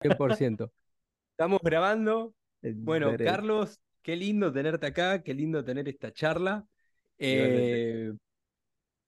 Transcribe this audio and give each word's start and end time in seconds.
100%. 0.00 0.72
Estamos 1.32 1.60
grabando. 1.62 2.34
Bueno. 2.62 3.14
Carlos, 3.18 3.80
qué 4.02 4.16
lindo 4.16 4.52
tenerte 4.52 4.86
acá, 4.86 5.22
qué 5.22 5.34
lindo 5.34 5.64
tener 5.64 5.88
esta 5.88 6.12
charla. 6.12 6.66
Eh, 7.18 8.12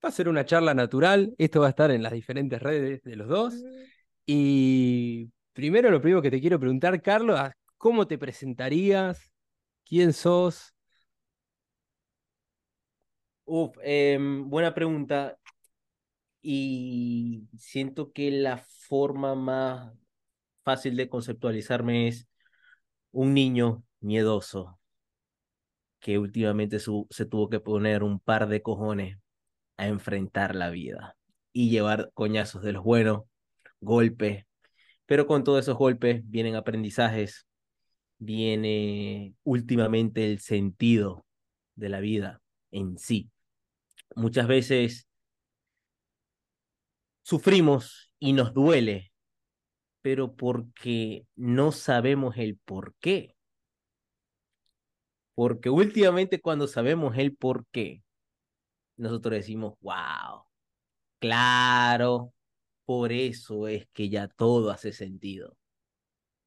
va 0.04 0.08
a 0.08 0.12
ser 0.12 0.28
una 0.28 0.44
charla 0.44 0.74
natural, 0.74 1.34
esto 1.38 1.60
va 1.60 1.66
a 1.66 1.70
estar 1.70 1.90
en 1.90 2.02
las 2.02 2.12
diferentes 2.12 2.60
redes 2.60 3.02
de 3.02 3.16
los 3.16 3.28
dos. 3.28 3.54
Y 4.26 5.30
primero 5.52 5.90
lo 5.90 6.00
primero 6.00 6.22
que 6.22 6.30
te 6.30 6.40
quiero 6.40 6.60
preguntar, 6.60 7.00
Carlos, 7.02 7.40
¿cómo 7.76 8.06
te 8.06 8.18
presentarías? 8.18 9.32
¿Quién 9.84 10.12
sos? 10.12 10.74
Uf, 13.44 13.76
em, 13.82 14.48
buena 14.48 14.74
pregunta. 14.74 15.38
Y 16.42 17.48
siento 17.58 18.12
que 18.12 18.30
la 18.30 18.58
forma 18.58 19.34
más 19.34 19.97
fácil 20.68 20.96
de 20.96 21.08
conceptualizarme 21.08 22.08
es 22.08 22.28
un 23.12 23.34
niño 23.34 23.84
miedoso 24.00 24.78
que 26.00 26.18
últimamente 26.18 26.78
su- 26.78 27.06
se 27.10 27.26
tuvo 27.26 27.48
que 27.48 27.60
poner 27.60 28.02
un 28.02 28.20
par 28.20 28.48
de 28.48 28.62
cojones 28.62 29.18
a 29.76 29.88
enfrentar 29.88 30.54
la 30.54 30.70
vida 30.70 31.16
y 31.52 31.70
llevar 31.70 32.10
coñazos 32.14 32.62
de 32.62 32.72
los 32.72 32.84
buenos, 32.84 33.24
golpes, 33.80 34.46
pero 35.06 35.26
con 35.26 35.44
todos 35.44 35.60
esos 35.62 35.78
golpes 35.78 36.22
vienen 36.28 36.56
aprendizajes, 36.56 37.46
viene 38.18 39.34
últimamente 39.44 40.26
el 40.30 40.40
sentido 40.40 41.26
de 41.76 41.88
la 41.90 42.00
vida 42.00 42.42
en 42.72 42.98
sí. 42.98 43.30
Muchas 44.16 44.48
veces 44.48 45.08
sufrimos 47.22 48.10
y 48.18 48.32
nos 48.32 48.52
duele, 48.54 49.07
pero 50.02 50.34
porque 50.34 51.26
no 51.36 51.72
sabemos 51.72 52.36
el 52.38 52.58
por 52.58 52.94
qué. 53.00 53.36
Porque 55.34 55.70
últimamente 55.70 56.40
cuando 56.40 56.66
sabemos 56.66 57.16
el 57.16 57.36
por 57.36 57.66
qué, 57.70 58.02
nosotros 58.96 59.34
decimos, 59.34 59.74
wow, 59.80 60.44
claro, 61.20 62.34
por 62.84 63.12
eso 63.12 63.68
es 63.68 63.86
que 63.92 64.08
ya 64.08 64.28
todo 64.28 64.70
hace 64.70 64.92
sentido. 64.92 65.56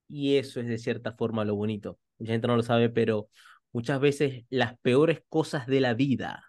Y 0.08 0.36
eso 0.36 0.60
es 0.60 0.68
de 0.68 0.78
cierta 0.78 1.14
forma 1.14 1.46
lo 1.46 1.56
bonito. 1.56 1.98
Mucha 2.20 2.34
gente 2.34 2.48
no 2.48 2.58
lo 2.58 2.64
sabe, 2.64 2.90
pero 2.90 3.30
muchas 3.72 4.02
veces 4.02 4.44
las 4.50 4.78
peores 4.80 5.24
cosas 5.30 5.68
de 5.68 5.80
la 5.80 5.94
vida 5.94 6.44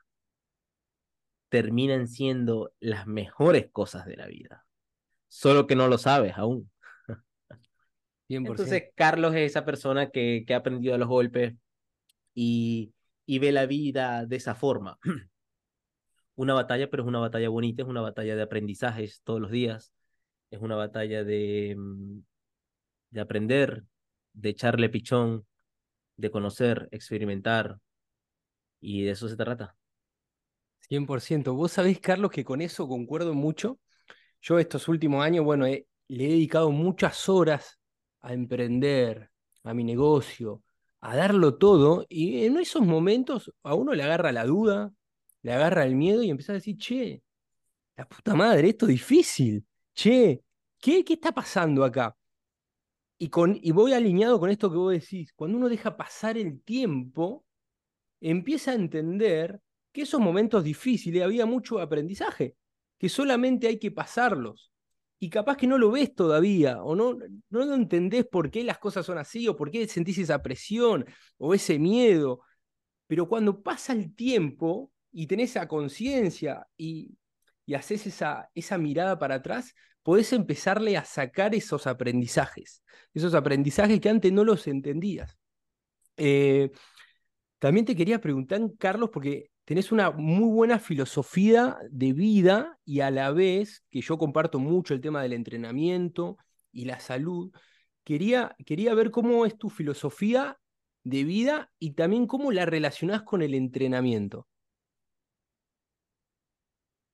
terminan 1.49 2.09
siendo 2.09 2.73
las 2.81 3.07
mejores 3.07 3.71
cosas 3.71 4.07
de 4.07 4.17
la 4.17 4.27
vida. 4.27 4.67
Solo 5.29 5.69
que 5.69 5.77
no 5.77 5.87
lo 5.87 5.99
sabes 5.99 6.33
aún. 6.37 6.72
100%. 8.33 8.51
Entonces, 8.51 8.85
Carlos 8.95 9.35
es 9.35 9.51
esa 9.51 9.65
persona 9.65 10.11
que, 10.11 10.45
que 10.47 10.55
ha 10.55 10.59
aprendido 10.59 10.95
a 10.95 10.99
los 10.99 11.09
golpes 11.09 11.55
y, 12.35 12.95
y 13.27 13.39
ve 13.39 13.53
la 13.53 13.67
vida 13.67 14.27
de 14.27 14.37
esa 14.37 14.55
forma. 14.55 14.99
Una 16.35 16.55
batalla, 16.55 16.89
pero 16.89 17.03
es 17.03 17.09
una 17.09 17.19
batalla 17.19 17.51
bonita, 17.51 17.83
es 17.83 17.89
una 17.89 18.01
batalla 18.01 18.35
de 18.35 18.43
aprendizajes 18.43 19.21
todos 19.23 19.39
los 19.39 19.51
días, 19.51 19.93
es 20.51 20.61
una 20.61 20.77
batalla 20.77 21.25
de, 21.25 21.75
mm, 21.77 22.21
de 23.11 23.21
aprender, 23.21 23.85
de 24.33 24.49
echarle 24.49 24.89
pichón, 24.89 25.47
de 26.17 26.31
conocer, 26.31 26.89
experimentar, 26.91 27.79
y 28.81 29.03
de 29.03 29.11
eso 29.11 29.29
se 29.29 29.37
trata. 29.37 29.77
100%. 30.89 31.55
Vos 31.55 31.73
sabés, 31.73 32.01
Carlos, 32.01 32.31
que 32.31 32.45
con 32.45 32.63
eso 32.63 32.89
concuerdo 32.89 33.35
mucho. 33.35 33.79
Yo 34.41 34.59
estos 34.59 34.89
últimos 34.89 35.23
años, 35.23 35.45
bueno, 35.45 35.67
le 35.67 35.85
he 36.09 36.29
dedicado 36.29 36.71
muchas 36.71 37.29
horas 37.29 37.79
a 38.23 38.33
emprender, 38.33 39.31
a 39.65 39.75
mi 39.75 39.85
negocio, 39.85 40.63
a 41.01 41.17
darlo 41.17 41.57
todo, 41.59 42.07
y 42.09 42.45
en 42.45 42.59
esos 42.59 42.83
momentos 42.83 43.53
a 43.63 43.75
uno 43.75 43.95
le 43.95 44.03
agarra 44.03 44.33
la 44.33 44.47
duda, 44.47 44.93
le 45.43 45.53
agarra 45.53 45.85
el 45.85 45.97
miedo 45.97 46.23
y 46.23 46.31
empieza 46.31 46.53
a 46.53 46.55
decir, 46.55 46.77
che, 46.77 47.23
la 47.97 48.09
puta 48.09 48.35
madre, 48.35 48.69
esto 48.71 48.87
es 48.87 48.93
difícil, 48.93 49.65
che, 49.95 50.43
¿qué, 50.79 51.05
qué 51.05 51.15
está 51.15 51.33
pasando 51.33 51.85
acá? 51.85 52.17
Y, 53.19 53.29
con, 53.29 53.59
y 53.61 53.71
voy 53.71 53.93
alineado 53.93 54.41
con 54.41 54.51
esto 54.51 54.71
que 54.71 54.77
vos 54.77 54.93
decís, 54.93 55.33
cuando 55.35 55.59
uno 55.59 55.69
deja 55.69 55.97
pasar 55.97 56.39
el 56.39 56.61
tiempo, 56.63 57.45
empieza 58.21 58.73
a 58.73 58.75
entender 58.75 59.61
que 59.93 60.03
esos 60.03 60.21
momentos 60.21 60.65
difíciles 60.65 61.23
había 61.23 61.47
mucho 61.47 61.81
aprendizaje, 61.81 62.57
que 62.99 63.09
solamente 63.09 63.67
hay 63.69 63.79
que 63.79 63.91
pasarlos. 63.91 64.72
Y 65.23 65.31
capaz 65.31 65.57
que 65.57 65.69
no 65.69 65.79
lo 65.79 65.93
ves 65.93 66.17
todavía, 66.17 66.83
o 66.83 66.97
no, 66.97 67.15
no 67.15 67.65
lo 67.65 67.75
entendés 67.77 68.27
por 68.27 68.51
qué 68.51 68.65
las 68.65 68.79
cosas 68.79 69.07
son 69.07 69.19
así, 69.19 69.47
o 69.47 69.55
por 69.55 69.71
qué 69.71 69.87
sentís 69.87 70.19
esa 70.19 70.43
presión, 70.43 71.05
o 71.39 71.55
ese 71.55 71.79
miedo. 71.79 72.41
Pero 73.07 73.29
cuando 73.29 73.63
pasa 73.63 73.93
el 73.93 74.17
tiempo 74.17 74.91
y 75.13 75.29
tenés 75.29 75.51
esa 75.51 75.69
conciencia 75.69 76.67
y, 76.77 77.17
y 77.65 77.75
haces 77.75 78.09
esa, 78.09 78.51
esa 78.53 78.79
mirada 78.79 79.17
para 79.21 79.37
atrás, 79.37 79.77
podés 80.03 80.33
empezarle 80.33 80.97
a 80.97 81.05
sacar 81.05 81.55
esos 81.55 81.87
aprendizajes, 81.87 82.83
esos 83.15 83.35
aprendizajes 83.35 84.01
que 84.01 84.09
antes 84.09 84.33
no 84.33 84.43
los 84.43 84.67
entendías. 84.67 85.39
Eh, 86.17 86.73
también 87.61 87.87
te 87.87 87.95
quería 87.95 88.21
preguntar, 88.21 88.61
Carlos, 88.77 89.11
porque 89.13 89.52
tenés 89.65 89.93
una 89.93 90.11
muy 90.11 90.51
buena 90.53 90.79
filosofía 90.79 91.79
de 91.91 92.13
vida 92.13 92.79
y 92.85 93.01
a 93.01 93.11
la 93.11 93.31
vez, 93.33 93.85
que 93.91 94.01
yo 94.01 94.19
comparto 94.19 94.59
mucho 94.59 94.95
el 94.95 95.01
tema 95.01 95.23
del 95.23 95.33
entrenamiento 95.33 96.37
y 96.73 96.85
la 96.85 97.01
salud, 97.01 97.53
quería, 98.05 98.57
quería 98.67 98.95
ver 98.95 99.11
cómo 99.11 99.47
es 99.47 99.57
tu 99.57 99.71
filosofía 99.71 100.59
de 101.05 101.25
vida 101.25 101.73
y 101.79 101.93
también 101.93 102.27
cómo 102.27 102.53
la 102.53 102.67
relacionás 102.67 103.23
con 103.23 103.43
el 103.43 103.55
entrenamiento. 103.55 104.47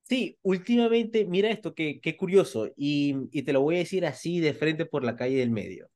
Sí, 0.08 0.38
últimamente, 0.42 1.26
mira 1.26 1.50
esto, 1.50 1.74
qué, 1.74 2.16
curioso, 2.16 2.68
y, 2.76 3.14
y 3.30 3.42
te 3.42 3.52
lo 3.52 3.60
voy 3.60 3.76
a 3.76 3.78
decir 3.80 4.06
así 4.06 4.40
de 4.40 4.54
frente 4.54 4.86
por 4.86 5.04
la 5.04 5.16
calle 5.16 5.36
del 5.36 5.50
medio. 5.50 5.90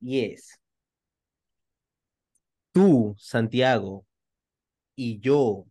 Y 0.00 0.20
es, 0.20 0.60
tú, 2.72 3.14
Santiago, 3.18 4.06
y 4.96 5.20
yo, 5.20 5.66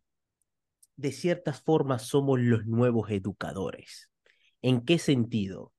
de 0.98 1.12
ciertas 1.12 1.62
formas, 1.62 2.08
somos 2.08 2.40
los 2.40 2.66
nuevos 2.66 3.10
educadores. 3.12 4.10
¿En 4.62 4.86
qué 4.86 4.98
sentido? 4.98 5.74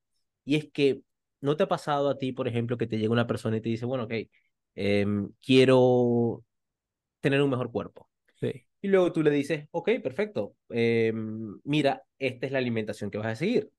Y 0.45 0.55
es 0.55 0.71
que, 0.71 1.01
¿no 1.41 1.57
te 1.57 1.63
ha 1.63 1.67
pasado 1.67 2.09
a 2.09 2.17
ti, 2.17 2.31
por 2.31 2.47
ejemplo, 2.47 2.77
que 2.77 2.87
te 2.87 2.97
llega 2.97 3.11
una 3.11 3.27
persona 3.27 3.57
y 3.57 3.61
te 3.61 3.69
dice, 3.69 3.85
bueno, 3.85 4.05
ok, 4.05 4.13
em, 4.75 5.29
quiero 5.41 6.43
tener 7.19 7.41
un 7.41 7.49
mejor 7.49 7.71
cuerpo? 7.71 8.09
Sí. 8.35 8.65
Y 8.81 8.87
luego 8.89 9.11
tú 9.11 9.23
le 9.23 9.31
dices, 9.31 9.67
ok, 9.71 9.89
perfecto, 10.03 10.55
em, 10.69 11.59
mira, 11.63 12.03
esta 12.19 12.45
es 12.45 12.51
la 12.51 12.59
alimentación 12.59 13.09
que 13.09 13.17
vas 13.17 13.27
a 13.27 13.35
seguir. 13.35 13.71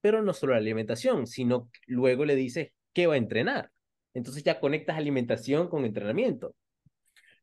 Pero 0.00 0.22
no 0.22 0.32
solo 0.32 0.52
la 0.52 0.58
alimentación, 0.58 1.26
sino 1.26 1.68
que 1.70 1.80
luego 1.86 2.24
le 2.24 2.34
dices 2.36 2.72
qué 2.92 3.06
va 3.06 3.14
a 3.14 3.18
entrenar. 3.18 3.70
Entonces 4.14 4.42
ya 4.42 4.60
conectas 4.60 4.96
alimentación 4.96 5.68
con 5.68 5.84
entrenamiento. 5.84 6.54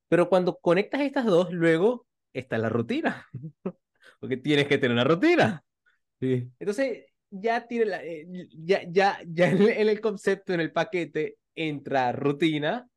Pero 0.08 0.30
cuando 0.30 0.58
conectas 0.58 1.02
estas 1.02 1.26
dos, 1.26 1.52
luego 1.52 2.08
está 2.34 2.58
la 2.58 2.70
rutina. 2.70 3.28
Porque 4.20 4.38
tienes 4.38 4.68
que 4.68 4.78
tener 4.78 4.94
una 4.94 5.04
rutina. 5.04 5.64
Sí. 6.20 6.50
Entonces 6.60 7.06
ya 7.30 7.68
tiene 7.68 7.86
la, 7.86 8.04
eh, 8.04 8.28
ya, 8.52 8.84
ya, 8.90 9.20
ya 9.28 9.50
en 9.50 9.90
el, 9.90 10.00
concepto, 10.00 10.54
en 10.54 10.60
el 10.62 10.72
paquete, 10.72 11.38
entra 11.56 12.12
rutina, 12.12 12.88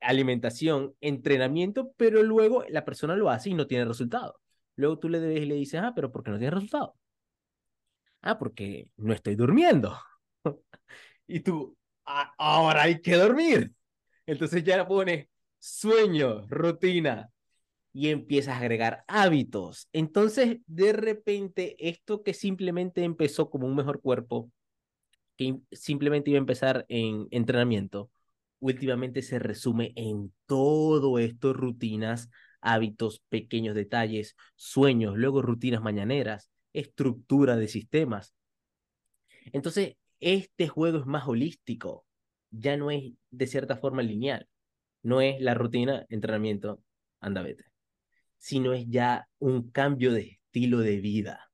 alimentación, 0.00 0.94
entrenamiento, 1.00 1.92
pero 1.96 2.22
luego 2.22 2.64
la 2.68 2.84
persona 2.84 3.16
lo 3.16 3.30
hace 3.30 3.50
y 3.50 3.54
no 3.54 3.66
tiene 3.66 3.84
resultado. 3.84 4.40
Luego 4.76 4.98
tú 4.98 5.08
le 5.08 5.20
debes 5.20 5.42
y 5.42 5.46
le 5.46 5.54
dices, 5.54 5.80
ah, 5.82 5.92
pero 5.94 6.10
¿por 6.12 6.22
qué 6.22 6.30
no 6.30 6.38
tiene 6.38 6.50
resultado? 6.54 6.96
Ah, 8.22 8.38
porque 8.38 8.88
no 8.96 9.12
estoy 9.12 9.34
durmiendo. 9.36 9.98
y 11.26 11.40
tú, 11.40 11.76
"Ah, 12.06 12.32
ahora 12.38 12.82
hay 12.82 13.00
que 13.00 13.14
dormir. 13.16 13.72
Entonces 14.26 14.64
ya 14.64 14.86
pones 14.86 15.28
sueño, 15.58 16.46
rutina 16.48 17.30
y 17.94 18.08
empiezas 18.10 18.56
a 18.56 18.58
agregar 18.58 19.04
hábitos. 19.06 19.88
Entonces, 19.92 20.58
de 20.66 20.92
repente, 20.92 21.76
esto 21.78 22.24
que 22.24 22.34
simplemente 22.34 23.04
empezó 23.04 23.48
como 23.50 23.68
un 23.68 23.76
mejor 23.76 24.02
cuerpo, 24.02 24.50
que 25.36 25.60
simplemente 25.72 26.30
iba 26.30 26.38
a 26.38 26.40
empezar 26.40 26.86
en 26.88 27.28
entrenamiento, 27.30 28.10
últimamente 28.58 29.22
se 29.22 29.38
resume 29.38 29.92
en 29.96 30.34
todo 30.46 31.18
esto, 31.20 31.52
rutinas, 31.52 32.30
hábitos, 32.60 33.22
pequeños 33.28 33.76
detalles, 33.76 34.36
sueños, 34.56 35.16
luego 35.16 35.40
rutinas 35.40 35.80
mañaneras, 35.80 36.50
estructura 36.72 37.56
de 37.56 37.68
sistemas. 37.68 38.34
Entonces, 39.52 39.96
este 40.18 40.66
juego 40.66 40.98
es 40.98 41.06
más 41.06 41.28
holístico, 41.28 42.06
ya 42.50 42.76
no 42.76 42.90
es 42.90 43.12
de 43.30 43.46
cierta 43.46 43.76
forma 43.76 44.02
lineal, 44.02 44.48
no 45.02 45.20
es 45.20 45.40
la 45.40 45.54
rutina, 45.54 46.06
entrenamiento, 46.08 46.80
anda, 47.20 47.42
vete, 47.42 47.73
sino 48.44 48.74
es 48.74 48.84
ya 48.90 49.26
un 49.38 49.70
cambio 49.70 50.12
de 50.12 50.20
estilo 50.32 50.80
de 50.80 50.98
vida. 51.00 51.50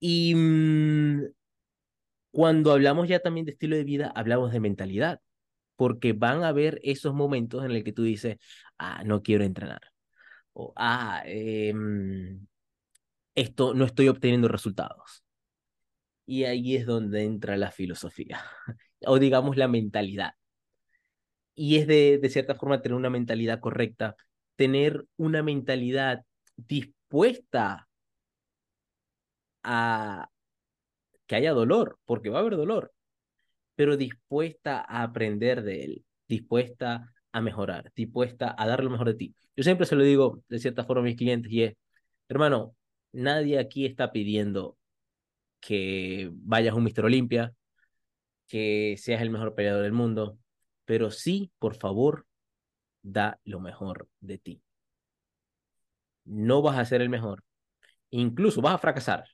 Y 0.00 0.34
mmm, 0.34 1.22
Cuando 2.30 2.72
hablamos 2.72 3.08
ya 3.08 3.20
también 3.20 3.46
de 3.46 3.52
estilo 3.52 3.76
de 3.76 3.84
vida, 3.84 4.12
hablamos 4.14 4.52
de 4.52 4.60
mentalidad, 4.60 5.20
porque 5.76 6.12
van 6.14 6.44
a 6.44 6.48
haber 6.48 6.80
esos 6.84 7.14
momentos 7.14 7.64
en 7.64 7.72
el 7.72 7.84
que 7.84 7.92
tú 7.92 8.04
dices, 8.04 8.38
ah, 8.78 9.02
no 9.04 9.22
quiero 9.22 9.44
entrenar, 9.44 9.80
o 10.54 10.72
ah, 10.76 11.22
em, 11.26 12.46
esto 13.34 13.74
no 13.74 13.84
estoy 13.86 14.08
obteniendo 14.08 14.48
resultados. 14.48 15.24
Y 16.26 16.44
ahí 16.44 16.76
es 16.76 16.86
donde 16.86 17.24
entra 17.24 17.56
la 17.56 17.70
filosofía, 17.70 18.40
o 19.06 19.18
digamos 19.18 19.56
la 19.56 19.68
mentalidad. 19.68 20.32
Y 21.54 21.76
es 21.78 21.86
de, 21.86 22.18
de 22.18 22.28
cierta 22.30 22.54
forma 22.54 22.80
tener 22.82 22.96
una 22.96 23.10
mentalidad 23.10 23.60
correcta, 23.60 24.16
tener 24.62 25.04
una 25.16 25.42
mentalidad 25.42 26.24
dispuesta 26.56 27.88
a 29.64 30.28
que 31.26 31.34
haya 31.34 31.52
dolor, 31.52 31.98
porque 32.04 32.30
va 32.30 32.38
a 32.38 32.42
haber 32.42 32.56
dolor, 32.56 32.92
pero 33.74 33.96
dispuesta 33.96 34.78
a 34.78 35.02
aprender 35.02 35.64
de 35.64 35.82
él, 35.82 36.04
dispuesta 36.28 37.12
a 37.32 37.40
mejorar, 37.40 37.90
dispuesta 37.96 38.54
a 38.56 38.68
dar 38.68 38.84
lo 38.84 38.90
mejor 38.90 39.08
de 39.08 39.14
ti. 39.14 39.34
Yo 39.56 39.64
siempre 39.64 39.84
se 39.84 39.96
lo 39.96 40.04
digo 40.04 40.44
de 40.48 40.60
cierta 40.60 40.84
forma 40.84 41.00
a 41.00 41.06
mis 41.06 41.16
clientes 41.16 41.50
y 41.50 41.64
es, 41.64 41.74
hermano, 42.28 42.76
nadie 43.10 43.58
aquí 43.58 43.84
está 43.84 44.12
pidiendo 44.12 44.78
que 45.58 46.30
vayas 46.34 46.74
a 46.74 46.76
un 46.76 46.84
Mister 46.84 47.04
Olimpia, 47.04 47.52
que 48.46 48.94
seas 48.96 49.22
el 49.22 49.30
mejor 49.30 49.56
peleador 49.56 49.82
del 49.82 49.90
mundo, 49.90 50.38
pero 50.84 51.10
sí, 51.10 51.50
por 51.58 51.74
favor, 51.74 52.26
da 53.02 53.38
lo 53.44 53.60
mejor 53.60 54.08
de 54.20 54.38
ti. 54.38 54.62
No 56.24 56.62
vas 56.62 56.78
a 56.78 56.84
ser 56.84 57.02
el 57.02 57.08
mejor. 57.08 57.42
Incluso 58.10 58.60
vas 58.60 58.74
a 58.74 58.78
fracasar. 58.78 59.24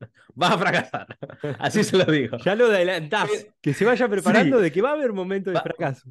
Vas 0.34 0.52
a 0.52 0.58
fracasar. 0.58 1.06
Así 1.60 1.84
se 1.84 1.96
lo 1.96 2.04
digo. 2.04 2.36
ya 2.38 2.56
lo 2.56 2.66
adelantás. 2.66 3.30
Que 3.60 3.72
se 3.72 3.84
vaya 3.84 4.08
preparando 4.08 4.58
de 4.60 4.72
que 4.72 4.82
va 4.82 4.90
a 4.90 4.94
haber 4.94 5.12
momentos 5.12 5.54
de 5.54 5.60
fracaso. 5.60 6.10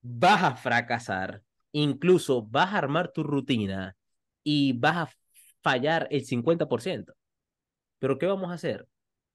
Vas 0.00 0.42
a 0.42 0.54
fracasar. 0.54 1.42
Incluso 1.72 2.42
vas 2.42 2.72
a 2.72 2.78
armar 2.78 3.10
tu 3.12 3.24
rutina 3.24 3.96
y 4.44 4.72
vas 4.74 4.96
a 4.96 5.10
fallar 5.60 6.06
el 6.10 6.24
50%. 6.24 7.12
Pero 7.98 8.16
¿qué 8.16 8.26
vamos 8.26 8.50
a 8.50 8.54
hacer? 8.54 8.86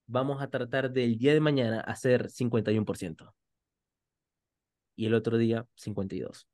Vamos 0.07 0.42
a 0.42 0.50
tratar 0.50 0.92
del 0.92 1.18
día 1.18 1.34
de 1.34 1.42
mañana 1.42 1.81
hacer 1.81 2.30
51%. 2.30 3.34
Y 4.96 5.06
el 5.06 5.14
otro 5.14 5.38
día 5.38 5.66
52%. 5.75 6.50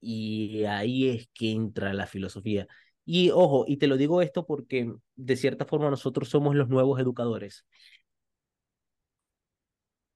Y 0.00 0.64
ahí 0.64 1.08
es 1.08 1.28
que 1.34 1.52
entra 1.52 1.92
la 1.94 2.06
filosofía. 2.06 2.66
Y 3.04 3.30
ojo, 3.30 3.64
y 3.66 3.76
te 3.78 3.86
lo 3.86 3.96
digo 3.96 4.22
esto 4.22 4.46
porque 4.46 4.92
de 5.16 5.36
cierta 5.36 5.64
forma 5.66 5.90
nosotros 5.90 6.28
somos 6.28 6.54
los 6.54 6.68
nuevos 6.68 7.00
educadores. 7.00 7.66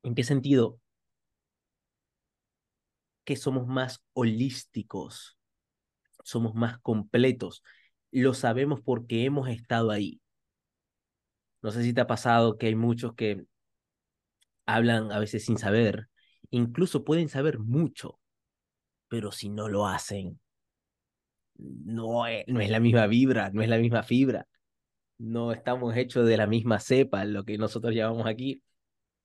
¿En 0.05 0.15
qué 0.15 0.23
sentido? 0.23 0.79
Que 3.25 3.37
somos 3.37 3.67
más 3.67 4.03
holísticos, 4.13 5.39
somos 6.25 6.55
más 6.55 6.79
completos. 6.81 7.63
Lo 8.13 8.35
sabemos 8.35 8.81
porque 8.83 9.25
hemos 9.25 9.49
estado 9.49 9.91
ahí. 9.91 10.21
No 11.63 11.73
sé 11.73 11.83
si 11.83 11.93
te 11.93 12.01
ha 12.01 12.07
pasado 12.07 12.59
que 12.59 12.67
hay 12.67 12.77
muchos 12.77 13.15
que 13.15 13.45
hablan 14.67 15.13
a 15.13 15.19
veces 15.19 15.45
sin 15.45 15.59
saber, 15.59 16.09
incluso 16.51 17.05
pueden 17.05 17.29
saber 17.29 17.59
mucho, 17.59 18.19
pero 19.15 19.31
si 19.31 19.49
no 19.49 19.69
lo 19.69 19.87
hacen, 19.87 20.41
no 21.55 22.27
es, 22.27 22.45
no 22.49 22.61
es 22.61 22.69
la 22.69 22.81
misma 22.81 23.07
vibra, 23.07 23.49
no 23.53 23.63
es 23.63 23.69
la 23.69 23.79
misma 23.79 24.03
fibra. 24.03 24.49
No 25.19 25.53
estamos 25.53 25.97
hechos 25.97 26.27
de 26.27 26.37
la 26.37 26.49
misma 26.49 26.81
cepa, 26.81 27.25
lo 27.25 27.45
que 27.45 27.57
nosotros 27.57 27.95
llamamos 27.95 28.27
aquí. 28.27 28.65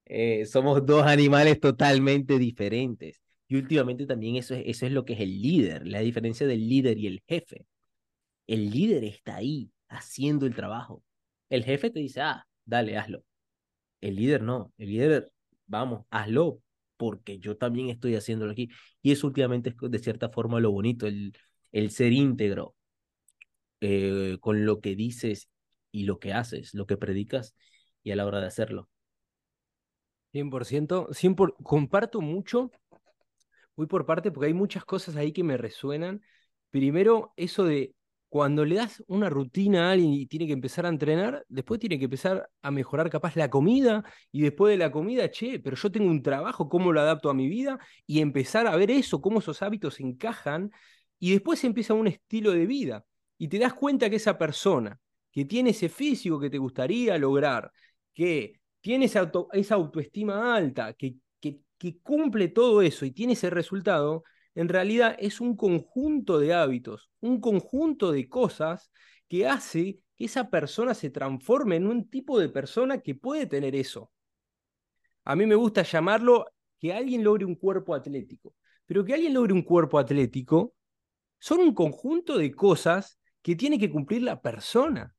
Eh, 0.05 0.45
somos 0.45 0.85
dos 0.85 1.07
animales 1.07 1.59
totalmente 1.59 2.37
diferentes. 2.37 3.19
Y 3.47 3.55
últimamente 3.55 4.05
también 4.05 4.35
eso 4.35 4.53
es, 4.53 4.61
eso 4.67 4.85
es 4.85 4.91
lo 4.91 5.05
que 5.05 5.13
es 5.13 5.21
el 5.21 5.41
líder, 5.41 5.87
la 5.87 6.01
diferencia 6.01 6.45
del 6.45 6.69
líder 6.69 6.99
y 6.99 7.07
el 7.07 7.23
jefe. 7.27 7.65
El 8.45 8.69
líder 8.69 9.03
está 9.05 9.37
ahí 9.37 9.71
haciendo 9.87 10.45
el 10.45 10.53
trabajo. 10.53 11.03
El 11.49 11.63
jefe 11.63 11.89
te 11.89 11.99
dice, 11.99 12.21
ah, 12.21 12.47
dale, 12.63 12.95
hazlo. 12.95 13.23
El 14.01 14.17
líder 14.17 14.43
no, 14.43 14.71
el 14.77 14.89
líder, 14.89 15.31
vamos, 15.65 16.05
hazlo, 16.11 16.61
porque 16.99 17.39
yo 17.39 17.55
también 17.55 17.89
estoy 17.89 18.15
haciéndolo 18.15 18.51
aquí. 18.51 18.69
Y 19.01 19.13
eso 19.13 19.25
últimamente 19.25 19.69
es 19.69 19.75
de 19.79 19.99
cierta 19.99 20.29
forma 20.29 20.59
lo 20.59 20.69
bonito, 20.71 21.07
el, 21.07 21.33
el 21.71 21.91
ser 21.91 22.11
íntegro 22.11 22.75
eh, 23.79 24.37
con 24.41 24.65
lo 24.65 24.81
que 24.81 24.97
dices 24.97 25.49
y 25.93 26.03
lo 26.03 26.19
que 26.19 26.33
haces, 26.33 26.73
lo 26.73 26.85
que 26.85 26.97
predicas 26.97 27.55
y 28.03 28.11
a 28.11 28.17
la 28.17 28.25
hora 28.25 28.41
de 28.41 28.47
hacerlo. 28.47 28.89
100%, 30.33 31.07
100%, 31.13 31.55
comparto 31.63 32.19
mucho, 32.19 32.69
voy 33.77 33.87
por 33.87 34.05
parte 34.05 34.29
porque 34.31 34.47
hay 34.47 34.53
muchas 34.53 34.83
cosas 34.83 35.15
ahí 35.15 35.31
que 35.31 35.45
me 35.45 35.55
resuenan. 35.55 36.21
Primero, 36.69 37.31
eso 37.37 37.63
de 37.63 37.95
cuando 38.29 38.63
le 38.63 38.75
das 38.75 39.03
una 39.07 39.29
rutina 39.29 39.89
a 39.89 39.91
alguien 39.93 40.13
y 40.13 40.27
tiene 40.27 40.45
que 40.47 40.53
empezar 40.53 40.85
a 40.85 40.89
entrenar, 40.89 41.45
después 41.49 41.79
tiene 41.79 41.97
que 41.97 42.05
empezar 42.05 42.49
a 42.61 42.71
mejorar 42.71 43.09
capaz 43.09 43.35
la 43.35 43.49
comida 43.49 44.03
y 44.31 44.41
después 44.41 44.71
de 44.71 44.77
la 44.77 44.91
comida, 44.91 45.31
che, 45.31 45.59
pero 45.59 45.75
yo 45.75 45.91
tengo 45.91 46.09
un 46.09 46.21
trabajo, 46.21 46.69
¿cómo 46.69 46.91
lo 46.93 47.01
adapto 47.01 47.29
a 47.29 47.33
mi 47.33 47.47
vida? 47.49 47.79
Y 48.05 48.21
empezar 48.21 48.67
a 48.67 48.75
ver 48.75 48.91
eso, 48.91 49.19
cómo 49.21 49.39
esos 49.39 49.61
hábitos 49.63 49.99
encajan 49.99 50.71
y 51.17 51.31
después 51.31 51.63
empieza 51.63 51.93
un 51.95 52.07
estilo 52.07 52.51
de 52.51 52.65
vida 52.67 53.05
y 53.37 53.47
te 53.47 53.59
das 53.59 53.73
cuenta 53.73 54.09
que 54.09 54.17
esa 54.17 54.37
persona 54.37 54.99
que 55.31 55.45
tiene 55.45 55.71
ese 55.71 55.89
físico 55.89 56.39
que 56.39 56.49
te 56.49 56.57
gustaría 56.59 57.17
lograr, 57.17 57.71
que 58.13 58.53
tiene 58.81 59.05
esa, 59.05 59.31
autoestima 59.75 60.55
alta, 60.55 60.93
que 60.93 61.17
cumple 62.03 62.49
todo 62.49 62.81
eso 62.81 63.05
y 63.05 63.11
tiene 63.11 63.33
ese 63.33 63.49
resultado, 63.49 64.23
en 64.59 64.67
realidad 64.67 65.15
es 65.19 65.39
un 65.39 65.55
conjunto 65.55 66.37
de 66.37 66.53
hábitos, 66.53 67.09
un 67.21 67.39
conjunto 67.39 68.11
de 68.11 68.27
cosas 68.27 68.91
que 69.29 69.47
hace 69.47 70.01
que 70.17 70.25
esa 70.25 70.49
persona 70.49 70.93
se 70.93 71.09
transforme 71.09 71.77
en 71.77 71.87
un 71.87 72.09
tipo 72.09 72.37
de 72.37 72.49
persona 72.49 72.99
que 72.99 73.15
puede 73.15 73.45
tener 73.45 73.73
eso. 73.73 74.11
A 75.23 75.37
mí 75.37 75.45
me 75.45 75.55
gusta 75.55 75.83
llamarlo 75.83 76.45
que 76.77 76.91
alguien 76.91 77.23
logre 77.23 77.45
un 77.45 77.55
cuerpo 77.55 77.95
atlético, 77.95 78.53
pero 78.85 79.05
que 79.05 79.13
alguien 79.13 79.33
logre 79.33 79.53
un 79.53 79.61
cuerpo 79.61 79.97
atlético 79.97 80.75
son 81.39 81.61
un 81.61 81.73
conjunto 81.73 82.37
de 82.37 82.51
cosas 82.51 83.17
que 83.41 83.55
tiene 83.55 83.79
que 83.79 83.89
cumplir 83.89 84.23
la 84.23 84.41
persona, 84.41 85.15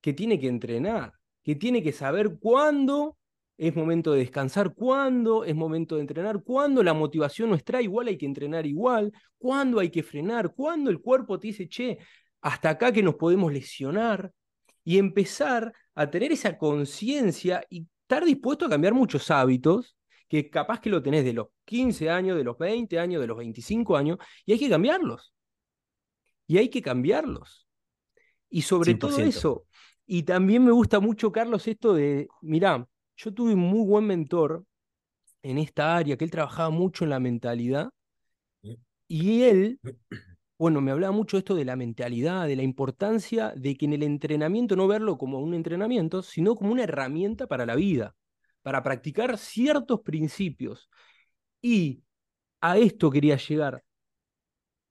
que 0.00 0.14
tiene 0.14 0.40
que 0.40 0.48
entrenar, 0.48 1.12
que 1.42 1.54
tiene 1.54 1.82
que 1.82 1.92
saber 1.92 2.38
cuándo 2.40 3.18
es 3.60 3.76
momento 3.76 4.12
de 4.12 4.20
descansar, 4.20 4.72
cuándo 4.72 5.44
es 5.44 5.54
momento 5.54 5.96
de 5.96 6.00
entrenar, 6.00 6.42
cuándo 6.42 6.82
la 6.82 6.94
motivación 6.94 7.50
no 7.50 7.56
está 7.56 7.82
igual, 7.82 8.08
hay 8.08 8.16
que 8.16 8.24
entrenar 8.24 8.66
igual, 8.66 9.12
cuándo 9.36 9.80
hay 9.80 9.90
que 9.90 10.02
frenar, 10.02 10.54
cuándo 10.54 10.88
el 10.90 10.98
cuerpo 11.00 11.38
te 11.38 11.48
dice, 11.48 11.68
che, 11.68 11.98
hasta 12.40 12.70
acá 12.70 12.90
que 12.90 13.02
nos 13.02 13.16
podemos 13.16 13.52
lesionar, 13.52 14.32
y 14.82 14.96
empezar 14.96 15.74
a 15.94 16.10
tener 16.10 16.32
esa 16.32 16.56
conciencia 16.56 17.62
y 17.68 17.86
estar 18.02 18.24
dispuesto 18.24 18.64
a 18.64 18.70
cambiar 18.70 18.94
muchos 18.94 19.30
hábitos 19.30 19.94
que 20.26 20.48
capaz 20.48 20.80
que 20.80 20.88
lo 20.88 21.02
tenés 21.02 21.22
de 21.24 21.34
los 21.34 21.48
15 21.66 22.08
años, 22.08 22.38
de 22.38 22.44
los 22.44 22.56
20 22.56 22.98
años, 22.98 23.20
de 23.20 23.26
los 23.26 23.36
25 23.36 23.94
años, 23.94 24.16
y 24.46 24.52
hay 24.52 24.58
que 24.58 24.70
cambiarlos 24.70 25.34
y 26.46 26.56
hay 26.56 26.70
que 26.70 26.80
cambiarlos. 26.80 27.68
Y 28.48 28.62
sobre 28.62 28.94
todo 28.94 29.18
eso, 29.18 29.66
y 30.06 30.22
también 30.22 30.64
me 30.64 30.72
gusta 30.72 30.98
mucho, 30.98 31.30
Carlos, 31.30 31.68
esto 31.68 31.92
de, 31.92 32.26
mirá, 32.40 32.88
yo 33.22 33.34
tuve 33.34 33.54
un 33.54 33.60
muy 33.60 33.86
buen 33.86 34.06
mentor 34.06 34.64
en 35.42 35.58
esta 35.58 35.96
área, 35.96 36.16
que 36.16 36.24
él 36.24 36.30
trabajaba 36.30 36.70
mucho 36.70 37.04
en 37.04 37.10
la 37.10 37.20
mentalidad, 37.20 37.90
y 39.06 39.42
él, 39.42 39.80
bueno, 40.58 40.80
me 40.80 40.92
hablaba 40.92 41.12
mucho 41.12 41.36
esto 41.36 41.54
de 41.54 41.64
la 41.64 41.76
mentalidad, 41.76 42.46
de 42.46 42.56
la 42.56 42.62
importancia 42.62 43.52
de 43.56 43.76
que 43.76 43.86
en 43.86 43.92
el 43.94 44.02
entrenamiento 44.04 44.76
no 44.76 44.86
verlo 44.86 45.18
como 45.18 45.40
un 45.40 45.52
entrenamiento, 45.54 46.22
sino 46.22 46.54
como 46.54 46.72
una 46.72 46.84
herramienta 46.84 47.46
para 47.46 47.66
la 47.66 47.74
vida, 47.74 48.14
para 48.62 48.82
practicar 48.82 49.36
ciertos 49.36 50.00
principios. 50.00 50.88
Y 51.60 52.02
a 52.60 52.78
esto 52.78 53.10
quería 53.10 53.36
llegar 53.36 53.84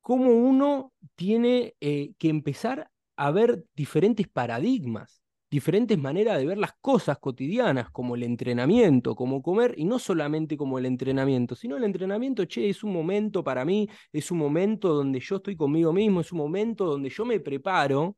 cómo 0.01 0.31
uno 0.31 0.93
tiene 1.15 1.75
eh, 1.79 2.13
que 2.17 2.29
empezar 2.29 2.91
a 3.15 3.31
ver 3.31 3.63
diferentes 3.75 4.27
paradigmas, 4.27 5.21
diferentes 5.50 5.98
maneras 5.98 6.38
de 6.38 6.46
ver 6.46 6.58
las 6.58 6.74
cosas 6.79 7.18
cotidianas, 7.20 7.89
como 7.91 8.15
el 8.15 8.24
entrenamiento, 8.24 9.15
como 9.15 9.41
comer, 9.41 9.74
y 9.77 9.86
no 9.86 10.00
solamente 10.00 10.58
como 10.58 10.77
el 10.79 10.86
entrenamiento, 10.86 11.56
sino 11.56 11.77
el 11.77 11.84
entrenamiento, 11.84 12.46
che, 12.46 12.70
es 12.70 12.84
un 12.84 12.94
momento 12.94 13.44
para 13.44 13.65
mí, 13.65 13.88
es 14.12 14.32
un 14.32 14.38
momento 14.38 14.94
donde 14.94 15.20
yo 15.20 15.38
estoy 15.38 15.56
conmigo 15.56 15.91
mismo, 15.94 16.22
es 16.22 16.32
un 16.32 16.39
momento 16.39 16.86
donde 16.86 17.10
yo 17.10 17.25
me 17.25 17.39
preparo. 17.39 18.18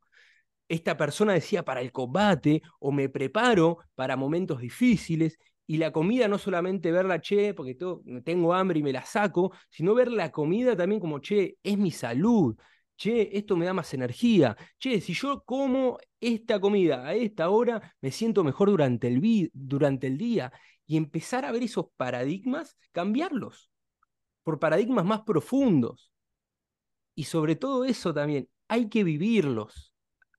Esta 0.68 0.96
persona 0.96 1.34
decía 1.34 1.64
para 1.64 1.80
el 1.80 1.92
combate 1.92 2.62
o 2.80 2.92
me 2.92 3.08
preparo 3.08 3.78
para 3.94 4.16
momentos 4.16 4.60
difíciles 4.60 5.38
y 5.66 5.78
la 5.78 5.92
comida 5.92 6.28
no 6.28 6.38
solamente 6.38 6.90
verla, 6.92 7.20
che, 7.20 7.54
porque 7.54 7.76
tengo 8.24 8.54
hambre 8.54 8.78
y 8.80 8.82
me 8.82 8.92
la 8.92 9.04
saco, 9.04 9.52
sino 9.70 9.94
ver 9.94 10.10
la 10.10 10.30
comida 10.30 10.76
también 10.76 11.00
como, 11.00 11.20
che, 11.20 11.56
es 11.62 11.78
mi 11.78 11.90
salud, 11.90 12.56
Che, 12.96 13.30
esto 13.32 13.56
me 13.56 13.66
da 13.66 13.72
más 13.72 13.92
energía. 13.94 14.56
Che, 14.78 15.00
si 15.00 15.14
yo 15.14 15.42
como 15.44 15.98
esta 16.20 16.60
comida 16.60 17.06
a 17.06 17.14
esta 17.14 17.50
hora, 17.50 17.94
me 18.00 18.10
siento 18.10 18.44
mejor 18.44 18.70
durante 18.70 19.08
el, 19.08 19.50
durante 19.52 20.06
el 20.06 20.18
día. 20.18 20.52
Y 20.86 20.96
empezar 20.96 21.44
a 21.44 21.52
ver 21.52 21.62
esos 21.62 21.86
paradigmas, 21.96 22.76
cambiarlos 22.92 23.70
por 24.42 24.58
paradigmas 24.58 25.04
más 25.04 25.22
profundos. 25.22 26.12
Y 27.14 27.24
sobre 27.24 27.56
todo 27.56 27.84
eso 27.84 28.12
también, 28.14 28.48
hay 28.68 28.88
que 28.88 29.04
vivirlos. 29.04 29.92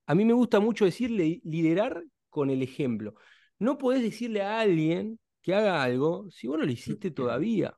A 0.06 0.16
mí 0.16 0.26
me 0.26 0.34
gusta 0.34 0.60
mucho 0.60 0.86
decirle 0.86 1.40
liderar 1.44 2.04
con 2.30 2.50
el 2.50 2.62
ejemplo. 2.62 3.16
No 3.60 3.78
podés 3.78 4.02
decirle 4.02 4.42
a 4.42 4.60
alguien 4.60 5.20
que 5.42 5.54
haga 5.54 5.84
algo 5.84 6.30
si 6.32 6.48
vos 6.48 6.58
no 6.58 6.66
lo 6.66 6.72
hiciste 6.72 7.12
todavía. 7.12 7.78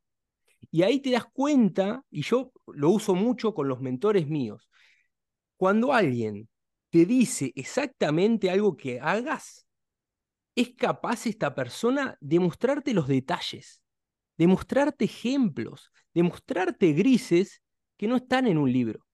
Y 0.75 0.83
ahí 0.83 0.99
te 0.99 1.11
das 1.11 1.23
cuenta, 1.23 2.03
y 2.11 2.21
yo 2.21 2.51
lo 2.67 2.89
uso 2.89 3.15
mucho 3.15 3.53
con 3.53 3.69
los 3.69 3.79
mentores 3.79 4.27
míos, 4.27 4.69
cuando 5.55 5.93
alguien 5.93 6.49
te 6.89 7.05
dice 7.05 7.53
exactamente 7.55 8.49
algo 8.49 8.75
que 8.75 8.99
hagas, 8.99 9.65
es 10.53 10.75
capaz 10.75 11.27
esta 11.27 11.55
persona 11.55 12.17
de 12.19 12.41
mostrarte 12.41 12.93
los 12.93 13.07
detalles, 13.07 13.81
de 14.37 14.47
mostrarte 14.47 15.05
ejemplos, 15.05 15.93
de 16.13 16.23
mostrarte 16.23 16.91
grises 16.91 17.61
que 17.95 18.09
no 18.09 18.17
están 18.17 18.45
en 18.45 18.57
un 18.57 18.69
libro. 18.69 19.07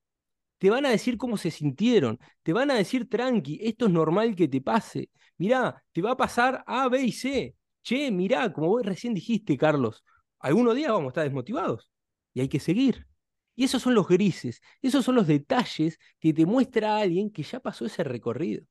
Te 0.58 0.72
van 0.72 0.88
a 0.88 0.90
decir 0.90 1.16
cómo 1.16 1.38
se 1.38 1.52
sintieron, 1.52 2.18
te 2.42 2.54
van 2.54 2.72
a 2.72 2.74
decir 2.74 3.08
tranqui, 3.08 3.60
esto 3.62 3.86
es 3.86 3.92
normal 3.92 4.36
que 4.36 4.48
te 4.48 4.62
pase. 4.62 5.12
Mirá, 5.38 5.84
te 5.92 6.02
va 6.02 6.14
a 6.14 6.18
pasar 6.18 6.64
A, 6.66 6.90
B 6.90 7.04
y 7.04 7.12
C. 7.12 7.56
Che, 7.84 8.10
mirá, 8.10 8.52
como 8.52 8.70
vos 8.70 8.84
recién 8.84 9.14
dijiste, 9.14 9.56
Carlos, 9.60 10.04
algunos 10.42 10.76
días 10.76 10.92
vamos 10.92 11.08
a 11.08 11.10
estar 11.10 11.24
desmotivados 11.24 11.90
y 12.34 12.42
hay 12.42 12.50
que 12.50 12.60
seguir. 12.60 13.08
Y 13.56 13.66
esos 13.66 13.82
son 13.82 13.96
los 13.96 14.08
grises, 14.08 14.62
esos 14.82 15.06
son 15.06 15.16
los 15.16 15.28
detalles 15.28 16.00
que 16.20 16.34
te 16.34 16.46
muestra 16.46 16.98
alguien 16.98 17.32
que 17.32 17.44
ya 17.44 17.60
pasó 17.60 17.86
ese 17.86 18.04
recorrido. 18.04 18.66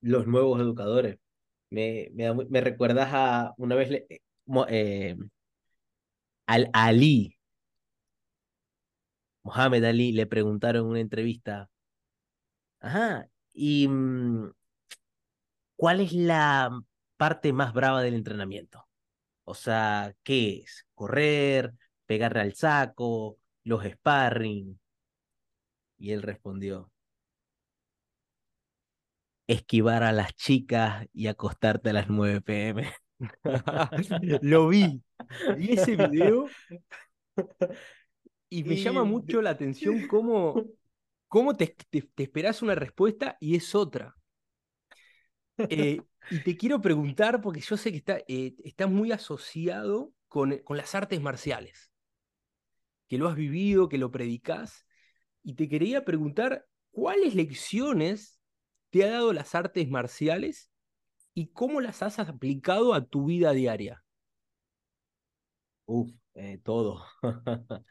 Los 0.00 0.26
nuevos 0.26 0.60
educadores. 0.60 1.18
Me, 1.70 2.10
me, 2.14 2.60
recuerdas 2.60 3.10
a 3.12 3.54
una 3.56 3.74
vez 3.76 3.90
eh, 3.90 4.20
eh, 4.68 5.16
al 6.46 6.70
Ali, 6.72 7.36
Mohamed 9.44 9.84
Ali, 9.84 10.12
le 10.12 10.26
preguntaron 10.26 10.84
en 10.84 10.90
una 10.90 11.00
entrevista, 11.00 11.70
ajá, 12.80 13.28
¿y 13.54 13.88
mm, 13.88 14.50
cuál 15.76 16.00
es 16.00 16.12
la 16.12 16.70
parte 17.16 17.52
más 17.52 17.72
brava 17.72 18.02
del 18.02 18.14
entrenamiento? 18.14 18.86
O 19.44 19.54
sea, 19.54 20.14
¿qué 20.22 20.60
es? 20.60 20.86
¿Correr? 20.94 21.72
¿Pegarle 22.06 22.40
al 22.40 22.54
saco? 22.54 23.38
¿Los 23.64 23.84
sparring? 23.84 24.78
Y 25.98 26.10
él 26.12 26.22
respondió, 26.22 26.90
esquivar 29.46 30.02
a 30.02 30.12
las 30.12 30.34
chicas 30.34 31.06
y 31.12 31.26
acostarte 31.26 31.90
a 31.90 31.92
las 31.92 32.08
9 32.08 32.40
pm. 32.40 32.92
Lo 34.42 34.68
vi. 34.68 35.02
Vi 35.56 35.72
ese 35.72 35.96
video 35.96 36.46
y 38.48 38.64
me 38.64 38.76
llama 38.76 39.04
mucho 39.04 39.40
la 39.40 39.50
atención 39.50 40.06
cómo, 40.08 40.64
cómo 41.28 41.56
te, 41.56 41.76
te, 41.90 42.22
esperas 42.22 42.62
una 42.62 42.74
respuesta 42.74 43.36
y 43.40 43.56
es 43.56 43.74
otra. 43.74 44.14
Eh, 45.68 46.00
y 46.30 46.38
te 46.40 46.56
quiero 46.56 46.80
preguntar, 46.80 47.40
porque 47.40 47.60
yo 47.60 47.76
sé 47.76 47.90
que 47.90 47.98
está, 47.98 48.18
eh, 48.28 48.54
está 48.64 48.86
muy 48.86 49.12
asociado 49.12 50.12
con, 50.28 50.58
con, 50.58 50.76
las 50.76 50.94
artes 50.94 51.20
marciales, 51.20 51.90
que 53.08 53.18
lo 53.18 53.28
has 53.28 53.36
vivido, 53.36 53.88
que 53.88 53.98
lo 53.98 54.10
predicas, 54.10 54.86
y 55.42 55.54
te 55.54 55.68
quería 55.68 56.04
preguntar, 56.04 56.66
¿cuáles 56.90 57.34
lecciones 57.34 58.40
te 58.90 59.04
ha 59.04 59.10
dado 59.10 59.32
las 59.32 59.54
artes 59.54 59.88
marciales 59.88 60.70
y 61.34 61.48
cómo 61.48 61.80
las 61.80 62.02
has 62.02 62.18
aplicado 62.18 62.94
a 62.94 63.04
tu 63.04 63.26
vida 63.26 63.52
diaria? 63.52 64.04
Uf, 65.86 66.10
eh, 66.34 66.60
todo. 66.62 67.04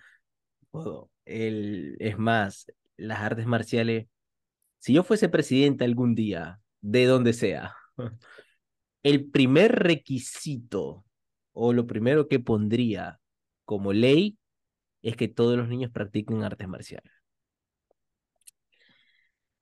todo. 0.71 1.11
El, 1.25 1.97
es 1.99 2.17
más, 2.17 2.67
las 2.97 3.19
artes 3.19 3.45
marciales, 3.45 4.07
si 4.79 4.93
yo 4.93 5.03
fuese 5.03 5.29
presidente 5.29 5.83
algún 5.83 6.15
día, 6.15 6.60
de 6.81 7.05
donde 7.05 7.33
sea, 7.33 7.75
el 9.03 9.29
primer 9.29 9.71
requisito 9.71 11.05
o 11.53 11.73
lo 11.73 11.87
primero 11.87 12.27
que 12.27 12.39
pondría 12.39 13.19
como 13.65 13.93
ley 13.93 14.37
es 15.01 15.15
que 15.15 15.27
todos 15.27 15.57
los 15.57 15.67
niños 15.67 15.91
practiquen 15.91 16.43
artes 16.43 16.67
marciales. 16.67 17.11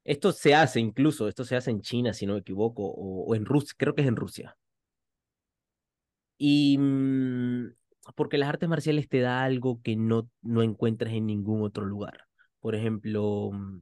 Esto 0.03 0.31
se 0.31 0.55
hace 0.55 0.79
incluso, 0.79 1.27
esto 1.27 1.45
se 1.45 1.55
hace 1.55 1.71
en 1.71 1.81
China, 1.81 2.13
si 2.13 2.25
no 2.25 2.33
me 2.33 2.39
equivoco, 2.39 2.83
o, 2.83 3.35
en 3.35 3.45
Rusia, 3.45 3.75
creo 3.77 3.93
que 3.95 4.01
es 4.01 4.07
en 4.07 4.15
Rusia. 4.15 4.57
Y 6.37 6.77
mm, 6.77 7.73
porque 8.15 8.37
las 8.37 8.49
artes 8.49 8.69
marciales 8.69 9.07
te 9.09 9.19
da 9.19 9.43
algo 9.43 9.81
que 9.81 9.95
no, 9.95 10.29
no 10.41 10.63
encuentras 10.63 11.13
en 11.13 11.27
ningún 11.27 11.61
otro 11.63 11.85
lugar. 11.85 12.25
Por 12.59 12.75
ejemplo, 12.75 13.51
mm, 13.53 13.81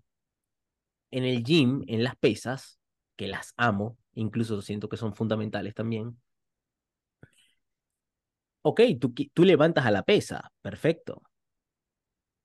en 1.11 1.23
el 1.23 1.43
gym, 1.43 1.83
en 1.87 2.03
las 2.03 2.15
pesas, 2.17 2.76
que 3.17 3.27
las 3.27 3.53
amo, 3.57 3.97
incluso 4.13 4.61
siento 4.61 4.89
que 4.89 4.97
son 4.97 5.13
fundamentales 5.15 5.73
también. 5.75 6.17
Ok, 8.61 8.81
tú, 8.99 9.13
tú 9.33 9.45
levantas 9.45 9.85
a 9.85 9.91
la 9.91 10.03
pesa, 10.03 10.51
perfecto. 10.61 11.21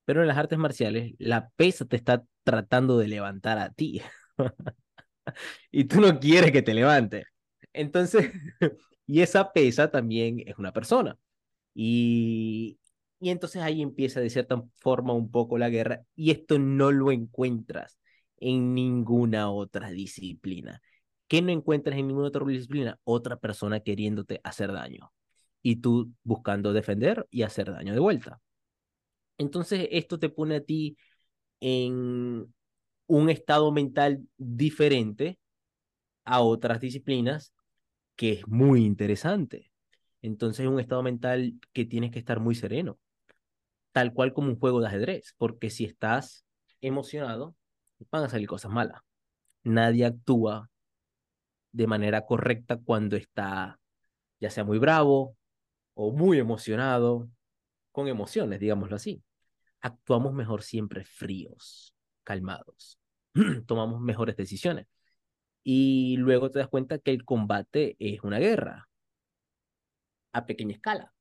Pero 0.05 0.23
en 0.23 0.29
las 0.29 0.39
artes 0.39 0.59
marciales, 0.59 1.15
la 1.19 1.51
pesa 1.51 1.85
te 1.85 1.97
está 1.97 2.25
tratando 2.45 2.99
de 2.99 3.09
levantar 3.09 3.59
a 3.59 3.71
ti. 3.73 4.03
y 5.71 5.85
tú 5.85 6.01
no 6.01 6.19
quieres 6.19 6.53
que 6.53 6.63
te 6.63 6.75
levante. 6.75 7.25
Entonces, 7.73 8.33
y 9.07 9.23
esa 9.23 9.53
pesa 9.53 9.91
también 9.91 10.43
es 10.47 10.59
una 10.59 10.73
persona. 10.73 11.17
Y, 11.75 12.79
y 13.21 13.31
entonces 13.31 13.63
ahí 13.63 13.83
empieza 13.83 14.21
de 14.21 14.31
cierta 14.31 14.63
forma 14.77 15.15
un 15.15 15.31
poco 15.31 15.59
la 15.59 15.71
guerra. 15.71 16.03
Y 16.17 16.31
esto 16.33 16.59
no 16.59 16.93
lo 16.93 17.13
encuentras 17.13 17.99
en 18.43 18.75
ninguna 18.75 19.51
otra 19.51 19.91
disciplina. 19.91 20.83
¿Qué 21.29 21.41
no 21.41 21.51
encuentras 21.51 21.99
en 21.99 22.09
ninguna 22.09 22.29
otra 22.29 22.45
disciplina? 22.45 22.99
Otra 23.05 23.37
persona 23.37 23.81
queriéndote 23.81 24.41
hacer 24.45 24.73
daño. 24.73 25.13
Y 25.63 25.77
tú 25.77 26.13
buscando 26.25 26.73
defender 26.73 27.27
y 27.31 27.43
hacer 27.43 27.73
daño 27.73 27.95
de 27.95 28.01
vuelta. 28.01 28.41
Entonces, 29.39 29.89
esto 29.91 30.19
te 30.19 30.29
pone 30.29 30.57
a 30.57 30.61
ti 30.65 30.97
en 31.61 32.53
un 33.07 33.31
estado 33.31 33.71
mental 33.73 34.27
diferente 34.37 35.39
a 36.25 36.41
otras 36.41 36.81
disciplinas 36.81 37.53
que 38.17 38.33
es 38.33 38.49
muy 38.49 38.85
interesante. 38.85 39.71
Entonces 40.23 40.65
es 40.65 40.71
un 40.71 40.81
estado 40.81 41.03
mental 41.03 41.55
que 41.73 41.85
tienes 41.85 42.11
que 42.11 42.19
estar 42.19 42.41
muy 42.41 42.55
sereno, 42.55 42.99
tal 43.93 44.13
cual 44.13 44.33
como 44.33 44.49
un 44.49 44.59
juego 44.59 44.81
de 44.81 44.87
ajedrez, 44.87 45.35
porque 45.37 45.71
si 45.71 45.85
estás 45.85 46.45
emocionado, 46.81 47.57
van 48.11 48.25
a 48.25 48.29
salir 48.29 48.49
cosas 48.49 48.71
malas. 48.73 49.03
Nadie 49.65 50.07
actúa 50.07 50.71
de 51.73 51.87
manera 51.87 52.27
correcta 52.27 52.79
cuando 52.79 53.17
está 53.17 53.79
ya 54.41 54.51
sea 54.51 54.65
muy 54.65 54.79
bravo 54.79 55.37
o 55.95 56.13
muy 56.13 56.39
emocionado, 56.39 57.29
con 57.93 58.09
emociones, 58.09 58.61
digámoslo 58.61 58.97
así 58.97 59.23
actuamos 59.83 60.33
mejor 60.33 60.63
siempre 60.63 61.05
fríos, 61.05 61.95
calmados, 62.25 62.99
tomamos 63.67 64.01
mejores 64.01 64.37
decisiones. 64.37 64.87
Y 65.65 66.17
luego 66.17 66.51
te 66.51 66.61
das 66.61 66.69
cuenta 66.69 66.99
que 66.99 67.11
el 67.11 67.25
combate 67.25 67.97
es 67.99 68.23
una 68.23 68.39
guerra 68.39 68.89
a 70.33 70.47
pequeña 70.47 70.75
escala. 70.75 71.13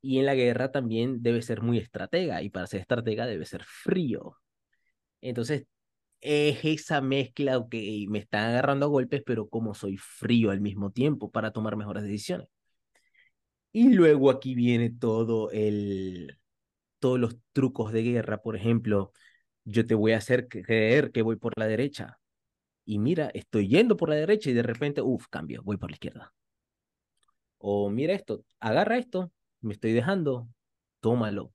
Y 0.00 0.18
en 0.18 0.26
la 0.26 0.34
guerra 0.34 0.72
también 0.72 1.22
debe 1.22 1.42
ser 1.42 1.62
muy 1.62 1.78
estratega, 1.78 2.42
y 2.42 2.50
para 2.50 2.66
ser 2.66 2.80
estratega 2.80 3.26
debe 3.26 3.46
ser 3.46 3.64
frío. 3.64 4.36
Entonces, 5.22 5.66
es 6.20 6.64
esa 6.64 7.00
mezcla 7.02 7.64
que 7.70 8.06
me 8.10 8.20
están 8.20 8.50
agarrando 8.50 8.86
a 8.86 8.90
golpes, 8.90 9.22
pero 9.26 9.48
como 9.48 9.74
soy 9.74 9.98
frío 9.98 10.50
al 10.52 10.60
mismo 10.62 10.90
tiempo 10.92 11.30
para 11.32 11.52
tomar 11.52 11.76
mejores 11.76 12.04
decisiones. 12.04 12.48
Y 13.72 13.90
luego 13.94 14.30
aquí 14.30 14.54
viene 14.54 14.90
todo 14.90 15.50
el, 15.50 16.38
todos 17.00 17.20
los 17.20 17.36
trucos 17.52 17.92
de 17.92 18.02
guerra, 18.02 18.42
por 18.42 18.56
ejemplo, 18.56 19.12
yo 19.64 19.86
te 19.86 19.94
voy 19.94 20.12
a 20.12 20.18
hacer 20.18 20.48
creer 20.48 21.12
que 21.12 21.22
voy 21.22 21.36
por 21.36 21.58
la 21.58 21.66
derecha. 21.66 22.18
Y 22.86 22.98
mira, 23.00 23.30
estoy 23.34 23.68
yendo 23.68 23.96
por 23.98 24.10
la 24.10 24.16
derecha 24.16 24.50
y 24.50 24.54
de 24.54 24.62
repente, 24.64 25.02
uff, 25.02 25.28
cambio, 25.28 25.62
voy 25.64 25.78
por 25.78 25.90
la 25.90 25.96
izquierda. 25.96 26.34
O 27.58 27.88
mira 27.90 28.12
esto, 28.14 28.44
agarra 28.60 28.98
esto, 28.98 29.32
me 29.62 29.72
estoy 29.74 29.92
dejando, 29.92 30.48
tómalo. 31.00 31.52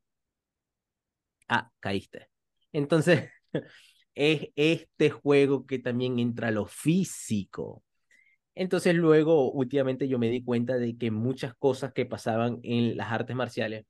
Ah, 1.49 1.71
caíste. 1.79 2.29
Entonces, 2.71 3.29
es 4.15 4.49
este 4.55 5.09
juego 5.09 5.65
que 5.65 5.79
también 5.79 6.19
entra 6.19 6.51
lo 6.51 6.65
físico. 6.65 7.83
Entonces 8.55 8.95
luego, 8.95 9.51
últimamente 9.51 10.07
yo 10.07 10.19
me 10.19 10.29
di 10.29 10.43
cuenta 10.43 10.77
de 10.77 10.97
que 10.97 11.11
muchas 11.11 11.53
cosas 11.55 11.93
que 11.93 12.05
pasaban 12.05 12.59
en 12.63 12.97
las 12.97 13.11
artes 13.11 13.35
marciales 13.35 13.85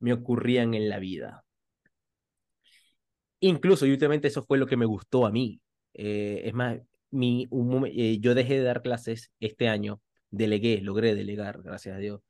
me 0.00 0.12
ocurrían 0.12 0.74
en 0.74 0.88
la 0.88 0.98
vida. 0.98 1.44
Incluso, 3.40 3.86
y 3.86 3.92
últimamente 3.92 4.28
eso 4.28 4.42
fue 4.44 4.58
lo 4.58 4.66
que 4.66 4.76
me 4.76 4.84
gustó 4.86 5.26
a 5.26 5.30
mí. 5.32 5.60
Eh, 5.94 6.42
es 6.44 6.54
más, 6.54 6.78
mi, 7.10 7.46
un, 7.50 7.86
eh, 7.86 8.18
yo 8.20 8.34
dejé 8.34 8.54
de 8.54 8.62
dar 8.64 8.82
clases 8.82 9.32
este 9.40 9.68
año, 9.68 10.00
delegué, 10.30 10.80
logré 10.82 11.14
delegar, 11.14 11.62
gracias 11.62 11.96
a 11.96 11.98
Dios. 11.98 12.20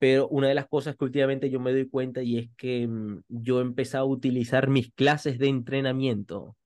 Pero 0.00 0.28
una 0.28 0.48
de 0.48 0.54
las 0.54 0.66
cosas 0.66 0.96
que 0.96 1.04
últimamente 1.04 1.50
yo 1.50 1.60
me 1.60 1.72
doy 1.72 1.86
cuenta 1.88 2.22
y 2.22 2.38
es 2.38 2.50
que 2.56 2.88
mm, 2.88 3.22
yo 3.28 3.60
empecé 3.60 3.98
a 3.98 4.04
utilizar 4.04 4.68
mis 4.70 4.92
clases 4.94 5.38
de 5.38 5.48
entrenamiento 5.48 6.56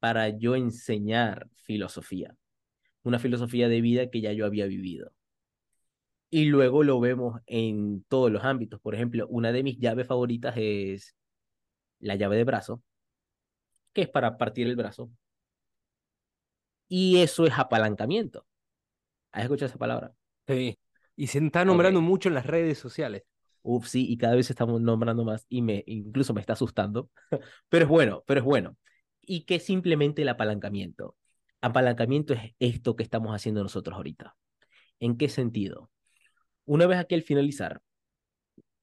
para 0.00 0.30
yo 0.30 0.56
enseñar 0.56 1.48
filosofía, 1.64 2.36
una 3.04 3.18
filosofía 3.20 3.68
de 3.68 3.82
vida 3.82 4.10
que 4.10 4.22
ya 4.22 4.32
yo 4.32 4.46
había 4.46 4.66
vivido. 4.66 5.12
Y 6.30 6.46
luego 6.46 6.82
lo 6.82 6.98
vemos 6.98 7.40
en 7.46 8.04
todos 8.08 8.32
los 8.32 8.42
ámbitos. 8.44 8.80
Por 8.80 8.94
ejemplo, 8.94 9.26
una 9.28 9.52
de 9.52 9.62
mis 9.62 9.78
llaves 9.78 10.06
favoritas 10.06 10.54
es 10.56 11.14
la 12.00 12.16
llave 12.16 12.36
de 12.36 12.44
brazo, 12.44 12.82
que 13.92 14.02
es 14.02 14.08
para 14.08 14.38
partir 14.38 14.66
el 14.66 14.76
brazo. 14.76 15.10
Y 16.88 17.20
eso 17.20 17.46
es 17.46 17.52
apalancamiento. 17.58 18.46
¿Has 19.32 19.44
escuchado 19.44 19.68
esa 19.68 19.78
palabra? 19.78 20.14
Sí. 20.46 20.78
Y 21.16 21.26
se 21.26 21.38
está 21.38 21.64
nombrando 21.64 22.00
mucho 22.00 22.28
en 22.28 22.34
las 22.34 22.46
redes 22.46 22.78
sociales. 22.78 23.22
Uf, 23.62 23.86
sí, 23.86 24.06
y 24.10 24.16
cada 24.16 24.34
vez 24.34 24.50
estamos 24.50 24.80
nombrando 24.80 25.24
más 25.24 25.46
y 25.48 25.62
me 25.62 25.84
incluso 25.86 26.34
me 26.34 26.40
está 26.40 26.54
asustando. 26.54 27.10
pero 27.68 27.84
es 27.84 27.88
bueno, 27.88 28.24
pero 28.26 28.40
es 28.40 28.44
bueno. 28.44 28.76
¿Y 29.20 29.44
qué 29.44 29.56
es 29.56 29.64
simplemente 29.64 30.22
el 30.22 30.28
apalancamiento? 30.28 31.16
Apalancamiento 31.60 32.34
es 32.34 32.54
esto 32.58 32.96
que 32.96 33.04
estamos 33.04 33.32
haciendo 33.34 33.62
nosotros 33.62 33.96
ahorita. 33.96 34.36
¿En 34.98 35.16
qué 35.16 35.28
sentido? 35.28 35.90
Una 36.64 36.86
vez 36.86 36.98
aquí 36.98 37.14
al 37.14 37.22
finalizar, 37.22 37.80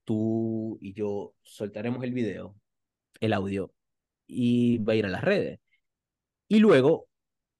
tú 0.04 0.78
y 0.80 0.94
yo 0.94 1.34
soltaremos 1.42 2.02
el 2.04 2.12
video, 2.12 2.56
el 3.20 3.32
audio, 3.32 3.72
y 4.26 4.78
va 4.78 4.94
a 4.94 4.96
ir 4.96 5.06
a 5.06 5.08
las 5.10 5.22
redes. 5.22 5.60
Y 6.48 6.58
luego, 6.58 7.08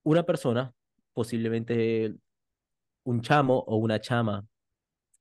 una 0.02 0.24
persona, 0.24 0.74
posiblemente 1.12 2.14
un 3.04 3.22
chamo 3.22 3.58
o 3.66 3.76
una 3.76 4.00
chama 4.00 4.46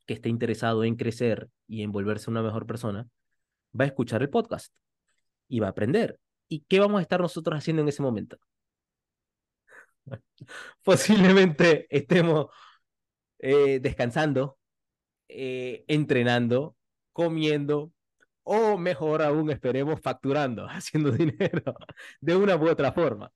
que 0.10 0.16
esté 0.16 0.28
interesado 0.28 0.84
en 0.84 0.96
crecer 0.96 1.50
y 1.68 1.84
en 1.84 1.92
volverse 1.92 2.32
una 2.32 2.42
mejor 2.42 2.66
persona, 2.66 3.08
va 3.80 3.84
a 3.86 3.88
escuchar 3.89 4.24
el 4.24 4.32
podcast 4.32 4.74
y 5.48 5.60
va 5.60 5.68
a 5.68 5.70
aprender. 5.70 6.20
¿Y 6.48 6.62
qué 6.62 6.80
vamos 6.80 6.98
a 6.98 7.04
estar 7.04 7.22
nosotros 7.22 7.56
haciendo 7.56 7.84
en 7.84 7.89
ese 7.89 8.01
momento? 8.01 8.39
Posiblemente 10.84 11.86
estemos 11.96 12.48
eh, 13.38 13.80
descansando, 13.80 14.58
eh, 15.28 15.84
entrenando, 15.88 16.75
comiendo, 17.13 17.92
o 18.42 18.80
mejor 18.80 19.22
aún, 19.22 19.51
esperemos 19.51 20.01
facturando, 20.01 20.66
haciendo 20.72 21.12
dinero 21.12 21.75
de 22.20 22.36
una 22.36 22.56
u 22.56 22.68
otra 22.68 22.92
forma. 22.94 23.32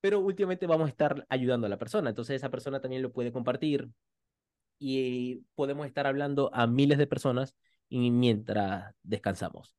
Pero 0.00 0.18
últimamente 0.18 0.66
vamos 0.66 0.86
a 0.86 0.90
estar 0.90 1.24
ayudando 1.28 1.68
a 1.68 1.70
la 1.70 1.78
persona, 1.78 2.10
entonces 2.10 2.34
esa 2.34 2.50
persona 2.50 2.80
también 2.80 3.02
lo 3.02 3.12
puede 3.12 3.30
compartir 3.30 3.88
y 4.78 5.44
podemos 5.54 5.86
estar 5.86 6.06
hablando 6.06 6.50
a 6.54 6.66
miles 6.66 6.98
de 6.98 7.06
personas 7.06 7.54
mientras 7.90 8.94
descansamos. 9.02 9.74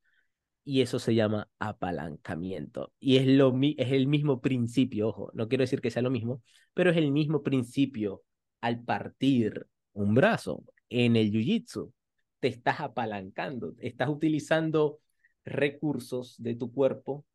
Y 0.64 0.82
eso 0.82 1.00
se 1.00 1.16
llama 1.16 1.50
apalancamiento. 1.60 2.92
Y 3.00 3.18
es, 3.18 3.28
lo, 3.28 3.58
es 3.78 3.92
el 3.92 4.08
mismo 4.08 4.42
principio, 4.42 5.10
ojo, 5.10 5.32
no 5.34 5.48
quiero 5.48 5.64
decir 5.64 5.82
que 5.82 5.92
sea 5.92 6.02
lo 6.02 6.10
mismo, 6.12 6.42
pero 6.74 6.92
es 6.92 6.98
el 6.98 7.12
mismo 7.12 7.42
principio 7.44 8.24
al 8.62 8.84
partir 8.84 9.68
un 9.94 10.14
brazo 10.14 10.64
en 10.90 11.16
el 11.16 11.32
jiu-jitsu. 11.32 11.94
Te 12.40 12.50
estás 12.50 12.82
apalancando, 12.82 13.74
estás 13.80 14.10
utilizando 14.10 15.00
recursos 15.46 16.36
de 16.38 16.56
tu 16.56 16.72
cuerpo 16.74 17.26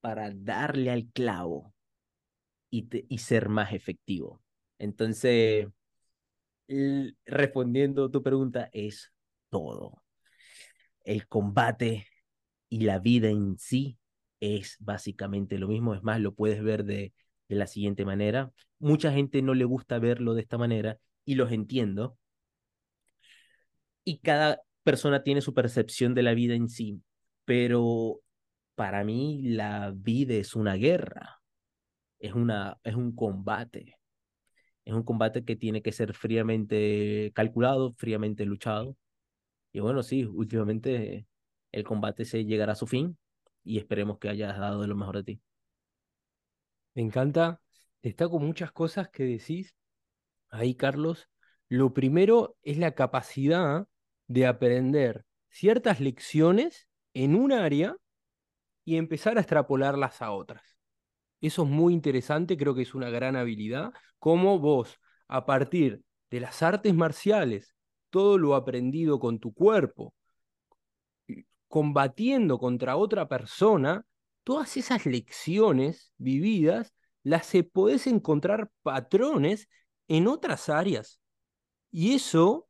para 0.00 0.32
darle 0.34 0.90
al 0.90 1.06
clavo 1.12 1.72
y, 2.70 2.88
y 3.08 3.18
ser 3.18 3.48
más 3.48 3.72
efectivo. 3.72 4.42
Entonces, 4.78 5.68
respondiendo 7.26 8.10
tu 8.10 8.22
pregunta, 8.22 8.68
es 8.72 9.12
todo. 9.50 10.02
El 11.04 11.26
combate 11.28 12.06
y 12.68 12.80
la 12.80 12.98
vida 12.98 13.28
en 13.28 13.58
sí 13.58 13.98
es 14.40 14.76
básicamente 14.80 15.58
lo 15.58 15.68
mismo. 15.68 15.94
Es 15.94 16.02
más, 16.02 16.20
lo 16.20 16.34
puedes 16.34 16.62
ver 16.62 16.84
de, 16.84 17.12
de 17.48 17.56
la 17.56 17.66
siguiente 17.66 18.04
manera. 18.04 18.52
Mucha 18.78 19.12
gente 19.12 19.42
no 19.42 19.54
le 19.54 19.64
gusta 19.64 19.98
verlo 19.98 20.34
de 20.34 20.42
esta 20.42 20.58
manera 20.58 20.98
y 21.24 21.34
los 21.34 21.52
entiendo. 21.52 22.18
Y 24.04 24.18
cada 24.18 24.60
persona 24.82 25.22
tiene 25.22 25.40
su 25.40 25.54
percepción 25.54 26.14
de 26.14 26.22
la 26.22 26.34
vida 26.34 26.54
en 26.54 26.68
sí, 26.68 27.02
pero 27.44 28.20
para 28.74 29.04
mí 29.04 29.42
la 29.42 29.92
vida 29.94 30.34
es 30.34 30.56
una 30.56 30.74
guerra, 30.74 31.40
es, 32.18 32.34
una, 32.34 32.78
es 32.84 32.94
un 32.94 33.14
combate. 33.14 33.98
Es 34.84 34.94
un 34.94 35.02
combate 35.04 35.44
que 35.44 35.56
tiene 35.56 35.82
que 35.82 35.92
ser 35.92 36.14
fríamente 36.14 37.32
calculado, 37.34 37.94
fríamente 37.94 38.44
luchado. 38.44 38.96
Y 39.72 39.80
bueno, 39.80 40.02
sí, 40.02 40.24
últimamente 40.24 41.26
el 41.72 41.84
combate 41.84 42.24
se 42.24 42.44
llegará 42.44 42.72
a 42.72 42.76
su 42.76 42.86
fin 42.86 43.18
y 43.64 43.78
esperemos 43.78 44.18
que 44.18 44.28
hayas 44.28 44.58
dado 44.58 44.82
de 44.82 44.88
lo 44.88 44.96
mejor 44.96 45.16
de 45.16 45.24
ti. 45.24 45.42
Me 46.94 47.02
encanta. 47.02 47.60
Destaco 48.02 48.38
muchas 48.40 48.72
cosas 48.72 49.08
que 49.10 49.24
decís 49.24 49.74
ahí, 50.50 50.74
Carlos. 50.74 51.28
Lo 51.68 51.94
primero 51.94 52.56
es 52.62 52.78
la 52.78 52.94
capacidad 52.94 53.86
de 54.26 54.46
aprender 54.46 55.24
ciertas 55.48 56.00
lecciones 56.00 56.88
en 57.14 57.34
un 57.34 57.52
área 57.52 57.96
y 58.84 58.96
empezar 58.96 59.38
a 59.38 59.40
extrapolarlas 59.40 60.22
a 60.22 60.32
otras. 60.32 60.62
Eso 61.42 61.64
es 61.64 61.68
muy 61.68 61.92
interesante, 61.92 62.56
creo 62.56 62.74
que 62.74 62.82
es 62.82 62.94
una 62.94 63.10
gran 63.10 63.36
habilidad. 63.36 63.92
Cómo 64.18 64.58
vos, 64.60 64.98
a 65.28 65.44
partir 65.44 66.02
de 66.30 66.40
las 66.40 66.62
artes 66.62 66.94
marciales, 66.94 67.74
todo 68.10 68.38
lo 68.38 68.54
aprendido 68.54 69.18
con 69.18 69.40
tu 69.40 69.52
cuerpo, 69.52 70.14
combatiendo 71.66 72.58
contra 72.58 72.96
otra 72.96 73.28
persona, 73.28 74.06
todas 74.44 74.76
esas 74.76 75.04
lecciones 75.04 76.12
vividas, 76.16 76.94
las 77.24 77.52
podés 77.72 78.06
encontrar 78.06 78.70
patrones 78.82 79.68
en 80.06 80.28
otras 80.28 80.68
áreas. 80.68 81.20
Y 81.90 82.14
eso 82.14 82.68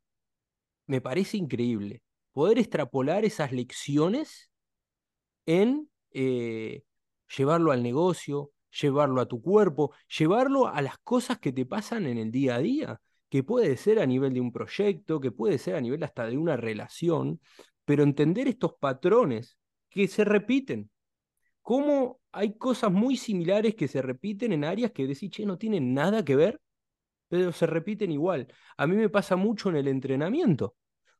me 0.87 1.01
parece 1.01 1.37
increíble. 1.37 2.03
Poder 2.33 2.59
extrapolar 2.59 3.25
esas 3.27 3.53
lecciones 3.53 4.51
en 5.45 5.91
eh, 6.13 6.85
llevarlo 7.37 7.73
al 7.73 7.83
negocio, 7.83 8.51
llevarlo 8.81 9.21
a 9.21 9.27
tu 9.27 9.43
cuerpo, 9.43 9.93
llevarlo 10.19 10.69
a 10.69 10.83
las 10.83 10.99
cosas 10.99 11.39
que 11.39 11.53
te 11.53 11.67
pasan 11.67 12.07
en 12.07 12.19
el 12.19 12.31
día 12.31 12.57
a 12.57 12.59
día, 12.59 13.01
que 13.29 13.43
puede 13.43 13.77
ser 13.77 13.99
a 13.99 14.07
nivel 14.07 14.35
de 14.35 14.41
un 14.41 14.53
proyecto, 14.53 15.21
que 15.21 15.31
puede 15.31 15.59
ser 15.59 15.77
a 15.77 15.81
nivel 15.81 16.03
hasta 16.03 16.27
de 16.27 16.37
una 16.37 16.57
relación, 16.57 17.41
pero 17.85 18.03
entender 18.03 18.49
estos 18.49 18.75
patrones 18.75 19.57
que 19.89 20.09
se 20.09 20.25
repiten. 20.25 20.91
Cómo 21.63 22.21
hay 22.33 22.57
cosas 22.57 22.91
muy 22.93 23.17
similares 23.17 23.75
que 23.75 23.89
se 23.89 24.03
repiten 24.03 24.53
en 24.53 24.65
áreas 24.65 24.93
que 24.93 25.07
decís, 25.07 25.31
che, 25.31 25.47
no 25.47 25.59
tienen 25.59 25.95
nada 25.95 26.25
que 26.25 26.37
ver, 26.37 26.61
pero 27.29 27.53
se 27.53 27.67
repiten 27.67 28.11
igual. 28.13 28.49
A 28.77 28.87
mí 28.87 28.97
me 28.97 29.09
pasa 29.09 29.37
mucho 29.37 29.71
en 29.71 29.77
el 29.77 29.89
entrenamiento 29.89 30.77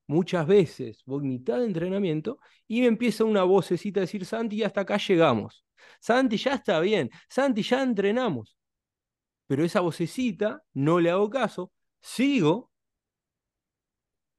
muchas 0.07 0.47
veces 0.47 1.03
voy 1.07 1.23
mitad 1.25 1.59
de 1.59 1.67
entrenamiento 1.67 2.39
y 2.69 2.81
me 2.81 2.87
empieza 2.87 3.25
una 3.25 3.45
vocecita 3.45 4.01
a 4.01 4.03
decir, 4.03 4.25
Santi, 4.25 4.63
hasta 4.63 4.83
acá 4.83 4.99
llegamos. 4.99 5.65
Santi, 6.01 6.37
ya 6.37 6.55
está 6.55 6.81
bien. 6.81 7.11
Santi, 7.29 7.63
ya 7.63 7.83
entrenamos. 7.83 8.57
Pero 9.47 9.65
esa 9.65 9.81
vocecita, 9.81 10.63
no 10.73 11.01
le 11.01 11.11
hago 11.11 11.29
caso, 11.29 11.73
sigo. 12.01 12.71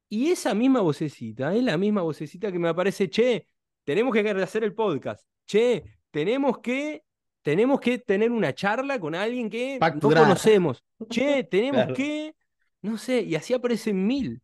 Y 0.10 0.32
esa 0.32 0.54
misma 0.54 0.82
vocecita 0.82 1.54
es 1.56 1.64
la 1.64 1.78
misma 1.78 2.02
vocecita 2.02 2.52
que 2.52 2.60
me 2.60 2.70
aparece, 2.70 3.10
che, 3.10 3.48
tenemos 3.84 4.14
que 4.14 4.30
hacer 4.30 4.64
el 4.64 4.74
podcast. 4.74 5.26
Che, 5.46 5.84
tenemos 6.12 6.60
que, 6.60 7.04
tenemos 7.42 7.80
que 7.80 7.98
tener 8.00 8.32
una 8.32 8.54
charla 8.54 9.00
con 9.00 9.16
alguien 9.16 9.50
que 9.50 9.80
no 9.80 10.00
conocemos. 10.00 10.84
Che, 11.10 11.44
tenemos 11.52 11.96
que, 11.96 12.36
no 12.82 12.98
sé, 12.98 13.22
y 13.22 13.36
así 13.36 13.54
aparecen 13.54 14.06
mil. 14.06 14.42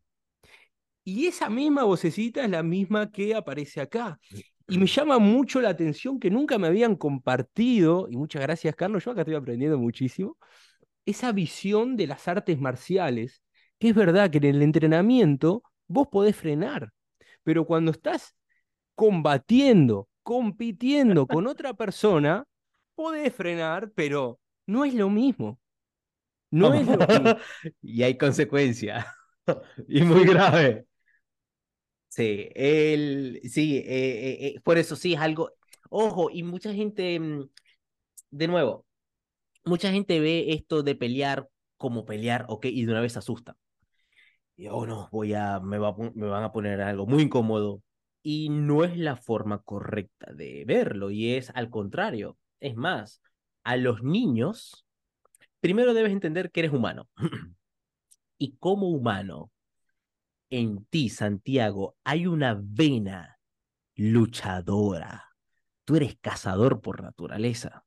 Y 1.04 1.28
esa 1.28 1.50
misma 1.50 1.84
vocecita 1.84 2.44
es 2.44 2.50
la 2.50 2.62
misma 2.62 3.12
que 3.12 3.34
aparece 3.34 3.82
acá. 3.82 4.20
Y 4.70 4.78
me 4.78 4.86
llama 4.86 5.20
mucho 5.20 5.62
la 5.62 5.70
atención 5.70 6.20
que 6.20 6.30
nunca 6.30 6.58
me 6.58 6.68
habían 6.68 6.96
compartido, 6.96 8.08
y 8.10 8.18
muchas 8.18 8.42
gracias 8.42 8.76
Carlos, 8.76 9.04
yo 9.04 9.12
acá 9.12 9.22
estoy 9.22 9.36
aprendiendo 9.36 9.78
muchísimo, 9.78 10.38
esa 11.06 11.32
visión 11.32 11.98
de 11.98 12.08
las 12.08 12.28
artes 12.28 12.60
marciales, 12.60 13.42
que 13.80 13.90
es 13.90 13.96
verdad 13.96 14.30
que 14.30 14.38
en 14.38 14.46
el 14.46 14.62
entrenamiento 14.62 15.64
vos 15.88 16.08
podés 16.12 16.36
frenar, 16.36 16.92
pero 17.44 17.66
cuando 17.66 17.92
estás 17.92 18.36
combatiendo, 18.96 20.08
compitiendo 20.24 21.26
con 21.26 21.48
otra 21.48 21.74
persona, 21.74 22.46
podés 22.96 23.34
frenar, 23.34 23.92
pero 23.96 24.40
no 24.68 24.86
es 24.86 24.94
lo 24.94 25.10
mismo. 25.10 25.60
No 26.52 26.74
es 26.74 26.86
lo 26.86 26.98
mismo. 26.98 27.38
y 27.82 28.04
hay 28.04 28.18
consecuencias. 28.18 29.06
y 29.88 30.02
muy 30.04 30.26
grave. 30.26 30.89
Sí, 32.10 32.50
el, 32.56 33.40
sí, 33.50 33.78
eh, 33.78 33.84
eh, 33.88 34.48
eh, 34.48 34.60
por 34.64 34.78
eso 34.78 34.96
sí 34.96 35.14
es 35.14 35.20
algo, 35.20 35.52
Ojo, 35.90 36.30
y 36.32 36.44
mucha 36.44 36.74
gente, 36.74 37.20
mm, 37.20 37.50
de 38.32 38.48
nuevo, 38.48 38.86
mucha 39.66 39.92
gente 39.92 40.20
ve 40.20 40.54
esto 40.54 40.84
de 40.84 40.96
pelear 40.96 41.50
como 41.78 42.06
pelear, 42.06 42.46
ok, 42.50 42.66
y 42.66 42.86
de 42.86 42.92
una 42.92 43.02
vez 43.02 43.18
asusta. 43.18 43.58
Y, 44.56 44.68
oh 44.68 44.86
no, 44.86 45.10
voy 45.12 45.34
a, 45.34 45.60
me, 45.60 45.78
va, 45.78 45.96
me 46.16 46.28
van 46.28 46.44
a 46.44 46.52
poner 46.52 46.82
algo 46.82 47.06
muy 47.08 47.24
incómodo. 47.24 47.82
Y 48.22 48.50
no 48.50 48.84
es 48.84 48.98
la 48.98 49.16
forma 49.16 49.62
correcta 49.62 50.34
de 50.34 50.66
verlo, 50.68 51.10
y 51.12 51.34
es 51.36 51.52
al 51.56 51.70
contrario. 51.70 52.38
Es 52.60 52.76
más, 52.76 53.22
a 53.64 53.78
los 53.78 54.04
niños, 54.04 54.86
primero 55.62 55.94
debes 55.94 56.12
entender 56.12 56.52
que 56.52 56.62
eres 56.62 56.74
humano. 56.74 57.08
y 58.38 58.58
como 58.58 58.90
humano, 58.90 59.52
en 60.50 60.86
ti, 60.86 61.10
Santiago, 61.10 61.98
hay 62.04 62.28
una 62.28 62.60
vena 62.62 63.40
luchadora. 63.96 65.26
Tú 65.86 65.96
eres 65.96 66.18
cazador 66.22 66.82
por 66.82 67.02
naturaleza. 67.02 67.86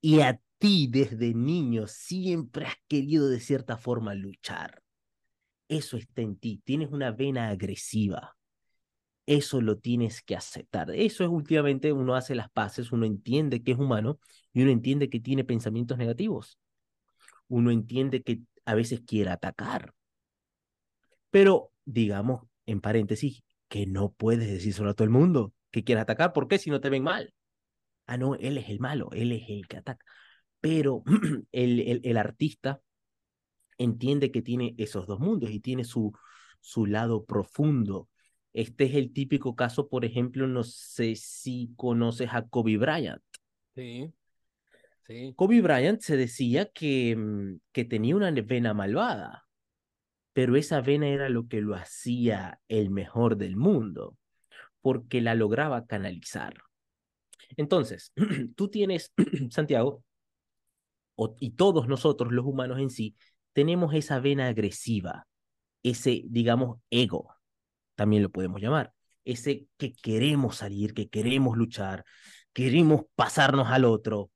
Y 0.00 0.20
a 0.20 0.40
ti 0.58 0.88
desde 0.90 1.34
niño 1.34 1.86
siempre 1.86 2.66
has 2.66 2.76
querido 2.88 3.28
de 3.28 3.40
cierta 3.40 3.76
forma 3.76 4.14
luchar. 4.14 4.82
Eso 5.68 5.96
está 5.96 6.22
en 6.22 6.36
ti. 6.36 6.62
Tienes 6.64 6.90
una 6.90 7.10
vena 7.10 7.48
agresiva. 7.48 8.36
Eso 9.26 9.60
lo 9.60 9.78
tienes 9.78 10.22
que 10.22 10.36
aceptar. 10.36 10.90
Eso 10.92 11.24
es 11.24 11.30
últimamente 11.30 11.92
uno 11.92 12.14
hace 12.14 12.36
las 12.36 12.48
paces, 12.50 12.92
uno 12.92 13.06
entiende 13.06 13.62
que 13.62 13.72
es 13.72 13.78
humano 13.78 14.20
y 14.52 14.62
uno 14.62 14.70
entiende 14.70 15.10
que 15.10 15.18
tiene 15.18 15.42
pensamientos 15.42 15.98
negativos. 15.98 16.58
Uno 17.48 17.72
entiende 17.72 18.22
que 18.22 18.42
a 18.64 18.74
veces 18.74 19.00
quiere 19.04 19.30
atacar. 19.30 19.94
Pero 21.30 21.72
digamos, 21.84 22.46
en 22.66 22.80
paréntesis, 22.80 23.42
que 23.68 23.86
no 23.86 24.12
puedes 24.12 24.48
decir 24.48 24.72
solo 24.72 24.90
a 24.90 24.94
todo 24.94 25.04
el 25.04 25.10
mundo 25.10 25.52
que 25.70 25.84
quieres 25.84 26.02
atacar. 26.02 26.32
¿Por 26.32 26.48
qué? 26.48 26.58
Si 26.58 26.70
no 26.70 26.80
te 26.80 26.90
ven 26.90 27.02
mal. 27.02 27.32
Ah, 28.06 28.16
no, 28.16 28.34
él 28.36 28.58
es 28.58 28.68
el 28.68 28.78
malo, 28.78 29.10
él 29.12 29.32
es 29.32 29.48
el 29.48 29.66
que 29.66 29.78
ataca. 29.78 30.04
Pero 30.60 31.02
el, 31.52 31.80
el, 31.80 32.00
el 32.04 32.16
artista 32.16 32.80
entiende 33.78 34.30
que 34.30 34.42
tiene 34.42 34.74
esos 34.78 35.06
dos 35.06 35.20
mundos 35.20 35.50
y 35.50 35.60
tiene 35.60 35.84
su, 35.84 36.12
su 36.60 36.86
lado 36.86 37.24
profundo. 37.24 38.08
Este 38.52 38.84
es 38.84 38.94
el 38.94 39.12
típico 39.12 39.54
caso, 39.54 39.88
por 39.88 40.04
ejemplo, 40.04 40.46
no 40.46 40.62
sé 40.64 41.14
si 41.16 41.72
conoces 41.76 42.30
a 42.32 42.46
Kobe 42.46 42.78
Bryant. 42.78 43.22
Sí. 43.74 44.12
Sí. 45.06 45.34
Kobe 45.36 45.60
Bryant 45.60 46.00
se 46.00 46.16
decía 46.16 46.66
que, 46.66 47.14
mm, 47.14 47.60
que 47.72 47.84
tenía 47.84 48.16
una 48.16 48.30
vena 48.30 48.72
malvada, 48.74 49.45
pero 50.36 50.54
esa 50.56 50.82
vena 50.82 51.08
era 51.08 51.30
lo 51.30 51.48
que 51.48 51.62
lo 51.62 51.74
hacía 51.74 52.60
el 52.68 52.90
mejor 52.90 53.38
del 53.38 53.56
mundo, 53.56 54.18
porque 54.82 55.22
la 55.22 55.34
lograba 55.34 55.86
canalizar. 55.86 56.58
Entonces, 57.56 58.12
tú 58.54 58.68
tienes, 58.68 59.14
Santiago, 59.50 60.04
y 61.40 61.52
todos 61.52 61.88
nosotros, 61.88 62.34
los 62.34 62.44
humanos 62.44 62.80
en 62.80 62.90
sí, 62.90 63.16
tenemos 63.54 63.94
esa 63.94 64.20
vena 64.20 64.48
agresiva, 64.48 65.26
ese, 65.82 66.24
digamos, 66.26 66.80
ego, 66.90 67.34
también 67.94 68.22
lo 68.22 68.28
podemos 68.28 68.60
llamar, 68.60 68.92
ese 69.24 69.68
que 69.78 69.94
queremos 69.94 70.56
salir, 70.56 70.92
que 70.92 71.08
queremos 71.08 71.56
luchar, 71.56 72.04
queremos 72.52 73.04
pasarnos 73.14 73.68
al 73.68 73.86
otro, 73.86 74.30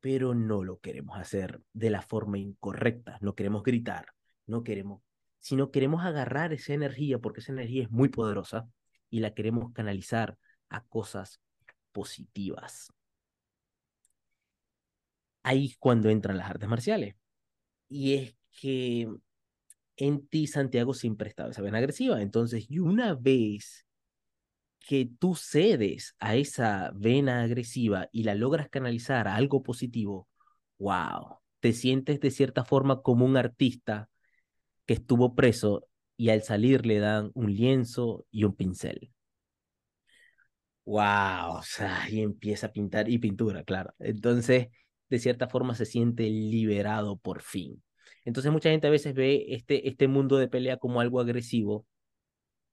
pero 0.00 0.34
no 0.34 0.64
lo 0.64 0.80
queremos 0.80 1.16
hacer 1.16 1.62
de 1.72 1.90
la 1.90 2.02
forma 2.02 2.38
incorrecta, 2.38 3.16
no 3.20 3.36
queremos 3.36 3.62
gritar, 3.62 4.06
no 4.46 4.62
queremos, 4.62 5.03
sino 5.44 5.70
queremos 5.70 6.02
agarrar 6.06 6.54
esa 6.54 6.72
energía, 6.72 7.18
porque 7.18 7.40
esa 7.40 7.52
energía 7.52 7.82
es 7.82 7.90
muy 7.90 8.08
poderosa 8.08 8.66
y 9.10 9.20
la 9.20 9.34
queremos 9.34 9.74
canalizar 9.74 10.38
a 10.70 10.82
cosas 10.84 11.38
positivas. 11.92 12.90
Ahí 15.42 15.66
es 15.66 15.76
cuando 15.76 16.08
entran 16.08 16.38
las 16.38 16.48
artes 16.48 16.66
marciales. 16.66 17.16
Y 17.90 18.14
es 18.14 18.34
que 18.58 19.06
en 19.96 20.26
ti, 20.28 20.46
Santiago, 20.46 20.94
siempre 20.94 21.28
estaba 21.28 21.50
esa 21.50 21.60
vena 21.60 21.76
agresiva. 21.76 22.22
Entonces, 22.22 22.64
y 22.70 22.78
una 22.78 23.14
vez 23.14 23.86
que 24.80 25.10
tú 25.18 25.34
cedes 25.34 26.16
a 26.20 26.36
esa 26.36 26.90
vena 26.94 27.42
agresiva 27.42 28.08
y 28.12 28.22
la 28.22 28.34
logras 28.34 28.70
canalizar 28.70 29.28
a 29.28 29.36
algo 29.36 29.62
positivo, 29.62 30.26
wow, 30.78 31.36
te 31.60 31.74
sientes 31.74 32.18
de 32.18 32.30
cierta 32.30 32.64
forma 32.64 33.02
como 33.02 33.26
un 33.26 33.36
artista 33.36 34.08
que 34.86 34.94
estuvo 34.94 35.34
preso 35.34 35.86
y 36.16 36.30
al 36.30 36.42
salir 36.42 36.86
le 36.86 36.98
dan 36.98 37.30
un 37.34 37.54
lienzo 37.54 38.26
y 38.30 38.44
un 38.44 38.54
pincel. 38.54 39.10
Wow, 40.86 41.56
o 41.58 41.62
sea, 41.62 42.08
y 42.10 42.20
empieza 42.20 42.66
a 42.66 42.72
pintar 42.72 43.08
y 43.08 43.18
pintura, 43.18 43.64
claro. 43.64 43.94
Entonces, 43.98 44.68
de 45.08 45.18
cierta 45.18 45.48
forma 45.48 45.74
se 45.74 45.86
siente 45.86 46.24
liberado 46.24 47.16
por 47.16 47.40
fin. 47.42 47.82
Entonces, 48.24 48.52
mucha 48.52 48.70
gente 48.70 48.86
a 48.86 48.90
veces 48.90 49.14
ve 49.14 49.46
este, 49.48 49.88
este 49.88 50.08
mundo 50.08 50.36
de 50.36 50.48
pelea 50.48 50.76
como 50.76 51.00
algo 51.00 51.20
agresivo. 51.20 51.86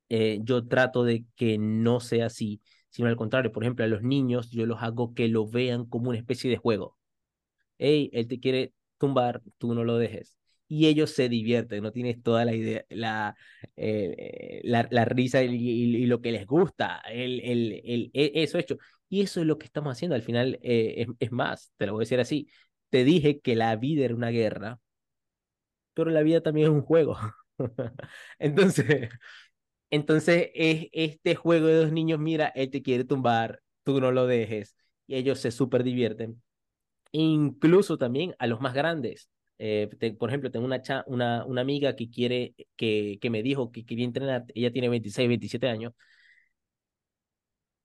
Eh, 0.10 0.40
yo 0.44 0.68
trato 0.68 1.04
de 1.06 1.26
que 1.36 1.58
no 1.58 2.02
sea 2.02 2.28
así, 2.28 2.62
sino 2.90 3.08
al 3.08 3.16
contrario. 3.16 3.52
Por 3.52 3.64
ejemplo, 3.64 3.86
a 3.86 3.88
los 3.88 4.04
niños 4.04 4.52
yo 4.52 4.66
los 4.66 4.82
hago 4.84 5.14
que 5.14 5.28
lo 5.30 5.48
vean 5.48 5.86
como 5.86 6.10
una 6.10 6.20
especie 6.20 6.50
de 6.50 6.58
juego. 6.58 6.98
Hey, 7.78 8.10
él 8.14 8.28
te 8.28 8.40
quiere 8.40 8.74
tumbar, 8.98 9.42
tú 9.58 9.74
no 9.76 9.84
lo 9.86 9.98
dejes 9.98 10.41
y 10.72 10.88
ellos 10.88 11.12
se 11.12 11.28
divierten, 11.28 11.84
no 11.84 11.92
tienes 11.92 12.24
toda 12.24 12.46
la 12.46 12.54
idea, 12.54 12.86
la, 12.88 13.36
eh, 13.76 14.62
la, 14.64 14.88
la, 14.90 15.04
risa 15.04 15.44
y, 15.44 16.06
lo 16.06 16.22
que 16.22 16.32
les 16.32 16.48
gusta, 16.48 17.02
el, 17.10 17.42
el, 17.42 17.82
el, 17.84 18.12
e, 18.14 18.32
eso 18.36 18.58
hecho. 18.58 18.78
Y 19.10 19.20
eso 19.22 19.42
es 19.42 19.48
lo 19.48 19.58
que 19.58 19.66
estamos 19.66 19.92
haciendo. 19.92 20.16
Al 20.16 20.22
final, 20.22 20.60
eh, 20.64 20.96
es, 21.00 21.08
es, 21.20 21.32
más, 21.34 21.74
te 21.76 21.88
lo 21.88 21.92
voy 21.92 22.04
a 22.04 22.06
decir 22.06 22.22
así, 22.22 22.48
te 22.90 23.04
dije 23.04 23.42
que 23.42 23.58
la 23.58 23.76
vida 23.76 24.06
era 24.06 24.16
una 24.16 24.30
guerra, 24.30 24.80
pero 25.94 26.10
la 26.10 26.22
vida 26.24 26.40
también 26.42 26.68
es 26.68 26.74
un 26.74 26.84
juego. 26.84 27.18
entonces, 28.40 29.10
entonces 29.90 30.52
es 30.56 30.88
este 30.94 31.36
juego 31.36 31.68
de 31.68 31.76
dos 31.76 31.92
niños, 31.92 32.20
mira, 32.20 32.48
él 32.56 32.70
te 32.72 32.82
quiere 32.82 33.04
tumbar, 33.04 33.62
tú 33.84 34.00
no 34.02 34.12
lo 34.12 34.26
dejes, 34.26 34.78
y 35.08 35.16
ellos 35.16 35.40
se 35.40 35.52
súper 35.52 35.84
divierten. 35.84 36.42
Incluso 37.12 37.98
también 37.98 38.36
a 38.40 38.48
los 38.48 38.62
más 38.62 38.74
grandes 38.74 39.30
eh, 39.62 39.90
te, 40.00 40.14
por 40.14 40.30
ejemplo, 40.30 40.52
tengo 40.52 40.66
una, 40.66 40.82
cha, 40.82 41.04
una, 41.08 41.46
una 41.46 41.62
amiga 41.62 41.96
que 41.96 42.10
quiere, 42.10 42.56
que, 42.76 43.20
que 43.22 43.30
me 43.30 43.44
dijo 43.44 43.72
que 43.72 43.86
quería 43.86 44.06
entrenar, 44.06 44.46
ella 44.56 44.72
tiene 44.72 44.90
26, 44.90 45.28
27 45.28 45.70
años, 45.70 45.94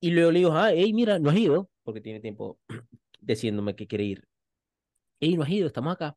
y 0.01 0.11
luego 0.11 0.31
le 0.31 0.39
digo, 0.41 0.53
ah, 0.53 0.71
hey, 0.73 0.93
mira, 0.93 1.19
no 1.19 1.31
has 1.31 1.37
ido, 1.37 1.71
porque 1.83 2.01
tiene 2.01 2.21
tiempo 2.21 2.59
diciéndome 3.21 3.75
que 3.75 3.87
quiere 3.87 4.05
ir. 4.05 4.29
Hey, 5.21 5.37
no 5.37 5.43
has 5.45 5.51
ido, 5.51 5.67
estamos 5.67 5.95
acá. 5.95 6.17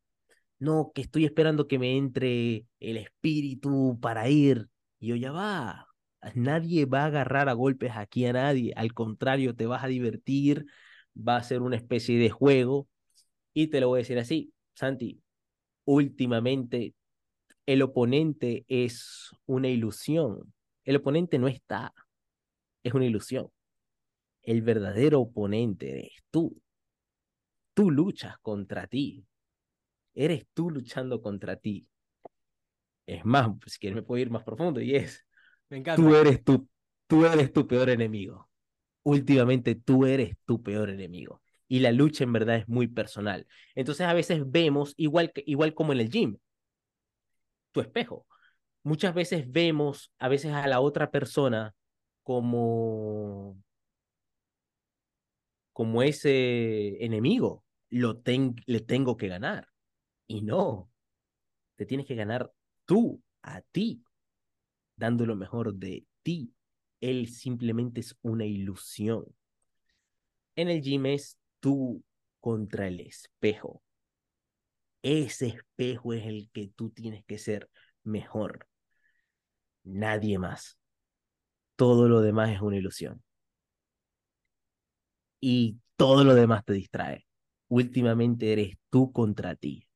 No, 0.59 0.91
que 0.95 1.01
estoy 1.03 1.25
esperando 1.25 1.67
que 1.67 1.79
me 1.79 1.97
entre 1.97 2.65
el 2.79 2.97
espíritu 2.97 3.99
para 4.01 4.29
ir. 4.29 4.69
Y 4.99 5.09
yo 5.09 5.15
ya 5.17 5.31
va. 5.31 5.87
Nadie 6.35 6.85
va 6.85 7.03
a 7.03 7.05
agarrar 7.07 7.49
a 7.49 7.53
golpes 7.53 7.93
aquí 7.95 8.25
a 8.25 8.33
nadie. 8.33 8.73
Al 8.75 8.93
contrario, 8.93 9.55
te 9.55 9.67
vas 9.67 9.83
a 9.83 9.87
divertir. 9.87 10.65
Va 11.17 11.37
a 11.37 11.43
ser 11.43 11.61
una 11.61 11.77
especie 11.77 12.19
de 12.19 12.29
juego. 12.29 12.89
Y 13.53 13.67
te 13.67 13.81
lo 13.81 13.89
voy 13.89 13.99
a 13.99 14.01
decir 14.03 14.19
así, 14.19 14.53
Santi, 14.73 15.21
últimamente 15.89 16.93
el 17.65 17.81
oponente 17.81 18.63
es 18.67 19.31
una 19.47 19.69
ilusión. 19.69 20.53
El 20.83 20.97
oponente 20.97 21.39
no 21.39 21.47
está, 21.47 21.93
es 22.83 22.93
una 22.93 23.05
ilusión. 23.05 23.49
El 24.43 24.61
verdadero 24.61 25.21
oponente 25.21 25.91
eres 25.91 26.11
tú. 26.29 26.61
Tú 27.73 27.89
luchas 27.89 28.37
contra 28.39 28.85
ti. 28.87 29.25
Eres 30.13 30.45
tú 30.53 30.69
luchando 30.69 31.21
contra 31.21 31.55
ti. 31.55 31.87
Es 33.07 33.25
más, 33.25 33.49
si 33.65 33.79
quieres 33.79 33.95
me 33.95 34.03
puedo 34.03 34.21
ir 34.21 34.29
más 34.29 34.43
profundo 34.43 34.79
y 34.81 34.95
es, 34.95 35.25
Me 35.69 35.77
encanta. 35.77 36.01
tú 36.01 36.15
eres 36.15 36.43
tu, 36.43 36.67
tú 37.07 37.25
eres 37.25 37.51
tu 37.51 37.67
peor 37.67 37.89
enemigo. 37.89 38.47
Últimamente 39.03 39.73
tú 39.73 40.05
eres 40.05 40.35
tu 40.45 40.61
peor 40.61 40.91
enemigo 40.91 41.41
y 41.69 41.79
la 41.79 41.91
lucha 41.93 42.25
en 42.25 42.33
verdad 42.33 42.57
es 42.57 42.67
muy 42.67 42.87
personal. 42.87 43.47
Entonces 43.75 44.05
a 44.05 44.13
veces 44.13 44.41
vemos, 44.45 44.93
igual, 44.97 45.31
que, 45.31 45.43
igual 45.45 45.73
como 45.73 45.93
en 45.93 45.99
el 46.01 46.09
gym, 46.09 46.37
tu 47.71 47.79
espejo. 47.79 48.25
Muchas 48.83 49.13
veces 49.13 49.49
vemos 49.49 50.11
a 50.17 50.27
veces 50.27 50.51
a 50.51 50.67
la 50.67 50.81
otra 50.81 51.11
persona 51.11 51.75
como, 52.23 53.55
como 55.71 56.01
ese 56.01 57.03
enemigo. 57.05 57.63
Lo 57.89 58.17
ten, 58.17 58.55
le 58.65 58.79
tengo 58.79 59.15
que 59.15 59.27
ganar. 59.27 59.67
Y 60.25 60.41
no, 60.41 60.89
te 61.75 61.85
tienes 61.85 62.07
que 62.07 62.15
ganar 62.15 62.51
tú, 62.85 63.21
a 63.43 63.61
ti, 63.61 64.03
dando 64.95 65.27
lo 65.27 65.35
mejor 65.35 65.75
de 65.75 66.05
ti. 66.23 66.51
Él 66.99 67.27
simplemente 67.29 67.99
es 67.99 68.17
una 68.23 68.45
ilusión. 68.45 69.25
En 70.55 70.69
el 70.69 70.81
gym 70.81 71.05
es 71.05 71.38
tú 71.59 72.03
contra 72.39 72.87
el 72.87 72.99
espejo. 73.01 73.83
Ese 75.03 75.47
espejo 75.47 76.13
es 76.13 76.25
el 76.25 76.49
que 76.53 76.69
tú 76.73 76.89
tienes 76.89 77.25
que 77.25 77.37
ser 77.37 77.69
mejor. 78.03 78.67
Nadie 79.83 80.37
más. 80.39 80.77
Todo 81.75 82.07
lo 82.07 82.21
demás 82.21 82.51
es 82.51 82.61
una 82.61 82.77
ilusión. 82.77 83.23
y 85.41 85.77
todo 85.95 86.23
lo 86.23 86.35
demás 86.35 86.63
te 86.65 86.73
distrae. 86.73 87.25
Últimamente 87.67 88.51
eres 88.53 88.77
tú 88.89 89.11
contra 89.11 89.55
ti. 89.55 89.87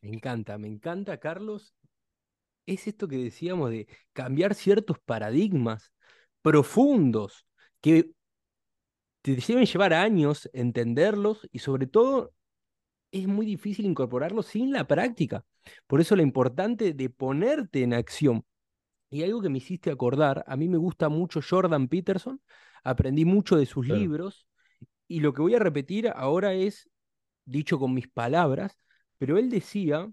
Me 0.00 0.10
encanta, 0.10 0.58
me 0.58 0.68
encanta, 0.68 1.18
Carlos. 1.18 1.74
Es 2.66 2.86
esto 2.86 3.08
que 3.08 3.16
decíamos 3.18 3.70
de 3.70 3.88
cambiar 4.12 4.54
ciertos 4.54 4.98
paradigmas 5.00 5.92
profundos 6.42 7.46
que 7.80 8.12
te 9.22 9.36
deben 9.36 9.64
llevar 9.64 9.94
años 9.94 10.50
entenderlos 10.52 11.48
y 11.52 11.60
sobre 11.60 11.86
todo 11.86 12.32
es 13.12 13.26
muy 13.26 13.46
difícil 13.46 13.86
incorporarlos 13.86 14.46
sin 14.46 14.72
la 14.72 14.86
práctica. 14.86 15.44
Por 15.86 16.00
eso 16.00 16.16
lo 16.16 16.22
importante 16.22 16.92
de 16.92 17.10
ponerte 17.10 17.82
en 17.82 17.94
acción. 17.94 18.44
Y 19.10 19.22
algo 19.22 19.42
que 19.42 19.50
me 19.50 19.58
hiciste 19.58 19.90
acordar, 19.90 20.42
a 20.46 20.56
mí 20.56 20.68
me 20.68 20.78
gusta 20.78 21.08
mucho 21.08 21.40
Jordan 21.46 21.88
Peterson, 21.88 22.40
aprendí 22.82 23.24
mucho 23.24 23.56
de 23.56 23.66
sus 23.66 23.86
libros 23.86 24.46
y 25.06 25.20
lo 25.20 25.34
que 25.34 25.42
voy 25.42 25.54
a 25.54 25.58
repetir 25.58 26.08
ahora 26.08 26.54
es 26.54 26.88
dicho 27.44 27.78
con 27.78 27.92
mis 27.92 28.08
palabras, 28.08 28.78
pero 29.18 29.36
él 29.36 29.50
decía 29.50 30.10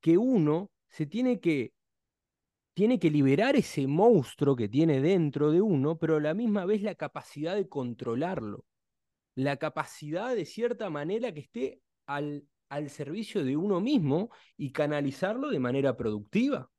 que 0.00 0.16
uno 0.16 0.70
se 0.88 1.06
tiene 1.06 1.40
que 1.40 1.72
tiene 2.74 2.98
que 2.98 3.10
liberar 3.10 3.56
ese 3.56 3.86
monstruo 3.86 4.56
que 4.56 4.68
tiene 4.68 5.00
dentro 5.00 5.50
de 5.50 5.60
uno, 5.60 5.98
pero 5.98 6.16
a 6.16 6.20
la 6.20 6.34
misma 6.34 6.64
vez 6.64 6.82
la 6.82 6.94
capacidad 6.94 7.54
de 7.54 7.68
controlarlo, 7.68 8.64
la 9.34 9.56
capacidad 9.56 10.34
de 10.34 10.46
cierta 10.46 10.90
manera 10.90 11.32
que 11.32 11.40
esté 11.40 11.82
al, 12.06 12.44
al 12.68 12.90
servicio 12.90 13.44
de 13.44 13.56
uno 13.56 13.80
mismo 13.80 14.30
y 14.56 14.72
canalizarlo 14.72 15.50
de 15.50 15.58
manera 15.58 15.96
productiva. 15.96 16.70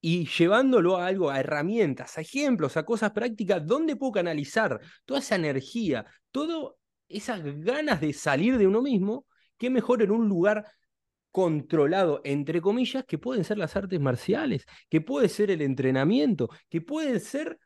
Y 0.00 0.26
llevándolo 0.26 0.96
a 0.96 1.06
algo, 1.06 1.30
a 1.30 1.38
herramientas, 1.38 2.18
a 2.18 2.22
ejemplos, 2.22 2.76
a 2.76 2.84
cosas 2.84 3.12
prácticas, 3.12 3.64
¿dónde 3.64 3.94
puedo 3.94 4.12
canalizar 4.12 4.80
toda 5.04 5.20
esa 5.20 5.36
energía, 5.36 6.04
todas 6.32 6.72
esas 7.08 7.40
ganas 7.60 8.00
de 8.00 8.12
salir 8.12 8.58
de 8.58 8.66
uno 8.66 8.82
mismo? 8.82 9.26
¿Qué 9.56 9.70
mejor 9.70 10.02
en 10.02 10.10
un 10.10 10.28
lugar 10.28 10.66
controlado, 11.32 12.20
entre 12.24 12.60
comillas, 12.60 13.04
que 13.04 13.18
pueden 13.18 13.44
ser 13.44 13.58
las 13.58 13.74
artes 13.74 13.98
marciales, 13.98 14.66
que 14.88 15.00
puede 15.00 15.28
ser 15.28 15.50
el 15.50 15.62
entrenamiento, 15.62 16.50
que 16.68 16.80
puede 16.82 17.18
ser 17.20 17.58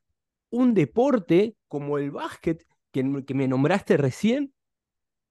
un 0.50 0.72
deporte 0.72 1.57
como 1.68 1.98
el 1.98 2.12
básquet, 2.12 2.64
que, 2.92 3.02
me 3.02 3.48
nombraste 3.48 3.96
recién, 3.98 4.55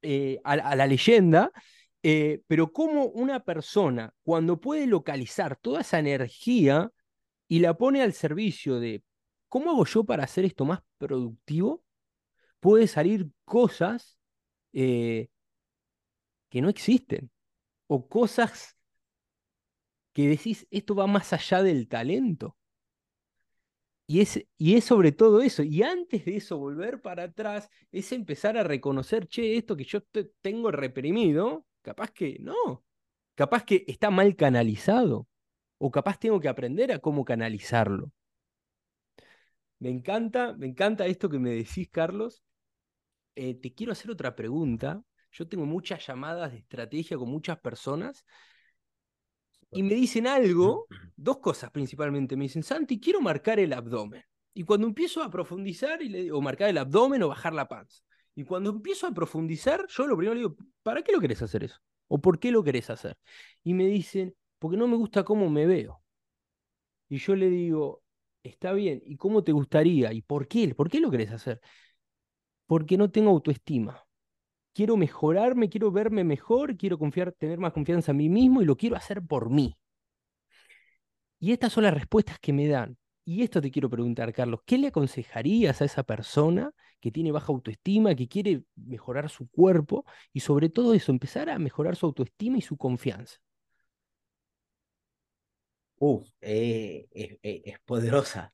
eh, 0.04 0.40
a, 0.44 0.76
la 0.76 0.86
leyenda, 0.86 1.52
eh, 2.04 2.42
pero 2.46 2.72
como 2.72 3.06
una 3.06 3.40
persona, 3.44 4.14
cuando 4.24 4.60
puede 4.60 4.86
localizar 4.86 5.56
toda 5.56 5.82
esa 5.82 5.98
energía 5.98 6.92
y 7.48 7.60
la 7.60 7.76
pone 7.76 8.04
al 8.04 8.14
servicio 8.14 8.80
de, 8.80 9.04
¿cómo 9.50 9.72
hago 9.72 9.86
yo 9.86 10.04
para 10.04 10.26
hacer 10.26 10.46
esto 10.46 10.66
más 10.66 10.82
productivo? 10.98 11.84
Puede 12.60 12.88
salir 12.88 13.30
cosas 13.46 14.20
eh, 14.74 15.30
que 16.50 16.62
no 16.62 16.70
existen 16.70 17.32
o 17.88 18.08
cosas 18.08 18.76
que 20.14 20.28
decís, 20.30 20.66
esto 20.72 20.96
va 20.96 21.08
más 21.08 21.34
allá 21.34 21.62
del 21.62 21.88
talento. 21.88 22.58
Y 24.08 24.22
es, 24.22 24.46
y 24.58 24.76
es 24.76 24.84
sobre 24.86 25.12
todo 25.12 25.42
eso. 25.42 25.64
Y 25.64 25.82
antes 25.84 26.26
de 26.26 26.38
eso, 26.38 26.58
volver 26.58 27.02
para 27.02 27.24
atrás, 27.24 27.70
es 27.92 28.12
empezar 28.12 28.58
a 28.58 28.64
reconocer, 28.64 29.28
che, 29.28 29.58
esto 29.58 29.76
que 29.76 29.84
yo 29.84 30.02
tengo 30.42 30.72
reprimido, 30.72 31.66
capaz 31.82 32.12
que 32.12 32.38
no. 32.40 32.84
Capaz 33.36 33.66
que 33.66 33.84
está 33.88 34.12
mal 34.12 34.36
canalizado. 34.36 35.28
O 35.78 35.92
capaz 35.92 36.20
tengo 36.20 36.40
que 36.40 36.50
aprender 36.50 36.92
a 36.92 37.00
cómo 37.00 37.26
canalizarlo. 37.26 38.12
Me 39.80 39.90
encanta, 39.90 40.54
me 40.54 40.68
encanta 40.68 41.06
esto 41.08 41.30
que 41.30 41.40
me 41.40 41.50
decís, 41.52 41.90
Carlos. 41.90 42.44
Eh, 43.36 43.56
te 43.56 43.74
quiero 43.74 43.92
hacer 43.92 44.12
otra 44.12 44.36
pregunta 44.36 45.04
yo 45.36 45.48
tengo 45.48 45.66
muchas 45.66 46.06
llamadas 46.08 46.54
de 46.54 46.60
estrategia 46.60 47.18
con 47.18 47.30
muchas 47.30 47.60
personas 47.60 48.26
y 49.70 49.84
me 49.84 49.94
dicen 49.96 50.28
algo, 50.28 50.88
dos 51.18 51.40
cosas 51.40 51.72
principalmente. 51.72 52.38
Me 52.38 52.46
dicen, 52.46 52.64
Santi, 52.64 53.00
quiero 53.02 53.20
marcar 53.20 53.60
el 53.60 53.74
abdomen. 53.74 54.24
Y 54.54 54.64
cuando 54.64 54.88
empiezo 54.88 55.22
a 55.22 55.30
profundizar, 55.30 56.02
y 56.02 56.08
le 56.08 56.32
o 56.32 56.40
marcar 56.40 56.70
el 56.70 56.78
abdomen 56.78 57.22
o 57.24 57.28
bajar 57.28 57.54
la 57.54 57.68
panza. 57.68 58.02
Y 58.34 58.46
cuando 58.46 58.70
empiezo 58.70 59.08
a 59.08 59.14
profundizar, 59.14 59.86
yo 59.90 60.08
lo 60.08 60.16
primero 60.16 60.36
le 60.36 60.42
digo, 60.42 60.56
¿para 60.84 61.02
qué 61.02 61.12
lo 61.12 61.20
querés 61.20 61.42
hacer 61.42 61.66
eso? 61.66 61.80
¿O 62.08 62.22
por 62.22 62.40
qué 62.40 62.52
lo 62.52 62.64
querés 62.64 62.90
hacer? 62.90 63.18
Y 63.62 63.74
me 63.74 63.88
dicen, 63.88 64.34
porque 64.60 64.78
no 64.78 64.88
me 64.88 64.96
gusta 64.96 65.26
cómo 65.26 65.50
me 65.50 65.66
veo. 65.66 66.02
Y 67.10 67.18
yo 67.18 67.36
le 67.36 67.50
digo, 67.50 68.02
está 68.44 68.72
bien, 68.72 69.02
¿y 69.06 69.18
cómo 69.18 69.44
te 69.44 69.52
gustaría? 69.52 70.14
¿Y 70.14 70.22
por 70.22 70.48
qué? 70.48 70.74
¿Por 70.74 70.90
qué 70.90 71.02
lo 71.02 71.12
querés 71.12 71.32
hacer? 71.32 71.60
Porque 72.68 72.98
no 72.98 73.12
tengo 73.12 73.32
autoestima 73.32 74.05
quiero 74.76 74.98
mejorarme, 74.98 75.70
quiero 75.70 75.92
verme 75.92 76.24
mejor, 76.24 76.78
quiero 76.78 77.00
confiar, 77.00 77.32
tener 77.34 77.60
más 77.60 77.74
confianza 77.74 78.12
en 78.12 78.18
mí 78.18 78.30
mismo 78.30 78.62
y 78.62 78.66
lo 78.66 78.78
quiero 78.78 78.96
hacer 78.98 79.24
por 79.24 79.50
mí. 79.50 79.78
Y 81.40 81.52
estas 81.54 81.74
son 81.74 81.84
las 81.84 81.94
respuestas 81.94 82.40
que 82.40 82.54
me 82.54 82.68
dan. 82.68 82.98
Y 83.26 83.44
esto 83.44 83.62
te 83.62 83.72
quiero 83.72 83.90
preguntar, 83.90 84.34
Carlos, 84.34 84.62
¿qué 84.66 84.78
le 84.78 84.88
aconsejarías 84.88 85.82
a 85.82 85.86
esa 85.86 86.04
persona 86.04 86.72
que 87.00 87.12
tiene 87.12 87.32
baja 87.32 87.48
autoestima, 87.52 88.16
que 88.16 88.28
quiere 88.28 88.64
mejorar 88.76 89.30
su 89.30 89.50
cuerpo 89.50 90.06
y 90.34 90.42
sobre 90.42 90.70
todo 90.70 90.94
eso, 90.94 91.12
empezar 91.12 91.50
a 91.50 91.60
mejorar 91.60 91.96
su 91.96 92.06
autoestima 92.06 92.58
y 92.58 92.62
su 92.62 92.78
confianza? 92.78 93.38
Uf, 95.98 96.28
eh, 96.42 97.08
es 97.14 97.80
poderosa, 97.86 98.54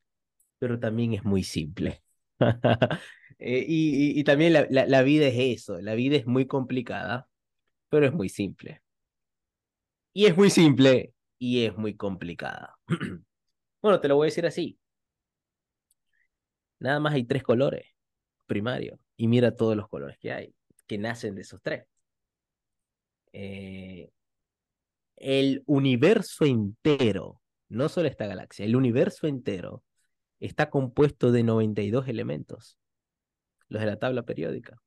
pero 0.60 0.80
también 0.80 1.14
es 1.14 1.24
muy 1.26 1.44
simple. 1.44 2.04
Eh, 3.44 3.66
y, 3.68 4.24
también 4.24 4.54
la, 4.54 4.68
la, 4.70 5.02
vida 5.02 5.26
es 5.28 5.36
eso, 5.60 5.82
la 5.82 5.96
vida 5.96 6.16
es 6.16 6.28
muy 6.28 6.46
complicada, 6.46 7.28
pero 7.90 8.06
es 8.06 8.14
muy 8.14 8.30
simple. 8.30 8.84
Y 10.14 10.26
es 10.28 10.38
muy 10.38 10.52
simple 10.52 11.16
y 11.40 11.66
es 11.66 11.76
muy 11.76 11.96
complicada. 11.96 12.78
bueno, 13.82 14.00
te 14.00 14.08
lo 14.08 14.16
voy 14.16 14.26
a 14.26 14.30
decir 14.30 14.46
así. 14.46 14.78
Nada 16.80 17.00
más 17.00 17.14
hay 17.14 17.24
tres 17.24 17.42
colores 17.42 17.88
primarios 18.46 19.00
y 19.18 19.28
mira 19.28 19.56
todos 19.56 19.76
los 19.76 19.88
colores 19.90 20.18
que 20.20 20.32
hay, 20.34 20.54
que 20.86 21.00
nacen 21.00 21.34
de 21.34 21.42
esos 21.42 21.62
tres. 21.64 21.86
Eh, 23.34 24.12
el 25.16 25.64
universo 25.66 26.46
entero, 26.46 27.42
no 27.70 27.90
solo 27.90 28.08
esta 28.08 28.28
galaxia, 28.28 28.66
el 28.66 28.76
universo 28.76 29.26
entero 29.26 29.84
está 30.40 30.70
compuesto 30.70 31.32
de 31.32 31.44
92 31.44 32.08
elementos 32.08 32.78
los 33.72 33.82
de 33.82 33.88
la 33.88 33.98
tabla 33.98 34.24
periódica. 34.24 34.78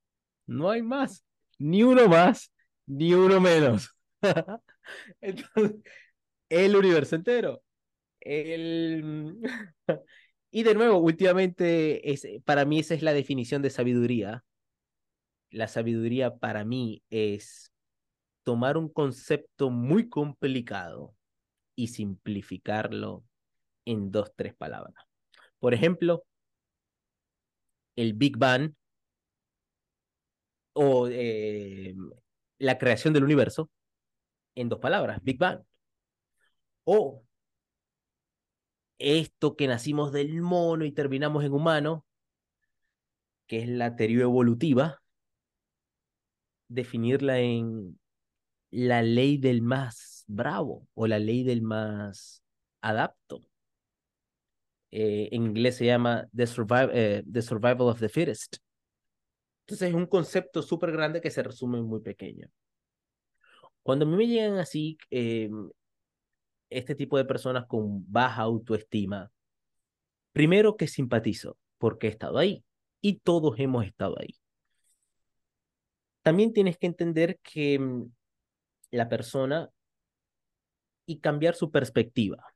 No 0.47 0.70
hay 0.70 0.83
más, 0.83 1.25
ni 1.59 1.83
uno 1.83 2.07
más, 2.07 2.53
ni 2.87 3.14
uno 3.14 3.40
menos. 3.40 3.97
El 6.51 6.77
universo 6.77 7.16
entero. 7.16 7.62
El... 8.20 9.38
y 10.51 10.62
de 10.62 10.75
nuevo, 10.75 10.99
últimamente, 10.99 12.03
para 12.44 12.66
mí 12.66 12.81
esa 12.81 12.92
es 12.92 13.03
la 13.03 13.14
definición 13.14 13.62
de 13.62 13.70
sabiduría. 13.70 14.44
La 15.51 15.66
sabiduría 15.66 16.37
para 16.37 16.66
mí 16.66 17.03
es 17.09 17.73
tomar 18.42 18.77
un 18.77 18.90
concepto 18.90 19.70
muy 19.70 20.11
complicado 20.11 21.14
y 21.75 21.88
simplificarlo 21.88 23.25
en 23.87 24.11
dos, 24.11 24.31
tres 24.37 24.55
palabras. 24.55 25.07
Por 25.59 25.73
ejemplo, 25.73 26.25
el 27.96 28.14
Big 28.14 28.37
Bang 28.38 28.74
o 30.72 31.09
eh, 31.09 31.94
la 32.59 32.78
creación 32.78 33.14
del 33.14 33.24
universo 33.24 33.70
en 34.54 34.68
dos 34.68 34.80
palabras, 34.80 35.20
Big 35.22 35.38
Bang. 35.38 35.62
O 36.85 37.24
esto 38.98 39.57
que 39.57 39.66
nacimos 39.66 40.12
del 40.12 40.40
mono 40.42 40.85
y 40.85 40.92
terminamos 40.92 41.44
en 41.44 41.52
humano, 41.52 42.07
que 43.46 43.62
es 43.62 43.68
la 43.68 43.96
teoría 43.96 44.22
evolutiva, 44.22 45.02
definirla 46.68 47.38
en 47.40 47.98
la 48.70 49.02
ley 49.02 49.38
del 49.38 49.62
más 49.62 50.24
bravo 50.26 50.88
o 50.94 51.07
la 51.07 51.18
ley 51.18 51.44
del 51.44 51.62
más 51.62 52.42
adapto. 52.80 53.40
Eh, 54.96 55.28
en 55.33 55.46
inglés 55.46 55.78
se 55.78 55.87
llama 55.87 56.28
the, 56.33 56.44
eh, 56.92 57.24
the 57.28 57.42
Survival 57.42 57.88
of 57.88 57.98
the 57.98 58.09
Fittest. 58.09 58.59
Entonces 59.62 59.88
es 59.88 59.94
un 59.94 60.07
concepto 60.07 60.62
súper 60.62 60.92
grande 60.92 61.20
que 61.20 61.33
se 61.33 61.42
resume 61.42 61.78
en 61.78 61.85
muy 61.85 62.00
pequeño. 62.00 62.48
Cuando 63.83 64.04
a 64.04 64.09
mí 64.09 64.16
me 64.16 64.28
llegan 64.28 64.57
así, 64.59 64.96
eh, 65.11 65.50
este 66.70 66.94
tipo 66.94 67.18
de 67.18 67.24
personas 67.24 67.66
con 67.66 68.04
baja 68.09 68.42
autoestima, 68.42 69.33
primero 70.33 70.76
que 70.76 70.87
simpatizo, 70.87 71.57
porque 71.78 72.07
he 72.07 72.11
estado 72.11 72.38
ahí 72.38 72.64
y 73.00 73.18
todos 73.18 73.59
hemos 73.59 73.85
estado 73.85 74.16
ahí. 74.20 74.37
También 76.22 76.52
tienes 76.52 76.78
que 76.78 76.87
entender 76.87 77.40
que 77.42 77.80
mm, 77.80 78.12
la 78.92 79.09
persona 79.09 79.68
y 81.04 81.18
cambiar 81.18 81.57
su 81.57 81.72
perspectiva. 81.72 82.54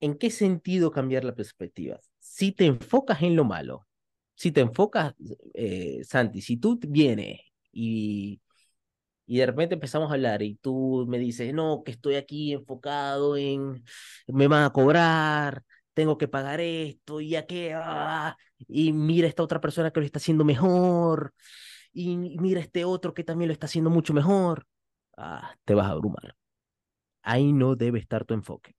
¿En 0.00 0.18
qué 0.18 0.30
sentido 0.30 0.90
cambiar 0.90 1.24
la 1.24 1.34
perspectiva? 1.34 1.98
Si 2.18 2.52
te 2.52 2.66
enfocas 2.66 3.22
en 3.22 3.36
lo 3.36 3.44
malo, 3.44 3.86
si 4.34 4.52
te 4.52 4.60
enfocas, 4.60 5.14
eh, 5.54 6.02
Santi, 6.04 6.42
si 6.42 6.58
tú 6.58 6.78
vienes 6.82 7.40
y, 7.72 8.40
y 9.26 9.38
de 9.38 9.46
repente 9.46 9.74
empezamos 9.74 10.10
a 10.10 10.14
hablar 10.14 10.42
y 10.42 10.56
tú 10.56 11.06
me 11.08 11.18
dices, 11.18 11.52
no, 11.54 11.82
que 11.84 11.92
estoy 11.92 12.16
aquí 12.16 12.52
enfocado 12.52 13.36
en, 13.36 13.84
me 14.28 14.48
van 14.48 14.64
a 14.64 14.70
cobrar, 14.70 15.62
tengo 15.94 16.18
que 16.18 16.28
pagar 16.28 16.60
esto, 16.60 17.20
y 17.20 17.30
ya 17.30 17.46
que, 17.46 17.72
ah, 17.74 18.36
y 18.68 18.92
mira 18.92 19.28
esta 19.28 19.42
otra 19.42 19.60
persona 19.60 19.90
que 19.90 20.00
lo 20.00 20.06
está 20.06 20.18
haciendo 20.18 20.44
mejor, 20.44 21.32
y 21.92 22.16
mira 22.16 22.60
este 22.60 22.84
otro 22.84 23.14
que 23.14 23.24
también 23.24 23.48
lo 23.48 23.52
está 23.54 23.66
haciendo 23.66 23.90
mucho 23.90 24.12
mejor, 24.14 24.66
ah, 25.16 25.54
te 25.64 25.74
vas 25.74 25.86
a 25.86 25.92
abrumar. 25.92 26.36
Ahí 27.22 27.52
no 27.52 27.76
debe 27.76 27.98
estar 27.98 28.24
tu 28.24 28.34
enfoque. 28.34 28.74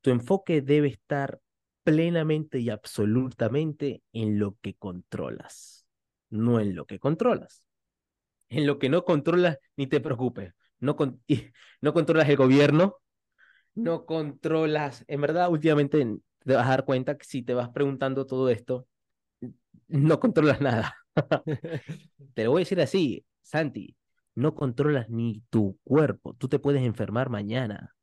Tu 0.00 0.10
enfoque 0.10 0.62
debe 0.62 0.88
estar 0.88 1.40
plenamente 1.82 2.58
y 2.58 2.70
absolutamente 2.70 4.02
en 4.12 4.38
lo 4.38 4.56
que 4.60 4.74
controlas, 4.74 5.86
no 6.30 6.60
en 6.60 6.74
lo 6.74 6.86
que 6.86 6.98
controlas. 6.98 7.62
En 8.48 8.66
lo 8.66 8.78
que 8.78 8.88
no 8.88 9.04
controlas, 9.04 9.58
ni 9.76 9.86
te 9.86 10.00
preocupes. 10.00 10.52
No, 10.78 10.96
con, 10.96 11.22
no 11.80 11.92
controlas 11.94 12.28
el 12.28 12.36
gobierno, 12.36 12.96
no 13.74 14.06
controlas, 14.06 15.04
en 15.06 15.20
verdad, 15.20 15.50
últimamente 15.50 16.04
te 16.44 16.54
vas 16.54 16.66
a 16.66 16.70
dar 16.70 16.84
cuenta 16.84 17.18
que 17.18 17.24
si 17.24 17.42
te 17.42 17.54
vas 17.54 17.68
preguntando 17.70 18.26
todo 18.26 18.48
esto, 18.48 18.86
no 19.88 20.20
controlas 20.20 20.60
nada. 20.60 20.96
te 22.34 22.44
lo 22.44 22.52
voy 22.52 22.60
a 22.60 22.64
decir 22.64 22.80
así, 22.80 23.24
Santi, 23.42 23.96
no 24.34 24.54
controlas 24.54 25.08
ni 25.08 25.42
tu 25.50 25.78
cuerpo. 25.84 26.34
Tú 26.34 26.48
te 26.48 26.58
puedes 26.58 26.82
enfermar 26.82 27.30
mañana 27.30 27.95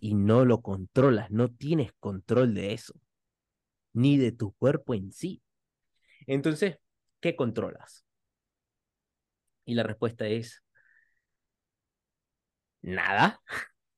y 0.00 0.14
no 0.14 0.44
lo 0.44 0.62
controlas, 0.62 1.30
no 1.30 1.48
tienes 1.50 1.92
control 2.00 2.54
de 2.54 2.72
eso, 2.72 2.94
ni 3.92 4.16
de 4.18 4.32
tu 4.32 4.52
cuerpo 4.52 4.94
en 4.94 5.12
sí. 5.12 5.42
Entonces, 6.26 6.78
¿qué 7.20 7.36
controlas? 7.36 8.04
Y 9.64 9.74
la 9.74 9.82
respuesta 9.82 10.26
es 10.26 10.62
nada, 12.82 13.40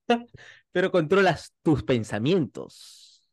pero 0.72 0.90
controlas 0.90 1.54
tus 1.62 1.82
pensamientos, 1.84 3.30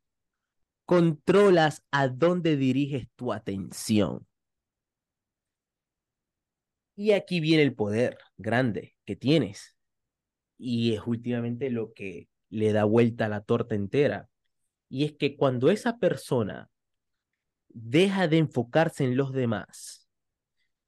controlas 0.85 1.83
a 1.91 2.07
dónde 2.07 2.55
diriges 2.55 3.07
tu 3.15 3.33
atención. 3.33 4.27
Y 6.95 7.13
aquí 7.13 7.39
viene 7.39 7.63
el 7.63 7.73
poder 7.73 8.17
grande 8.37 8.97
que 9.05 9.15
tienes. 9.15 9.75
Y 10.57 10.93
es 10.95 11.01
últimamente 11.05 11.69
lo 11.69 11.93
que 11.93 12.27
le 12.49 12.73
da 12.73 12.83
vuelta 12.85 13.25
a 13.25 13.29
la 13.29 13.41
torta 13.41 13.75
entera. 13.75 14.29
Y 14.89 15.05
es 15.05 15.13
que 15.13 15.37
cuando 15.37 15.69
esa 15.69 15.97
persona 15.99 16.69
deja 17.69 18.27
de 18.27 18.39
enfocarse 18.39 19.03
en 19.03 19.15
los 19.15 19.31
demás, 19.33 20.07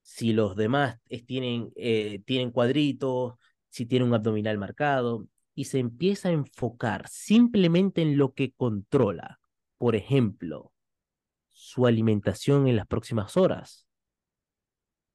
si 0.01 0.33
los 0.33 0.55
demás 0.55 0.99
tienen, 1.25 1.71
eh, 1.75 2.21
tienen 2.25 2.51
cuadritos, 2.51 3.35
si 3.69 3.85
tiene 3.85 4.05
un 4.05 4.13
abdominal 4.13 4.57
marcado, 4.57 5.27
y 5.53 5.65
se 5.65 5.79
empieza 5.79 6.29
a 6.29 6.33
enfocar 6.33 7.07
simplemente 7.07 8.01
en 8.01 8.17
lo 8.17 8.33
que 8.33 8.51
controla, 8.53 9.39
por 9.77 9.95
ejemplo, 9.95 10.73
su 11.49 11.85
alimentación 11.85 12.67
en 12.67 12.75
las 12.75 12.87
próximas 12.87 13.37
horas, 13.37 13.87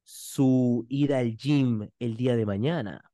su 0.03 0.87
ida 0.89 1.19
al 1.19 1.37
gym 1.37 1.91
el 1.99 2.17
día 2.17 2.37
de 2.37 2.47
mañana, 2.47 3.11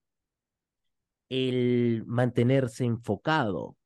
el 1.33 2.05
mantenerse 2.07 2.85
enfocado, 2.85 3.79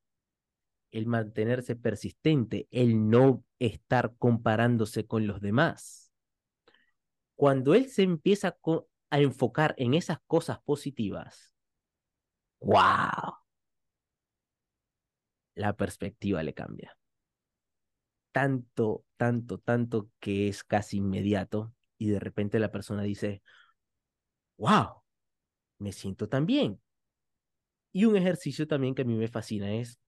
el 0.90 1.06
mantenerse 1.06 1.76
persistente, 1.76 2.66
el 2.72 3.08
no 3.08 3.44
estar 3.60 4.16
comparándose 4.18 5.06
con 5.06 5.28
los 5.28 5.40
demás. 5.40 6.10
Cuando 7.36 7.76
él 7.76 7.88
se 7.88 8.02
empieza 8.02 8.58
a 9.10 9.20
enfocar 9.20 9.76
en 9.78 9.94
esas 9.94 10.18
cosas 10.26 10.58
positivas, 10.64 11.54
¡wow! 12.58 13.36
La 15.54 15.76
perspectiva 15.76 16.42
le 16.42 16.52
cambia. 16.52 16.98
Tanto, 18.32 19.04
tanto, 19.16 19.58
tanto 19.58 20.10
que 20.18 20.48
es 20.48 20.64
casi 20.64 20.96
inmediato 20.96 21.72
y 21.96 22.08
de 22.08 22.18
repente 22.18 22.58
la 22.58 22.72
persona 22.72 23.02
dice, 23.02 23.40
¡wow! 24.56 25.04
Me 25.78 25.92
siento 25.92 26.28
tan 26.28 26.44
bien. 26.44 26.80
Y 27.96 28.04
un 28.04 28.14
ejercicio 28.14 28.68
también 28.68 28.94
que 28.94 29.00
a 29.00 29.04
mí 29.06 29.14
me 29.14 29.26
fascina 29.26 29.74
es 29.74 29.98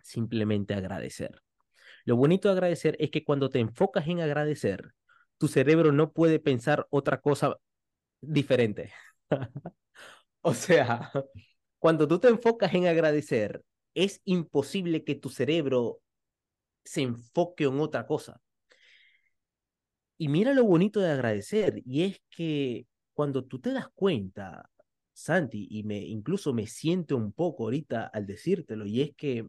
simplemente 0.00 0.74
agradecer. 0.74 1.42
Lo 2.04 2.14
bonito 2.14 2.46
de 2.46 2.52
agradecer 2.52 2.96
es 3.00 3.10
que 3.10 3.24
cuando 3.24 3.50
te 3.50 3.58
enfocas 3.58 4.06
en 4.06 4.20
agradecer, 4.20 4.92
tu 5.36 5.48
cerebro 5.48 5.90
no 5.90 6.12
puede 6.12 6.38
pensar 6.38 6.86
otra 6.88 7.20
cosa 7.20 7.56
diferente. 8.20 8.92
o 10.40 10.54
sea, 10.54 11.10
cuando 11.80 12.06
tú 12.06 12.20
te 12.20 12.28
enfocas 12.28 12.72
en 12.74 12.86
agradecer, 12.86 13.64
es 13.92 14.20
imposible 14.24 15.02
que 15.02 15.16
tu 15.16 15.28
cerebro 15.28 15.98
se 16.84 17.02
enfoque 17.02 17.64
en 17.64 17.80
otra 17.80 18.06
cosa. 18.06 18.40
Y 20.16 20.28
mira 20.28 20.54
lo 20.54 20.62
bonito 20.62 21.00
de 21.00 21.10
agradecer, 21.10 21.82
y 21.84 22.04
es 22.04 22.22
que 22.30 22.86
cuando 23.14 23.44
tú 23.44 23.58
te 23.58 23.72
das 23.72 23.88
cuenta 23.96 24.70
Santi, 25.16 25.66
y 25.70 25.82
me 25.84 25.98
incluso 25.98 26.52
me 26.52 26.66
siento 26.66 27.16
un 27.16 27.32
poco 27.32 27.64
ahorita 27.64 28.06
al 28.06 28.26
decírtelo, 28.26 28.86
y 28.86 29.00
es 29.00 29.14
que 29.16 29.48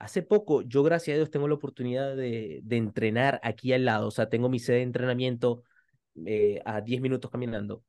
hace 0.00 0.22
poco 0.22 0.62
yo, 0.62 0.82
gracias 0.82 1.14
a 1.14 1.18
Dios, 1.18 1.30
tengo 1.30 1.46
la 1.46 1.54
oportunidad 1.54 2.16
de, 2.16 2.60
de 2.64 2.76
entrenar 2.76 3.40
aquí 3.44 3.72
al 3.72 3.84
lado, 3.84 4.08
o 4.08 4.10
sea, 4.10 4.28
tengo 4.28 4.48
mi 4.48 4.58
sede 4.58 4.78
de 4.78 4.82
entrenamiento 4.82 5.62
eh, 6.26 6.60
a 6.64 6.80
10 6.80 7.00
minutos 7.02 7.30
caminando, 7.30 7.84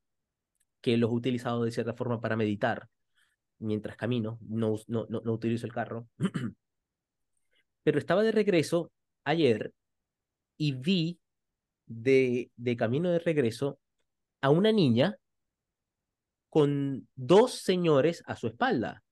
que 0.79 0.95
los 0.97 1.09
he 1.09 1.13
utilizado 1.13 1.63
de 1.63 1.71
cierta 1.71 1.95
forma 1.95 2.21
para 2.21 2.35
meditar 2.35 2.87
mientras 3.57 3.97
camino, 3.97 4.37
no, 4.47 4.75
no, 4.87 5.07
no, 5.09 5.21
no 5.25 5.33
utilizo 5.33 5.65
el 5.65 5.73
carro, 5.73 6.07
pero 7.83 7.97
estaba 7.97 8.21
de 8.21 8.31
regreso 8.31 8.91
ayer 9.23 9.73
y 10.55 10.73
vi 10.73 11.19
de, 11.87 12.51
de 12.55 12.77
camino 12.77 13.09
de 13.09 13.19
regreso 13.19 13.79
a 14.41 14.51
una 14.51 14.71
niña 14.71 15.17
con 16.51 17.07
dos 17.15 17.53
señores 17.53 18.23
a 18.27 18.35
su 18.35 18.47
espalda, 18.47 19.05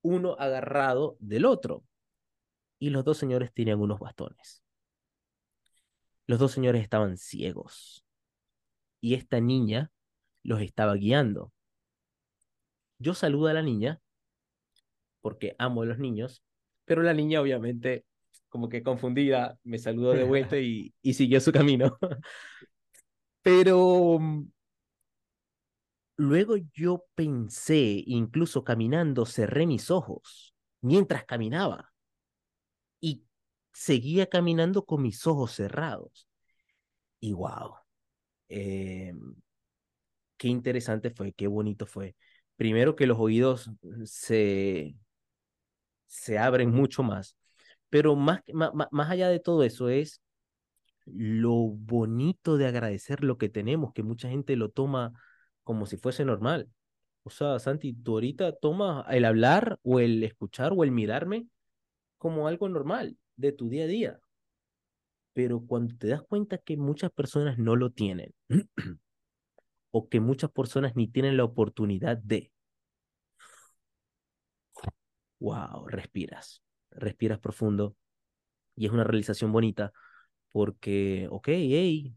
uno 0.00 0.36
agarrado 0.38 1.16
del 1.18 1.44
otro. 1.44 1.84
Y 2.78 2.90
los 2.90 3.04
dos 3.04 3.18
señores 3.18 3.52
tenían 3.52 3.80
unos 3.80 3.98
bastones. 3.98 4.62
Los 6.28 6.38
dos 6.38 6.52
señores 6.52 6.82
estaban 6.82 7.18
ciegos. 7.18 8.04
Y 9.00 9.14
esta 9.14 9.40
niña 9.40 9.90
los 10.44 10.60
estaba 10.60 10.94
guiando. 10.94 11.52
Yo 13.00 13.12
saludo 13.12 13.48
a 13.48 13.54
la 13.54 13.62
niña 13.62 14.00
porque 15.20 15.56
amo 15.58 15.82
a 15.82 15.86
los 15.86 15.98
niños, 15.98 16.44
pero 16.84 17.02
la 17.02 17.12
niña 17.12 17.40
obviamente 17.40 18.04
como 18.48 18.68
que 18.68 18.84
confundida 18.84 19.58
me 19.64 19.78
saludó 19.78 20.12
de 20.12 20.22
vuelta 20.54 20.58
y, 20.58 20.94
y 21.02 21.14
siguió 21.14 21.40
su 21.40 21.50
camino. 21.50 21.98
pero 23.42 24.18
mm, 24.20 24.53
Luego 26.16 26.56
yo 26.72 27.04
pensé, 27.14 28.02
incluso 28.06 28.62
caminando, 28.62 29.26
cerré 29.26 29.66
mis 29.66 29.90
ojos 29.90 30.54
mientras 30.80 31.24
caminaba 31.24 31.92
y 33.00 33.24
seguía 33.72 34.26
caminando 34.28 34.84
con 34.84 35.02
mis 35.02 35.26
ojos 35.26 35.52
cerrados. 35.52 36.28
Y 37.20 37.32
wow, 37.32 37.74
em, 38.48 39.34
qué 40.36 40.48
interesante 40.48 41.10
fue, 41.10 41.32
qué 41.32 41.46
bonito 41.46 41.86
fue. 41.86 42.16
Primero 42.56 42.94
que 42.96 43.06
los 43.06 43.18
oídos 43.18 43.70
se, 44.04 44.94
se 46.06 46.38
abren 46.38 46.70
mucho 46.70 47.02
más, 47.02 47.36
pero 47.90 48.14
más, 48.14 48.40
más, 48.52 48.70
más 48.90 49.10
allá 49.10 49.28
de 49.28 49.40
todo 49.40 49.64
eso 49.64 49.88
es 49.88 50.22
lo 51.06 51.52
bonito 51.52 52.56
de 52.56 52.66
agradecer 52.66 53.24
lo 53.24 53.36
que 53.38 53.48
tenemos, 53.48 53.92
que 53.92 54.02
mucha 54.02 54.28
gente 54.28 54.56
lo 54.56 54.70
toma 54.70 55.12
como 55.64 55.86
si 55.86 55.96
fuese 55.96 56.24
normal. 56.24 56.70
O 57.24 57.30
sea, 57.30 57.58
Santi, 57.58 57.94
tú 57.94 58.12
ahorita 58.12 58.52
tomas 58.52 59.06
el 59.10 59.24
hablar 59.24 59.78
o 59.82 59.98
el 60.00 60.22
escuchar 60.22 60.72
o 60.76 60.84
el 60.84 60.92
mirarme 60.92 61.48
como 62.18 62.48
algo 62.48 62.68
normal 62.68 63.16
de 63.36 63.52
tu 63.52 63.68
día 63.68 63.84
a 63.84 63.86
día. 63.88 64.20
Pero 65.32 65.60
cuando 65.66 65.96
te 65.96 66.08
das 66.08 66.22
cuenta 66.22 66.58
que 66.58 66.76
muchas 66.76 67.10
personas 67.10 67.58
no 67.58 67.76
lo 67.76 67.90
tienen, 67.90 68.32
o 69.90 70.08
que 70.08 70.20
muchas 70.20 70.50
personas 70.50 70.96
ni 70.96 71.08
tienen 71.08 71.36
la 71.36 71.44
oportunidad 71.44 72.18
de, 72.18 72.52
wow, 75.40 75.86
respiras, 75.88 76.62
respiras 76.90 77.38
profundo 77.38 77.96
y 78.76 78.86
es 78.86 78.92
una 78.92 79.04
realización 79.04 79.52
bonita 79.52 79.92
porque, 80.52 81.28
ok, 81.30 81.48
hey, 81.48 82.14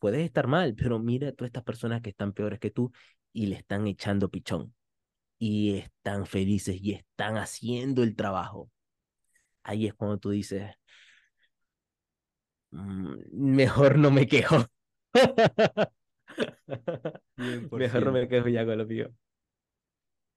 puedes 0.00 0.22
estar 0.22 0.48
mal, 0.48 0.74
pero 0.76 0.98
mira 1.00 1.28
a 1.30 1.32
todas 1.32 1.50
estas 1.50 1.64
personas 1.64 2.02
que 2.02 2.10
están 2.10 2.32
peores 2.34 2.60
que 2.60 2.72
tú 2.72 2.92
y 3.32 3.46
le 3.46 3.56
están 3.56 3.86
echando 3.88 4.30
pichón 4.30 4.74
y 5.38 5.76
están 5.78 6.26
felices 6.26 6.78
y 6.82 6.92
están 6.94 7.36
haciendo 7.38 8.02
el 8.04 8.16
trabajo. 8.16 8.70
ahí 9.64 9.86
es 9.86 9.94
cuando 9.94 10.18
tú 10.18 10.30
dices, 10.30 10.72
"Mm, 12.72 13.14
mejor 13.32 13.98
no 13.98 14.10
me 14.10 14.26
quejo. 14.26 14.56
Mejor 17.36 18.04
no 18.04 18.12
me 18.12 18.28
quejo 18.28 18.48
ya 18.48 18.64
con 18.64 18.78
lo 18.78 18.86
mío. 18.86 19.10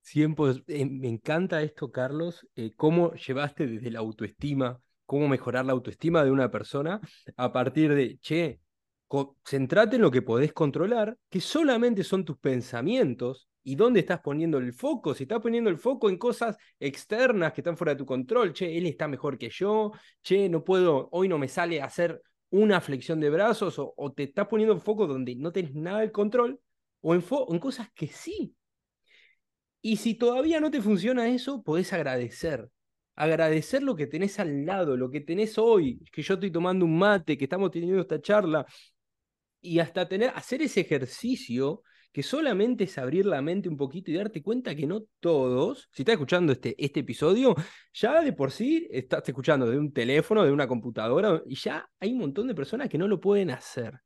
100%, 0.01 0.65
eh, 0.67 0.85
me 0.85 1.07
encanta 1.07 1.61
esto, 1.61 1.91
Carlos, 1.91 2.47
eh, 2.55 2.71
cómo 2.75 3.13
llevaste 3.13 3.67
desde 3.67 3.91
la 3.91 3.99
autoestima, 3.99 4.81
cómo 5.05 5.27
mejorar 5.27 5.65
la 5.65 5.71
autoestima 5.73 6.23
de 6.23 6.31
una 6.31 6.51
persona 6.51 6.99
a 7.37 7.53
partir 7.53 7.93
de, 7.93 8.17
che, 8.19 8.59
centrate 9.45 9.95
en 9.95 10.01
lo 10.01 10.11
que 10.11 10.21
podés 10.21 10.53
controlar, 10.53 11.17
que 11.29 11.39
solamente 11.39 12.03
son 12.03 12.25
tus 12.25 12.37
pensamientos 12.37 13.47
y 13.63 13.75
dónde 13.75 14.01
estás 14.01 14.19
poniendo 14.21 14.57
el 14.57 14.73
foco. 14.73 15.13
Si 15.13 15.23
estás 15.23 15.39
poniendo 15.39 15.69
el 15.69 15.77
foco 15.77 16.09
en 16.09 16.17
cosas 16.17 16.57
externas 16.79 17.53
que 17.53 17.61
están 17.61 17.77
fuera 17.77 17.93
de 17.93 17.99
tu 17.99 18.05
control, 18.05 18.53
che, 18.53 18.77
él 18.77 18.85
está 18.87 19.07
mejor 19.07 19.37
que 19.37 19.49
yo, 19.49 19.91
che, 20.21 20.49
no 20.49 20.63
puedo, 20.63 21.09
hoy 21.11 21.27
no 21.27 21.37
me 21.37 21.47
sale 21.47 21.81
hacer 21.81 22.21
una 22.49 22.81
flexión 22.81 23.19
de 23.19 23.29
brazos, 23.29 23.75
o, 23.79 24.13
te 24.13 24.23
estás 24.23 24.47
poniendo 24.47 24.75
el 24.75 24.81
foco 24.81 25.07
donde 25.07 25.35
no 25.35 25.51
tenés 25.51 25.73
nada 25.73 25.99
del 26.01 26.11
control, 26.11 26.59
o 27.01 27.15
en, 27.15 27.23
en 27.49 27.59
cosas 27.59 27.89
que 27.93 28.07
sí. 28.07 28.55
Y 29.81 29.97
si 29.97 30.15
todavía 30.15 30.59
no 30.59 30.71
te 30.71 30.81
funciona 30.81 31.27
eso, 31.29 31.63
podés 31.63 31.91
agradecer. 31.93 32.69
Agradecer 33.15 33.83
lo 33.83 33.95
que 33.95 34.07
tenés 34.07 34.39
al 34.39 34.65
lado, 34.65 34.97
lo 34.97 35.09
que 35.09 35.21
tenés 35.21 35.57
hoy, 35.57 35.99
que 36.11 36.21
yo 36.21 36.35
estoy 36.35 36.51
tomando 36.51 36.85
un 36.85 36.97
mate, 36.97 37.37
que 37.37 37.45
estamos 37.45 37.69
teniendo 37.69 38.01
esta 38.01 38.21
charla, 38.21 38.65
y 39.63 39.79
hasta 39.79 40.07
tener, 40.07 40.31
hacer 40.35 40.61
ese 40.61 40.81
ejercicio 40.81 41.83
que 42.11 42.21
solamente 42.21 42.83
es 42.83 42.97
abrir 42.99 43.25
la 43.25 43.41
mente 43.41 43.69
un 43.69 43.77
poquito 43.77 44.11
y 44.11 44.13
darte 44.13 44.43
cuenta 44.43 44.75
que 44.75 44.85
no 44.85 45.05
todos, 45.19 45.89
si 45.91 46.03
estás 46.03 46.13
escuchando 46.13 46.51
este, 46.53 46.75
este 46.77 46.99
episodio, 46.99 47.55
ya 47.91 48.21
de 48.21 48.33
por 48.33 48.51
sí 48.51 48.87
estás 48.91 49.27
escuchando 49.27 49.67
de 49.67 49.79
un 49.79 49.91
teléfono, 49.91 50.43
de 50.43 50.51
una 50.51 50.67
computadora, 50.67 51.41
y 51.47 51.55
ya 51.55 51.89
hay 51.99 52.11
un 52.11 52.19
montón 52.19 52.47
de 52.47 52.53
personas 52.53 52.87
que 52.89 52.99
no 52.99 53.07
lo 53.07 53.19
pueden 53.19 53.49
hacer. 53.49 53.99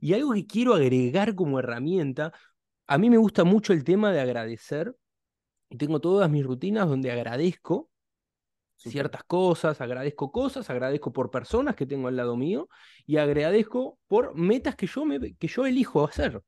Y 0.00 0.12
algo 0.12 0.32
que 0.32 0.46
quiero 0.46 0.74
agregar 0.74 1.34
como 1.34 1.58
herramienta, 1.58 2.32
a 2.86 2.98
mí 2.98 3.10
me 3.10 3.18
gusta 3.18 3.42
mucho 3.44 3.72
el 3.72 3.82
tema 3.82 4.12
de 4.12 4.20
agradecer. 4.20 4.94
y 5.70 5.76
Tengo 5.76 6.00
todas 6.00 6.30
mis 6.30 6.44
rutinas 6.44 6.88
donde 6.88 7.10
agradezco 7.10 7.90
Ciertas 8.78 9.24
cosas, 9.24 9.80
agradezco 9.80 10.30
cosas, 10.30 10.70
agradezco 10.70 11.12
por 11.12 11.30
personas 11.30 11.74
que 11.74 11.84
tengo 11.84 12.06
al 12.06 12.16
lado 12.16 12.36
mío 12.36 12.68
y 13.06 13.16
agradezco 13.16 13.98
por 14.06 14.36
metas 14.36 14.76
que 14.76 14.86
yo, 14.86 15.04
me, 15.04 15.34
que 15.34 15.48
yo 15.48 15.66
elijo 15.66 16.04
hacer. 16.04 16.40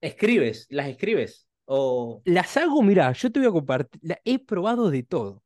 ¿Escribes? 0.00 0.66
¿Las 0.70 0.86
escribes? 0.86 1.48
O... 1.64 2.22
Las 2.24 2.56
hago, 2.56 2.80
mira, 2.82 3.10
yo 3.12 3.32
te 3.32 3.40
voy 3.40 3.48
a 3.48 3.52
compartir, 3.52 4.18
he 4.24 4.38
probado 4.38 4.88
de 4.88 5.02
todo. 5.02 5.42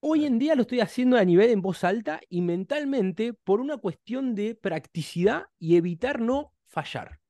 Hoy 0.00 0.24
en 0.24 0.38
día 0.38 0.54
lo 0.54 0.62
estoy 0.62 0.80
haciendo 0.80 1.18
a 1.18 1.24
nivel 1.24 1.50
en 1.50 1.60
voz 1.60 1.84
alta 1.84 2.20
y 2.30 2.40
mentalmente 2.40 3.34
por 3.34 3.60
una 3.60 3.76
cuestión 3.76 4.34
de 4.34 4.54
practicidad 4.54 5.44
y 5.58 5.76
evitar 5.76 6.20
no 6.20 6.54
fallar. 6.68 7.20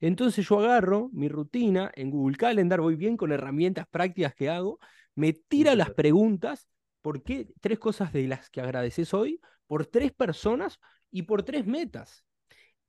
Entonces 0.00 0.48
yo 0.48 0.60
agarro 0.60 1.10
mi 1.12 1.28
rutina 1.28 1.90
en 1.94 2.10
Google 2.10 2.36
Calendar, 2.36 2.80
voy 2.80 2.96
bien 2.96 3.16
con 3.16 3.30
herramientas 3.30 3.86
prácticas 3.90 4.34
que 4.34 4.48
hago, 4.48 4.78
me 5.14 5.34
tira 5.34 5.74
las 5.74 5.90
preguntas, 5.90 6.66
¿por 7.06 7.22
qué 7.22 7.46
tres 7.60 7.78
cosas 7.78 8.12
de 8.12 8.26
las 8.26 8.50
que 8.50 8.60
agradeces 8.60 9.14
hoy? 9.14 9.40
Por 9.68 9.86
tres 9.86 10.10
personas 10.12 10.80
y 11.12 11.22
por 11.22 11.44
tres 11.44 11.64
metas. 11.64 12.24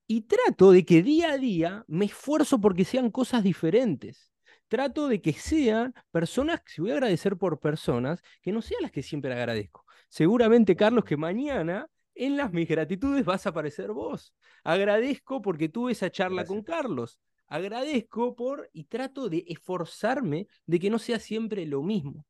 Y 0.07 0.21
trato 0.21 0.71
de 0.71 0.83
que 0.83 1.03
día 1.03 1.33
a 1.33 1.37
día 1.37 1.85
me 1.87 2.05
esfuerzo 2.05 2.59
porque 2.59 2.83
sean 2.83 3.11
cosas 3.11 3.43
diferentes. 3.43 4.31
Trato 4.69 5.07
de 5.07 5.21
que 5.21 5.33
sean 5.33 5.93
personas, 6.09 6.61
si 6.65 6.81
voy 6.81 6.89
a 6.89 6.93
agradecer 6.95 7.37
por 7.37 7.59
personas, 7.59 8.23
que 8.41 8.51
no 8.51 8.63
sean 8.63 8.81
las 8.81 8.91
que 8.91 9.03
siempre 9.03 9.31
agradezco. 9.31 9.85
Seguramente, 10.09 10.75
Carlos, 10.75 11.05
que 11.05 11.15
mañana 11.15 11.87
en 12.15 12.37
las 12.37 12.51
mis 12.51 12.67
gratitudes 12.67 13.23
vas 13.23 13.45
a 13.45 13.49
aparecer 13.49 13.91
vos. 13.91 14.33
Agradezco 14.63 15.43
porque 15.43 15.69
tuve 15.69 15.91
esa 15.91 16.09
charla 16.09 16.43
con. 16.43 16.63
Carlos. 16.63 17.19
Agradezco 17.45 18.35
por 18.35 18.67
y 18.73 18.85
trato 18.85 19.29
de 19.29 19.45
esforzarme 19.47 20.47
de 20.65 20.79
que 20.79 20.89
no 20.89 20.97
sea 20.97 21.19
siempre 21.19 21.67
lo 21.67 21.83
mismo. 21.83 22.25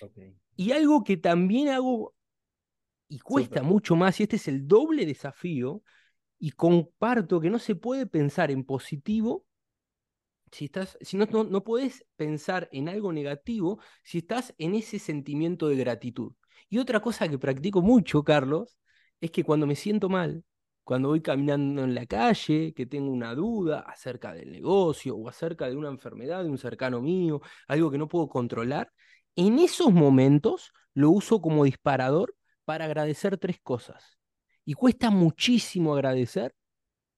Ok. 0.00 0.16
Y 0.56 0.72
algo 0.72 1.04
que 1.04 1.16
también 1.16 1.68
hago 1.68 2.14
y 3.08 3.18
cuesta 3.18 3.62
mucho 3.62 3.94
más, 3.94 4.18
y 4.20 4.22
este 4.22 4.36
es 4.36 4.48
el 4.48 4.66
doble 4.66 5.04
desafío, 5.04 5.82
y 6.38 6.52
comparto 6.52 7.40
que 7.40 7.50
no 7.50 7.58
se 7.58 7.74
puede 7.74 8.06
pensar 8.06 8.50
en 8.50 8.64
positivo 8.64 9.44
si 10.50 10.66
estás, 10.66 10.98
si 11.00 11.16
no, 11.16 11.26
no, 11.26 11.44
no 11.44 11.64
puedes 11.64 12.04
pensar 12.16 12.68
en 12.72 12.88
algo 12.88 13.12
negativo 13.12 13.80
si 14.02 14.18
estás 14.18 14.54
en 14.58 14.74
ese 14.74 14.98
sentimiento 14.98 15.68
de 15.68 15.76
gratitud. 15.76 16.32
Y 16.68 16.78
otra 16.78 17.00
cosa 17.00 17.28
que 17.28 17.38
practico 17.38 17.82
mucho, 17.82 18.22
Carlos, 18.22 18.78
es 19.20 19.30
que 19.30 19.44
cuando 19.44 19.66
me 19.66 19.76
siento 19.76 20.08
mal, 20.08 20.44
cuando 20.84 21.08
voy 21.08 21.22
caminando 21.22 21.84
en 21.84 21.94
la 21.94 22.06
calle, 22.06 22.74
que 22.74 22.86
tengo 22.86 23.10
una 23.10 23.34
duda 23.34 23.80
acerca 23.80 24.34
del 24.34 24.50
negocio 24.50 25.16
o 25.16 25.28
acerca 25.28 25.68
de 25.68 25.76
una 25.76 25.88
enfermedad 25.88 26.42
de 26.42 26.50
un 26.50 26.58
cercano 26.58 27.00
mío, 27.00 27.40
algo 27.68 27.90
que 27.90 27.98
no 27.98 28.08
puedo 28.08 28.28
controlar, 28.28 28.92
en 29.36 29.58
esos 29.58 29.92
momentos 29.92 30.72
lo 30.94 31.10
uso 31.10 31.40
como 31.40 31.64
disparador 31.64 32.34
para 32.64 32.84
agradecer 32.84 33.38
tres 33.38 33.58
cosas. 33.62 34.18
Y 34.64 34.74
cuesta 34.74 35.10
muchísimo 35.10 35.94
agradecer 35.94 36.54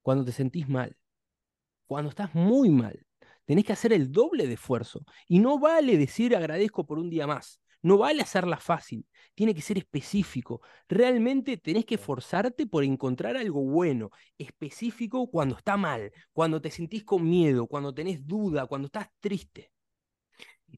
cuando 0.02 0.24
te 0.24 0.32
sentís 0.32 0.68
mal, 0.68 0.96
cuando 1.86 2.10
estás 2.10 2.34
muy 2.34 2.70
mal. 2.70 3.06
Tenés 3.44 3.64
que 3.64 3.72
hacer 3.74 3.92
el 3.92 4.10
doble 4.10 4.46
de 4.46 4.54
esfuerzo. 4.54 5.04
Y 5.28 5.38
no 5.38 5.58
vale 5.58 5.98
decir 5.98 6.34
agradezco 6.34 6.86
por 6.86 6.98
un 6.98 7.10
día 7.10 7.26
más. 7.26 7.60
No 7.82 7.98
vale 7.98 8.22
hacerla 8.22 8.56
fácil. 8.56 9.06
Tiene 9.34 9.54
que 9.54 9.60
ser 9.60 9.76
específico. 9.76 10.62
Realmente 10.88 11.58
tenés 11.58 11.84
que 11.84 11.96
esforzarte 11.96 12.66
por 12.66 12.84
encontrar 12.84 13.36
algo 13.36 13.62
bueno, 13.62 14.10
específico 14.38 15.30
cuando 15.30 15.56
está 15.56 15.76
mal, 15.76 16.10
cuando 16.32 16.62
te 16.62 16.70
sentís 16.70 17.04
con 17.04 17.28
miedo, 17.28 17.66
cuando 17.66 17.92
tenés 17.92 18.26
duda, 18.26 18.66
cuando 18.66 18.86
estás 18.86 19.08
triste. 19.20 19.73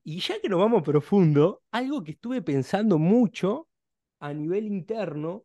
Y 0.02 0.20
ya 0.20 0.40
que 0.40 0.48
nos 0.48 0.60
vamos 0.60 0.82
profundo, 0.82 1.62
algo 1.70 2.02
que 2.02 2.12
estuve 2.12 2.42
pensando 2.42 2.98
mucho 2.98 3.68
a 4.18 4.32
nivel 4.32 4.66
interno, 4.66 5.44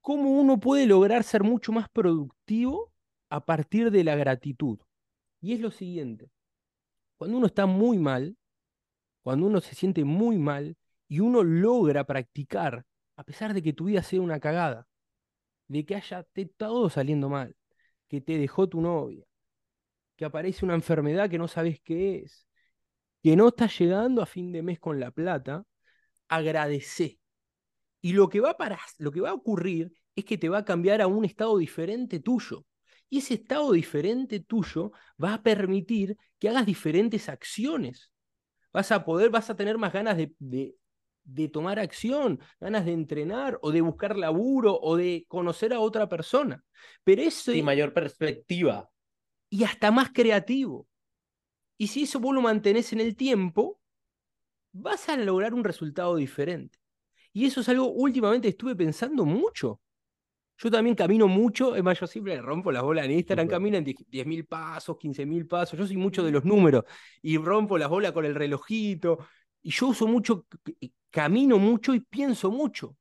cómo 0.00 0.30
uno 0.30 0.58
puede 0.58 0.86
lograr 0.86 1.22
ser 1.24 1.42
mucho 1.42 1.72
más 1.72 1.88
productivo 1.88 2.92
a 3.30 3.44
partir 3.44 3.90
de 3.90 4.04
la 4.04 4.16
gratitud. 4.16 4.78
Y 5.40 5.52
es 5.52 5.60
lo 5.60 5.70
siguiente, 5.70 6.30
cuando 7.16 7.36
uno 7.36 7.46
está 7.46 7.66
muy 7.66 7.98
mal, 7.98 8.36
cuando 9.22 9.46
uno 9.46 9.60
se 9.60 9.74
siente 9.74 10.04
muy 10.04 10.38
mal 10.38 10.76
y 11.08 11.20
uno 11.20 11.42
logra 11.42 12.04
practicar, 12.04 12.84
a 13.16 13.24
pesar 13.24 13.54
de 13.54 13.62
que 13.62 13.72
tu 13.72 13.84
vida 13.84 14.02
sea 14.02 14.20
una 14.20 14.40
cagada, 14.40 14.88
de 15.68 15.84
que 15.84 15.94
haya 15.96 16.26
todo 16.56 16.88
saliendo 16.90 17.28
mal, 17.28 17.54
que 18.08 18.20
te 18.20 18.38
dejó 18.38 18.68
tu 18.68 18.80
novia, 18.80 19.26
que 20.16 20.24
aparece 20.24 20.64
una 20.64 20.74
enfermedad 20.74 21.30
que 21.30 21.38
no 21.38 21.48
sabes 21.48 21.80
qué 21.80 22.20
es, 22.24 22.47
que 23.22 23.36
no 23.36 23.48
estás 23.48 23.78
llegando 23.78 24.22
a 24.22 24.26
fin 24.26 24.52
de 24.52 24.62
mes 24.62 24.78
con 24.80 25.00
la 25.00 25.10
plata, 25.10 25.64
agradecé. 26.28 27.20
Y 28.00 28.12
lo 28.12 28.28
que 28.28 28.40
va 28.40 28.56
para, 28.56 28.78
lo 28.98 29.10
que 29.12 29.20
va 29.20 29.30
a 29.30 29.34
ocurrir 29.34 29.92
es 30.14 30.24
que 30.24 30.38
te 30.38 30.48
va 30.48 30.58
a 30.58 30.64
cambiar 30.64 31.00
a 31.02 31.06
un 31.06 31.24
estado 31.24 31.58
diferente 31.58 32.20
tuyo. 32.20 32.64
Y 33.10 33.18
ese 33.18 33.34
estado 33.34 33.72
diferente 33.72 34.40
tuyo 34.40 34.92
va 35.22 35.34
a 35.34 35.42
permitir 35.42 36.16
que 36.38 36.48
hagas 36.48 36.66
diferentes 36.66 37.28
acciones. 37.28 38.12
Vas 38.72 38.92
a 38.92 39.04
poder, 39.04 39.30
vas 39.30 39.50
a 39.50 39.56
tener 39.56 39.78
más 39.78 39.92
ganas 39.92 40.16
de, 40.16 40.34
de, 40.38 40.76
de 41.24 41.48
tomar 41.48 41.78
acción, 41.78 42.40
ganas 42.60 42.84
de 42.86 42.92
entrenar 42.92 43.58
o 43.62 43.72
de 43.72 43.80
buscar 43.80 44.16
laburo 44.16 44.78
o 44.80 44.96
de 44.96 45.24
conocer 45.28 45.72
a 45.72 45.80
otra 45.80 46.08
persona. 46.08 46.64
Pero 47.04 47.22
eso 47.22 47.52
Sí, 47.52 47.62
mayor 47.62 47.92
perspectiva. 47.92 48.90
y 49.50 49.64
hasta 49.64 49.90
más 49.90 50.10
creativo. 50.12 50.86
Y 51.78 51.86
si 51.86 52.02
eso 52.02 52.20
vos 52.20 52.34
lo 52.34 52.42
mantenés 52.42 52.92
en 52.92 53.00
el 53.00 53.16
tiempo, 53.16 53.80
vas 54.72 55.08
a 55.08 55.16
lograr 55.16 55.54
un 55.54 55.64
resultado 55.64 56.16
diferente. 56.16 56.78
Y 57.32 57.46
eso 57.46 57.60
es 57.60 57.68
algo 57.68 57.86
últimamente 57.88 58.48
estuve 58.48 58.74
pensando 58.74 59.24
mucho. 59.24 59.80
Yo 60.58 60.72
también 60.72 60.96
camino 60.96 61.28
mucho, 61.28 61.76
es 61.76 61.84
más, 61.84 62.00
yo 62.00 62.08
siempre 62.08 62.34
le 62.34 62.42
rompo 62.42 62.72
las 62.72 62.82
bolas 62.82 63.04
en 63.04 63.12
Instagram, 63.12 63.46
Súper. 63.46 63.56
camino 63.56 63.76
en 63.76 63.84
10.000 63.84 64.44
pasos, 64.44 64.96
15.000 64.98 65.46
pasos, 65.46 65.78
yo 65.78 65.86
soy 65.86 65.96
mucho 65.96 66.24
de 66.24 66.32
los 66.32 66.44
números 66.44 66.84
y 67.22 67.38
rompo 67.38 67.78
las 67.78 67.88
bolas 67.88 68.10
con 68.10 68.24
el 68.24 68.34
relojito. 68.34 69.18
Y 69.62 69.70
yo 69.70 69.88
uso 69.88 70.08
mucho, 70.08 70.46
camino 71.10 71.58
mucho 71.58 71.94
y 71.94 72.00
pienso 72.00 72.50
mucho. 72.50 72.96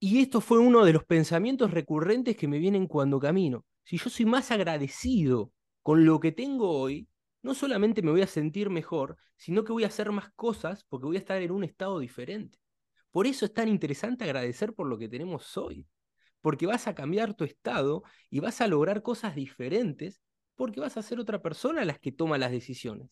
Y 0.00 0.20
esto 0.22 0.40
fue 0.40 0.58
uno 0.58 0.84
de 0.84 0.92
los 0.92 1.04
pensamientos 1.04 1.70
recurrentes 1.70 2.36
que 2.36 2.48
me 2.48 2.58
vienen 2.58 2.86
cuando 2.86 3.18
camino. 3.20 3.64
Si 3.84 3.98
yo 3.98 4.08
soy 4.08 4.24
más 4.26 4.50
agradecido 4.50 5.52
con 5.82 6.04
lo 6.04 6.20
que 6.20 6.32
tengo 6.32 6.70
hoy, 6.70 7.08
no 7.42 7.54
solamente 7.54 8.02
me 8.02 8.10
voy 8.10 8.22
a 8.22 8.26
sentir 8.26 8.70
mejor, 8.70 9.16
sino 9.36 9.64
que 9.64 9.72
voy 9.72 9.84
a 9.84 9.88
hacer 9.88 10.10
más 10.12 10.30
cosas 10.34 10.84
porque 10.88 11.06
voy 11.06 11.16
a 11.16 11.20
estar 11.20 11.40
en 11.40 11.50
un 11.50 11.64
estado 11.64 11.98
diferente. 11.98 12.58
Por 13.10 13.26
eso 13.26 13.46
es 13.46 13.54
tan 13.54 13.68
interesante 13.68 14.24
agradecer 14.24 14.74
por 14.74 14.86
lo 14.86 14.98
que 14.98 15.08
tenemos 15.08 15.56
hoy, 15.56 15.86
porque 16.40 16.66
vas 16.66 16.86
a 16.86 16.94
cambiar 16.94 17.34
tu 17.34 17.44
estado 17.44 18.02
y 18.30 18.40
vas 18.40 18.60
a 18.60 18.66
lograr 18.66 19.02
cosas 19.02 19.34
diferentes 19.34 20.20
porque 20.56 20.80
vas 20.80 20.96
a 20.96 21.02
ser 21.02 21.20
otra 21.20 21.40
persona 21.40 21.84
las 21.84 21.98
que 22.00 22.12
toma 22.12 22.36
las 22.36 22.50
decisiones. 22.50 23.08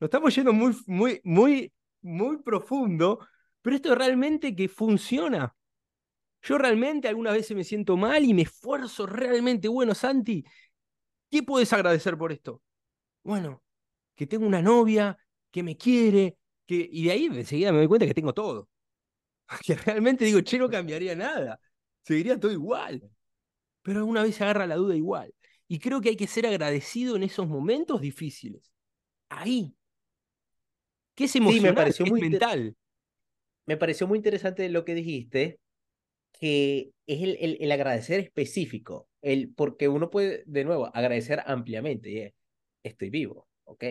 Nos 0.00 0.08
estamos 0.08 0.34
yendo 0.34 0.52
muy, 0.52 0.74
muy, 0.86 1.20
muy, 1.22 1.72
muy 2.02 2.42
profundo, 2.42 3.26
pero 3.62 3.76
esto 3.76 3.94
realmente 3.94 4.56
que 4.56 4.68
funciona. 4.68 5.54
Yo 6.42 6.58
realmente 6.58 7.08
algunas 7.08 7.34
veces 7.34 7.56
me 7.56 7.64
siento 7.64 7.96
mal 7.96 8.24
y 8.24 8.34
me 8.34 8.42
esfuerzo 8.42 9.06
realmente. 9.06 9.68
Bueno, 9.68 9.94
Santi, 9.94 10.44
¿qué 11.34 11.42
puedes 11.42 11.72
agradecer 11.72 12.16
por 12.16 12.30
esto? 12.30 12.62
Bueno, 13.24 13.60
que 14.14 14.24
tengo 14.24 14.46
una 14.46 14.62
novia, 14.62 15.18
que 15.50 15.64
me 15.64 15.76
quiere, 15.76 16.38
que... 16.64 16.88
y 16.92 17.06
de 17.06 17.10
ahí 17.10 17.24
enseguida 17.24 17.72
me 17.72 17.78
doy 17.78 17.88
cuenta 17.88 18.06
que 18.06 18.14
tengo 18.14 18.32
todo. 18.32 18.68
Que 19.66 19.74
realmente 19.74 20.24
digo, 20.24 20.40
che, 20.42 20.58
no 20.58 20.70
cambiaría 20.70 21.16
nada. 21.16 21.58
Seguiría 22.02 22.38
todo 22.38 22.52
igual. 22.52 23.02
Pero 23.82 23.98
alguna 23.98 24.22
vez 24.22 24.36
se 24.36 24.44
agarra 24.44 24.68
la 24.68 24.76
duda 24.76 24.94
igual. 24.94 25.34
Y 25.66 25.80
creo 25.80 26.00
que 26.00 26.10
hay 26.10 26.16
que 26.16 26.28
ser 26.28 26.46
agradecido 26.46 27.16
en 27.16 27.24
esos 27.24 27.48
momentos 27.48 28.00
difíciles. 28.00 28.72
Ahí. 29.28 29.74
Que 31.16 31.24
es 31.24 31.34
emocional, 31.34 31.72
me 31.72 31.76
pareció 31.76 32.04
es 32.04 32.12
muy 32.12 32.20
mental. 32.20 32.76
Me 33.66 33.76
pareció 33.76 34.06
muy 34.06 34.18
interesante 34.18 34.68
lo 34.68 34.84
que 34.84 34.94
dijiste, 34.94 35.58
que 36.32 36.92
es 37.06 37.22
el, 37.22 37.36
el, 37.40 37.56
el, 37.60 37.72
agradecer 37.72 38.20
específico, 38.20 39.08
el, 39.24 39.52
porque 39.54 39.88
uno 39.88 40.10
puede, 40.10 40.44
de 40.46 40.64
nuevo, 40.64 40.94
agradecer 40.94 41.42
ampliamente, 41.46 42.34
estoy 42.82 43.10
vivo, 43.10 43.48
ok. 43.64 43.84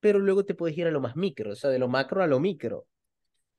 Pero 0.00 0.18
luego 0.18 0.44
te 0.44 0.54
puedes 0.54 0.76
ir 0.76 0.86
a 0.86 0.90
lo 0.90 1.00
más 1.00 1.16
micro, 1.16 1.52
o 1.52 1.54
sea, 1.56 1.70
de 1.70 1.78
lo 1.78 1.88
macro 1.88 2.22
a 2.22 2.26
lo 2.26 2.40
micro. 2.40 2.86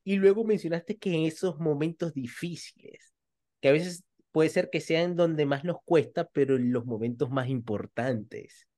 Y 0.04 0.16
luego 0.16 0.44
mencionaste 0.44 0.96
que 0.98 1.14
en 1.14 1.24
esos 1.24 1.58
momentos 1.58 2.12
difíciles, 2.14 3.14
que 3.60 3.68
a 3.68 3.72
veces 3.72 4.04
puede 4.30 4.50
ser 4.50 4.70
que 4.70 4.80
sean 4.80 5.16
donde 5.16 5.46
más 5.46 5.64
nos 5.64 5.78
cuesta, 5.84 6.28
pero 6.28 6.56
en 6.56 6.72
los 6.72 6.84
momentos 6.86 7.30
más 7.30 7.48
importantes. 7.48 8.68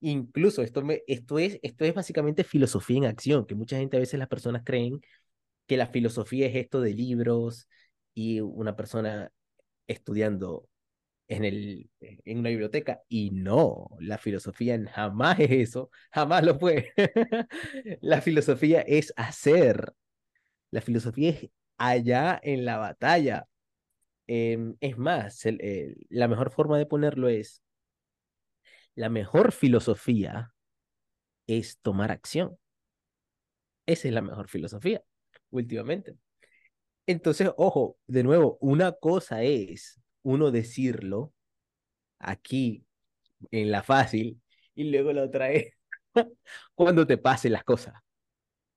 Incluso 0.00 0.62
esto, 0.62 0.82
me, 0.82 1.02
esto, 1.06 1.38
es, 1.38 1.58
esto 1.62 1.84
es 1.84 1.94
básicamente 1.94 2.44
filosofía 2.44 2.98
en 2.98 3.04
acción, 3.06 3.46
que 3.46 3.54
mucha 3.54 3.78
gente 3.78 3.96
a 3.96 4.00
veces 4.00 4.18
las 4.18 4.28
personas 4.28 4.62
creen 4.64 5.00
que 5.66 5.76
la 5.76 5.86
filosofía 5.88 6.46
es 6.46 6.56
esto 6.56 6.80
de 6.80 6.94
libros 6.94 7.68
y 8.14 8.40
una 8.40 8.76
persona 8.76 9.30
estudiando 9.86 10.68
en, 11.28 11.44
el, 11.44 11.90
en 12.00 12.38
una 12.38 12.50
biblioteca. 12.50 13.02
Y 13.08 13.30
no, 13.30 13.88
la 14.00 14.18
filosofía 14.18 14.78
jamás 14.92 15.40
es 15.40 15.50
eso, 15.50 15.90
jamás 16.12 16.44
lo 16.44 16.58
fue. 16.58 16.92
la 18.00 18.20
filosofía 18.20 18.80
es 18.82 19.12
hacer. 19.16 19.92
La 20.70 20.80
filosofía 20.80 21.30
es 21.30 21.50
allá 21.78 22.40
en 22.42 22.64
la 22.64 22.78
batalla. 22.78 23.46
Eh, 24.28 24.74
es 24.80 24.98
más, 24.98 25.42
la 26.10 26.28
mejor 26.28 26.50
forma 26.50 26.78
de 26.78 26.86
ponerlo 26.86 27.28
es, 27.28 27.62
la 28.96 29.08
mejor 29.10 29.52
filosofía 29.52 30.52
es 31.46 31.78
tomar 31.80 32.10
acción. 32.10 32.58
Esa 33.86 34.08
es 34.08 34.14
la 34.14 34.22
mejor 34.22 34.48
filosofía, 34.48 35.02
últimamente. 35.50 36.16
Entonces, 37.06 37.50
ojo, 37.56 37.96
de 38.06 38.22
nuevo, 38.24 38.58
una 38.60 38.92
cosa 38.92 39.42
es 39.42 40.00
uno 40.22 40.50
decirlo 40.50 41.32
aquí 42.18 42.84
en 43.50 43.70
la 43.70 43.82
fácil 43.82 44.42
y 44.74 44.90
luego 44.90 45.12
la 45.12 45.24
otra 45.24 45.50
es 45.52 45.74
cuando 46.74 47.06
te 47.06 47.18
pasen 47.18 47.52
las 47.52 47.64
cosas. 47.64 47.94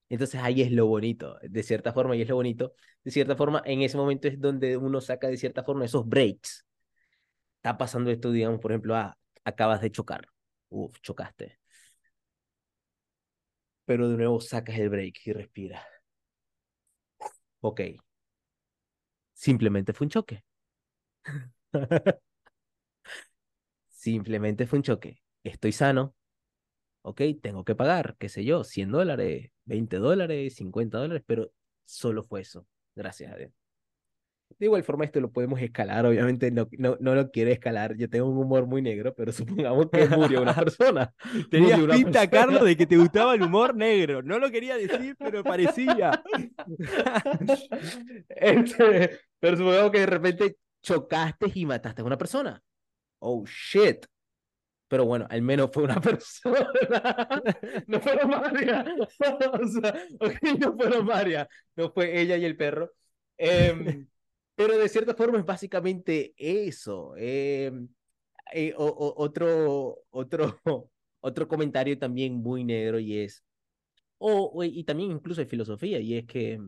Entonces 0.09 0.41
ahí 0.41 0.61
es 0.61 0.71
lo 0.71 0.87
bonito, 0.87 1.37
de 1.41 1.63
cierta 1.63 1.93
forma, 1.93 2.15
y 2.15 2.21
es 2.23 2.29
lo 2.29 2.35
bonito. 2.35 2.73
De 3.03 3.11
cierta 3.11 3.35
forma, 3.35 3.61
en 3.65 3.81
ese 3.81 3.97
momento 3.97 4.27
es 4.27 4.39
donde 4.41 4.75
uno 4.77 5.01
saca 5.01 5.27
de 5.27 5.37
cierta 5.37 5.63
forma 5.63 5.85
esos 5.85 6.07
breaks. 6.07 6.65
Está 7.57 7.77
pasando 7.77 8.11
esto, 8.11 8.31
digamos, 8.31 8.59
por 8.59 8.71
ejemplo, 8.71 8.95
ah, 8.95 9.17
acabas 9.45 9.81
de 9.81 9.91
chocar. 9.91 10.27
Uf, 10.69 10.99
chocaste. 11.01 11.59
Pero 13.85 14.07
de 14.09 14.15
nuevo 14.17 14.39
sacas 14.39 14.77
el 14.79 14.89
break 14.89 15.15
y 15.25 15.33
respiras. 15.33 15.83
Ok. 17.61 17.81
Simplemente 19.45 19.91
fue 19.93 20.05
un 20.05 20.11
choque. 20.11 20.43
Simplemente 23.89 24.65
fue 24.67 24.79
un 24.79 24.83
choque. 24.83 25.21
Estoy 25.43 25.71
sano. 25.71 26.15
Ok, 27.03 27.21
tengo 27.41 27.65
que 27.65 27.75
pagar, 27.75 28.17
qué 28.19 28.29
sé 28.29 28.45
yo, 28.45 28.63
100 28.65 28.91
dólares, 28.91 29.51
20 29.65 29.97
dólares, 29.97 30.55
50 30.55 30.99
dólares, 30.99 31.23
pero 31.27 31.51
solo 31.85 32.23
fue 32.23 32.41
eso. 32.41 32.67
Gracias 32.95 33.33
a 33.33 33.37
Dios. 33.37 33.51
De 34.59 34.65
igual 34.65 34.83
forma, 34.83 35.05
esto 35.05 35.21
lo 35.21 35.31
podemos 35.31 35.61
escalar. 35.61 36.05
Obviamente 36.05 36.51
no, 36.51 36.67
no, 36.77 36.97
no 36.99 37.15
lo 37.15 37.31
quiero 37.31 37.49
escalar. 37.49 37.95
Yo 37.95 38.09
tengo 38.09 38.27
un 38.27 38.37
humor 38.37 38.65
muy 38.65 38.81
negro, 38.81 39.15
pero 39.15 39.31
supongamos 39.31 39.89
que 39.89 40.05
murió 40.09 40.41
una 40.41 40.53
persona. 40.53 41.13
Tenías 41.49 41.79
una 41.79 41.95
pinta, 41.95 42.19
persona. 42.21 42.29
Carlos, 42.29 42.65
de 42.65 42.75
que 42.75 42.85
te 42.85 42.97
gustaba 42.97 43.35
el 43.35 43.43
humor 43.43 43.73
negro. 43.75 44.21
No 44.21 44.37
lo 44.37 44.51
quería 44.51 44.75
decir, 44.75 45.15
pero 45.17 45.43
parecía. 45.45 46.21
este, 48.27 49.19
pero 49.39 49.57
supongamos 49.57 49.91
que 49.91 49.99
de 49.99 50.05
repente 50.05 50.57
chocaste 50.83 51.51
y 51.53 51.65
mataste 51.65 52.01
a 52.01 52.05
una 52.05 52.17
persona. 52.17 52.61
Oh, 53.19 53.45
shit. 53.45 54.05
Pero 54.89 55.05
bueno, 55.05 55.25
al 55.29 55.41
menos 55.41 55.69
fue 55.71 55.83
una 55.83 56.01
persona. 56.01 56.67
no 57.87 58.01
fueron 58.01 58.29
María. 58.29 58.85
o 59.53 59.67
sea, 59.67 59.95
okay, 60.19 60.57
no 60.59 60.75
fueron 60.75 61.05
María. 61.05 61.47
No 61.77 61.91
fue 61.93 62.19
ella 62.19 62.35
y 62.35 62.43
el 62.43 62.57
perro. 62.57 62.91
Eh, 63.37 64.05
pero 64.59 64.77
de 64.77 64.89
cierta 64.89 65.13
forma 65.15 65.39
es 65.39 65.45
básicamente 65.45 66.33
eso. 66.35 67.13
Eh, 67.15 67.71
eh, 68.51 68.73
o, 68.77 68.85
o, 68.87 69.23
otro, 69.23 70.03
otro, 70.09 70.59
otro 71.21 71.47
comentario 71.47 71.97
también 71.97 72.33
muy 72.35 72.65
negro 72.65 72.99
y 72.99 73.19
es, 73.19 73.41
o, 74.17 74.51
o, 74.53 74.63
y 74.65 74.83
también 74.83 75.11
incluso 75.11 75.41
de 75.41 75.47
filosofía, 75.47 76.01
y 76.01 76.17
es 76.17 76.25
que, 76.25 76.59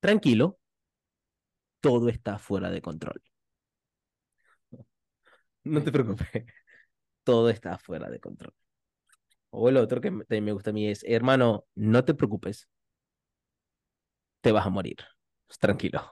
tranquilo, 0.00 0.58
todo 1.80 2.08
está 2.08 2.38
fuera 2.38 2.70
de 2.70 2.82
control. 2.82 3.22
No 5.64 5.82
te 5.82 5.92
preocupes, 5.92 6.28
todo 7.24 7.50
está 7.50 7.78
fuera 7.78 8.08
de 8.10 8.20
control. 8.20 8.54
O 9.50 9.68
el 9.68 9.76
otro 9.78 10.00
que 10.00 10.10
también 10.10 10.44
me 10.44 10.52
gusta 10.52 10.70
a 10.70 10.72
mí 10.72 10.88
es, 10.88 11.04
hermano, 11.04 11.66
no 11.74 12.04
te 12.04 12.14
preocupes, 12.14 12.68
te 14.40 14.52
vas 14.52 14.66
a 14.66 14.70
morir. 14.70 14.96
Tranquilo. 15.60 16.02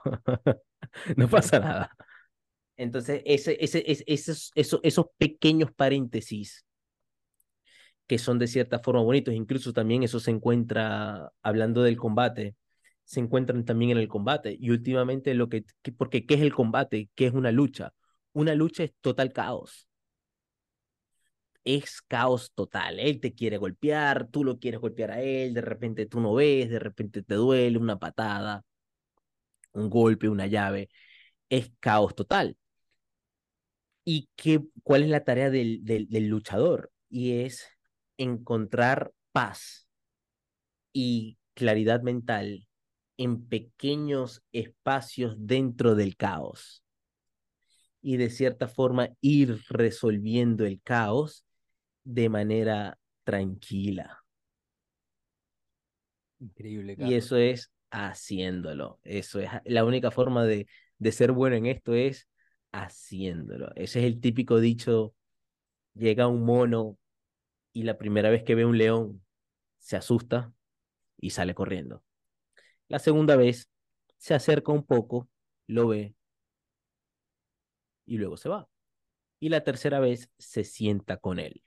no 1.17 1.27
pasa 1.27 1.59
nada. 1.59 1.91
Entonces, 2.77 3.21
ese, 3.25 3.57
ese, 3.63 3.83
ese, 3.87 4.03
esos, 4.07 4.51
esos, 4.55 4.79
esos 4.83 5.05
pequeños 5.17 5.71
paréntesis 5.73 6.65
que 8.07 8.17
son 8.19 8.39
de 8.39 8.47
cierta 8.47 8.79
forma 8.79 9.01
bonitos, 9.01 9.33
incluso 9.33 9.73
también 9.73 10.03
eso 10.03 10.19
se 10.19 10.31
encuentra, 10.31 11.31
hablando 11.41 11.81
del 11.83 11.97
combate, 11.97 12.55
se 13.03 13.19
encuentran 13.19 13.65
también 13.65 13.91
en 13.91 13.97
el 13.97 14.07
combate. 14.07 14.55
Y 14.59 14.69
últimamente 14.71 15.33
lo 15.33 15.49
que, 15.49 15.65
porque 15.97 16.25
¿qué 16.25 16.35
es 16.35 16.41
el 16.41 16.53
combate? 16.53 17.09
¿Qué 17.15 17.27
es 17.27 17.33
una 17.33 17.51
lucha? 17.51 17.93
Una 18.33 18.55
lucha 18.55 18.83
es 18.83 18.93
total 19.01 19.33
caos. 19.33 19.87
Es 21.63 22.01
caos 22.01 22.51
total. 22.53 22.99
Él 22.99 23.19
te 23.19 23.33
quiere 23.33 23.57
golpear, 23.57 24.27
tú 24.29 24.43
lo 24.43 24.59
quieres 24.59 24.79
golpear 24.79 25.11
a 25.11 25.21
él, 25.21 25.53
de 25.53 25.61
repente 25.61 26.05
tú 26.05 26.19
no 26.19 26.33
ves, 26.35 26.69
de 26.69 26.79
repente 26.79 27.23
te 27.23 27.35
duele 27.35 27.77
una 27.79 27.97
patada 27.97 28.63
un 29.75 29.89
golpe, 29.89 30.29
una 30.29 30.47
llave, 30.47 30.89
es 31.49 31.71
caos 31.79 32.15
total. 32.15 32.57
¿Y 34.03 34.29
qué, 34.35 34.61
cuál 34.83 35.03
es 35.03 35.09
la 35.09 35.23
tarea 35.23 35.49
del, 35.49 35.83
del, 35.83 36.07
del 36.09 36.27
luchador? 36.27 36.91
Y 37.09 37.41
es 37.41 37.67
encontrar 38.17 39.13
paz 39.31 39.87
y 40.93 41.37
claridad 41.53 42.01
mental 42.01 42.67
en 43.17 43.47
pequeños 43.47 44.43
espacios 44.51 45.35
dentro 45.39 45.95
del 45.95 46.15
caos. 46.15 46.83
Y 48.01 48.17
de 48.17 48.29
cierta 48.29 48.67
forma 48.67 49.09
ir 49.21 49.61
resolviendo 49.69 50.65
el 50.65 50.81
caos 50.81 51.45
de 52.03 52.29
manera 52.29 52.99
tranquila. 53.23 54.23
Increíble. 56.39 56.95
Carlos. 56.95 57.11
Y 57.11 57.15
eso 57.15 57.37
es 57.37 57.71
haciéndolo. 57.91 58.99
Eso 59.03 59.39
es 59.39 59.49
la 59.65 59.85
única 59.85 60.11
forma 60.11 60.45
de, 60.45 60.67
de 60.99 61.11
ser 61.11 61.31
bueno 61.31 61.55
en 61.55 61.65
esto 61.67 61.93
es 61.93 62.27
haciéndolo. 62.71 63.69
Ese 63.75 63.99
es 63.99 64.05
el 64.05 64.19
típico 64.21 64.59
dicho, 64.59 65.15
llega 65.95 66.27
un 66.27 66.45
mono 66.45 66.97
y 67.73 67.83
la 67.83 67.97
primera 67.97 68.29
vez 68.29 68.43
que 68.43 68.55
ve 68.55 68.65
un 68.65 68.77
león 68.77 69.23
se 69.79 69.97
asusta 69.97 70.53
y 71.17 71.31
sale 71.31 71.55
corriendo. 71.55 72.03
La 72.89 72.99
segunda 72.99 73.35
vez 73.37 73.69
se 74.17 74.33
acerca 74.35 74.71
un 74.73 74.85
poco, 74.85 75.29
lo 75.67 75.89
ve 75.89 76.15
y 78.05 78.17
luego 78.17 78.37
se 78.37 78.49
va. 78.49 78.67
Y 79.39 79.49
la 79.49 79.63
tercera 79.63 79.99
vez 80.01 80.29
se 80.39 80.63
sienta 80.65 81.17
con 81.17 81.39
él. 81.39 81.63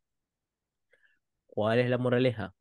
¿Cuál 1.47 1.81
es 1.81 1.91
la 1.91 1.99
moraleja? 1.99 2.55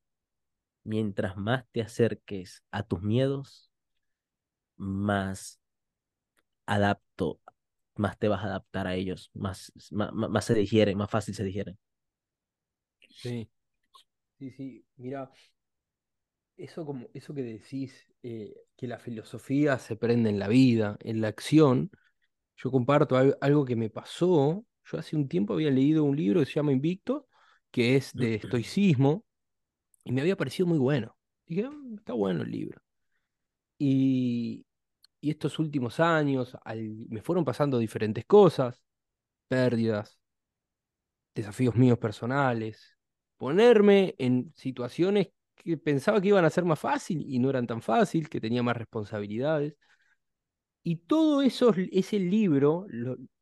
Mientras 0.88 1.38
más 1.38 1.66
te 1.72 1.82
acerques 1.82 2.64
a 2.72 2.84
tus 2.84 3.02
miedos, 3.04 3.72
más 4.78 5.60
adapto, 6.66 7.40
más 7.96 8.18
te 8.20 8.28
vas 8.28 8.44
a 8.44 8.48
adaptar 8.48 8.88
a 8.88 8.96
ellos, 8.96 9.32
más, 9.34 9.72
más, 9.92 10.12
más 10.14 10.46
se 10.46 10.54
digieren, 10.56 10.98
más 10.98 11.10
fácil 11.10 11.36
se 11.36 11.44
digieren. 11.44 11.78
Sí, 13.22 13.50
sí, 14.40 14.52
sí, 14.52 14.86
mira, 14.98 15.32
eso, 16.58 16.86
como, 16.86 17.08
eso 17.14 17.34
que 17.34 17.44
decís 17.44 18.08
eh, 18.24 18.56
que 18.76 18.88
la 18.88 19.00
filosofía 19.00 19.78
se 19.80 19.96
prende 19.96 20.30
en 20.30 20.40
la 20.40 20.48
vida, 20.48 20.98
en 21.02 21.22
la 21.22 21.28
acción. 21.30 21.92
Yo 22.58 22.72
comparto 22.72 23.18
algo 23.42 23.66
que 23.66 23.76
me 23.76 23.90
pasó. 23.90 24.66
Yo 24.86 25.00
hace 25.00 25.16
un 25.16 25.28
tiempo 25.30 25.54
había 25.54 25.72
leído 25.72 26.04
un 26.04 26.18
libro 26.18 26.40
que 26.42 26.48
se 26.48 26.54
llama 26.54 26.74
Invicto, 26.74 27.28
que 27.72 27.98
es 27.98 28.14
de 28.14 28.36
estoicismo, 28.36 29.26
y 30.08 30.12
me 30.14 30.22
había 30.22 30.38
parecido 30.38 30.68
muy 30.68 30.78
bueno. 30.80 31.18
Dije, 31.46 31.66
ah, 31.66 31.74
está 31.98 32.14
bueno 32.14 32.44
el 32.44 32.52
libro. 32.52 32.82
Y, 33.78 34.66
y 35.20 35.30
estos 35.30 35.60
últimos 35.60 36.00
años 36.00 36.56
me 37.10 37.22
fueron 37.22 37.44
pasando 37.44 37.78
diferentes 37.78 38.26
cosas, 38.26 38.82
pérdidas, 39.50 40.18
desafíos 41.36 41.76
míos 41.76 41.98
personales, 41.98 42.98
ponerme 43.38 44.16
en 44.18 44.54
situaciones 44.56 45.30
que 45.56 45.78
pensaba 45.78 46.22
que 46.22 46.30
iban 46.30 46.46
a 46.46 46.50
ser 46.50 46.64
más 46.64 46.80
fácil 46.80 47.26
y 47.28 47.40
no 47.40 47.50
eran 47.50 47.68
tan 47.68 47.82
fácil, 47.82 48.30
que 48.30 48.40
tenía 48.40 48.64
más 48.64 48.78
responsabilidades. 48.78 49.76
Y 50.84 50.96
todo 50.96 51.42
eso, 51.42 51.74
ese 51.92 52.18
libro, 52.18 52.88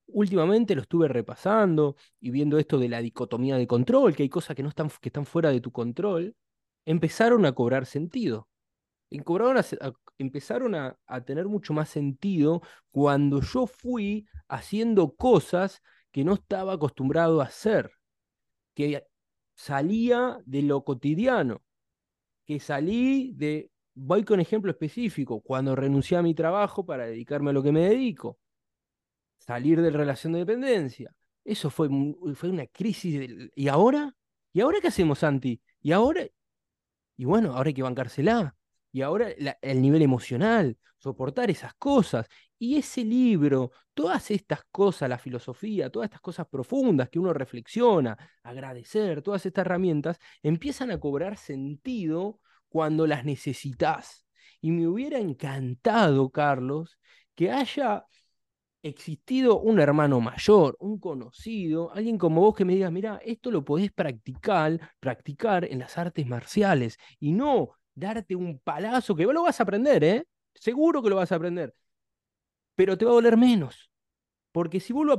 últimamente 0.08 0.74
lo 0.74 0.82
estuve 0.82 1.08
repasando 1.08 1.96
y 2.20 2.32
viendo 2.32 2.58
esto 2.58 2.80
de 2.80 2.90
la 2.90 3.02
dicotomía 3.02 3.58
de 3.58 3.68
control, 3.68 4.16
que 4.16 4.24
hay 4.24 4.30
cosas 4.30 4.56
que, 4.56 4.64
no 4.64 4.70
están, 4.70 4.90
que 4.90 5.10
están 5.10 5.26
fuera 5.26 5.52
de 5.52 5.62
tu 5.62 5.72
control, 5.72 6.36
empezaron 6.86 7.46
a 7.46 7.54
cobrar 7.54 7.86
sentido. 7.86 8.48
empezaron 10.18 10.76
a, 10.76 10.98
a 11.06 11.22
tener 11.22 11.48
mucho 11.48 11.74
más 11.74 11.90
sentido 11.90 12.62
cuando 12.92 13.42
yo 13.42 13.68
fui 13.68 14.28
haciendo 14.48 15.16
cosas 15.16 15.82
que 16.12 16.24
no 16.24 16.34
estaba 16.34 16.74
acostumbrado 16.74 17.42
a 17.42 17.46
hacer, 17.46 17.92
que 18.74 19.06
salía 19.54 20.40
de 20.46 20.62
lo 20.62 20.84
cotidiano 20.84 21.62
que 22.46 22.60
salí 22.60 23.34
de, 23.34 23.72
voy 23.94 24.24
con 24.24 24.40
ejemplo 24.40 24.72
específico, 24.72 25.42
cuando 25.42 25.76
renuncié 25.76 26.18
a 26.18 26.22
mi 26.22 26.34
trabajo 26.34 26.86
para 26.86 27.08
dedicarme 27.08 27.50
a 27.50 27.54
lo 27.54 27.64
que 27.64 27.72
me 27.72 27.90
dedico, 27.90 28.40
salir 29.38 29.82
de 29.82 29.90
relación 29.90 30.34
de 30.34 30.40
dependencia. 30.40 31.14
Eso 31.44 31.70
fue, 31.70 31.90
fue 32.36 32.50
una 32.50 32.68
crisis. 32.68 33.50
¿Y 33.56 33.68
ahora? 33.68 34.16
¿Y 34.54 34.62
ahora 34.62 34.80
qué 34.82 34.88
hacemos, 34.88 35.20
Santi? 35.20 35.62
¿Y 35.82 35.92
ahora? 35.92 36.22
Y 37.18 37.26
bueno, 37.26 37.56
ahora 37.56 37.68
hay 37.70 37.74
que 37.74 37.84
bancársela. 37.84 38.56
Y 38.92 39.02
ahora 39.02 39.30
el 39.62 39.82
nivel 39.82 40.02
emocional, 40.02 40.78
soportar 40.98 41.52
esas 41.52 41.74
cosas. 41.76 42.28
Y 42.58 42.78
ese 42.78 43.04
libro, 43.04 43.72
todas 43.94 44.32
estas 44.32 44.62
cosas, 44.72 45.10
la 45.10 45.18
filosofía, 45.18 45.90
todas 45.90 46.08
estas 46.08 46.22
cosas 46.22 46.48
profundas 46.48 47.10
que 47.10 47.20
uno 47.20 47.34
reflexiona, 47.34 48.18
agradecer, 48.44 49.22
todas 49.22 49.46
estas 49.46 49.66
herramientas, 49.66 50.18
empiezan 50.42 50.92
a 50.92 51.00
cobrar 51.00 51.38
sentido 51.38 52.40
cuando 52.70 53.06
las 53.08 53.26
necesitas. 53.26 54.26
Y 54.62 54.72
me 54.72 54.88
hubiera 54.88 55.20
encantado, 55.20 56.30
Carlos, 56.30 56.98
que 57.36 57.52
haya 57.52 58.06
existido 58.88 59.60
un 59.60 59.80
hermano 59.80 60.22
mayor, 60.22 60.78
un 60.80 61.00
conocido, 61.00 61.92
alguien 61.94 62.18
como 62.18 62.42
vos 62.42 62.56
que 62.56 62.66
me 62.66 62.74
diga, 62.76 62.92
mira, 62.92 63.20
esto 63.26 63.52
lo 63.52 63.66
podés 63.66 63.92
practicar, 63.92 64.80
practicar 65.00 65.66
en 65.66 65.80
las 65.80 65.98
artes 65.98 66.26
marciales 66.28 66.98
y 67.20 67.32
no 67.32 67.72
darte 67.96 68.36
un 68.36 68.60
palazo 68.60 69.16
que 69.16 69.26
vos 69.26 69.34
lo 69.34 69.44
vas 69.44 69.60
a 69.60 69.64
aprender, 69.64 70.04
¿eh? 70.04 70.28
Seguro 70.54 71.02
que 71.02 71.10
lo 71.10 71.16
vas 71.18 71.32
a 71.32 71.36
aprender. 71.36 71.74
Pero 72.76 72.98
te 72.98 73.06
va 73.06 73.12
a 73.12 73.16
doler 73.16 73.38
menos. 73.38 73.90
Porque 74.52 74.80
si 74.80 74.94
vos 74.94 75.06
lo, 75.06 75.18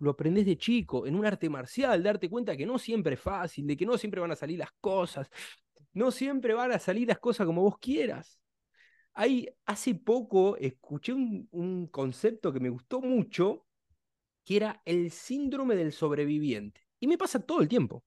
lo 0.00 0.10
aprendés 0.10 0.46
de 0.46 0.58
chico 0.58 1.06
en 1.06 1.16
un 1.16 1.26
arte 1.26 1.48
marcial, 1.48 2.02
darte 2.02 2.28
cuenta 2.28 2.56
que 2.56 2.66
no 2.66 2.78
siempre 2.78 3.14
es 3.14 3.20
fácil, 3.20 3.66
de 3.66 3.76
que 3.76 3.86
no 3.86 3.96
siempre 3.98 4.20
van 4.20 4.32
a 4.32 4.36
salir 4.36 4.58
las 4.58 4.72
cosas, 4.80 5.30
no 5.94 6.10
siempre 6.10 6.54
van 6.54 6.72
a 6.72 6.78
salir 6.78 7.08
las 7.08 7.18
cosas 7.18 7.46
como 7.46 7.62
vos 7.62 7.78
quieras. 7.78 8.38
Hay, 9.14 9.48
hace 9.66 9.94
poco 9.94 10.56
escuché 10.56 11.12
un, 11.12 11.48
un 11.52 11.86
concepto 11.88 12.52
que 12.52 12.60
me 12.60 12.68
gustó 12.68 13.00
mucho, 13.00 13.66
que 14.44 14.56
era 14.56 14.82
el 14.84 15.10
síndrome 15.10 15.76
del 15.76 15.92
sobreviviente. 15.92 16.80
Y 17.00 17.06
me 17.06 17.18
pasa 17.18 17.40
todo 17.40 17.60
el 17.60 17.68
tiempo 17.68 18.04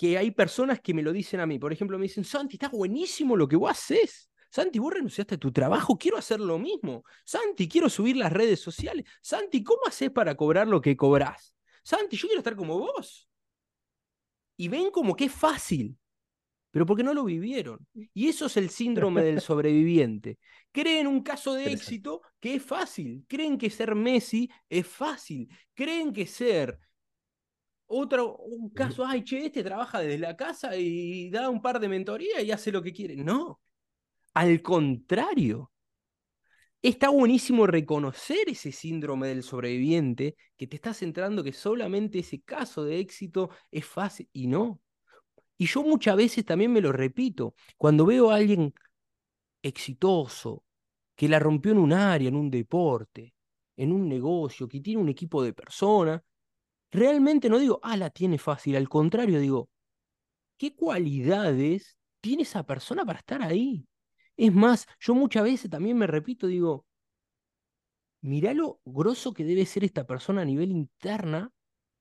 que 0.00 0.16
hay 0.16 0.30
personas 0.30 0.80
que 0.80 0.94
me 0.94 1.02
lo 1.02 1.12
dicen 1.12 1.40
a 1.40 1.46
mí. 1.46 1.58
Por 1.58 1.74
ejemplo, 1.74 1.98
me 1.98 2.04
dicen, 2.04 2.24
Santi, 2.24 2.56
está 2.56 2.70
buenísimo 2.70 3.36
lo 3.36 3.46
que 3.46 3.56
vos 3.56 3.70
haces. 3.70 4.30
Santi, 4.50 4.78
vos 4.78 4.94
renunciaste 4.94 5.34
a 5.34 5.38
tu 5.38 5.52
trabajo, 5.52 5.98
quiero 5.98 6.16
hacer 6.16 6.40
lo 6.40 6.58
mismo. 6.58 7.04
Santi, 7.22 7.68
quiero 7.68 7.90
subir 7.90 8.16
las 8.16 8.32
redes 8.32 8.60
sociales. 8.60 9.04
Santi, 9.20 9.62
¿cómo 9.62 9.82
haces 9.86 10.10
para 10.10 10.34
cobrar 10.36 10.68
lo 10.68 10.80
que 10.80 10.96
cobrás? 10.96 11.54
Santi, 11.84 12.16
yo 12.16 12.28
quiero 12.28 12.40
estar 12.40 12.56
como 12.56 12.78
vos. 12.78 13.28
Y 14.56 14.68
ven 14.68 14.90
como 14.90 15.14
que 15.14 15.26
es 15.26 15.32
fácil, 15.32 15.98
pero 16.70 16.86
porque 16.86 17.02
no 17.02 17.14
lo 17.14 17.24
vivieron. 17.24 17.86
Y 18.14 18.28
eso 18.28 18.46
es 18.46 18.56
el 18.56 18.70
síndrome 18.70 19.22
del 19.22 19.40
sobreviviente. 19.40 20.38
Creen 20.72 21.06
un 21.06 21.22
caso 21.22 21.54
de 21.54 21.72
éxito 21.72 22.22
que 22.38 22.54
es 22.56 22.62
fácil. 22.62 23.24
Creen 23.28 23.58
que 23.58 23.70
ser 23.70 23.94
Messi 23.94 24.50
es 24.68 24.86
fácil. 24.86 25.48
Creen 25.74 26.12
que 26.12 26.26
ser 26.26 26.78
otro, 27.86 28.36
un 28.36 28.70
caso, 28.70 29.04
ay, 29.04 29.24
che, 29.24 29.46
este 29.46 29.64
trabaja 29.64 29.98
desde 29.98 30.18
la 30.18 30.36
casa 30.36 30.76
y 30.76 31.28
da 31.30 31.50
un 31.50 31.60
par 31.60 31.80
de 31.80 31.88
mentorías 31.88 32.42
y 32.44 32.52
hace 32.52 32.70
lo 32.70 32.82
que 32.82 32.92
quiere. 32.92 33.16
No, 33.16 33.60
al 34.34 34.62
contrario. 34.62 35.70
Está 36.82 37.10
buenísimo 37.10 37.66
reconocer 37.66 38.48
ese 38.48 38.72
síndrome 38.72 39.28
del 39.28 39.42
sobreviviente 39.42 40.34
que 40.56 40.66
te 40.66 40.76
está 40.76 40.94
centrando 40.94 41.44
que 41.44 41.52
solamente 41.52 42.20
ese 42.20 42.40
caso 42.40 42.84
de 42.84 43.00
éxito 43.00 43.50
es 43.70 43.84
fácil 43.84 44.30
y 44.32 44.46
no. 44.46 44.80
Y 45.60 45.66
yo 45.66 45.82
muchas 45.82 46.16
veces 46.16 46.42
también 46.46 46.72
me 46.72 46.80
lo 46.80 46.90
repito, 46.90 47.54
cuando 47.76 48.06
veo 48.06 48.30
a 48.30 48.36
alguien 48.36 48.72
exitoso, 49.60 50.64
que 51.14 51.28
la 51.28 51.38
rompió 51.38 51.72
en 51.72 51.76
un 51.76 51.92
área, 51.92 52.28
en 52.28 52.34
un 52.34 52.50
deporte, 52.50 53.34
en 53.76 53.92
un 53.92 54.08
negocio, 54.08 54.66
que 54.66 54.80
tiene 54.80 55.02
un 55.02 55.10
equipo 55.10 55.42
de 55.42 55.52
personas, 55.52 56.22
realmente 56.90 57.50
no 57.50 57.58
digo, 57.58 57.78
ah, 57.82 57.98
la 57.98 58.08
tiene 58.08 58.38
fácil, 58.38 58.74
al 58.74 58.88
contrario, 58.88 59.38
digo, 59.38 59.68
¿qué 60.56 60.74
cualidades 60.74 61.98
tiene 62.22 62.44
esa 62.44 62.64
persona 62.64 63.04
para 63.04 63.18
estar 63.18 63.42
ahí? 63.42 63.86
Es 64.38 64.54
más, 64.54 64.86
yo 64.98 65.14
muchas 65.14 65.44
veces 65.44 65.70
también 65.70 65.98
me 65.98 66.06
repito, 66.06 66.46
digo, 66.46 66.86
mirá 68.22 68.54
lo 68.54 68.80
grosso 68.86 69.34
que 69.34 69.44
debe 69.44 69.66
ser 69.66 69.84
esta 69.84 70.06
persona 70.06 70.40
a 70.40 70.46
nivel 70.46 70.70
interna 70.70 71.52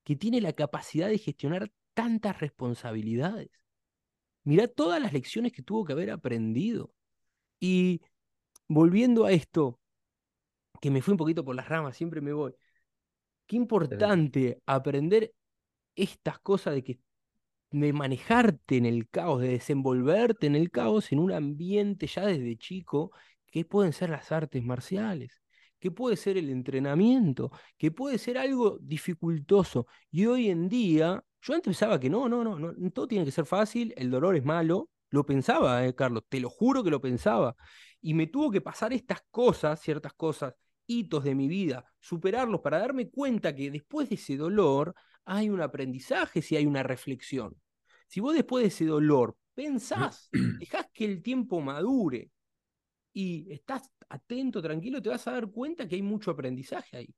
que 0.05 0.15
tiene 0.15 0.39
la 0.39 0.53
capacidad 0.53 1.09
de 1.09 1.17
gestionar 1.17 1.69
tantas 1.99 2.39
responsabilidades. 2.39 3.49
Mirá 4.45 4.69
todas 4.69 5.01
las 5.01 5.11
lecciones 5.11 5.51
que 5.51 5.61
tuvo 5.61 5.83
que 5.83 5.91
haber 5.91 6.11
aprendido. 6.11 6.93
Y 7.59 7.99
volviendo 8.69 9.25
a 9.25 9.33
esto, 9.33 9.81
que 10.79 10.89
me 10.91 11.01
fui 11.01 11.11
un 11.11 11.17
poquito 11.17 11.43
por 11.43 11.57
las 11.57 11.67
ramas, 11.67 11.97
siempre 11.97 12.21
me 12.21 12.31
voy. 12.31 12.53
Qué 13.47 13.57
importante 13.57 14.61
aprender 14.65 15.33
estas 15.93 16.39
cosas 16.39 16.75
de 16.75 16.83
que 16.85 16.99
de 17.71 17.91
manejarte 17.91 18.77
en 18.77 18.85
el 18.85 19.09
caos, 19.09 19.41
de 19.41 19.49
desenvolverte 19.49 20.47
en 20.47 20.55
el 20.55 20.71
caos 20.71 21.11
en 21.11 21.19
un 21.19 21.33
ambiente 21.33 22.07
ya 22.07 22.25
desde 22.25 22.55
chico, 22.55 23.11
que 23.45 23.65
pueden 23.65 23.91
ser 23.91 24.09
las 24.09 24.31
artes 24.31 24.63
marciales, 24.63 25.41
que 25.79 25.91
puede 25.91 26.15
ser 26.15 26.37
el 26.37 26.49
entrenamiento, 26.49 27.51
que 27.77 27.91
puede 27.91 28.17
ser 28.19 28.37
algo 28.37 28.79
dificultoso. 28.81 29.85
Y 30.11 30.27
hoy 30.27 30.49
en 30.49 30.69
día, 30.69 31.21
yo 31.41 31.53
antes 31.53 31.65
pensaba 31.65 31.99
que 31.99 32.09
no, 32.09 32.27
no, 32.27 32.43
no, 32.43 32.57
no 32.57 32.91
todo 32.91 33.07
tiene 33.07 33.25
que 33.25 33.31
ser 33.31 33.45
fácil, 33.45 33.93
el 33.97 34.11
dolor 34.11 34.35
es 34.35 34.43
malo, 34.43 34.89
lo 35.09 35.25
pensaba, 35.25 35.85
eh, 35.85 35.95
Carlos, 35.95 36.23
te 36.29 36.39
lo 36.39 36.49
juro 36.49 36.83
que 36.83 36.89
lo 36.89 37.01
pensaba. 37.01 37.55
Y 38.01 38.13
me 38.13 38.27
tuvo 38.27 38.51
que 38.51 38.61
pasar 38.61 38.93
estas 38.93 39.21
cosas, 39.31 39.81
ciertas 39.81 40.13
cosas, 40.13 40.53
hitos 40.85 41.23
de 41.23 41.35
mi 41.35 41.47
vida, 41.47 41.85
superarlos 41.99 42.61
para 42.61 42.79
darme 42.79 43.09
cuenta 43.09 43.55
que 43.55 43.71
después 43.71 44.09
de 44.09 44.15
ese 44.15 44.37
dolor 44.37 44.93
hay 45.25 45.49
un 45.49 45.61
aprendizaje, 45.61 46.41
si 46.41 46.55
hay 46.55 46.65
una 46.65 46.83
reflexión. 46.83 47.55
Si 48.07 48.19
vos 48.19 48.33
después 48.33 48.63
de 48.63 48.69
ese 48.69 48.85
dolor 48.85 49.37
pensás, 49.53 50.29
dejás 50.59 50.87
que 50.93 51.05
el 51.05 51.21
tiempo 51.21 51.61
madure 51.61 52.31
y 53.13 53.51
estás 53.51 53.89
atento, 54.09 54.61
tranquilo, 54.61 55.01
te 55.01 55.09
vas 55.09 55.27
a 55.27 55.33
dar 55.33 55.49
cuenta 55.49 55.87
que 55.87 55.95
hay 55.95 56.01
mucho 56.01 56.31
aprendizaje 56.31 56.97
ahí. 56.97 57.15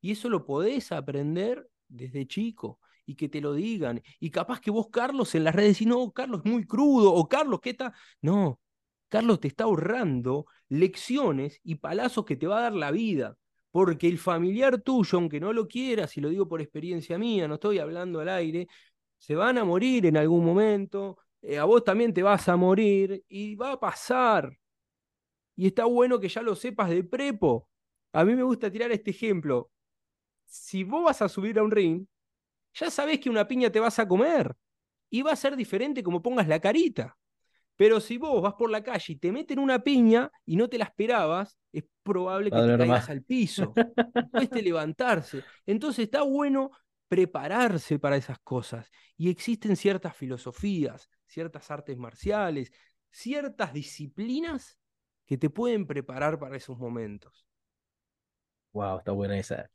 Y 0.00 0.12
eso 0.12 0.28
lo 0.28 0.44
podés 0.44 0.92
aprender 0.92 1.68
desde 1.88 2.26
chico 2.26 2.80
y 3.06 3.14
que 3.14 3.28
te 3.28 3.40
lo 3.40 3.54
digan. 3.54 4.02
Y 4.20 4.30
capaz 4.30 4.60
que 4.60 4.70
vos, 4.70 4.88
Carlos, 4.90 5.34
en 5.34 5.44
las 5.44 5.54
redes 5.54 5.74
decís, 5.74 5.86
no, 5.88 6.10
Carlos 6.12 6.42
es 6.44 6.50
muy 6.50 6.66
crudo, 6.66 7.14
o 7.14 7.28
Carlos, 7.28 7.60
¿qué 7.62 7.70
está? 7.70 7.94
No, 8.20 8.60
Carlos 9.08 9.40
te 9.40 9.48
está 9.48 9.64
ahorrando 9.64 10.46
lecciones 10.68 11.60
y 11.62 11.76
palazos 11.76 12.24
que 12.24 12.36
te 12.36 12.46
va 12.46 12.58
a 12.58 12.62
dar 12.62 12.74
la 12.74 12.90
vida. 12.90 13.36
Porque 13.70 14.08
el 14.08 14.18
familiar 14.18 14.80
tuyo, 14.80 15.18
aunque 15.18 15.40
no 15.40 15.52
lo 15.52 15.68
quieras, 15.68 16.16
y 16.16 16.20
lo 16.20 16.28
digo 16.30 16.48
por 16.48 16.60
experiencia 16.60 17.18
mía, 17.18 17.46
no 17.46 17.54
estoy 17.54 17.78
hablando 17.78 18.20
al 18.20 18.28
aire, 18.28 18.68
se 19.18 19.34
van 19.34 19.58
a 19.58 19.64
morir 19.64 20.06
en 20.06 20.16
algún 20.16 20.44
momento, 20.44 21.18
eh, 21.42 21.58
a 21.58 21.64
vos 21.64 21.84
también 21.84 22.12
te 22.12 22.22
vas 22.22 22.48
a 22.48 22.56
morir 22.56 23.24
y 23.28 23.54
va 23.54 23.72
a 23.72 23.80
pasar. 23.80 24.56
Y 25.54 25.68
está 25.68 25.84
bueno 25.84 26.20
que 26.20 26.28
ya 26.28 26.42
lo 26.42 26.54
sepas 26.54 26.90
de 26.90 27.04
prepo. 27.04 27.68
A 28.12 28.24
mí 28.24 28.34
me 28.34 28.42
gusta 28.42 28.70
tirar 28.70 28.90
este 28.92 29.10
ejemplo. 29.10 29.70
Si 30.46 30.84
vos 30.84 31.04
vas 31.04 31.22
a 31.22 31.28
subir 31.28 31.58
a 31.58 31.62
un 31.62 31.70
ring, 31.70 32.06
ya 32.76 32.90
sabés 32.90 33.18
que 33.20 33.30
una 33.30 33.48
piña 33.48 33.70
te 33.70 33.80
vas 33.80 33.98
a 33.98 34.06
comer. 34.06 34.54
Y 35.08 35.22
va 35.22 35.32
a 35.32 35.36
ser 35.36 35.56
diferente 35.56 36.02
como 36.02 36.22
pongas 36.22 36.46
la 36.48 36.60
carita. 36.60 37.16
Pero 37.76 38.00
si 38.00 38.18
vos 38.18 38.42
vas 38.42 38.54
por 38.54 38.70
la 38.70 38.82
calle 38.82 39.12
y 39.12 39.16
te 39.16 39.32
meten 39.32 39.58
una 39.58 39.82
piña 39.82 40.30
y 40.44 40.56
no 40.56 40.68
te 40.68 40.78
la 40.78 40.84
esperabas, 40.84 41.58
es 41.72 41.84
probable 42.02 42.50
que 42.50 42.56
te 42.56 42.78
caigas 42.78 43.10
al 43.10 43.22
piso. 43.22 43.72
Cueste 44.32 44.62
levantarse. 44.62 45.42
Entonces 45.66 46.04
está 46.04 46.22
bueno 46.22 46.70
prepararse 47.08 47.98
para 47.98 48.16
esas 48.16 48.38
cosas. 48.40 48.90
Y 49.16 49.30
existen 49.30 49.76
ciertas 49.76 50.16
filosofías, 50.16 51.08
ciertas 51.26 51.70
artes 51.70 51.96
marciales, 51.96 52.72
ciertas 53.10 53.72
disciplinas 53.72 54.78
que 55.26 55.36
te 55.38 55.50
pueden 55.50 55.86
preparar 55.86 56.38
para 56.38 56.56
esos 56.56 56.78
momentos. 56.78 57.46
Wow, 58.72 58.98
está 58.98 59.12
buena 59.12 59.38
esa. 59.38 59.70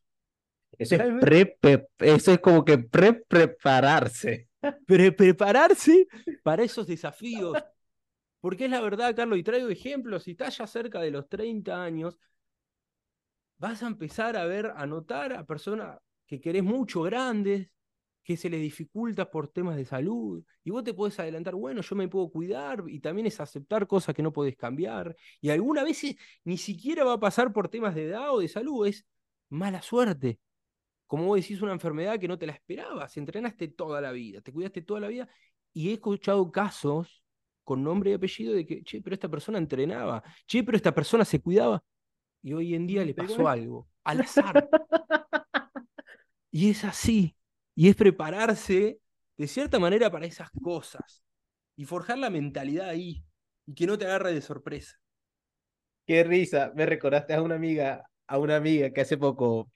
Eso 0.78 0.96
es 0.96 1.02
Realmente- 1.02 1.26
pre, 1.26 1.58
pre- 1.60 1.88
eso 2.14 2.32
es 2.34 2.40
como 2.40 2.64
que 2.66 2.78
pre-prepararse. 2.78 4.50
Pre- 4.86 5.12
prepararse 5.12 6.08
para 6.44 6.64
esos 6.64 6.88
desafíos. 6.88 7.58
Porque 8.40 8.66
es 8.66 8.72
la 8.72 8.82
verdad, 8.82 9.16
Carlos, 9.16 9.38
y 9.38 9.44
traigo 9.44 9.70
ejemplos, 9.70 10.24
si 10.24 10.32
estás 10.32 10.58
ya 10.58 10.66
cerca 10.68 11.00
de 11.02 11.12
los 11.12 11.30
30 11.30 11.84
años, 11.84 12.18
vas 13.58 13.84
a 13.84 13.88
empezar 13.88 14.36
a 14.36 14.46
ver, 14.46 14.74
a 14.76 14.86
notar 14.88 15.34
a 15.34 15.46
personas 15.46 16.00
que 16.26 16.42
querés 16.42 16.64
mucho, 16.64 17.04
grandes, 17.04 17.70
que 18.24 18.38
se 18.38 18.50
les 18.50 18.62
dificulta 18.62 19.30
por 19.30 19.48
temas 19.48 19.76
de 19.76 19.86
salud, 19.86 20.44
y 20.64 20.70
vos 20.72 20.84
te 20.84 20.94
podés 20.94 21.20
adelantar, 21.20 21.56
bueno, 21.56 21.82
yo 21.82 21.96
me 21.96 22.08
puedo 22.08 22.30
cuidar, 22.30 22.84
y 22.88 23.00
también 23.00 23.28
es 23.28 23.40
aceptar 23.40 23.86
cosas 23.88 24.16
que 24.16 24.24
no 24.24 24.32
podés 24.32 24.56
cambiar, 24.56 25.16
y 25.40 25.50
algunas 25.50 25.84
veces 25.84 26.16
ni 26.44 26.58
siquiera 26.58 27.04
va 27.04 27.14
a 27.14 27.20
pasar 27.20 27.52
por 27.52 27.68
temas 27.68 27.94
de 27.96 28.06
edad 28.06 28.34
o 28.34 28.40
de 28.40 28.48
salud, 28.48 28.88
es 28.88 29.06
mala 29.50 29.82
suerte. 29.82 30.40
Como 31.12 31.26
vos 31.26 31.42
decís, 31.42 31.62
una 31.62 31.74
enfermedad 31.74 32.18
que 32.18 32.28
no 32.30 32.40
te 32.40 32.46
la 32.46 32.54
esperabas, 32.54 33.18
entrenaste 33.18 33.68
toda 33.68 34.00
la 34.00 34.14
vida, 34.14 34.40
te 34.40 34.54
cuidaste 34.54 34.82
toda 34.82 35.02
la 35.02 35.10
vida, 35.10 35.28
y 35.74 35.90
he 35.90 35.94
escuchado 35.96 36.50
casos 36.54 37.22
con 37.66 37.84
nombre 37.84 38.12
y 38.12 38.14
apellido 38.14 38.54
de 38.54 38.66
que, 38.66 38.82
che, 38.82 39.02
pero 39.02 39.16
esta 39.16 39.28
persona 39.28 39.58
entrenaba, 39.58 40.24
che, 40.48 40.64
pero 40.64 40.78
esta 40.78 40.96
persona 40.96 41.26
se 41.26 41.42
cuidaba, 41.42 41.84
y 42.42 42.54
hoy 42.54 42.76
en 42.76 42.88
día 42.88 43.04
le 43.04 43.14
pasó 43.14 43.50
algo, 43.50 43.90
al 44.06 44.22
azar. 44.22 44.70
Y 46.50 46.70
es 46.70 46.86
así, 46.86 47.36
y 47.76 47.90
es 47.90 47.98
prepararse 47.98 49.02
de 49.36 49.48
cierta 49.50 49.80
manera 49.80 50.10
para 50.10 50.26
esas 50.26 50.50
cosas, 50.64 51.26
y 51.76 51.84
forjar 51.84 52.20
la 52.20 52.30
mentalidad 52.30 52.88
ahí, 52.88 53.22
y 53.66 53.76
que 53.76 53.86
no 53.86 53.98
te 53.98 54.06
agarre 54.06 54.34
de 54.34 54.40
sorpresa. 54.40 54.96
Qué 56.08 56.24
risa, 56.24 56.72
me 56.74 56.86
recordaste 56.86 57.34
a 57.34 57.42
una 57.42 57.56
amiga, 57.56 58.10
a 58.28 58.38
una 58.38 58.56
amiga 58.56 58.94
que 58.94 59.02
hace 59.02 59.18
poco 59.18 59.70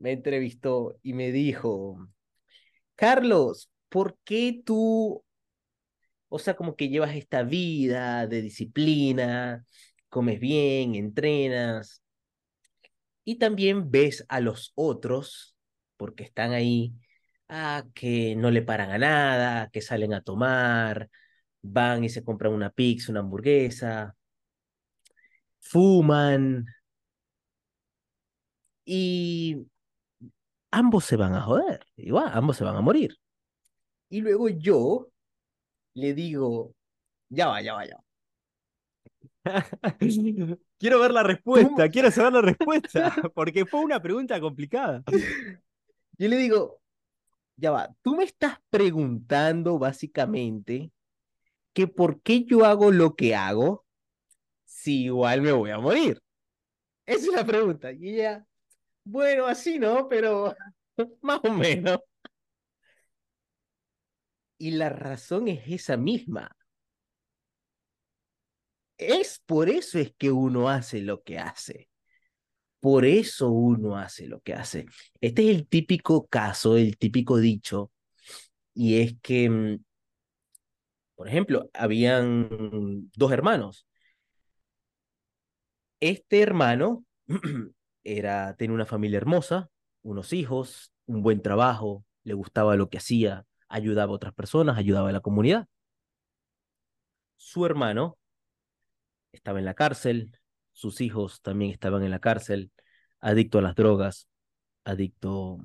me 0.00 0.12
entrevistó 0.12 0.98
y 1.02 1.12
me 1.14 1.32
dijo, 1.32 2.08
Carlos, 2.96 3.70
¿por 3.88 4.18
qué 4.24 4.62
tú, 4.64 5.24
o 6.28 6.38
sea, 6.38 6.54
como 6.56 6.76
que 6.76 6.88
llevas 6.88 7.14
esta 7.16 7.42
vida 7.42 8.26
de 8.26 8.42
disciplina, 8.42 9.64
comes 10.08 10.40
bien, 10.40 10.94
entrenas, 10.94 12.02
y 13.24 13.36
también 13.38 13.90
ves 13.90 14.24
a 14.28 14.40
los 14.40 14.72
otros, 14.74 15.56
porque 15.96 16.24
están 16.24 16.52
ahí, 16.52 16.94
ah, 17.48 17.84
que 17.94 18.34
no 18.36 18.50
le 18.50 18.62
paran 18.62 18.90
a 18.90 18.98
nada, 18.98 19.70
que 19.70 19.82
salen 19.82 20.14
a 20.14 20.22
tomar, 20.22 21.10
van 21.62 22.04
y 22.04 22.08
se 22.08 22.24
compran 22.24 22.52
una 22.52 22.70
pizza, 22.70 23.12
una 23.12 23.20
hamburguesa, 23.20 24.16
fuman, 25.60 26.66
y 28.84 29.66
ambos 30.70 31.04
se 31.04 31.16
van 31.16 31.34
a 31.34 31.42
joder, 31.42 31.86
igual, 31.96 32.30
ambos 32.32 32.56
se 32.56 32.64
van 32.64 32.76
a 32.76 32.80
morir. 32.80 33.18
Y 34.08 34.20
luego 34.20 34.48
yo 34.48 35.08
le 35.94 36.14
digo, 36.14 36.74
ya 37.28 37.48
va, 37.48 37.62
ya 37.62 37.74
va, 37.74 37.86
ya 37.86 37.96
va. 37.96 38.04
quiero 40.78 41.00
ver 41.00 41.12
la 41.12 41.22
respuesta, 41.22 41.88
quiero 41.88 42.10
saber 42.10 42.32
la 42.32 42.42
respuesta, 42.42 43.14
porque 43.34 43.66
fue 43.66 43.80
una 43.80 44.00
pregunta 44.00 44.40
complicada. 44.40 45.02
Yo 46.18 46.28
le 46.28 46.36
digo, 46.36 46.80
ya 47.56 47.70
va, 47.70 47.94
tú 48.02 48.16
me 48.16 48.24
estás 48.24 48.58
preguntando 48.70 49.78
básicamente 49.78 50.90
que 51.72 51.86
por 51.86 52.20
qué 52.20 52.44
yo 52.44 52.64
hago 52.64 52.90
lo 52.90 53.14
que 53.14 53.34
hago 53.34 53.84
si 54.64 55.04
igual 55.04 55.42
me 55.42 55.52
voy 55.52 55.70
a 55.70 55.78
morir. 55.78 56.20
Esa 57.06 57.26
es 57.26 57.32
la 57.32 57.44
pregunta. 57.44 57.92
Y 57.92 58.14
ella, 58.14 58.46
bueno, 59.04 59.46
así 59.46 59.78
no, 59.78 60.08
pero 60.08 60.54
más 61.22 61.40
o 61.44 61.52
menos. 61.52 61.98
Y 64.58 64.72
la 64.72 64.90
razón 64.90 65.48
es 65.48 65.62
esa 65.66 65.96
misma. 65.96 66.54
Es 68.98 69.42
por 69.46 69.70
eso 69.70 69.98
es 69.98 70.12
que 70.18 70.30
uno 70.30 70.68
hace 70.68 71.00
lo 71.00 71.22
que 71.22 71.38
hace. 71.38 71.88
Por 72.80 73.04
eso 73.06 73.50
uno 73.50 73.96
hace 73.96 74.26
lo 74.26 74.40
que 74.40 74.54
hace. 74.54 74.86
Este 75.20 75.50
es 75.50 75.56
el 75.56 75.68
típico 75.68 76.26
caso, 76.26 76.76
el 76.76 76.96
típico 76.98 77.38
dicho, 77.38 77.92
y 78.74 79.00
es 79.00 79.16
que, 79.22 79.50
mm, 79.50 79.84
por 81.14 81.28
ejemplo, 81.28 81.70
habían 81.74 82.48
dos 83.14 83.32
hermanos. 83.32 83.86
Este 86.00 86.40
hermano 86.40 87.04
era, 88.04 88.54
tenía 88.56 88.74
una 88.74 88.86
familia 88.86 89.18
hermosa, 89.18 89.70
unos 90.02 90.32
hijos, 90.32 90.92
un 91.06 91.22
buen 91.22 91.42
trabajo, 91.42 92.04
le 92.24 92.34
gustaba 92.34 92.76
lo 92.76 92.88
que 92.90 92.98
hacía, 92.98 93.46
ayudaba 93.68 94.12
a 94.12 94.16
otras 94.16 94.34
personas, 94.34 94.78
ayudaba 94.78 95.08
a 95.10 95.12
la 95.12 95.20
comunidad. 95.20 95.66
Su 97.36 97.66
hermano 97.66 98.18
estaba 99.32 99.58
en 99.58 99.64
la 99.64 99.74
cárcel, 99.74 100.38
sus 100.72 101.00
hijos 101.00 101.42
también 101.42 101.70
estaban 101.72 102.02
en 102.02 102.10
la 102.10 102.20
cárcel, 102.20 102.70
adicto 103.20 103.58
a 103.58 103.62
las 103.62 103.74
drogas, 103.74 104.28
adicto 104.84 105.58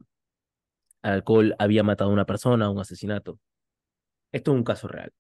al 1.02 1.14
alcohol, 1.14 1.56
había 1.60 1.84
matado 1.84 2.10
a 2.10 2.14
una 2.14 2.26
persona, 2.26 2.70
un 2.70 2.80
asesinato. 2.80 3.40
Esto 4.32 4.52
es 4.52 4.58
un 4.58 4.64
caso 4.64 4.88
real. 4.88 5.14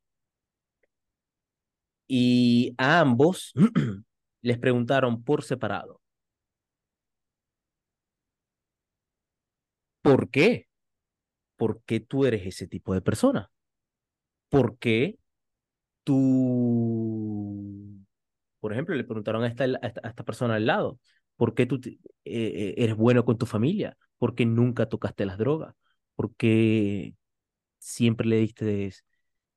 Y 2.07 2.73
a 2.77 2.99
ambos 2.99 3.53
les 4.41 4.57
preguntaron 4.59 5.23
por 5.23 5.43
separado. 5.43 6.01
¿Por 10.05 10.29
qué? 10.29 10.67
¿Por 11.55 11.81
qué 11.83 11.99
tú 11.99 12.25
eres 12.25 12.45
ese 12.45 12.67
tipo 12.67 12.93
de 12.93 13.01
persona? 13.01 13.49
¿Por 14.49 14.77
qué 14.77 15.17
tú, 16.03 18.05
por 18.59 18.71
ejemplo, 18.71 18.93
le 18.93 19.03
preguntaron 19.03 19.43
a 19.43 19.47
esta, 19.47 19.63
a 19.63 19.87
esta, 19.87 20.23
persona 20.23 20.55
al 20.55 20.67
lado, 20.67 20.99
¿por 21.37 21.55
qué 21.55 21.65
tú 21.65 21.81
eh, 22.23 22.75
eres 22.77 22.95
bueno 22.95 23.25
con 23.25 23.39
tu 23.39 23.47
familia? 23.47 23.97
¿Por 24.19 24.35
qué 24.35 24.45
nunca 24.45 24.89
tocaste 24.89 25.25
las 25.25 25.39
drogas? 25.39 25.73
¿Por 26.15 26.35
qué 26.35 27.15
siempre 27.79 28.27
le 28.27 28.37
diste 28.37 28.93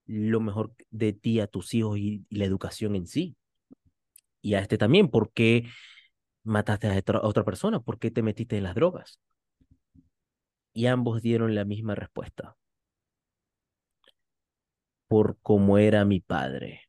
lo 0.07 0.40
mejor 0.40 0.72
de 0.88 1.12
ti 1.12 1.40
a 1.40 1.46
tus 1.46 1.74
hijos 1.74 1.99
y, 1.99 2.24
la 2.30 2.46
educación 2.46 2.96
en 2.96 3.07
sí? 3.07 3.36
Y 4.40 4.55
a 4.55 4.61
este 4.61 4.78
también, 4.78 5.09
¿por 5.09 5.30
qué 5.30 5.68
mataste 6.42 6.88
a 6.88 7.20
otra 7.20 7.44
persona? 7.44 7.80
¿Por 7.80 7.99
qué 7.99 8.11
te 8.11 8.22
metiste 8.22 8.57
en 8.57 8.64
las 8.64 8.74
drogas? 8.74 9.20
Y 10.78 10.86
ambos 10.86 11.22
dieron 11.22 11.56
la 11.56 11.64
misma 11.64 11.96
respuesta. 11.96 12.56
Por 15.08 15.36
cómo 15.42 15.76
era 15.76 16.04
mi 16.04 16.20
padre. 16.20 16.82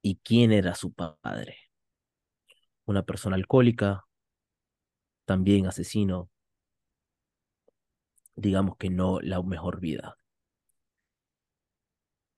¿Y 0.00 0.16
quién 0.24 0.50
era 0.50 0.74
su 0.74 0.94
padre? 0.94 1.58
Una 2.86 3.02
persona 3.02 3.36
alcohólica, 3.36 4.06
también 5.26 5.66
asesino, 5.66 6.30
digamos 8.34 8.78
que 8.78 8.88
no 8.88 9.20
la 9.20 9.42
mejor 9.42 9.78
vida. 9.78 10.16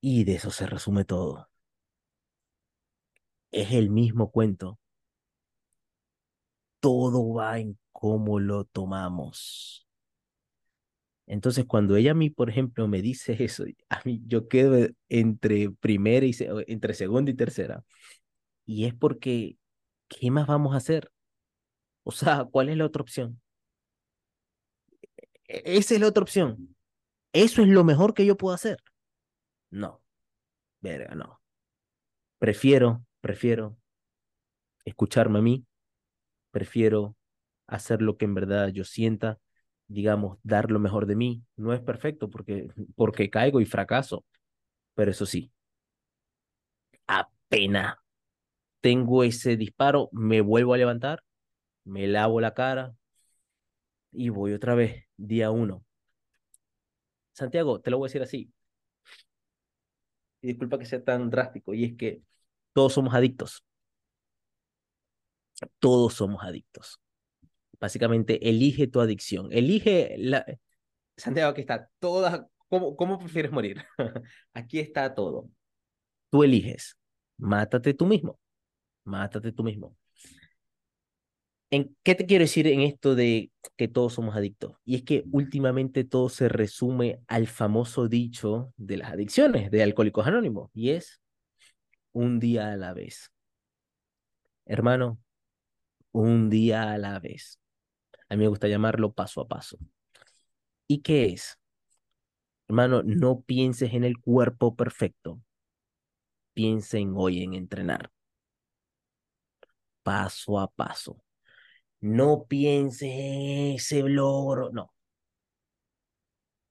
Y 0.00 0.24
de 0.24 0.34
eso 0.34 0.50
se 0.50 0.66
resume 0.66 1.04
todo. 1.04 1.48
Es 3.52 3.70
el 3.70 3.90
mismo 3.90 4.32
cuento. 4.32 4.80
Todo 6.80 7.32
va 7.32 7.60
en 7.60 7.78
cómo 8.04 8.38
lo 8.40 8.64
tomamos. 8.66 9.86
Entonces, 11.26 11.64
cuando 11.66 11.96
ella 11.96 12.10
a 12.12 12.14
mí, 12.14 12.28
por 12.30 12.50
ejemplo, 12.50 12.86
me 12.88 13.00
dice 13.02 13.36
eso, 13.44 13.64
a 13.88 14.00
mí 14.04 14.22
yo 14.26 14.48
quedo 14.48 14.86
entre 15.08 15.70
primera 15.70 16.26
y 16.26 16.34
entre 16.66 16.94
segunda 16.94 17.30
y 17.30 17.34
tercera. 17.34 17.84
Y 18.66 18.86
es 18.86 18.94
porque, 18.94 19.58
¿qué 20.08 20.30
más 20.30 20.46
vamos 20.46 20.74
a 20.74 20.78
hacer? 20.78 21.10
O 22.04 22.12
sea, 22.12 22.46
¿cuál 22.46 22.70
es 22.70 22.76
la 22.78 22.86
otra 22.86 23.02
opción? 23.02 23.40
E- 25.48 25.62
Esa 25.78 25.94
es 25.94 26.00
la 26.00 26.08
otra 26.08 26.22
opción. 26.22 26.76
¿Eso 27.32 27.62
es 27.62 27.68
lo 27.68 27.84
mejor 27.84 28.14
que 28.14 28.26
yo 28.26 28.36
puedo 28.36 28.54
hacer? 28.54 28.78
No, 29.70 30.02
verga, 30.80 31.14
no. 31.16 31.40
Prefiero, 32.38 33.04
prefiero 33.20 33.76
escucharme 34.84 35.38
a 35.38 35.42
mí, 35.42 35.66
prefiero 36.52 37.16
hacer 37.66 38.02
lo 38.02 38.16
que 38.16 38.24
en 38.26 38.34
verdad 38.34 38.68
yo 38.68 38.84
sienta, 38.84 39.38
digamos, 39.88 40.38
dar 40.42 40.70
lo 40.70 40.78
mejor 40.80 41.06
de 41.06 41.16
mí. 41.16 41.44
No 41.56 41.72
es 41.72 41.80
perfecto 41.80 42.30
porque, 42.30 42.68
porque 42.96 43.30
caigo 43.30 43.60
y 43.60 43.66
fracaso, 43.66 44.24
Pero 44.94 45.10
eso 45.12 45.26
sí, 45.26 45.52
apenas 47.06 47.96
tengo 48.82 49.24
ese 49.24 49.56
disparo, 49.56 50.08
me 50.12 50.40
vuelvo 50.42 50.74
a 50.74 50.78
levantar, 50.78 51.22
me 51.84 52.06
lavo 52.08 52.40
la 52.40 52.54
cara 52.54 52.94
y 54.12 54.30
voy 54.30 54.52
otra 54.54 54.74
vez, 54.74 55.04
día 55.16 55.50
uno. 55.50 55.84
Santiago, 57.32 57.80
te 57.80 57.90
lo 57.90 57.98
voy 57.98 58.06
a 58.06 58.08
decir 58.08 58.22
así. 58.22 58.50
Y 60.42 60.48
disculpa 60.48 60.78
que 60.78 60.84
sea 60.86 61.02
tan 61.04 61.30
drástico, 61.30 61.74
y 61.74 61.84
es 61.84 61.96
que 61.96 62.22
todos 62.72 62.92
somos 62.94 63.14
adictos. 63.14 63.64
Todos 65.78 66.14
somos 66.14 66.42
adictos. 66.42 67.00
Básicamente, 67.80 68.48
elige 68.48 68.86
tu 68.86 69.00
adicción. 69.00 69.48
Elige 69.52 70.14
la... 70.18 70.44
Santiago, 71.16 71.50
aquí 71.50 71.62
está. 71.62 71.90
Todas... 71.98 72.42
¿Cómo, 72.68 72.96
cómo 72.96 73.18
prefieres 73.18 73.52
morir? 73.52 73.84
aquí 74.54 74.80
está 74.80 75.14
todo. 75.14 75.48
Tú 76.30 76.42
eliges. 76.42 76.96
Mátate 77.36 77.94
tú 77.94 78.06
mismo. 78.06 78.38
Mátate 79.04 79.52
tú 79.52 79.62
mismo. 79.62 79.96
¿En 81.70 81.96
qué 82.04 82.14
te 82.14 82.24
quiero 82.24 82.44
decir 82.44 82.66
en 82.68 82.82
esto 82.82 83.16
de 83.16 83.50
que 83.76 83.88
todos 83.88 84.14
somos 84.14 84.36
adictos? 84.36 84.76
Y 84.84 84.94
es 84.94 85.02
que 85.02 85.24
últimamente 85.32 86.04
todo 86.04 86.28
se 86.28 86.48
resume 86.48 87.20
al 87.26 87.48
famoso 87.48 88.06
dicho 88.06 88.72
de 88.76 88.96
las 88.98 89.12
adicciones 89.12 89.72
de 89.72 89.82
Alcohólicos 89.82 90.26
Anónimos 90.26 90.70
y 90.72 90.90
es 90.90 91.20
un 92.12 92.38
día 92.38 92.72
a 92.72 92.76
la 92.76 92.92
vez. 92.94 93.32
Hermano, 94.66 95.18
un 96.12 96.48
día 96.48 96.92
a 96.92 96.98
la 96.98 97.18
vez. 97.18 97.58
A 98.34 98.36
mí 98.36 98.42
me 98.42 98.48
gusta 98.48 98.66
llamarlo 98.66 99.12
paso 99.12 99.40
a 99.42 99.46
paso. 99.46 99.78
¿Y 100.88 101.02
qué 101.02 101.26
es? 101.26 101.56
Hermano, 102.66 103.04
no 103.04 103.42
pienses 103.42 103.92
en 103.94 104.02
el 104.02 104.18
cuerpo 104.20 104.74
perfecto. 104.74 105.40
Piensa 106.52 106.98
en 106.98 107.12
hoy 107.16 107.44
en 107.44 107.54
entrenar. 107.54 108.10
Paso 110.02 110.58
a 110.58 110.66
paso. 110.66 111.22
No 112.00 112.46
pienses 112.48 113.08
en 113.08 113.74
ese 113.76 114.02
logro, 114.02 114.70
no. 114.72 114.92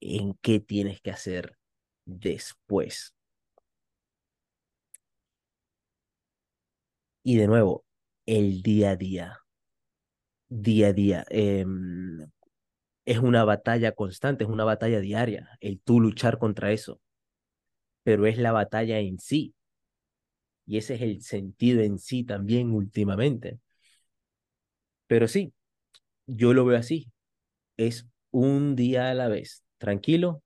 En 0.01 0.35
qué 0.41 0.59
tienes 0.59 1.01
que 1.01 1.11
hacer 1.11 1.57
después. 2.05 3.15
Y 7.23 7.35
de 7.37 7.47
nuevo, 7.47 7.85
el 8.25 8.61
día 8.61 8.91
a 8.91 8.95
día. 8.95 9.42
Día 10.55 10.89
a 10.89 10.93
día. 10.93 11.25
Eh, 11.29 11.65
es 13.05 13.17
una 13.19 13.43
batalla 13.43 13.93
constante, 13.93 14.43
es 14.43 14.49
una 14.49 14.63
batalla 14.65 14.99
diaria, 14.99 15.49
el 15.61 15.79
tú 15.81 15.99
luchar 15.99 16.37
contra 16.37 16.71
eso. 16.71 16.99
Pero 18.03 18.25
es 18.27 18.37
la 18.37 18.51
batalla 18.51 18.99
en 18.99 19.19
sí. 19.19 19.53
Y 20.65 20.77
ese 20.77 20.95
es 20.95 21.01
el 21.01 21.21
sentido 21.21 21.81
en 21.81 21.97
sí 21.99 22.23
también 22.23 22.71
últimamente. 22.71 23.59
Pero 25.07 25.27
sí, 25.27 25.53
yo 26.27 26.53
lo 26.53 26.65
veo 26.65 26.77
así. 26.77 27.11
Es 27.77 28.07
un 28.31 28.75
día 28.75 29.09
a 29.11 29.13
la 29.13 29.27
vez. 29.29 29.63
Tranquilo, 29.77 30.43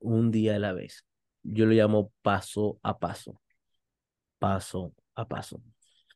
un 0.00 0.30
día 0.30 0.56
a 0.56 0.58
la 0.58 0.72
vez. 0.72 1.06
Yo 1.42 1.66
lo 1.66 1.72
llamo 1.72 2.12
paso 2.22 2.78
a 2.82 2.98
paso. 2.98 3.40
Paso 4.38 4.94
a 5.14 5.26
paso. 5.28 5.62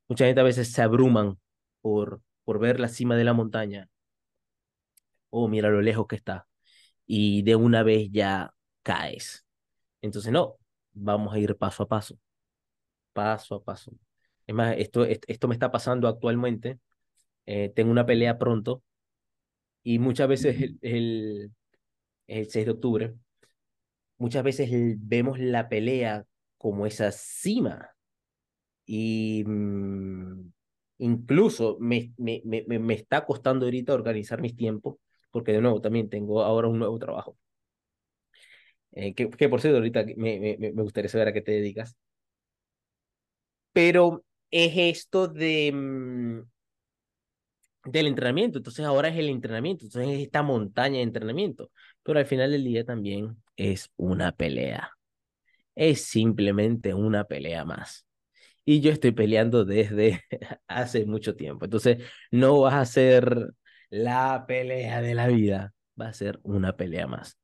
Mucha 0.09 0.27
gente 0.27 0.41
a 0.41 0.45
veces 0.45 0.73
se 0.73 0.83
abruman 0.83 1.39
por, 1.81 2.21
por 2.51 2.59
ver 2.59 2.81
la 2.81 2.89
cima 2.89 3.15
de 3.17 3.23
la 3.23 3.33
montaña. 3.33 3.89
Oh, 5.31 5.49
mira 5.49 5.71
lo 5.71 5.81
lejos 5.83 6.07
que 6.07 6.17
está. 6.17 6.47
Y 7.07 7.43
de 7.43 7.57
una 7.57 7.83
vez 7.83 8.09
ya 8.13 8.55
caes. 8.83 9.47
Entonces, 10.03 10.33
no, 10.33 10.57
vamos 10.93 11.35
a 11.35 11.39
ir 11.39 11.57
paso 11.57 11.85
a 11.85 11.89
paso. 11.89 12.19
Paso 13.13 13.57
a 13.57 13.65
paso. 13.65 13.93
Es 14.47 14.55
más, 14.55 14.77
esto, 14.79 15.05
esto 15.07 15.49
me 15.49 15.55
está 15.55 15.71
pasando 15.73 16.09
actualmente. 16.09 16.81
Eh, 17.47 17.73
tengo 17.75 17.91
una 17.93 18.07
pelea 18.07 18.39
pronto 18.39 18.83
y 19.83 19.99
muchas 19.99 20.29
veces 20.29 20.61
el, 20.61 20.79
el, 20.83 21.53
el 22.29 22.51
6 22.51 22.67
de 22.67 22.73
octubre, 22.73 23.15
muchas 24.19 24.43
veces 24.45 24.69
vemos 24.99 25.39
la 25.39 25.69
pelea 25.69 26.25
como 26.59 26.87
esa 26.87 27.11
cima 27.13 27.91
y 28.87 29.45
mmm, 29.47 30.51
incluso 31.01 31.77
me, 31.81 32.13
me, 32.19 32.43
me, 32.45 32.65
me 32.79 32.95
está 32.95 33.25
costando 33.27 33.67
ahorita 33.67 33.95
organizar 33.95 34.41
mis 34.41 34.57
tiempos, 34.57 34.97
porque 35.31 35.53
de 35.53 35.61
nuevo 35.61 35.81
también 35.81 36.09
tengo 36.11 36.43
ahora 36.43 36.69
un 36.69 36.79
nuevo 36.79 36.99
trabajo. 36.99 37.37
Eh, 38.93 39.15
que, 39.15 39.31
que, 39.31 39.49
por 39.49 39.61
cierto, 39.61 39.79
ahorita 39.79 40.05
me, 40.17 40.41
me, 40.41 40.57
me 40.73 40.83
gustaría 40.83 41.09
saber 41.09 41.29
a 41.29 41.33
qué 41.33 41.41
te 41.43 41.53
dedicas. 41.53 41.97
Pero 43.73 44.25
es 44.51 44.73
esto 44.77 45.29
de, 45.29 45.73
mmm, 45.73 46.41
del 47.85 48.07
entrenamiento. 48.07 48.59
Entonces 48.59 48.85
ahora 48.85 49.09
es 49.09 49.17
el 49.19 49.29
entrenamiento, 49.29 49.85
entonces 49.85 50.13
es 50.15 50.23
esta 50.23 50.43
montaña 50.43 50.97
de 50.99 51.03
entrenamiento. 51.03 51.71
Pero 52.03 52.19
al 52.19 52.27
final 52.27 52.51
del 52.51 52.65
día 52.65 52.85
también 52.85 53.37
es 53.57 53.91
una 53.97 54.33
pelea. 54.33 54.93
Es 55.75 56.05
simplemente 56.07 56.95
una 56.95 57.25
pelea 57.25 57.65
más 57.65 58.07
y 58.65 58.81
yo 58.81 58.91
estoy 58.93 59.13
peleando 59.13 59.65
desde 59.65 60.23
hace 60.69 61.07
mucho 61.07 61.37
tiempo. 61.37 61.65
Entonces, 61.65 62.05
no 62.31 62.61
vas 62.61 62.75
a 62.75 62.85
ser 62.85 63.53
la 63.91 64.45
pelea 64.47 65.03
de 65.03 65.15
la 65.15 65.29
vida, 65.29 65.75
va 66.01 66.09
a 66.09 66.13
ser 66.15 66.41
una 66.43 66.77
pelea 66.77 67.07
más, 67.07 67.39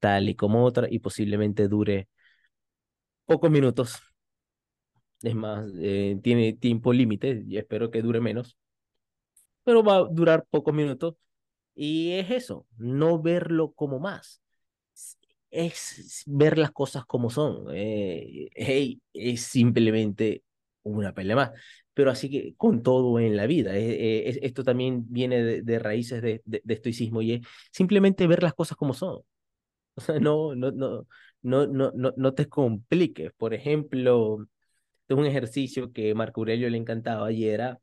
tal 0.00 0.28
y 0.28 0.36
como 0.36 0.64
otra, 0.64 0.88
y 0.90 1.00
posiblemente 1.00 1.68
dure 1.68 2.08
pocos 3.26 3.50
minutos. 3.50 4.00
Es 5.22 5.34
más, 5.34 5.70
eh, 5.78 6.18
tiene 6.22 6.54
tiempo 6.54 6.92
límite 6.92 7.44
y 7.46 7.58
espero 7.58 7.90
que 7.90 8.02
dure 8.02 8.20
menos, 8.20 8.56
pero 9.64 9.82
va 9.82 9.96
a 9.96 10.04
durar 10.04 10.46
pocos 10.50 10.74
minutos. 10.74 11.14
Y 11.74 12.12
es 12.12 12.30
eso, 12.30 12.66
no 12.78 13.20
verlo 13.22 13.72
como 13.72 14.00
más 14.00 14.42
es 15.50 16.22
ver 16.26 16.58
las 16.58 16.70
cosas 16.72 17.04
como 17.06 17.30
son. 17.30 17.66
Eh, 17.72 18.50
hey, 18.54 19.00
es 19.12 19.42
simplemente 19.42 20.42
una 20.82 21.12
pelea 21.14 21.36
más. 21.36 21.50
Pero 21.94 22.10
así 22.10 22.30
que 22.30 22.54
con 22.56 22.82
todo 22.82 23.18
en 23.20 23.36
la 23.36 23.46
vida, 23.46 23.76
eh, 23.76 24.28
eh, 24.28 24.38
esto 24.42 24.64
también 24.64 25.04
viene 25.08 25.42
de, 25.42 25.62
de 25.62 25.78
raíces 25.78 26.22
de, 26.22 26.42
de, 26.44 26.60
de, 26.64 26.74
estoicismo 26.74 27.22
y 27.22 27.32
es 27.34 27.40
simplemente 27.72 28.26
ver 28.26 28.42
las 28.42 28.54
cosas 28.54 28.76
como 28.76 28.94
son. 28.94 29.20
O 29.96 30.00
sea, 30.02 30.18
no, 30.20 30.54
no, 30.54 30.70
no, 30.72 31.06
no, 31.42 31.66
no, 31.66 31.92
no, 31.94 32.14
no 32.16 32.34
te 32.34 32.48
compliques. 32.48 33.32
Por 33.36 33.54
ejemplo, 33.54 34.46
un 35.08 35.26
ejercicio 35.26 35.92
que 35.92 36.14
Marco 36.14 36.40
Aurelio 36.40 36.70
le 36.70 36.78
encantaba 36.78 37.32
y 37.32 37.46
era 37.48 37.80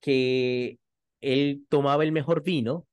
que 0.00 0.78
él 1.20 1.66
tomaba 1.68 2.04
el 2.04 2.12
mejor 2.12 2.42
vino 2.42 2.86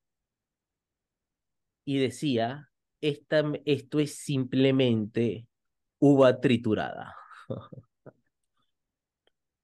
y 1.85 1.99
decía, 1.99 2.69
Esta, 3.01 3.43
esto 3.65 3.99
es 3.99 4.17
simplemente 4.17 5.47
uva 5.99 6.39
triturada. 6.41 7.15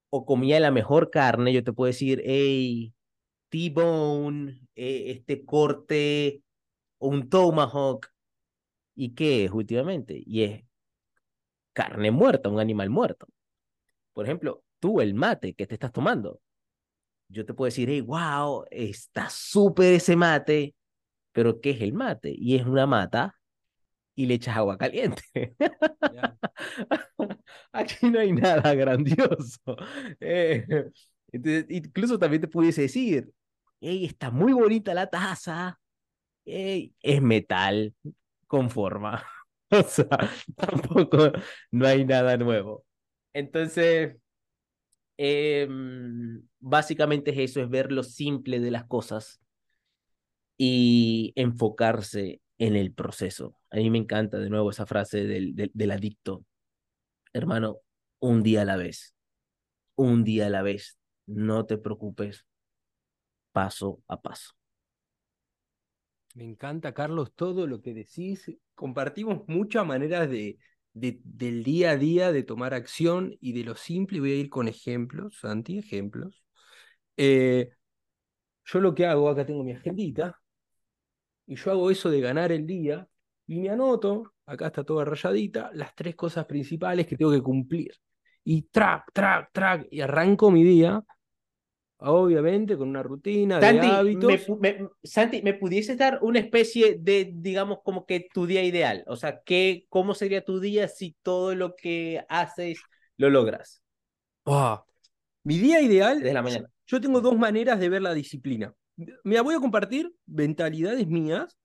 o 0.09 0.25
comía 0.25 0.59
la 0.59 0.71
mejor 0.71 1.09
carne, 1.09 1.53
yo 1.53 1.63
te 1.63 1.73
puedo 1.73 1.87
decir, 1.87 2.21
hey, 2.25 2.93
T-bone, 3.49 4.67
eh, 4.75 5.11
este 5.11 5.45
corte, 5.45 6.43
un 6.99 7.29
tomahawk. 7.29 8.07
¿Y 8.95 9.13
qué 9.13 9.45
es 9.45 9.51
últimamente? 9.51 10.21
Y 10.25 10.43
es 10.43 10.63
carne 11.73 12.11
muerta, 12.11 12.49
un 12.49 12.59
animal 12.59 12.89
muerto. 12.89 13.27
Por 14.13 14.25
ejemplo, 14.25 14.63
tú 14.79 15.01
el 15.01 15.13
mate 15.13 15.53
que 15.53 15.67
te 15.67 15.75
estás 15.75 15.91
tomando. 15.91 16.41
Yo 17.29 17.45
te 17.45 17.53
puedo 17.53 17.67
decir, 17.67 17.89
hey, 17.89 18.01
wow, 18.01 18.65
está 18.71 19.29
súper 19.29 19.93
ese 19.93 20.15
mate, 20.15 20.75
pero 21.31 21.61
¿qué 21.61 21.71
es 21.71 21.81
el 21.81 21.93
mate? 21.93 22.33
Y 22.35 22.55
es 22.55 22.65
una 22.65 22.87
mata 22.87 23.36
y 24.17 24.25
le 24.25 24.33
echas 24.33 24.57
agua 24.57 24.77
caliente. 24.77 25.21
Yeah. 26.11 26.37
Aquí 27.71 28.09
no 28.09 28.19
hay 28.19 28.33
nada 28.33 28.73
grandioso. 28.73 29.61
Eh, 30.19 30.65
entonces, 31.31 31.65
incluso 31.69 32.17
también 32.17 32.41
te 32.41 32.47
pudiese 32.47 32.81
decir, 32.81 33.31
hey, 33.79 34.05
está 34.05 34.31
muy 34.31 34.53
bonita 34.53 34.93
la 34.95 35.07
taza, 35.07 35.79
hey, 36.45 36.95
es 37.01 37.21
metal 37.21 37.93
con 38.47 38.69
forma. 38.69 39.23
O 39.69 39.83
sea, 39.83 40.07
tampoco 40.55 41.33
no 41.71 41.85
hay 41.85 42.05
nada 42.05 42.37
nuevo. 42.37 42.85
Entonces, 43.33 44.15
eh, 45.17 45.67
básicamente 46.59 47.31
es 47.31 47.51
eso, 47.51 47.61
es 47.61 47.69
ver 47.69 47.91
lo 47.91 48.01
simple 48.03 48.61
de 48.61 48.71
las 48.71 48.85
cosas 48.85 49.41
y 50.57 51.33
enfocarse 51.35 52.39
en 52.57 52.75
el 52.75 52.93
proceso. 52.93 53.59
A 53.69 53.77
mí 53.77 53.89
me 53.89 53.97
encanta 53.97 54.37
de 54.39 54.49
nuevo 54.49 54.69
esa 54.71 54.85
frase 54.85 55.25
del, 55.25 55.55
del, 55.55 55.71
del 55.73 55.91
adicto. 55.91 56.45
Hermano, 57.33 57.79
un 58.19 58.43
día 58.43 58.63
a 58.63 58.65
la 58.65 58.77
vez. 58.77 59.15
Un 59.95 60.23
día 60.23 60.47
a 60.47 60.49
la 60.49 60.61
vez. 60.61 60.97
No 61.25 61.65
te 61.65 61.77
preocupes. 61.77 62.45
Paso 63.51 64.01
a 64.07 64.21
paso. 64.21 64.51
Me 66.35 66.43
encanta, 66.43 66.93
Carlos, 66.93 67.33
todo 67.35 67.65
lo 67.67 67.81
que 67.81 67.93
decís. 67.93 68.51
Compartimos 68.75 69.43
muchas 69.47 69.85
maneras 69.85 70.29
de, 70.29 70.59
de, 70.93 71.19
del 71.23 71.63
día 71.63 71.91
a 71.91 71.97
día, 71.97 72.31
de 72.31 72.43
tomar 72.43 72.73
acción 72.73 73.35
y 73.41 73.53
de 73.53 73.63
lo 73.63 73.75
simple. 73.75 74.19
Voy 74.19 74.31
a 74.31 74.35
ir 74.35 74.49
con 74.49 74.67
ejemplos, 74.67 75.39
Santi, 75.39 75.79
ejemplos. 75.79 76.43
Eh, 77.17 77.71
yo 78.65 78.79
lo 78.79 78.93
que 78.93 79.05
hago, 79.05 79.29
acá 79.29 79.45
tengo 79.45 79.63
mi 79.63 79.71
agendita, 79.73 80.39
y 81.47 81.55
yo 81.55 81.71
hago 81.71 81.89
eso 81.89 82.11
de 82.11 82.21
ganar 82.21 82.51
el 82.51 82.67
día 82.67 83.07
y 83.47 83.61
me 83.61 83.69
anoto, 83.69 84.33
acá 84.45 84.67
está 84.67 84.83
toda 84.83 85.05
rayadita, 85.05 85.71
las 85.73 85.95
tres 85.95 86.15
cosas 86.15 86.45
principales 86.45 87.07
que 87.07 87.15
tengo 87.15 87.31
que 87.31 87.41
cumplir. 87.41 87.93
Y 88.43 88.63
track, 88.63 89.11
track, 89.13 89.49
track, 89.53 89.87
y 89.89 90.01
arranco 90.01 90.51
mi 90.51 90.63
día, 90.63 91.01
obviamente 91.99 92.77
con 92.77 92.89
una 92.89 93.01
rutina 93.01 93.59
de 93.59 93.79
hábitos. 93.79 94.49
Me, 94.59 94.87
Santi, 95.01 95.41
¿me 95.41 95.53
pudieses 95.53 95.97
dar 95.97 96.19
una 96.21 96.39
especie 96.39 96.97
de, 96.99 97.31
digamos, 97.33 97.79
como 97.83 98.05
que 98.05 98.27
tu 98.33 98.45
día 98.45 98.63
ideal? 98.63 99.03
O 99.07 99.15
sea, 99.15 99.41
¿qué, 99.45 99.85
¿cómo 99.89 100.13
sería 100.13 100.43
tu 100.43 100.59
día 100.59 100.89
si 100.89 101.15
todo 101.21 101.55
lo 101.55 101.75
que 101.75 102.25
haces 102.27 102.79
lo 103.15 103.29
logras? 103.29 103.81
Ah, 104.45 104.83
mi 105.43 105.57
día 105.57 105.81
ideal... 105.81 106.19
Desde 106.19 106.33
la 106.33 106.41
mañana. 106.41 106.69
Yo 106.85 107.01
tengo 107.01 107.19
dos 107.19 107.37
maneras 107.37 107.79
de 107.79 107.89
ver 107.89 108.01
la 108.01 108.13
disciplina. 108.13 108.73
Me 109.23 109.39
voy 109.41 109.55
a 109.55 109.59
compartir 109.59 110.13
mentalidades 110.25 111.07
mías 111.07 111.57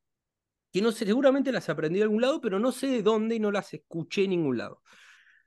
que 0.73 0.81
no 0.81 0.91
sé, 0.91 1.05
seguramente 1.05 1.53
las 1.53 1.69
aprendí 1.69 1.99
de 1.99 2.05
algún 2.05 2.23
lado, 2.23 2.41
pero 2.41 2.59
no 2.59 2.73
sé 2.73 2.87
de 2.87 3.03
dónde 3.03 3.37
y 3.37 3.41
no 3.41 3.53
las 3.53 3.75
escuché 3.75 4.25
en 4.25 4.31
ningún 4.31 4.57
lado. 4.57 4.83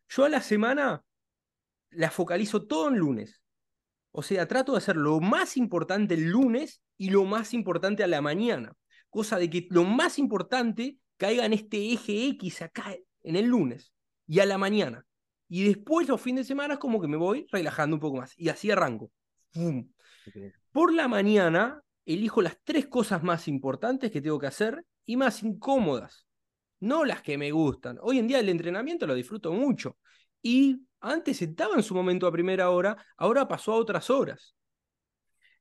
Yo 0.08 0.24
a 0.24 0.30
la 0.30 0.40
semana 0.40 1.04
la 1.90 2.12
focalizo 2.12 2.68
todo 2.68 2.90
en 2.90 2.98
lunes. 2.98 3.42
O 4.12 4.22
sea, 4.22 4.48
trato 4.48 4.74
de 4.74 4.78
hacer 4.78 4.96
lo 4.96 5.20
más 5.20 5.58
importante 5.58 6.14
el 6.14 6.30
lunes 6.30 6.82
y 6.96 7.10
lo 7.10 7.26
más 7.26 7.54
importante 7.54 8.04
a 8.04 8.08
la 8.08 8.22
mañana. 8.22 8.74
Cosa 9.10 9.40
de 9.40 9.50
que 9.50 9.68
lo 9.72 9.84
más 9.84 10.20
importante 10.20 11.00
caiga 11.18 11.46
en 11.46 11.54
este 11.54 11.92
eje 11.92 12.28
X 12.28 12.62
acá 12.62 12.96
en 13.24 13.36
el 13.36 13.46
lunes 13.46 13.94
y 14.28 14.40
a 14.40 14.46
la 14.46 14.60
mañana. 14.60 15.06
Y 15.48 15.64
después 15.64 16.08
los 16.08 16.22
fines 16.22 16.46
de 16.46 16.48
semana 16.48 16.76
es 16.76 16.80
como 16.80 17.02
que 17.02 17.08
me 17.08 17.18
voy 17.18 17.48
relajando 17.52 17.96
un 17.96 18.00
poco 18.00 18.18
más. 18.18 18.38
Y 18.38 18.50
así 18.50 18.70
arranco. 18.70 19.12
Por 20.72 20.94
la 20.94 21.08
mañana 21.08 21.82
elijo 22.06 22.42
las 22.42 22.58
tres 22.64 22.88
cosas 22.88 23.24
más 23.24 23.48
importantes 23.48 24.12
que 24.12 24.22
tengo 24.22 24.40
que 24.40 24.48
hacer 24.48 24.86
y 25.06 25.18
más 25.18 25.44
incómodas, 25.44 26.26
no 26.80 27.06
las 27.06 27.22
que 27.22 27.38
me 27.38 27.52
gustan. 27.52 27.98
Hoy 28.02 28.20
en 28.20 28.28
día 28.28 28.40
el 28.40 28.50
entrenamiento 28.50 29.08
lo 29.08 29.16
disfruto 29.16 29.54
mucho. 29.54 29.98
Y 30.42 30.82
antes 31.00 31.42
estaba 31.42 31.76
en 31.76 31.84
su 31.84 31.96
momento 31.96 32.28
a 32.28 32.32
primera 32.32 32.70
hora, 32.70 32.98
ahora 33.18 33.48
pasó 33.48 33.74
a 33.74 33.78
otras 33.78 34.10
horas. 34.10 34.56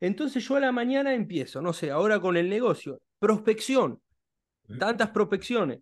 Entonces 0.01 0.47
yo 0.47 0.57
a 0.57 0.61
la 0.61 0.73
mañana 0.73 1.15
empiezo, 1.15 1.63
no 1.63 1.73
sé, 1.73 1.91
ahora 1.91 2.21
con 2.21 2.37
el 2.37 2.49
negocio, 2.49 3.01
prospección, 3.19 4.03
tantas 4.79 5.11
prospecciones, 5.11 5.81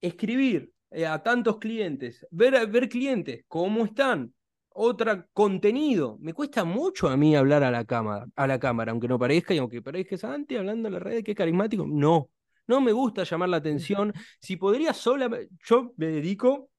escribir 0.00 0.72
eh, 0.90 1.06
a 1.06 1.22
tantos 1.22 1.58
clientes, 1.58 2.24
ver, 2.30 2.66
ver 2.68 2.88
clientes, 2.88 3.44
cómo 3.48 3.84
están, 3.84 4.32
otro 4.74 5.26
contenido. 5.32 6.18
Me 6.20 6.34
cuesta 6.34 6.64
mucho 6.64 7.08
a 7.08 7.16
mí 7.16 7.34
hablar 7.34 7.62
a 7.62 7.70
la 7.70 7.84
cámara, 7.84 8.26
a 8.36 8.46
la 8.46 8.58
cámara, 8.58 8.92
aunque 8.92 9.08
no 9.08 9.18
parezca 9.18 9.54
y 9.54 9.58
aunque 9.58 9.80
parezca 9.80 10.16
Santi 10.18 10.56
hablando 10.56 10.88
en 10.88 10.94
la 10.94 11.00
red, 11.00 11.24
que 11.24 11.34
carismático. 11.34 11.86
No, 11.86 12.30
no 12.66 12.80
me 12.80 12.92
gusta 12.92 13.24
llamar 13.24 13.48
la 13.48 13.58
atención. 13.58 14.12
Si 14.40 14.56
podría 14.56 14.92
sola, 14.92 15.30
yo 15.64 15.92
me 15.96 16.06
dedico 16.08 16.70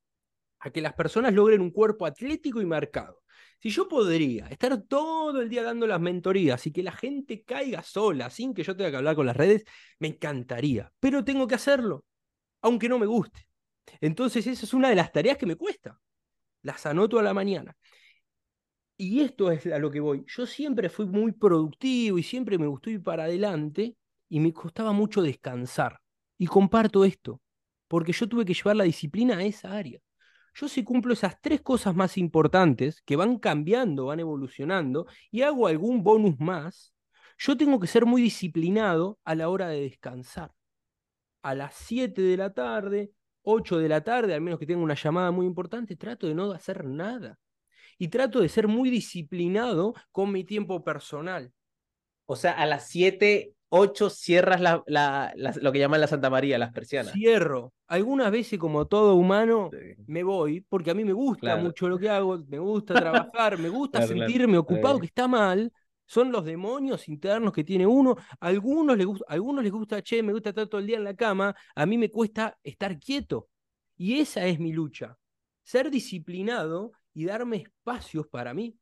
a 0.59 0.69
que 0.71 0.81
las 0.81 0.93
personas 0.93 1.33
logren 1.33 1.61
un 1.61 1.71
cuerpo 1.71 2.05
atlético 2.05 2.61
y 2.61 2.65
marcado. 2.65 3.21
Si 3.59 3.69
yo 3.69 3.87
podría 3.87 4.47
estar 4.47 4.81
todo 4.83 5.41
el 5.41 5.49
día 5.49 5.63
dando 5.63 5.87
las 5.87 5.99
mentorías 5.99 6.67
y 6.67 6.71
que 6.71 6.83
la 6.83 6.91
gente 6.91 7.43
caiga 7.43 7.81
sola 7.81 8.29
sin 8.29 8.53
que 8.53 8.63
yo 8.63 8.75
tenga 8.75 8.91
que 8.91 8.97
hablar 8.97 9.15
con 9.15 9.25
las 9.25 9.37
redes, 9.37 9.63
me 9.99 10.09
encantaría. 10.09 10.91
Pero 10.99 11.23
tengo 11.23 11.47
que 11.47 11.55
hacerlo, 11.55 12.03
aunque 12.61 12.89
no 12.89 12.99
me 12.99 13.05
guste. 13.05 13.47
Entonces 14.01 14.45
esa 14.47 14.65
es 14.65 14.73
una 14.73 14.89
de 14.89 14.95
las 14.95 15.11
tareas 15.11 15.37
que 15.37 15.45
me 15.45 15.55
cuesta 15.55 15.97
las 16.65 16.85
anoto 16.87 17.19
a 17.19 17.23
la 17.23 17.33
mañana. 17.33 17.77
Y 18.97 19.21
esto 19.21 19.51
es 19.51 19.65
a 19.67 19.77
lo 19.77 19.91
que 19.91 19.99
voy. 19.99 20.25
Yo 20.27 20.45
siempre 20.45 20.89
fui 20.89 21.05
muy 21.05 21.31
productivo 21.31 22.17
y 22.17 22.23
siempre 22.23 22.57
me 22.57 22.67
gustó 22.67 22.89
ir 22.89 23.03
para 23.03 23.25
adelante 23.25 23.95
y 24.29 24.39
me 24.39 24.51
costaba 24.51 24.91
mucho 24.91 25.21
descansar. 25.21 25.99
Y 26.37 26.47
comparto 26.47 27.05
esto, 27.05 27.41
porque 27.87 28.13
yo 28.13 28.27
tuve 28.27 28.45
que 28.45 28.53
llevar 28.53 28.77
la 28.77 28.83
disciplina 28.83 29.37
a 29.37 29.43
esa 29.43 29.73
área. 29.73 29.99
Yo 30.55 30.67
si 30.67 30.83
cumplo 30.83 31.13
esas 31.13 31.39
tres 31.41 31.61
cosas 31.61 31.95
más 31.95 32.17
importantes, 32.17 33.01
que 33.03 33.15
van 33.15 33.37
cambiando, 33.37 34.05
van 34.07 34.21
evolucionando, 34.21 35.05
y 35.29 35.41
hago 35.43 35.67
algún 35.67 36.03
bonus 36.03 36.39
más, 36.39 36.93
yo 37.37 37.57
tengo 37.57 37.79
que 37.79 37.87
ser 37.87 38.05
muy 38.05 38.21
disciplinado 38.21 39.19
a 39.23 39.35
la 39.35 39.49
hora 39.49 39.67
de 39.67 39.81
descansar. 39.81 40.51
A 41.43 41.53
las 41.53 41.75
7 41.75 42.21
de 42.21 42.37
la 42.37 42.53
tarde 42.53 43.11
8 43.45 43.77
de 43.77 43.89
la 43.89 44.03
tarde, 44.03 44.33
al 44.33 44.41
menos 44.41 44.59
que 44.59 44.65
tenga 44.65 44.81
una 44.81 44.95
llamada 44.95 45.31
muy 45.31 45.45
importante, 45.45 45.95
trato 45.95 46.27
de 46.27 46.35
no 46.35 46.51
hacer 46.51 46.85
nada. 46.85 47.37
Y 47.97 48.09
trato 48.09 48.41
de 48.41 48.49
ser 48.49 48.67
muy 48.67 48.89
disciplinado 48.89 49.93
con 50.11 50.31
mi 50.31 50.43
tiempo 50.43 50.83
personal. 50.83 51.51
O 52.25 52.35
sea, 52.35 52.51
a 52.53 52.65
las 52.65 52.87
7, 52.89 53.53
8 53.69 54.09
cierras 54.09 54.59
la, 54.59 54.83
la, 54.87 55.33
lo 55.35 55.71
que 55.71 55.79
llaman 55.79 56.01
la 56.01 56.07
Santa 56.07 56.29
María, 56.29 56.57
las 56.57 56.73
persianas. 56.73 57.13
Cierro. 57.13 57.71
Algunas 57.87 58.31
veces, 58.31 58.57
como 58.59 58.87
todo 58.87 59.15
humano, 59.15 59.69
me 60.07 60.23
voy, 60.23 60.61
porque 60.61 60.91
a 60.91 60.93
mí 60.93 61.05
me 61.05 61.13
gusta 61.13 61.55
mucho 61.57 61.87
lo 61.87 61.97
que 61.97 62.09
hago, 62.09 62.43
me 62.47 62.59
gusta 62.59 62.93
trabajar, 63.31 63.57
me 63.57 63.69
gusta 63.69 64.05
sentirme 64.05 64.57
ocupado, 64.57 64.99
que 64.99 65.05
está 65.05 65.27
mal, 65.27 65.71
son 66.05 66.31
los 66.31 66.45
demonios 66.45 67.07
internos 67.07 67.53
que 67.53 67.63
tiene 67.63 67.85
uno. 67.85 68.15
A 68.39 68.47
algunos 68.47 68.97
les 68.97 69.05
gusta, 69.05 69.25
algunos 69.27 69.63
les 69.63 69.71
gusta, 69.71 70.01
che, 70.01 70.21
me 70.23 70.33
gusta 70.33 70.49
estar 70.49 70.67
todo 70.67 70.79
el 70.79 70.87
día 70.87 70.97
en 70.97 71.03
la 71.03 71.15
cama, 71.15 71.55
a 71.75 71.85
mí 71.85 71.97
me 71.97 72.09
cuesta 72.09 72.57
estar 72.63 72.99
quieto. 72.99 73.49
Y 73.97 74.19
esa 74.19 74.45
es 74.45 74.59
mi 74.59 74.73
lucha, 74.73 75.17
ser 75.63 75.89
disciplinado 75.89 76.91
y 77.13 77.25
darme 77.25 77.57
espacios 77.57 78.27
para 78.27 78.53
mí. 78.53 78.77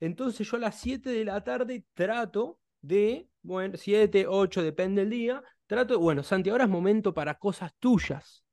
Entonces 0.00 0.50
yo 0.50 0.56
a 0.56 0.60
las 0.60 0.80
7 0.80 1.10
de 1.10 1.24
la 1.24 1.44
tarde 1.44 1.84
trato 1.94 2.58
de, 2.80 3.28
bueno, 3.42 3.76
7, 3.76 4.26
8, 4.26 4.62
depende 4.62 5.02
del 5.02 5.10
día, 5.10 5.42
trato, 5.66 5.98
bueno, 6.00 6.24
Santi, 6.24 6.50
ahora 6.50 6.64
es 6.64 6.70
momento 6.70 7.14
para 7.14 7.38
cosas 7.38 7.72
tuyas. 7.78 8.44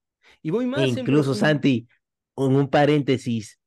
Y 0.43 0.51
voy 0.51 0.67
más... 0.67 0.87
incluso, 0.87 1.33
Santi, 1.33 1.87
un 2.35 2.69
paréntesis, 2.69 3.59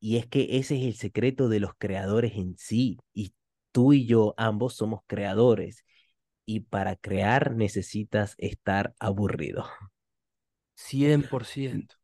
y 0.00 0.16
es 0.16 0.26
que 0.26 0.58
ese 0.58 0.76
es 0.76 0.84
el 0.84 0.94
secreto 0.94 1.48
de 1.48 1.60
los 1.60 1.72
creadores 1.76 2.34
en 2.34 2.56
sí. 2.56 2.98
Y 3.12 3.32
tú 3.72 3.92
y 3.92 4.06
yo 4.06 4.34
ambos 4.36 4.74
somos 4.74 5.00
creadores 5.06 5.84
y 6.44 6.60
para 6.60 6.96
crear 6.96 7.54
necesitas 7.54 8.34
estar 8.38 8.94
aburrido. 8.98 9.66
100%. 10.74 11.94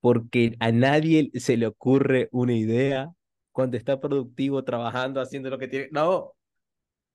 Porque 0.00 0.54
a 0.60 0.70
nadie 0.70 1.30
se 1.34 1.56
le 1.56 1.66
ocurre 1.66 2.28
una 2.30 2.54
idea 2.54 3.10
cuando 3.50 3.76
está 3.76 3.98
productivo, 3.98 4.62
trabajando, 4.62 5.20
haciendo 5.20 5.50
lo 5.50 5.58
que 5.58 5.66
tiene. 5.66 5.88
No. 5.90 6.34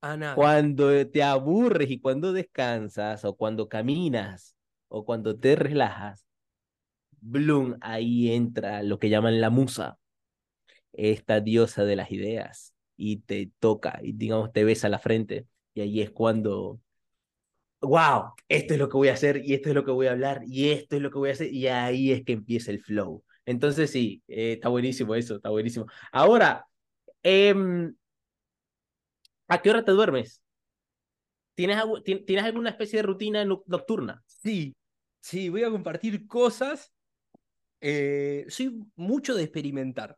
A. 0.02 0.34
Cuando 0.34 1.08
te 1.08 1.22
aburres 1.22 1.90
y 1.90 1.98
cuando 1.98 2.34
descansas 2.34 3.24
o 3.24 3.34
cuando 3.34 3.70
caminas 3.70 4.54
o 4.88 5.06
cuando 5.06 5.38
te 5.38 5.56
relajas, 5.56 6.26
Bloom, 7.22 7.78
ahí 7.80 8.30
entra 8.30 8.82
lo 8.82 8.98
que 8.98 9.08
llaman 9.08 9.40
la 9.40 9.48
musa, 9.48 9.98
esta 10.92 11.40
diosa 11.40 11.84
de 11.84 11.96
las 11.96 12.10
ideas 12.10 12.73
y 12.96 13.18
te 13.18 13.50
toca 13.58 13.98
y 14.02 14.12
digamos 14.12 14.52
te 14.52 14.64
besa 14.64 14.88
la 14.88 14.98
frente 14.98 15.46
y 15.74 15.80
ahí 15.82 16.00
es 16.00 16.10
cuando, 16.10 16.80
wow, 17.80 18.32
esto 18.48 18.74
es 18.74 18.80
lo 18.80 18.88
que 18.88 18.96
voy 18.96 19.08
a 19.08 19.14
hacer 19.14 19.42
y 19.44 19.54
esto 19.54 19.68
es 19.68 19.74
lo 19.74 19.84
que 19.84 19.90
voy 19.90 20.06
a 20.06 20.12
hablar 20.12 20.42
y 20.46 20.70
esto 20.70 20.96
es 20.96 21.02
lo 21.02 21.10
que 21.10 21.18
voy 21.18 21.30
a 21.30 21.32
hacer 21.32 21.52
y 21.52 21.66
ahí 21.68 22.12
es 22.12 22.24
que 22.24 22.32
empieza 22.32 22.70
el 22.70 22.80
flow. 22.80 23.22
Entonces 23.46 23.90
sí, 23.90 24.22
eh, 24.28 24.54
está 24.54 24.68
buenísimo 24.68 25.14
eso, 25.14 25.36
está 25.36 25.50
buenísimo. 25.50 25.86
Ahora, 26.12 26.66
em, 27.22 27.94
¿a 29.48 29.60
qué 29.62 29.70
hora 29.70 29.84
te 29.84 29.92
duermes? 29.92 30.42
¿Tienes, 31.54 31.78
¿Tienes 32.26 32.44
alguna 32.44 32.70
especie 32.70 32.98
de 32.98 33.04
rutina 33.04 33.44
nocturna? 33.44 34.22
Sí, 34.26 34.74
sí, 35.20 35.48
voy 35.48 35.62
a 35.62 35.70
compartir 35.70 36.26
cosas. 36.26 36.92
Eh, 37.80 38.44
soy 38.48 38.80
mucho 38.96 39.34
de 39.34 39.44
experimentar. 39.44 40.16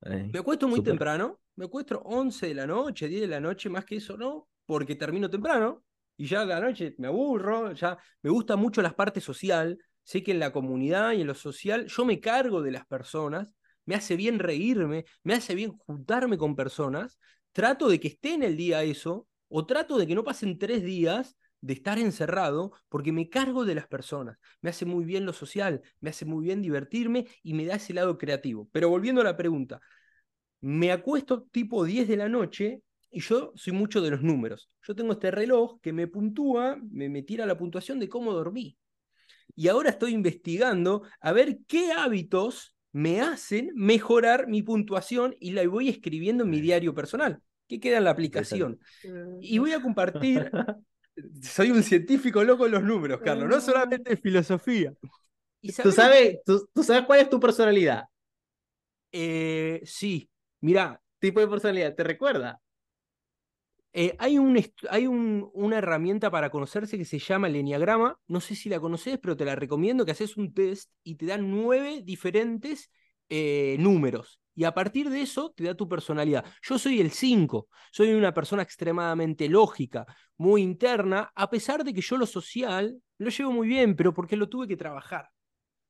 Me 0.00 0.38
acuesto 0.38 0.68
muy 0.68 0.82
temprano, 0.82 1.40
me 1.56 1.64
acuesto 1.64 1.98
11 2.04 2.48
de 2.48 2.54
la 2.54 2.66
noche, 2.66 3.08
10 3.08 3.22
de 3.22 3.28
la 3.28 3.40
noche, 3.40 3.68
más 3.68 3.84
que 3.84 3.96
eso 3.96 4.16
no, 4.16 4.48
porque 4.64 4.94
termino 4.94 5.30
temprano 5.30 5.84
y 6.16 6.26
ya 6.26 6.44
la 6.44 6.60
noche 6.60 6.94
me 6.98 7.08
aburro, 7.08 7.72
ya 7.72 7.98
me 8.22 8.30
gusta 8.30 8.56
mucho 8.56 8.82
la 8.82 8.94
parte 8.94 9.20
social, 9.20 9.78
sé 10.02 10.22
que 10.22 10.32
en 10.32 10.38
la 10.38 10.52
comunidad 10.52 11.12
y 11.12 11.20
en 11.22 11.26
lo 11.26 11.34
social 11.34 11.86
yo 11.86 12.04
me 12.04 12.20
cargo 12.20 12.62
de 12.62 12.70
las 12.70 12.86
personas, 12.86 13.54
me 13.84 13.94
hace 13.94 14.16
bien 14.16 14.38
reírme, 14.38 15.04
me 15.22 15.34
hace 15.34 15.54
bien 15.54 15.72
juntarme 15.72 16.38
con 16.38 16.56
personas, 16.56 17.18
trato 17.52 17.88
de 17.88 18.00
que 18.00 18.08
esté 18.08 18.34
en 18.34 18.42
el 18.42 18.56
día 18.56 18.82
eso, 18.82 19.26
o 19.48 19.64
trato 19.64 19.96
de 19.96 20.06
que 20.06 20.14
no 20.14 20.24
pasen 20.24 20.58
tres 20.58 20.82
días 20.82 21.36
de 21.60 21.74
estar 21.74 21.98
encerrado 21.98 22.72
porque 22.88 23.12
me 23.12 23.28
cargo 23.28 23.64
de 23.64 23.74
las 23.74 23.86
personas. 23.86 24.38
Me 24.60 24.70
hace 24.70 24.84
muy 24.84 25.04
bien 25.04 25.26
lo 25.26 25.32
social, 25.32 25.82
me 26.00 26.10
hace 26.10 26.24
muy 26.24 26.44
bien 26.44 26.62
divertirme 26.62 27.26
y 27.42 27.54
me 27.54 27.66
da 27.66 27.76
ese 27.76 27.94
lado 27.94 28.18
creativo. 28.18 28.68
Pero 28.72 28.88
volviendo 28.88 29.20
a 29.20 29.24
la 29.24 29.36
pregunta, 29.36 29.80
me 30.60 30.92
acuesto 30.92 31.44
tipo 31.50 31.84
10 31.84 32.08
de 32.08 32.16
la 32.16 32.28
noche 32.28 32.82
y 33.10 33.20
yo 33.20 33.52
soy 33.54 33.72
mucho 33.72 34.00
de 34.00 34.10
los 34.10 34.22
números. 34.22 34.70
Yo 34.82 34.94
tengo 34.94 35.12
este 35.12 35.30
reloj 35.30 35.80
que 35.80 35.92
me 35.92 36.06
puntúa, 36.06 36.76
me, 36.90 37.08
me 37.08 37.22
tira 37.22 37.46
la 37.46 37.56
puntuación 37.56 37.98
de 37.98 38.08
cómo 38.08 38.32
dormí. 38.32 38.76
y 39.54 39.68
ahora 39.68 39.90
estoy 39.90 40.12
investigando 40.12 41.02
a 41.20 41.32
ver 41.32 41.58
qué 41.66 41.92
hábitos 41.92 42.74
me 42.92 43.20
hacen 43.20 43.70
mejorar 43.74 44.48
mi 44.48 44.62
puntuación 44.62 45.34
y 45.40 45.52
la 45.52 45.66
voy 45.68 45.88
escribiendo 45.88 46.44
en 46.44 46.50
mi 46.50 46.60
diario 46.60 46.94
personal, 46.94 47.42
que 47.68 47.80
queda 47.80 47.98
en 47.98 48.04
la 48.04 48.10
aplicación. 48.10 48.78
Y 49.40 49.58
voy 49.58 49.72
a 49.72 49.82
compartir, 49.82 50.50
soy 51.42 51.70
un 51.70 51.82
científico 51.82 52.42
loco 52.44 52.66
en 52.66 52.72
los 52.72 52.82
números, 52.82 53.20
Carlos, 53.22 53.48
no 53.48 53.60
solamente 53.60 54.10
de 54.10 54.16
filosofía. 54.16 54.92
¿Y 55.60 55.72
¿Tú, 55.72 55.90
sabes, 55.90 56.38
tú, 56.44 56.82
sabes 56.82 57.04
cuál 57.06 57.20
es 57.20 57.30
tu 57.30 57.40
personalidad? 57.40 58.04
Eh, 59.12 59.80
sí, 59.84 60.28
mira. 60.60 61.00
Tipo 61.18 61.40
de 61.40 61.48
personalidad, 61.48 61.94
¿te 61.94 62.04
recuerda? 62.04 62.60
Eh, 63.92 64.14
hay 64.18 64.38
un, 64.38 64.62
hay 64.90 65.06
un, 65.06 65.50
una 65.54 65.78
herramienta 65.78 66.30
para 66.30 66.50
conocerse 66.50 66.98
que 66.98 67.06
se 67.06 67.18
llama 67.18 67.48
el 67.48 67.56
Enneagrama. 67.56 68.20
No 68.28 68.40
sé 68.40 68.54
si 68.54 68.68
la 68.68 68.78
conoces, 68.78 69.18
pero 69.18 69.36
te 69.36 69.46
la 69.46 69.56
recomiendo 69.56 70.04
que 70.04 70.10
haces 70.12 70.36
un 70.36 70.52
test 70.52 70.90
y 71.02 71.14
te 71.14 71.24
dan 71.24 71.50
nueve 71.50 72.02
diferentes 72.04 72.90
eh, 73.30 73.76
números. 73.78 74.38
Y 74.56 74.64
a 74.64 74.72
partir 74.72 75.10
de 75.10 75.20
eso 75.20 75.52
te 75.54 75.64
da 75.64 75.74
tu 75.74 75.86
personalidad. 75.86 76.44
Yo 76.62 76.78
soy 76.78 77.00
el 77.00 77.10
5, 77.10 77.68
soy 77.92 78.14
una 78.14 78.32
persona 78.32 78.62
extremadamente 78.62 79.48
lógica, 79.48 80.06
muy 80.38 80.62
interna, 80.62 81.30
a 81.34 81.50
pesar 81.50 81.84
de 81.84 81.92
que 81.92 82.00
yo 82.00 82.16
lo 82.16 82.26
social 82.26 83.00
lo 83.18 83.30
llevo 83.30 83.52
muy 83.52 83.68
bien, 83.68 83.94
pero 83.94 84.14
porque 84.14 84.34
lo 84.36 84.48
tuve 84.48 84.66
que 84.66 84.76
trabajar. 84.76 85.28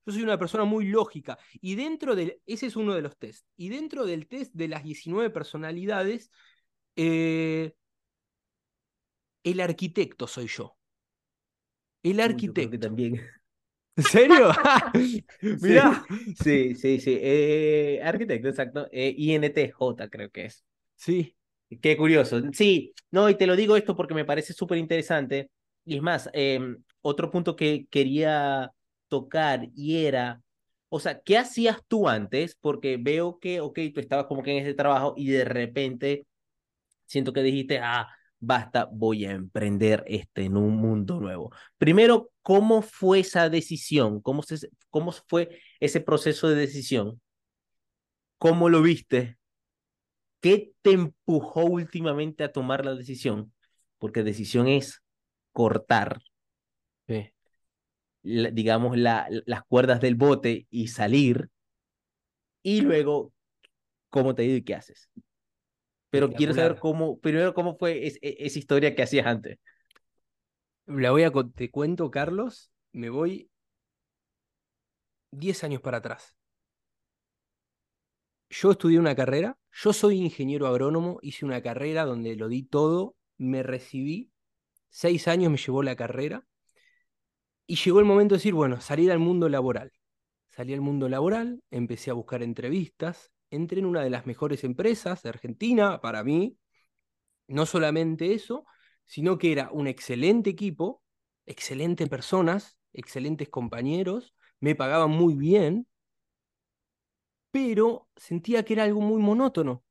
Yo 0.04 0.12
soy 0.12 0.22
una 0.22 0.38
persona 0.38 0.64
muy 0.64 0.86
lógica. 0.86 1.38
Y 1.60 1.76
dentro 1.76 2.14
del, 2.16 2.40
ese 2.44 2.66
es 2.66 2.76
uno 2.76 2.94
de 2.94 3.02
los 3.02 3.16
test. 3.16 3.46
Y 3.56 3.68
dentro 3.68 4.04
del 4.04 4.26
test 4.26 4.52
de 4.52 4.68
las 4.68 4.82
19 4.82 5.30
personalidades, 5.30 6.30
eh, 6.96 7.72
el 9.44 9.60
arquitecto 9.60 10.26
soy 10.26 10.48
yo. 10.48 10.76
El 12.02 12.20
arquitecto. 12.20 12.78
también. 12.80 13.20
¿En 13.96 14.04
serio? 14.04 14.50
Mira. 15.62 16.04
Sí, 16.42 16.74
sí, 16.74 17.00
sí. 17.00 17.18
Eh, 17.20 18.00
arquitecto, 18.02 18.48
exacto. 18.48 18.88
Eh, 18.92 19.14
INTJ 19.16 20.08
creo 20.10 20.30
que 20.30 20.46
es. 20.46 20.64
Sí. 20.94 21.34
Qué 21.82 21.96
curioso. 21.96 22.40
Sí, 22.52 22.92
no, 23.10 23.28
y 23.28 23.34
te 23.34 23.46
lo 23.46 23.56
digo 23.56 23.76
esto 23.76 23.96
porque 23.96 24.14
me 24.14 24.24
parece 24.24 24.52
súper 24.52 24.78
interesante. 24.78 25.50
Y 25.84 25.96
es 25.96 26.02
más, 26.02 26.30
em, 26.32 26.76
otro 27.00 27.30
punto 27.30 27.56
que 27.56 27.86
quería 27.90 28.70
tocar 29.08 29.68
y 29.74 30.04
era, 30.04 30.42
o 30.88 31.00
sea, 31.00 31.20
¿qué 31.20 31.38
hacías 31.38 31.78
tú 31.88 32.08
antes? 32.08 32.56
Porque 32.60 32.98
veo 33.00 33.38
que, 33.40 33.60
ok, 33.60 33.78
tú 33.94 34.00
estabas 34.00 34.26
como 34.26 34.42
que 34.42 34.52
en 34.52 34.58
ese 34.62 34.74
trabajo 34.74 35.14
y 35.16 35.28
de 35.30 35.44
repente 35.44 36.26
siento 37.06 37.32
que 37.32 37.42
dijiste, 37.42 37.78
ah, 37.82 38.08
basta, 38.38 38.88
voy 38.90 39.24
a 39.24 39.32
emprender 39.32 40.04
este 40.06 40.44
en 40.44 40.56
un 40.56 40.76
mundo 40.76 41.20
nuevo. 41.20 41.52
Primero, 41.78 42.30
¿cómo 42.42 42.82
fue 42.82 43.20
esa 43.20 43.48
decisión? 43.48 44.20
¿Cómo, 44.20 44.42
se, 44.42 44.68
cómo 44.90 45.12
fue 45.12 45.60
ese 45.80 46.00
proceso 46.00 46.48
de 46.48 46.56
decisión? 46.56 47.20
¿Cómo 48.38 48.68
lo 48.68 48.82
viste? 48.82 49.38
¿Qué 50.40 50.72
te 50.82 50.92
empujó 50.92 51.64
últimamente 51.64 52.44
a 52.44 52.52
tomar 52.52 52.84
la 52.84 52.94
decisión? 52.94 53.52
Porque 53.98 54.22
decisión 54.22 54.68
es 54.68 55.02
cortar, 55.52 56.20
digamos, 58.22 58.96
la, 58.96 59.28
las 59.46 59.62
cuerdas 59.64 60.00
del 60.00 60.14
bote 60.14 60.66
y 60.70 60.88
salir. 60.88 61.48
Y 62.62 62.80
luego, 62.82 63.32
¿cómo 64.10 64.34
te 64.34 64.42
digo 64.42 64.56
y 64.56 64.62
qué 64.62 64.74
haces? 64.74 65.10
Pero 66.10 66.30
quiero 66.30 66.54
saber 66.54 66.78
cómo, 66.78 67.18
primero 67.18 67.54
cómo 67.54 67.76
fue 67.76 68.06
e, 68.06 68.18
esa 68.20 68.58
historia 68.58 68.94
que 68.94 69.02
hacías 69.02 69.26
antes. 69.26 69.58
La 70.86 71.10
voy 71.10 71.24
a, 71.24 71.32
te 71.54 71.70
cuento, 71.70 72.10
Carlos, 72.10 72.70
me 72.92 73.10
voy 73.10 73.50
10 75.32 75.64
años 75.64 75.80
para 75.80 75.98
atrás. 75.98 76.36
Yo 78.48 78.70
estudié 78.70 78.98
una 78.98 79.16
carrera, 79.16 79.58
yo 79.72 79.92
soy 79.92 80.18
ingeniero 80.18 80.66
agrónomo, 80.66 81.18
hice 81.22 81.44
una 81.44 81.62
carrera 81.62 82.04
donde 82.04 82.36
lo 82.36 82.48
di 82.48 82.62
todo, 82.62 83.16
me 83.38 83.62
recibí, 83.62 84.30
seis 84.88 85.26
años 85.28 85.50
me 85.50 85.58
llevó 85.58 85.82
la 85.82 85.96
carrera, 85.96 86.46
y 87.66 87.76
llegó 87.76 87.98
el 87.98 88.04
momento 88.04 88.34
de 88.34 88.38
decir, 88.38 88.54
bueno, 88.54 88.80
salir 88.80 89.10
al 89.10 89.18
mundo 89.18 89.48
laboral. 89.48 89.92
Salí 90.48 90.72
al 90.72 90.80
mundo 90.80 91.08
laboral, 91.08 91.62
empecé 91.70 92.10
a 92.10 92.14
buscar 92.14 92.42
entrevistas, 92.42 93.32
entré 93.50 93.80
en 93.80 93.86
una 93.86 94.02
de 94.02 94.10
las 94.10 94.26
mejores 94.26 94.64
empresas 94.64 95.22
de 95.22 95.30
Argentina, 95.30 96.00
para 96.00 96.24
mí. 96.24 96.58
No 97.48 97.66
solamente 97.66 98.34
eso, 98.34 98.66
sino 99.04 99.38
que 99.38 99.52
era 99.52 99.70
un 99.70 99.86
excelente 99.86 100.50
equipo, 100.50 101.02
excelentes 101.46 102.08
personas, 102.08 102.78
excelentes 102.92 103.48
compañeros, 103.48 104.34
me 104.60 104.74
pagaban 104.74 105.10
muy 105.10 105.34
bien, 105.34 105.86
pero 107.50 108.08
sentía 108.16 108.64
que 108.64 108.74
era 108.74 108.84
algo 108.84 109.00
muy 109.00 109.22
monótono. 109.22 109.84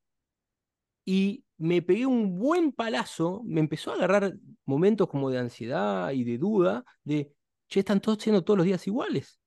Y 1.06 1.46
me 1.58 1.82
pegué 1.82 2.06
un 2.06 2.38
buen 2.38 2.72
palazo, 2.72 3.42
me 3.46 3.60
empezó 3.62 3.92
a 3.92 3.96
agarrar 3.96 4.36
momentos 4.66 5.08
como 5.08 5.30
de 5.30 5.40
ansiedad 5.40 6.12
y 6.12 6.24
de 6.24 6.38
duda, 6.38 6.84
de, 7.04 7.34
che, 7.68 7.80
están 7.80 8.02
todos 8.02 8.22
siendo 8.22 8.44
todos 8.44 8.58
los 8.58 8.66
días 8.66 8.86
iguales. 8.88 9.40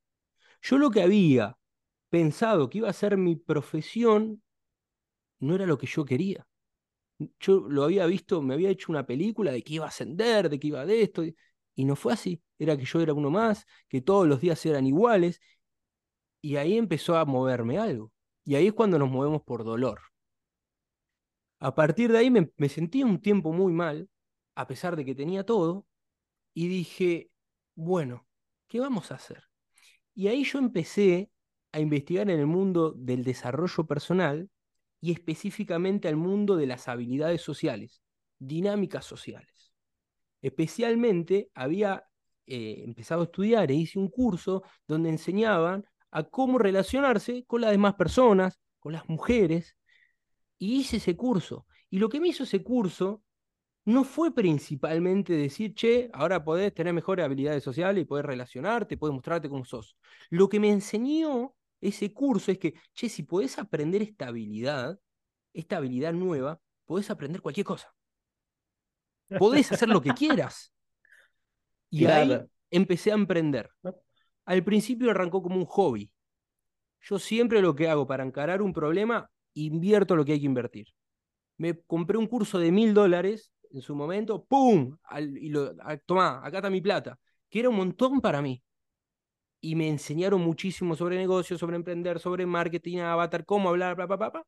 Yo 0.63 0.79
lo 0.79 0.91
que 0.91 1.03
había 1.03 1.57
pensado 2.11 2.69
que 2.71 2.79
iba 2.79 2.89
a 2.89 2.93
ser 2.93 3.17
mi 3.17 3.37
profesión, 3.37 4.43
no 5.41 5.55
era 5.55 5.67
lo 5.67 5.79
que 5.79 5.87
yo 5.87 6.05
quería. 6.05 6.47
Yo 7.41 7.69
lo 7.69 7.85
había 7.85 8.07
visto, 8.07 8.43
me 8.43 8.55
había 8.55 8.71
hecho 8.71 8.93
una 8.93 9.07
película 9.07 9.53
de 9.53 9.63
que 9.63 9.75
iba 9.75 9.87
a 9.87 9.89
ascender, 9.89 10.49
de 10.49 10.59
que 10.61 10.69
iba 10.69 10.87
de 10.87 11.03
esto, 11.03 11.25
y 11.25 11.85
no 11.85 11.97
fue 11.97 12.13
así. 12.13 12.43
Era 12.59 12.77
que 12.77 12.85
yo 12.85 13.01
era 13.01 13.15
uno 13.15 13.31
más, 13.31 13.67
que 13.89 14.01
todos 14.01 14.27
los 14.27 14.41
días 14.41 14.65
eran 14.67 14.87
iguales, 14.87 15.41
y 16.41 16.57
ahí 16.57 16.77
empezó 16.77 17.17
a 17.17 17.25
moverme 17.25 17.79
algo. 17.79 18.13
Y 18.45 18.55
ahí 18.55 18.69
es 18.69 18.73
cuando 18.73 18.99
nos 18.99 19.11
movemos 19.11 19.43
por 19.43 19.65
dolor. 19.65 20.01
A 21.61 21.75
partir 21.75 22.13
de 22.13 22.19
ahí 22.19 22.31
me, 22.31 22.51
me 22.57 22.69
sentí 22.69 23.03
un 23.03 23.21
tiempo 23.21 23.53
muy 23.53 23.73
mal, 23.73 24.09
a 24.55 24.67
pesar 24.67 24.97
de 24.97 25.05
que 25.05 25.15
tenía 25.15 25.45
todo, 25.45 25.87
y 26.55 26.69
dije, 26.69 27.31
bueno, 27.75 28.27
¿qué 28.69 28.81
vamos 28.81 29.13
a 29.13 29.17
hacer? 29.17 29.45
Y 30.15 30.29
ahí 30.29 30.45
yo 30.45 30.59
empecé 30.59 31.31
a 31.73 31.81
investigar 31.81 32.31
en 32.31 32.41
el 32.41 32.47
mundo 32.47 32.93
del 32.97 33.25
desarrollo 33.25 33.87
personal 33.87 34.49
y 35.01 35.13
específicamente 35.13 36.09
al 36.09 36.17
mundo 36.17 36.57
de 36.57 36.67
las 36.67 36.89
habilidades 36.89 37.43
sociales, 37.43 38.03
dinámicas 38.39 39.05
sociales. 39.05 39.73
Especialmente 40.43 41.51
había 41.55 42.05
eh, 42.47 42.83
empezado 42.85 43.23
a 43.23 43.25
estudiar 43.25 43.71
e 43.71 43.75
hice 43.75 43.99
un 43.99 44.09
curso 44.09 44.63
donde 44.87 45.11
enseñaban 45.11 45.85
a 46.11 46.23
cómo 46.25 46.59
relacionarse 46.59 47.45
con 47.47 47.61
las 47.61 47.71
demás 47.71 47.95
personas, 47.95 48.59
con 48.79 48.93
las 48.93 49.09
mujeres, 49.09 49.77
y 50.59 50.81
hice 50.81 50.97
ese 50.97 51.17
curso. 51.17 51.67
Y 51.91 51.99
lo 51.99 52.09
que 52.09 52.21
me 52.21 52.29
hizo 52.29 52.45
ese 52.45 52.63
curso 52.63 53.23
no 53.85 54.05
fue 54.05 54.35
principalmente 54.35 55.33
decir, 55.33 55.75
che, 55.75 56.11
ahora 56.13 56.45
podés 56.45 56.75
tener 56.75 56.93
mejores 56.93 57.25
habilidades 57.25 57.65
sociales 57.65 58.03
y 58.03 58.05
podés 58.05 58.27
relacionarte, 58.27 58.97
podés 58.99 59.15
mostrarte 59.15 59.49
como 59.49 59.65
sos. 59.65 59.97
Lo 60.31 60.49
que 60.49 60.61
me 60.61 60.71
enseñó 60.71 61.55
ese 61.81 62.13
curso 62.13 62.51
es 62.51 62.59
que, 62.59 62.75
che, 62.93 63.09
si 63.09 63.23
podés 63.23 63.59
aprender 63.59 64.03
esta 64.03 64.29
habilidad, 64.29 64.99
esta 65.53 65.77
habilidad 65.77 66.13
nueva, 66.13 66.61
podés 66.85 67.11
aprender 67.11 67.41
cualquier 67.41 67.67
cosa. 67.67 67.95
Podés 69.39 69.71
hacer 69.73 69.89
lo 69.89 70.01
que 70.01 70.11
quieras. 70.11 70.73
Y 71.91 72.05
ahí 72.05 72.39
empecé 72.71 73.13
a 73.13 73.15
emprender. 73.15 73.71
Al 74.45 74.63
principio 74.63 75.11
arrancó 75.11 75.43
como 75.43 75.57
un 75.57 75.65
hobby. 75.65 76.13
Yo 77.01 77.19
siempre 77.19 77.63
lo 77.63 77.75
que 77.75 77.89
hago 77.89 78.07
para 78.07 78.25
encarar 78.25 78.61
un 78.61 78.75
problema, 78.75 79.31
invierto 79.55 80.15
lo 80.15 80.23
que 80.23 80.33
hay 80.33 80.41
que 80.41 80.45
invertir. 80.45 80.89
Me 81.57 81.81
compré 81.81 82.19
un 82.19 82.27
curso 82.27 82.59
de 82.59 82.71
mil 82.71 82.93
dólares 82.93 83.51
en 83.71 83.81
su 83.81 83.95
momento, 83.95 84.45
¡pum! 84.45 84.99
y 85.41 85.49
lo, 85.49 85.75
tomá, 86.05 86.47
acá 86.47 86.59
está 86.59 86.69
mi 86.69 86.83
plata, 86.83 87.19
que 87.49 87.61
era 87.61 87.71
un 87.71 87.77
montón 87.77 88.21
para 88.21 88.43
mí 88.43 88.63
y 89.61 89.75
me 89.75 89.89
enseñaron 89.89 90.41
muchísimo 90.41 90.95
sobre 90.95 91.17
negocios, 91.17 91.61
sobre 91.61 91.77
emprender, 91.77 92.21
sobre 92.21 92.47
marketing, 92.47 92.99
avatar, 92.99 93.45
cómo 93.45 93.69
hablar, 93.69 93.97
bla, 93.97 94.07
bla, 94.07 94.17
bla, 94.17 94.31
bla. 94.31 94.47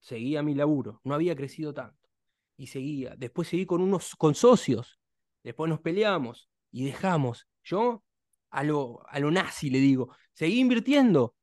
Seguía 0.00 0.42
mi 0.42 0.54
laburo, 0.54 1.00
no 1.04 1.14
había 1.14 1.36
crecido 1.36 1.72
tanto. 1.72 2.08
Y 2.56 2.66
seguía. 2.66 3.14
Después 3.16 3.48
seguí 3.48 3.66
con 3.66 3.80
unos 3.80 4.16
con 4.16 4.34
socios. 4.34 4.98
Después 5.44 5.68
nos 5.68 5.80
peleamos 5.80 6.50
y 6.72 6.84
dejamos. 6.86 7.46
Yo 7.62 8.02
a 8.50 8.64
lo, 8.64 9.02
a 9.08 9.20
lo 9.20 9.30
nazi 9.30 9.70
le 9.70 9.78
digo, 9.78 10.14
seguí 10.32 10.58
invirtiendo. 10.58 11.36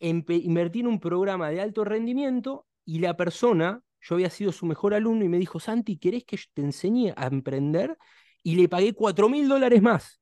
invertí 0.00 0.80
en 0.80 0.88
un 0.88 0.98
programa 0.98 1.50
de 1.50 1.60
alto 1.60 1.84
rendimiento 1.84 2.66
y 2.84 2.98
la 2.98 3.16
persona, 3.16 3.82
yo 4.00 4.16
había 4.16 4.30
sido 4.30 4.50
su 4.50 4.66
mejor 4.66 4.94
alumno 4.94 5.24
y 5.24 5.28
me 5.28 5.38
dijo, 5.38 5.60
Santi, 5.60 5.98
¿querés 5.98 6.24
que 6.24 6.38
te 6.52 6.62
enseñe 6.62 7.12
a 7.16 7.26
emprender? 7.26 7.96
Y 8.42 8.56
le 8.56 8.68
pagué 8.68 8.92
cuatro 8.92 9.28
mil 9.28 9.48
dólares 9.48 9.80
más 9.82 10.21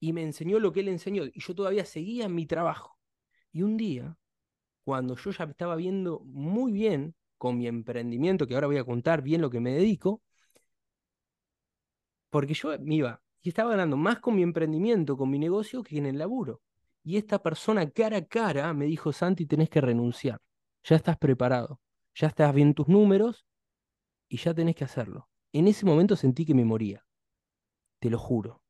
y 0.00 0.12
me 0.12 0.22
enseñó 0.22 0.58
lo 0.58 0.72
que 0.72 0.80
él 0.80 0.88
enseñó. 0.88 1.24
Y 1.26 1.40
yo 1.40 1.54
todavía 1.54 1.84
seguía 1.84 2.28
mi 2.28 2.46
trabajo. 2.46 2.98
Y 3.52 3.62
un 3.62 3.76
día, 3.76 4.16
cuando 4.84 5.16
yo 5.16 5.30
ya 5.30 5.44
estaba 5.44 5.76
viendo 5.76 6.20
muy 6.24 6.72
bien 6.72 7.14
con 7.38 7.58
mi 7.58 7.68
emprendimiento, 7.68 8.46
que 8.46 8.54
ahora 8.54 8.66
voy 8.66 8.78
a 8.78 8.84
contar 8.84 9.22
bien 9.22 9.40
lo 9.42 9.50
que 9.50 9.60
me 9.60 9.72
dedico, 9.72 10.22
porque 12.30 12.54
yo 12.54 12.78
me 12.78 12.94
iba 12.96 13.22
y 13.42 13.48
estaba 13.48 13.70
ganando 13.70 13.96
más 13.96 14.20
con 14.20 14.36
mi 14.36 14.42
emprendimiento, 14.42 15.16
con 15.16 15.30
mi 15.30 15.38
negocio, 15.38 15.82
que 15.82 15.98
en 15.98 16.06
el 16.06 16.18
laburo. 16.18 16.62
Y 17.02 17.16
esta 17.16 17.42
persona 17.42 17.90
cara 17.90 18.18
a 18.18 18.26
cara 18.26 18.72
me 18.74 18.86
dijo, 18.86 19.12
Santi, 19.12 19.46
tenés 19.46 19.70
que 19.70 19.80
renunciar. 19.80 20.40
Ya 20.82 20.96
estás 20.96 21.16
preparado, 21.18 21.80
ya 22.14 22.28
estás 22.28 22.54
bien 22.54 22.74
tus 22.74 22.88
números 22.88 23.46
y 24.28 24.36
ya 24.36 24.54
tenés 24.54 24.76
que 24.76 24.84
hacerlo. 24.84 25.28
En 25.52 25.68
ese 25.68 25.86
momento 25.86 26.16
sentí 26.16 26.44
que 26.44 26.54
me 26.54 26.64
moría. 26.64 27.04
Te 27.98 28.10
lo 28.10 28.18
juro. 28.18 28.62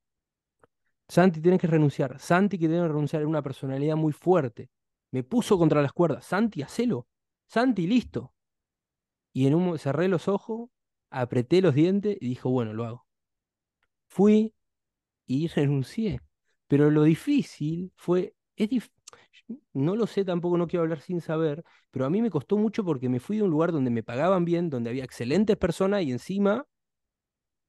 Santi, 1.11 1.41
tenés 1.41 1.61
que 1.61 1.67
renunciar. 1.67 2.19
Santi, 2.21 2.59
que 2.59 2.69
tiene 2.69 2.83
que 2.83 2.89
renunciar, 2.89 3.21
era 3.23 3.29
una 3.29 3.43
personalidad 3.43 3.97
muy 3.97 4.13
fuerte. 4.13 4.71
Me 5.11 5.25
puso 5.25 5.59
contra 5.59 5.83
las 5.83 5.93
cuerdas. 5.93 6.25
Santi, 6.25 6.63
hacelo. 6.63 7.07
Santi, 7.47 7.87
listo. 7.87 8.33
Y 9.33 9.47
en 9.47 9.55
un 9.57 9.79
cerré 9.79 10.09
los 10.09 10.29
ojos, 10.29 10.71
apreté 11.11 11.61
los 11.63 11.75
dientes 11.75 12.17
y 12.21 12.29
dijo, 12.29 12.51
bueno, 12.51 12.73
lo 12.73 12.85
hago. 12.85 13.07
Fui 14.09 14.55
y 15.27 15.49
renuncié. 15.49 16.21
Pero 16.69 16.91
lo 16.91 17.05
difícil 17.05 17.93
fue, 17.97 18.35
es 18.57 18.71
no 19.73 19.97
lo 19.97 20.07
sé 20.07 20.25
tampoco, 20.25 20.59
no 20.59 20.67
quiero 20.69 20.83
hablar 20.85 21.01
sin 21.01 21.21
saber, 21.21 21.65
pero 21.91 22.07
a 22.07 22.11
mí 22.11 22.23
me 22.23 22.31
costó 22.31 22.57
mucho 22.57 22.85
porque 22.85 23.09
me 23.09 23.21
fui 23.21 23.39
de 23.39 23.43
un 23.43 23.51
lugar 23.51 23.73
donde 23.73 23.91
me 23.91 24.03
pagaban 24.03 24.45
bien, 24.45 24.71
donde 24.71 24.91
había 24.91 25.05
excelentes 25.05 25.57
personas 25.57 26.03
y 26.03 26.13
encima 26.13 26.67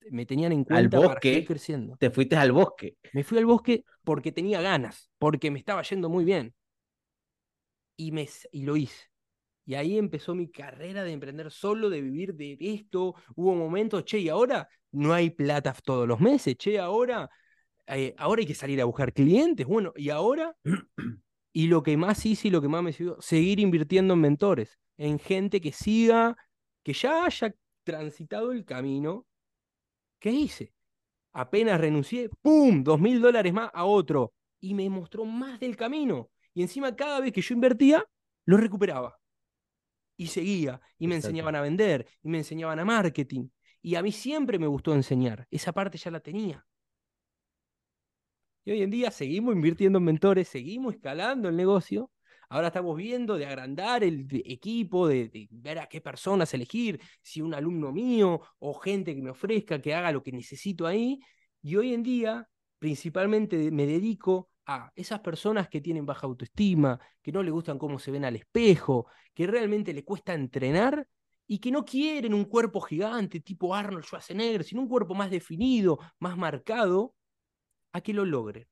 me 0.10 0.26
tenían 0.26 0.52
en 0.52 0.64
cuenta 0.64 0.80
al 0.80 0.90
para 0.90 1.14
bosque, 1.14 1.34
seguir 1.34 1.48
creciendo. 1.48 1.98
Te 1.98 2.10
fuiste 2.10 2.36
al 2.36 2.52
bosque. 2.52 2.98
Me 3.14 3.23
fui 3.23 3.38
al 3.38 3.45
bosque 3.45 3.84
porque 4.03 4.32
tenía 4.32 4.61
ganas, 4.61 5.11
porque 5.18 5.52
me 5.52 5.60
estaba 5.60 5.82
yendo 5.84 6.10
muy 6.10 6.26
bien. 6.26 6.53
Y, 7.98 8.11
me, 8.11 8.28
y 8.52 8.64
lo 8.64 8.76
hice. 8.76 9.11
Y 9.65 9.76
ahí 9.76 9.98
empezó 9.98 10.34
mi 10.34 10.49
carrera 10.49 11.03
de 11.03 11.11
emprender 11.11 11.52
solo, 11.52 11.90
de 11.90 12.02
vivir 12.02 12.34
de 12.34 12.57
esto. 12.60 13.15
Hubo 13.36 13.56
momentos, 13.56 14.03
che, 14.06 14.19
y 14.19 14.30
ahora 14.30 14.68
no 14.91 15.14
hay 15.14 15.30
plata 15.30 15.73
todos 15.84 16.07
los 16.07 16.19
meses, 16.19 16.57
che, 16.57 16.80
ahora, 16.80 17.30
eh, 17.88 18.14
ahora 18.18 18.41
hay 18.41 18.48
que 18.48 18.56
salir 18.56 18.82
a 18.82 18.86
buscar 18.86 19.14
clientes. 19.14 19.65
Bueno, 19.65 19.94
y 19.95 20.10
ahora, 20.10 20.56
y 21.53 21.68
lo 21.68 21.84
que 21.84 21.95
más 21.95 22.26
hice 22.26 22.48
y 22.48 22.52
lo 22.52 22.61
que 22.61 22.68
más 22.68 22.84
me 22.84 22.91
sirvió, 22.91 23.18
seguir 23.22 23.60
invirtiendo 23.60 24.15
en 24.15 24.22
mentores, 24.22 24.80
en 24.98 25.19
gente 25.19 25.61
que 25.61 25.72
siga, 25.72 26.36
que 26.84 26.94
ya 26.94 27.26
haya 27.26 27.53
transitado 27.84 28.52
el 28.52 28.65
camino. 28.65 29.26
¿Qué 30.22 30.30
hice? 30.30 30.72
Apenas 31.34 31.81
renuncié, 31.81 32.30
¡pum! 32.41 32.84
Dos 32.84 33.02
mil 33.02 33.19
dólares 33.19 33.52
más 33.52 33.72
a 33.73 33.85
otro. 33.85 34.34
Y 34.60 34.76
me 34.76 34.88
mostró 34.88 35.26
más 35.26 35.60
del 35.60 35.76
camino. 35.76 36.30
Y 36.53 36.61
encima 36.61 36.95
cada 36.95 37.19
vez 37.19 37.34
que 37.34 37.41
yo 37.41 37.56
invertía, 37.56 38.06
lo 38.45 38.57
recuperaba. 38.57 39.18
Y 40.15 40.27
seguía, 40.27 40.80
y 40.99 41.07
me 41.07 41.15
Exacto. 41.15 41.30
enseñaban 41.30 41.56
a 41.56 41.61
vender, 41.61 42.07
y 42.22 42.30
me 42.30 42.38
enseñaban 42.38 42.80
a 42.80 42.85
marketing. 42.85 43.49
Y 43.81 43.95
a 43.95 44.03
mí 44.03 44.11
siempre 44.11 44.60
me 44.60 44.68
gustó 44.68 44.93
enseñar. 44.93 45.48
Esa 45.49 45.72
parte 45.73 45.98
ya 45.98 46.11
la 46.11 46.19
tenía. 46.19 46.64
Y 48.64 48.72
hoy 48.72 48.84
en 48.84 48.91
día 48.91 49.10
seguimos 49.10 49.56
invirtiendo 49.56 49.98
en 49.98 50.06
mentores, 50.06 50.48
seguimos 50.48 50.93
escalando 50.93 51.49
el 51.49 51.56
negocio. 51.56 52.11
Ahora 52.52 52.68
estamos 52.68 52.98
viendo 52.98 53.38
de 53.38 53.45
agrandar 53.45 54.03
el 54.03 54.28
equipo, 54.44 55.07
de, 55.07 55.30
de 55.30 55.48
ver 55.52 55.80
a 55.80 55.88
qué 55.88 56.02
personas 56.02 56.53
elegir, 56.53 56.99
si 57.22 57.41
un 57.41 57.53
alumno 57.53 57.94
mío 57.94 58.41
o 58.60 58.73
gente 58.73 59.15
que 59.15 59.22
me 59.22 59.30
ofrezca, 59.30 59.82
que 59.82 59.95
haga 59.95 60.11
lo 60.11 60.22
que 60.22 60.34
necesito 60.34 60.86
ahí. 60.86 61.22
Y 61.61 61.78
hoy 61.78 61.94
en 61.94 62.03
día, 62.03 62.49
principalmente 62.78 63.72
me 63.72 63.86
dedico 63.86 64.49
a 64.65 64.91
esas 64.95 65.22
personas 65.22 65.69
que 65.69 65.80
tienen 65.80 66.06
baja 66.06 66.28
autoestima, 66.28 66.99
que 67.22 67.32
no 67.32 67.41
le 67.41 67.52
gustan 67.52 67.80
cómo 67.80 67.99
se 67.99 68.11
ven 68.11 68.26
al 68.26 68.36
espejo, 68.36 69.07
que 69.34 69.48
realmente 69.48 69.94
le 69.94 70.03
cuesta 70.03 70.34
entrenar 70.34 71.07
y 71.48 71.60
que 71.60 71.72
no 71.72 71.86
quieren 71.86 72.34
un 72.34 72.44
cuerpo 72.44 72.82
gigante 72.82 73.40
tipo 73.40 73.73
Arnold 73.73 74.03
Schwarzenegger, 74.03 74.65
sino 74.65 74.82
un 74.82 74.90
cuerpo 74.90 75.15
más 75.15 75.32
definido, 75.32 75.99
más 76.19 76.38
marcado, 76.38 77.15
a 77.94 78.02
que 78.02 78.14
lo 78.14 78.26
logren. 78.26 78.68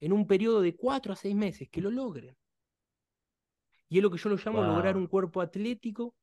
En 0.00 0.12
un 0.12 0.26
periodo 0.26 0.60
de 0.60 0.76
cuatro 0.76 1.14
a 1.14 1.16
seis 1.16 1.34
meses, 1.34 1.70
que 1.70 1.80
lo 1.80 1.90
logren. 1.90 2.36
Y 3.90 3.98
es 3.98 4.04
lo 4.04 4.10
que 4.10 4.18
yo 4.18 4.30
lo 4.30 4.36
llamo 4.38 4.62
lograr 4.64 4.96
un 4.96 5.08
cuerpo 5.08 5.42
atlético 5.42 6.16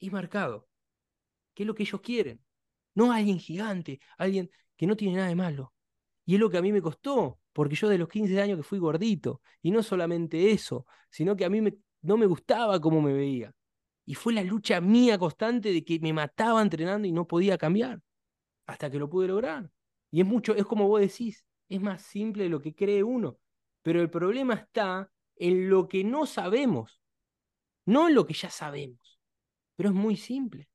y 0.00 0.10
marcado, 0.10 0.68
que 1.54 1.64
es 1.64 1.66
lo 1.66 1.74
que 1.74 1.84
ellos 1.84 2.00
quieren. 2.02 2.40
No 2.94 3.12
alguien 3.12 3.38
gigante, 3.38 4.00
alguien 4.18 4.50
que 4.76 4.86
no 4.86 4.96
tiene 4.96 5.16
nada 5.16 5.28
de 5.28 5.36
malo. 5.36 5.74
Y 6.26 6.34
es 6.34 6.40
lo 6.40 6.50
que 6.50 6.58
a 6.58 6.62
mí 6.62 6.72
me 6.72 6.82
costó, 6.82 7.40
porque 7.52 7.76
yo 7.76 7.88
de 7.88 7.98
los 7.98 8.08
15 8.08 8.40
años 8.40 8.58
que 8.58 8.62
fui 8.64 8.78
gordito, 8.80 9.42
y 9.62 9.70
no 9.72 9.82
solamente 9.82 10.52
eso, 10.52 10.86
sino 11.10 11.36
que 11.36 11.44
a 11.46 11.50
mí 11.50 11.60
me- 11.62 11.76
no 12.02 12.16
me 12.18 12.26
gustaba 12.26 12.80
cómo 12.80 13.02
me 13.02 13.14
veía. 13.14 13.52
Y 14.06 14.14
fue 14.14 14.32
la 14.34 14.44
lucha 14.44 14.80
mía 14.80 15.18
constante 15.18 15.72
de 15.72 15.84
que 15.84 16.00
me 16.00 16.12
mataba 16.12 16.62
entrenando 16.62 17.08
y 17.08 17.12
no 17.12 17.26
podía 17.28 17.58
cambiar, 17.58 18.00
hasta 18.66 18.90
que 18.90 18.98
lo 19.00 19.10
pude 19.10 19.28
lograr. 19.28 19.70
Y 20.10 20.20
es 20.22 20.26
mucho, 20.26 20.54
es 20.54 20.66
como 20.66 20.88
vos 20.88 21.00
decís, 21.02 21.44
es 21.68 21.80
más 21.82 22.02
simple 22.02 22.44
de 22.44 22.50
lo 22.50 22.60
que 22.62 22.74
cree 22.74 23.02
uno. 23.04 23.38
Pero 23.82 24.00
el 24.02 24.10
problema 24.10 24.54
está 24.54 25.10
en 25.36 25.70
lo 25.70 25.88
que 25.88 26.04
no 26.04 26.26
sabemos, 26.26 27.01
no 27.86 28.08
en 28.08 28.14
lo 28.14 28.26
que 28.26 28.34
ya 28.34 28.50
sabemos. 28.50 29.20
Pero 29.76 29.90
es 29.90 29.94
muy 29.94 30.16
simple. 30.16 30.68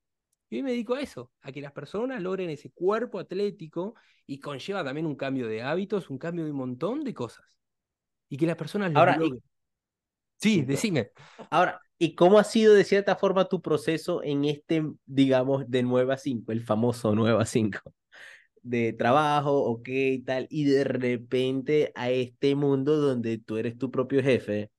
Y 0.49 0.57
hoy 0.57 0.63
me 0.63 0.71
dedico 0.71 0.95
a 0.95 1.01
eso, 1.01 1.31
a 1.41 1.51
que 1.51 1.61
las 1.61 1.73
personas 1.73 2.21
logren 2.21 2.49
ese 2.51 2.71
cuerpo 2.71 3.19
atlético 3.19 3.95
y 4.27 4.39
conlleva 4.39 4.83
también 4.83 5.07
un 5.07 5.15
cambio 5.15 5.47
de 5.47 5.63
hábitos, 5.63 6.09
un 6.09 6.17
cambio 6.19 6.45
de 6.45 6.51
un 6.51 6.57
montón 6.57 7.03
de 7.03 7.13
cosas. 7.13 7.45
Y 8.29 8.37
que 8.37 8.47
las 8.47 8.57
personas 8.57 8.91
lo 8.93 8.99
Ahora, 8.99 9.17
y- 9.21 9.29
logren. 9.29 9.43
Sí, 10.39 10.61
decime. 10.61 11.11
Ahora, 11.49 11.81
¿y 11.97 12.15
cómo 12.15 12.37
ha 12.39 12.43
sido 12.43 12.73
de 12.73 12.83
cierta 12.83 13.15
forma 13.15 13.45
tu 13.49 13.61
proceso 13.61 14.21
en 14.23 14.45
este, 14.45 14.83
digamos, 15.05 15.69
de 15.69 15.83
9 15.83 16.13
a 16.13 16.17
5, 16.17 16.51
el 16.51 16.63
famoso 16.63 17.15
9 17.15 17.41
a 17.41 17.45
5? 17.45 17.79
De 18.63 18.93
trabajo, 18.93 19.63
ok, 19.63 19.89
tal, 20.25 20.47
y 20.49 20.65
de 20.65 20.83
repente 20.83 21.91
a 21.95 22.11
este 22.11 22.55
mundo 22.55 22.97
donde 22.97 23.37
tú 23.37 23.57
eres 23.57 23.77
tu 23.77 23.91
propio 23.91 24.21
jefe, 24.21 24.71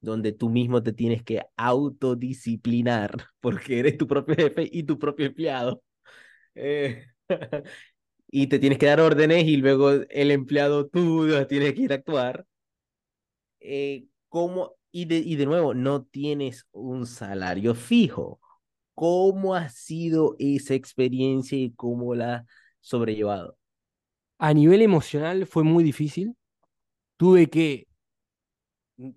donde 0.00 0.32
tú 0.32 0.48
mismo 0.50 0.82
te 0.82 0.92
tienes 0.92 1.22
que 1.22 1.42
autodisciplinar, 1.56 3.10
porque 3.40 3.80
eres 3.80 3.98
tu 3.98 4.06
propio 4.06 4.34
jefe 4.36 4.68
y 4.70 4.84
tu 4.84 4.98
propio 4.98 5.26
empleado. 5.26 5.82
Eh, 6.54 7.06
y 8.30 8.46
te 8.48 8.58
tienes 8.58 8.78
que 8.78 8.86
dar 8.86 9.00
órdenes 9.00 9.44
y 9.46 9.56
luego 9.58 9.90
el 9.92 10.30
empleado 10.30 10.88
tú 10.88 11.28
tienes 11.48 11.74
que 11.74 11.82
ir 11.82 11.92
a 11.92 11.96
actuar. 11.96 12.46
Eh, 13.60 14.06
¿cómo? 14.28 14.76
Y 14.90 15.04
de, 15.06 15.18
y 15.18 15.36
de 15.36 15.46
nuevo, 15.46 15.74
no 15.74 16.04
tienes 16.04 16.66
un 16.72 17.06
salario 17.06 17.74
fijo. 17.74 18.40
¿Cómo 18.94 19.54
ha 19.54 19.68
sido 19.68 20.36
esa 20.38 20.74
experiencia 20.74 21.58
y 21.58 21.72
cómo 21.72 22.14
la 22.14 22.36
has 22.36 22.46
sobrellevado? 22.80 23.56
A 24.38 24.54
nivel 24.54 24.82
emocional 24.82 25.46
fue 25.46 25.64
muy 25.64 25.84
difícil. 25.84 26.36
Tuve 27.18 27.50
que. 27.50 27.87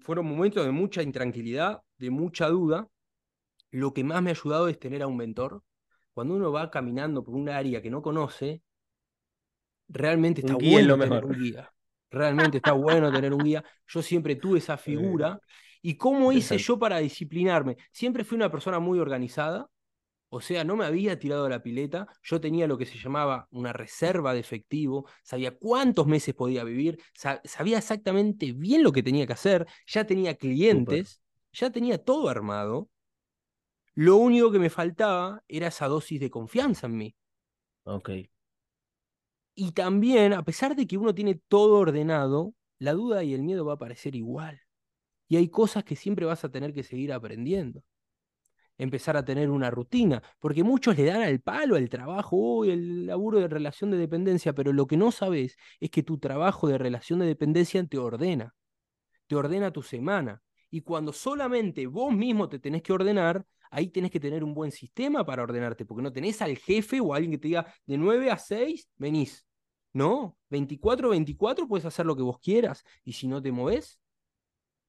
Fueron 0.02 0.28
momentos 0.28 0.66
de 0.66 0.72
mucha 0.72 1.02
intranquilidad, 1.02 1.82
de 1.98 2.10
mucha 2.10 2.48
duda. 2.48 2.88
Lo 3.72 3.94
que 3.94 4.04
más 4.04 4.22
me 4.22 4.30
ha 4.30 4.34
ayudado 4.34 4.68
es 4.68 4.80
tener 4.80 5.02
a 5.02 5.08
un 5.08 5.18
mentor. 5.18 5.64
Cuando 6.14 6.36
uno 6.36 6.52
va 6.52 6.70
caminando 6.70 7.24
por 7.24 7.36
un 7.36 7.50
área 7.50 7.82
que 7.82 7.90
no 7.90 8.02
conoce, 8.02 8.62
realmente 9.88 10.42
está 10.42 10.56
guía 10.56 10.72
bueno 10.72 10.98
tener 10.98 11.26
un 11.26 11.38
guía. 11.38 11.74
Realmente 12.12 12.58
está 12.58 12.74
bueno 12.74 13.10
tener 13.10 13.34
un 13.34 13.42
guía. 13.42 13.64
Yo 13.88 14.02
siempre 14.02 14.36
tuve 14.36 14.60
esa 14.60 14.76
figura. 14.76 15.40
¿Y 15.82 15.96
cómo 15.96 16.34
hice 16.34 16.58
yo 16.58 16.78
para 16.78 16.98
disciplinarme? 16.98 17.78
Siempre 17.90 18.26
fui 18.26 18.36
una 18.36 18.52
persona 18.52 18.80
muy 18.80 19.00
organizada. 19.00 19.71
O 20.34 20.40
sea, 20.42 20.64
no 20.64 20.78
me 20.78 20.86
había 20.86 21.20
tirado 21.20 21.46
a 21.46 21.50
la 21.50 21.62
pileta, 21.62 22.08
yo 22.24 22.40
tenía 22.40 22.66
lo 22.68 22.78
que 22.78 22.86
se 22.86 22.98
llamaba 22.98 23.48
una 23.52 23.74
reserva 23.74 24.34
de 24.34 24.40
efectivo, 24.40 25.06
sabía 25.24 25.58
cuántos 25.58 26.08
meses 26.08 26.34
podía 26.36 26.64
vivir, 26.64 27.00
sa- 27.14 27.42
sabía 27.44 27.78
exactamente 27.80 28.54
bien 28.54 28.82
lo 28.84 28.94
que 28.94 29.04
tenía 29.04 29.28
que 29.28 29.34
hacer, 29.34 29.68
ya 29.88 30.06
tenía 30.06 30.36
clientes, 30.36 31.22
ya 31.52 31.70
tenía 31.72 31.98
todo 32.04 32.30
armado. 32.30 32.90
Lo 33.96 34.18
único 34.18 34.52
que 34.52 34.60
me 34.60 34.70
faltaba 34.70 35.44
era 35.48 35.68
esa 35.68 35.88
dosis 35.88 36.20
de 36.20 36.30
confianza 36.30 36.88
en 36.88 36.98
mí. 36.98 37.16
Ok. 37.86 38.10
Y 39.56 39.72
también, 39.74 40.34
a 40.34 40.44
pesar 40.44 40.76
de 40.76 40.88
que 40.88 40.98
uno 40.98 41.14
tiene 41.16 41.36
todo 41.48 41.78
ordenado, 41.80 42.54
la 42.80 42.94
duda 42.94 43.24
y 43.24 43.34
el 43.34 43.44
miedo 43.44 43.66
va 43.66 43.74
a 43.74 43.76
aparecer 43.76 44.16
igual. 44.16 44.62
Y 45.30 45.38
hay 45.38 45.50
cosas 45.50 45.84
que 45.86 45.96
siempre 45.98 46.26
vas 46.28 46.44
a 46.46 46.52
tener 46.52 46.74
que 46.74 46.84
seguir 46.84 47.14
aprendiendo. 47.14 47.84
Empezar 48.82 49.16
a 49.16 49.24
tener 49.24 49.52
una 49.52 49.70
rutina, 49.70 50.24
porque 50.40 50.64
muchos 50.64 50.98
le 50.98 51.06
dan 51.06 51.22
al 51.22 51.40
palo 51.40 51.76
al 51.76 51.88
trabajo, 51.88 52.36
uy, 52.36 52.72
el 52.72 53.06
laburo 53.06 53.40
de 53.40 53.48
relación 53.48 53.92
de 53.92 53.98
dependencia, 53.98 54.54
pero 54.54 54.74
lo 54.74 54.88
que 54.88 54.98
no 54.98 55.12
sabes 55.12 55.56
es 55.80 55.92
que 55.92 56.02
tu 56.02 56.18
trabajo 56.18 56.68
de 56.68 56.80
relación 56.80 57.20
de 57.20 57.28
dependencia 57.28 57.86
te 57.86 58.00
ordena, 58.00 58.56
te 59.28 59.36
ordena 59.36 59.72
tu 59.72 59.84
semana. 59.84 60.42
Y 60.72 60.82
cuando 60.82 61.14
solamente 61.14 61.86
vos 61.86 62.12
mismo 62.12 62.50
te 62.50 62.58
tenés 62.58 62.82
que 62.82 62.92
ordenar, 62.92 63.46
ahí 63.70 63.88
tenés 63.90 64.10
que 64.10 64.20
tener 64.20 64.44
un 64.44 64.56
buen 64.56 64.72
sistema 64.72 65.24
para 65.24 65.44
ordenarte, 65.44 65.86
porque 65.86 66.02
no 66.02 66.12
tenés 66.12 66.42
al 66.42 66.58
jefe 66.58 67.00
o 67.02 67.14
a 67.14 67.18
alguien 67.18 67.34
que 67.34 67.38
te 67.38 67.50
diga 67.50 67.72
de 67.86 68.00
9 68.00 68.32
a 68.32 68.38
6, 68.40 68.90
venís. 68.98 69.46
No, 69.94 70.38
24 70.50 71.10
24 71.10 71.68
puedes 71.68 71.86
hacer 71.86 72.08
lo 72.08 72.16
que 72.16 72.24
vos 72.24 72.40
quieras, 72.40 72.84
y 73.04 73.14
si 73.14 73.28
no 73.28 73.44
te 73.44 73.52
movés, 73.52 74.00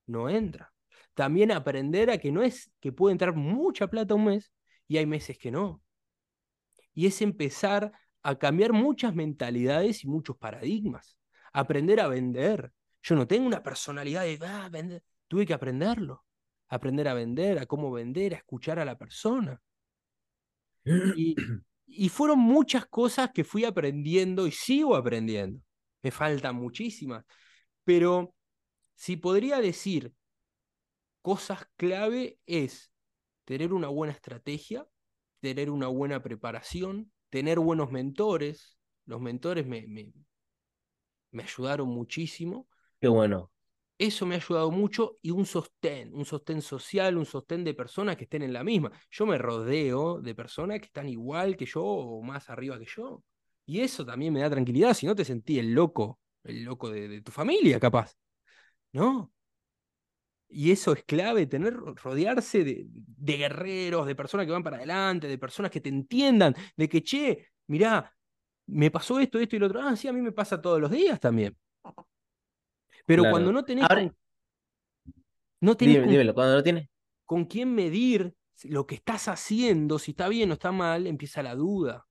no 0.07 0.31
entra. 0.31 0.72
También 1.15 1.53
aprender 1.53 2.11
a 2.11 2.19
que 2.19 2.33
no 2.33 2.43
es 2.43 2.73
que 2.81 2.93
puede 2.93 3.13
entrar 3.13 3.35
mucha 3.35 3.89
plata 3.89 4.15
un 4.15 4.27
mes 4.27 4.53
y 4.89 4.97
hay 4.97 5.07
meses 5.07 5.39
que 5.39 5.51
no. 5.51 5.83
Y 6.95 7.07
es 7.07 7.21
empezar 7.23 7.93
a 8.23 8.39
cambiar 8.39 8.73
muchas 8.73 9.15
mentalidades 9.15 10.05
y 10.05 10.09
muchos 10.09 10.37
paradigmas, 10.37 11.19
aprender 11.53 12.01
a 12.01 12.09
vender. 12.09 12.73
Yo 13.03 13.17
no 13.17 13.27
tengo 13.27 13.47
una 13.47 13.63
personalidad 13.63 14.23
de 14.23 14.39
ah, 14.43 14.69
vender, 14.71 15.03
tuve 15.29 15.45
que 15.45 15.55
aprenderlo, 15.55 16.25
aprender 16.69 17.09
a 17.09 17.15
vender, 17.15 17.59
a 17.59 17.67
cómo 17.67 17.91
vender, 17.91 18.35
a 18.35 18.39
escuchar 18.39 18.79
a 18.79 18.85
la 18.85 18.97
persona. 18.97 19.61
Y, 20.85 21.37
y 21.87 22.09
fueron 22.09 22.39
muchas 22.39 22.87
cosas 22.87 23.31
que 23.33 23.45
fui 23.45 23.65
aprendiendo 23.65 24.47
y 24.47 24.53
sigo 24.53 24.97
aprendiendo. 24.97 25.61
Me 26.03 26.11
faltan 26.11 26.57
muchísimas, 26.57 27.25
pero 27.85 28.35
si 28.95 29.17
podría 29.17 29.61
decir 29.61 30.13
cosas 31.23 31.67
clave 31.77 32.39
es 32.47 32.93
tener 33.45 33.73
una 33.73 33.89
buena 33.89 34.13
estrategia, 34.13 34.87
tener 35.41 35.71
una 35.71 35.89
buena 35.89 36.23
preparación, 36.23 37.13
tener 37.31 37.59
buenos 37.61 37.91
mentores. 37.93 38.79
Los 39.07 39.21
mentores 39.21 39.67
me, 39.67 39.87
me, 39.87 40.13
me 41.33 41.43
ayudaron 41.43 41.89
muchísimo. 41.89 42.69
Qué 43.01 43.09
bueno. 43.09 43.51
Eso 43.99 44.27
me 44.27 44.35
ha 44.35 44.39
ayudado 44.39 44.71
mucho 44.73 45.19
y 45.23 45.31
un 45.31 45.47
sostén, 45.47 46.13
un 46.13 46.25
sostén 46.25 46.61
social, 46.61 47.17
un 47.17 47.27
sostén 47.27 47.63
de 47.63 47.75
personas 47.75 48.17
que 48.17 48.25
estén 48.25 48.43
en 48.43 48.53
la 48.53 48.65
misma. 48.65 48.91
Yo 49.11 49.27
me 49.27 49.39
rodeo 49.39 50.21
de 50.21 50.35
personas 50.35 50.81
que 50.81 50.87
están 50.87 51.09
igual 51.09 51.57
que 51.57 51.67
yo 51.67 51.85
o 51.85 52.23
más 52.23 52.51
arriba 52.51 52.79
que 52.81 52.87
yo. 52.87 53.23
Y 53.65 53.81
eso 53.81 54.05
también 54.05 54.33
me 54.33 54.41
da 54.41 54.51
tranquilidad, 54.51 54.95
si 54.95 55.07
no 55.07 55.15
te 55.15 55.25
sentí 55.25 55.59
el 55.59 55.73
loco, 55.73 56.19
el 56.43 56.65
loco 56.65 56.91
de, 56.91 57.07
de 57.07 57.23
tu 57.23 57.31
familia, 57.31 57.79
capaz. 57.79 58.13
¿No? 58.93 59.33
Y 60.55 60.71
eso 60.71 60.93
es 60.93 61.03
clave, 61.05 61.47
tener, 61.47 61.75
rodearse 61.75 62.63
de, 62.63 62.85
de, 62.87 63.37
guerreros, 63.39 64.07
de 64.07 64.15
personas 64.15 64.45
que 64.45 64.53
van 64.53 64.63
para 64.63 64.77
adelante, 64.77 65.27
de 65.27 65.39
personas 65.39 65.71
que 65.71 65.81
te 65.81 65.89
entiendan, 65.89 66.55
de 66.77 66.89
que, 66.91 67.03
che, 67.03 67.47
mirá, 67.69 68.15
me 68.67 68.91
pasó 68.91 69.19
esto, 69.19 69.39
esto 69.39 69.57
y 69.57 69.59
lo 69.59 69.67
otro. 69.67 69.81
Ah, 69.81 69.97
sí, 69.97 70.09
a 70.09 70.13
mí 70.13 70.21
me 70.21 70.33
pasa 70.33 70.61
todos 70.61 70.79
los 70.81 70.91
días 70.91 71.19
también. 71.19 71.57
Pero 73.07 73.23
Claro. 73.23 73.33
cuando 73.33 73.53
no 73.53 73.65
tenés, 73.65 73.85
Ahora, 73.89 74.03
con, 74.03 74.17
no 75.61 75.77
tenés 75.77 75.95
dime- 75.95 76.05
con, 76.05 76.13
dímelo, 76.13 76.35
cuando 76.35 76.55
lo 76.57 76.63
tienes. 76.63 76.89
con 77.25 77.45
quién 77.47 77.75
medir 77.75 78.35
lo 78.65 78.87
que 78.87 78.95
estás 78.97 79.29
haciendo, 79.29 79.99
si 79.99 80.11
está 80.13 80.29
bien 80.29 80.51
o 80.51 80.55
está 80.55 80.71
mal, 80.71 81.07
empieza 81.07 81.43
la 81.43 81.55
duda. 81.55 82.07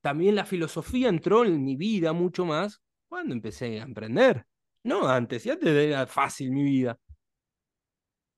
También 0.00 0.34
la 0.34 0.46
filosofía 0.46 1.08
entró 1.08 1.44
en 1.44 1.62
mi 1.64 1.76
vida 1.76 2.12
mucho 2.12 2.44
más 2.46 2.80
cuando 3.08 3.34
empecé 3.34 3.80
a 3.80 3.84
emprender. 3.84 4.46
No 4.84 5.06
antes, 5.08 5.44
y 5.44 5.50
antes 5.50 5.68
era 5.68 6.06
fácil 6.06 6.52
mi 6.52 6.62
vida. 6.62 6.98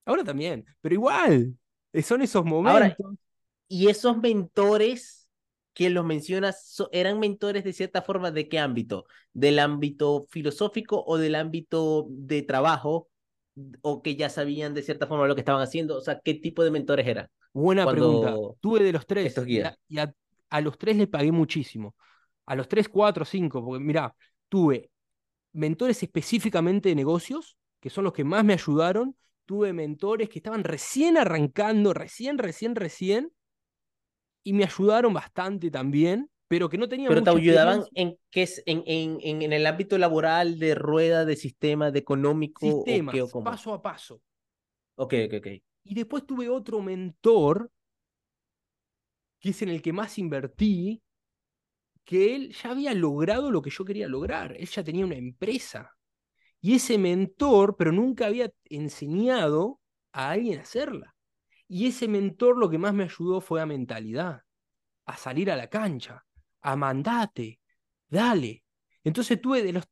Ahora 0.05 0.24
también, 0.24 0.65
pero 0.81 0.95
igual, 0.95 1.57
eh, 1.93 2.03
son 2.03 2.23
esos 2.23 2.45
Ahora, 2.62 2.97
momentos. 2.97 3.16
y 3.69 3.89
esos 3.89 4.19
mentores 4.19 5.29
que 5.74 5.91
los 5.91 6.05
mencionas, 6.05 6.66
so- 6.69 6.89
¿eran 6.93 7.20
mentores 7.20 7.65
de 7.65 7.73
cierta 7.73 8.03
forma 8.03 8.31
de 8.31 8.49
qué 8.49 8.59
ámbito? 8.59 9.07
¿Del 9.33 9.59
ámbito 9.59 10.27
filosófico 10.31 11.05
o 11.07 11.19
del 11.19 11.35
ámbito 11.37 12.07
de 12.11 12.43
trabajo? 12.43 13.11
¿O 13.83 14.03
que 14.03 14.16
ya 14.16 14.31
sabían 14.31 14.74
de 14.74 14.83
cierta 14.83 15.07
forma 15.07 15.27
lo 15.27 15.35
que 15.35 15.43
estaban 15.43 15.62
haciendo? 15.62 15.97
O 15.99 16.01
sea, 16.01 16.20
¿qué 16.20 16.35
tipo 16.35 16.65
de 16.65 16.70
mentores 16.70 17.07
eran? 17.07 17.29
Buena 17.53 17.87
pregunta. 17.89 18.35
Tuve 18.61 18.83
de 18.83 18.93
los 18.93 19.07
tres 19.07 19.27
estos 19.29 19.47
y, 19.47 19.62
a, 19.62 19.70
guías. 19.70 19.79
y 19.89 19.99
a- 19.99 20.15
a 20.51 20.61
los 20.61 20.79
tres 20.79 20.97
le 20.97 21.07
pagué 21.07 21.33
muchísimo. 21.33 21.95
A 22.47 22.57
los 22.57 22.69
tres, 22.69 22.89
cuatro, 22.89 23.24
cinco, 23.24 23.65
porque 23.65 23.83
mirá, 23.85 24.15
tuve 24.49 24.91
mentores 25.53 26.03
específicamente 26.03 26.91
de 26.91 26.95
negocios, 26.95 27.57
que 27.81 27.91
son 27.91 28.05
los 28.05 28.12
que 28.12 28.24
más 28.24 28.45
me 28.45 28.55
ayudaron. 28.55 29.16
Tuve 29.47 29.73
mentores 29.73 30.28
que 30.28 30.39
estaban 30.39 30.64
recién 30.64 31.16
arrancando, 31.16 31.93
recién, 31.93 32.39
recién, 32.39 32.74
recién, 32.74 33.32
y 34.44 34.52
me 34.52 34.64
ayudaron 34.64 35.12
bastante 35.12 35.70
también, 35.70 36.31
pero 36.48 36.69
que 36.69 36.78
no 36.78 36.89
tenían 36.89 37.09
Pero 37.10 37.23
te 37.23 37.31
ayudaban 37.31 37.85
en 37.94 38.19
qué 38.31 38.43
es, 38.43 38.62
en, 38.66 38.82
en, 38.86 39.19
en, 39.20 39.43
en 39.43 39.52
el 39.52 39.66
ámbito 39.66 39.98
laboral, 39.98 40.59
de 40.59 40.74
rueda, 40.74 41.24
de 41.24 41.36
sistema, 41.36 41.90
de 41.90 41.98
económico, 41.98 42.66
o 42.66 42.85
qué 42.85 42.90
o 42.90 43.02
Sistemas, 43.02 43.32
cómo. 43.32 43.44
paso 43.44 43.73
a 43.74 43.82
paso. 43.82 44.23
Ok, 44.97 45.14
ok, 45.27 45.35
ok. 45.39 45.47
Y 45.85 45.94
después 45.94 46.27
tuve 46.27 46.48
otro 46.48 46.81
mentor, 46.81 47.70
que 49.40 49.51
es 49.51 49.62
en 49.62 49.69
el 49.70 49.82
que 49.82 49.93
más 49.93 50.19
invertí, 50.19 51.02
que 52.05 52.35
él 52.35 52.52
ya 52.52 52.70
había 52.70 52.94
logrado 52.94 53.51
lo 53.51 53.62
que 53.62 53.70
yo 53.70 53.85
quería 53.85 54.09
lograr. 54.09 54.56
Él 54.59 54.66
ya 54.69 54.85
tenía 54.85 55.05
una 55.05 55.16
empresa. 55.16 55.97
Y 56.62 56.76
ese 56.76 56.97
mentor, 56.97 57.76
pero 57.76 57.93
nunca 57.93 58.26
había 58.26 58.51
enseñado 58.64 59.80
a 60.12 60.30
alguien 60.30 60.60
a 60.60 60.62
hacerla. 60.62 61.14
Y 61.68 61.89
ese 61.89 62.09
mentor 62.09 62.56
lo 62.56 62.70
que 62.70 62.78
más 62.78 62.94
me 62.94 63.05
ayudó 63.05 63.40
fue 63.40 63.60
a 63.60 63.66
mentalidad, 63.66 64.43
a 65.05 65.16
salir 65.16 65.51
a 65.51 65.56
la 65.56 65.68
cancha, 65.68 66.24
a 66.60 66.76
mandate, 66.76 67.60
dale. 68.09 68.64
Entonces 69.05 69.40
tuve 69.40 69.62
de, 69.64 69.72
los, 69.72 69.84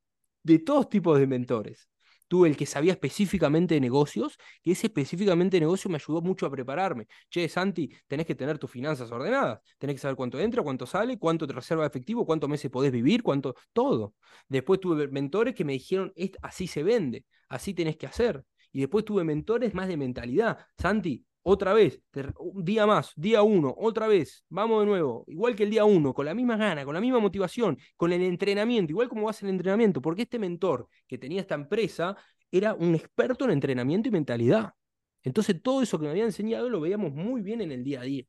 de 0.44 0.60
todos 0.60 0.88
tipos 0.88 1.18
de 1.18 1.26
mentores. 1.26 1.89
Tuve 2.30 2.48
el 2.48 2.56
que 2.56 2.64
sabía 2.66 2.92
específicamente 2.92 3.74
de 3.74 3.80
negocios, 3.80 4.38
que 4.62 4.70
ese 4.72 4.86
específicamente 4.86 5.56
de 5.56 5.62
negocio 5.62 5.90
me 5.90 5.96
ayudó 5.96 6.22
mucho 6.22 6.46
a 6.46 6.50
prepararme. 6.50 7.08
Che, 7.28 7.48
Santi, 7.48 7.90
tenés 8.06 8.24
que 8.26 8.36
tener 8.36 8.56
tus 8.58 8.70
finanzas 8.70 9.10
ordenadas, 9.10 9.60
tenés 9.78 9.96
que 9.96 10.00
saber 10.02 10.16
cuánto 10.16 10.38
entra, 10.38 10.62
cuánto 10.62 10.86
sale, 10.86 11.18
cuánto 11.18 11.46
te 11.46 11.52
reserva 11.54 11.82
de 11.82 11.88
efectivo, 11.88 12.24
cuántos 12.24 12.48
meses 12.48 12.70
podés 12.70 12.92
vivir, 12.92 13.22
cuánto, 13.24 13.54
todo. 13.72 14.14
Después 14.48 14.78
tuve 14.80 15.08
mentores 15.08 15.54
que 15.54 15.64
me 15.64 15.72
dijeron, 15.72 16.12
"Es- 16.14 16.32
así 16.42 16.66
se 16.68 16.82
vende, 16.84 17.26
así 17.48 17.74
tenés 17.74 17.96
que 17.96 18.06
hacer. 18.06 18.44
Y 18.72 18.80
después 18.80 19.04
tuve 19.04 19.24
mentores 19.24 19.74
más 19.74 19.88
de 19.88 19.96
mentalidad. 19.96 20.58
Santi, 20.78 21.26
otra 21.42 21.72
vez, 21.72 22.02
un 22.38 22.64
día 22.64 22.86
más, 22.86 23.12
día 23.16 23.42
uno, 23.42 23.74
otra 23.78 24.06
vez, 24.06 24.44
vamos 24.48 24.80
de 24.80 24.86
nuevo, 24.86 25.24
igual 25.28 25.56
que 25.56 25.62
el 25.62 25.70
día 25.70 25.84
uno, 25.84 26.12
con 26.12 26.26
la 26.26 26.34
misma 26.34 26.56
gana, 26.56 26.84
con 26.84 26.94
la 26.94 27.00
misma 27.00 27.18
motivación, 27.18 27.78
con 27.96 28.12
el 28.12 28.22
entrenamiento, 28.22 28.92
igual 28.92 29.08
como 29.08 29.26
vas 29.26 29.42
el 29.42 29.48
entrenamiento, 29.48 30.02
porque 30.02 30.22
este 30.22 30.38
mentor 30.38 30.88
que 31.06 31.18
tenía 31.18 31.40
esta 31.40 31.54
empresa 31.54 32.16
era 32.50 32.74
un 32.74 32.94
experto 32.94 33.44
en 33.46 33.52
entrenamiento 33.52 34.08
y 34.08 34.12
mentalidad. 34.12 34.74
Entonces 35.22 35.62
todo 35.62 35.82
eso 35.82 35.98
que 35.98 36.04
me 36.04 36.10
había 36.10 36.24
enseñado 36.24 36.68
lo 36.68 36.80
veíamos 36.80 37.12
muy 37.12 37.42
bien 37.42 37.60
en 37.60 37.72
el 37.72 37.84
día 37.84 38.00
a 38.00 38.04
día. 38.04 38.24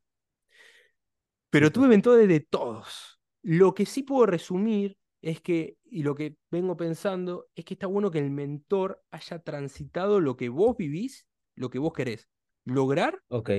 Pero 1.50 1.72
tuve 1.72 1.88
mentores 1.88 2.28
de 2.28 2.40
todos. 2.40 3.20
Lo 3.42 3.74
que 3.74 3.86
sí 3.86 4.04
puedo 4.04 4.26
resumir 4.26 4.98
es 5.22 5.42
que, 5.42 5.78
y 5.84 6.04
lo 6.04 6.16
que 6.16 6.38
vengo 6.50 6.78
pensando, 6.78 7.48
es 7.56 7.66
que 7.66 7.74
está 7.74 7.88
bueno 7.88 8.10
que 8.10 8.20
el 8.20 8.32
mentor 8.32 9.04
haya 9.12 9.40
transitado 9.40 10.20
lo 10.22 10.38
que 10.38 10.50
vos 10.50 10.78
vivís, 10.78 11.28
lo 11.56 11.70
que 11.70 11.80
vos 11.80 11.94
querés 11.94 12.30
lograr, 12.66 13.24
Ok, 13.30 13.50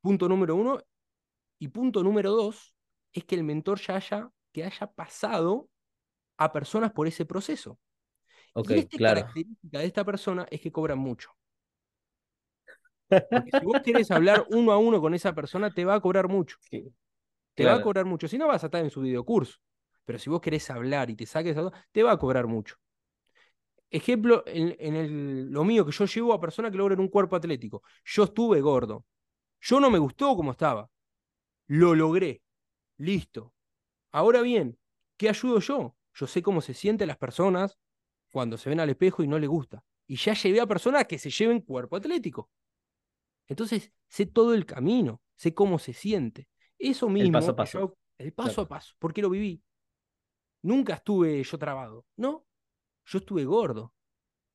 punto 0.00 0.28
número 0.28 0.56
uno. 0.56 0.80
Y 1.60 1.68
punto 1.68 2.02
número 2.04 2.32
dos 2.32 2.74
es 3.12 3.24
que 3.24 3.34
el 3.36 3.44
mentor 3.44 3.80
ya 3.80 3.96
haya, 3.96 4.30
que 4.52 4.64
haya 4.64 4.88
pasado 4.92 5.70
a 6.38 6.52
personas 6.52 6.92
por 6.92 7.06
ese 7.08 7.26
proceso. 7.26 7.80
ok, 8.54 8.70
y 8.70 8.78
esta 8.78 8.98
claro. 8.98 9.28
característica 9.28 9.80
de 9.80 9.86
esta 9.86 10.04
persona 10.04 10.46
es 10.50 10.60
que 10.60 10.72
cobran 10.72 10.98
mucho. 10.98 11.30
Porque 13.32 13.52
si 13.52 13.64
vos 13.64 13.80
querés 13.82 14.10
hablar 14.10 14.44
uno 14.48 14.72
a 14.72 14.78
uno 14.78 15.00
con 15.00 15.14
esa 15.14 15.34
persona, 15.34 15.72
te 15.74 15.84
va 15.84 15.94
a 15.94 16.00
cobrar 16.00 16.28
mucho. 16.28 16.56
Sí, 16.70 16.92
Te 17.54 17.66
va 17.66 17.74
a 17.74 17.80
cobrar 17.80 18.04
mucho. 18.06 18.28
Si 18.28 18.38
no, 18.38 18.48
vas 18.48 18.62
a 18.64 18.66
estar 18.68 18.82
en 18.84 18.90
su 18.90 19.00
videocurso. 19.02 19.58
Pero 20.04 20.18
si 20.18 20.30
vos 20.30 20.40
querés 20.40 20.70
hablar 20.70 21.10
y 21.10 21.16
te 21.16 21.26
saques, 21.26 21.56
te 21.92 22.02
va 22.02 22.12
a 22.12 22.18
cobrar 22.18 22.46
mucho. 22.46 22.76
Ejemplo, 23.94 24.42
en, 24.46 24.74
en 24.80 24.96
el- 24.96 25.50
lo 25.52 25.62
mío 25.64 25.86
que 25.86 25.92
yo 25.92 26.04
llevo 26.06 26.32
a 26.32 26.40
personas 26.40 26.72
que 26.72 26.78
logran 26.78 26.98
un 27.00 27.08
cuerpo 27.08 27.36
atlético. 27.36 27.82
Yo 28.04 28.24
estuve 28.24 28.60
gordo. 28.60 29.04
Yo 29.60 29.78
no 29.80 29.90
me 29.90 29.98
gustó 29.98 30.34
como 30.36 30.50
estaba. 30.50 30.90
Lo 31.68 31.94
logré. 31.94 32.42
Listo. 32.98 33.52
Ahora 34.12 34.42
bien, 34.42 34.78
¿qué 35.16 35.28
ayudo 35.28 35.60
yo? 35.60 35.96
Yo 36.14 36.26
sé 36.26 36.42
cómo 36.42 36.60
se 36.60 36.74
sienten 36.74 37.08
las 37.08 37.18
personas 37.18 37.78
cuando 38.32 38.56
se 38.58 38.68
ven 38.68 38.80
al 38.80 38.90
espejo 38.90 39.22
y 39.22 39.28
no 39.28 39.38
les 39.38 39.48
gusta. 39.48 39.84
Y 40.08 40.16
ya 40.16 40.34
llevé 40.34 40.60
a 40.60 40.66
personas 40.66 41.06
que 41.06 41.18
se 41.18 41.30
lleven 41.30 41.60
cuerpo 41.60 41.96
atlético. 41.96 42.50
Entonces, 43.46 43.92
sé 44.08 44.26
todo 44.26 44.54
el 44.54 44.66
camino, 44.66 45.20
sé 45.36 45.54
cómo 45.54 45.78
se 45.78 45.92
siente. 45.92 46.48
Eso 46.78 47.08
mismo, 47.08 47.26
El 47.28 47.32
paso 47.32 47.50
a 47.52 47.56
paso. 47.56 47.78
yo- 47.78 47.96
el 48.18 48.32
paso 48.32 48.54
Claro. 48.54 48.62
a 48.62 48.68
paso, 48.68 48.94
porque 48.98 49.22
lo 49.22 49.30
viví. 49.30 49.62
Nunca 50.62 50.94
estuve 50.94 51.42
yo 51.42 51.58
trabado, 51.58 52.06
no. 52.16 52.44
Yo 53.06 53.18
estuve 53.18 53.44
gordo. 53.44 53.92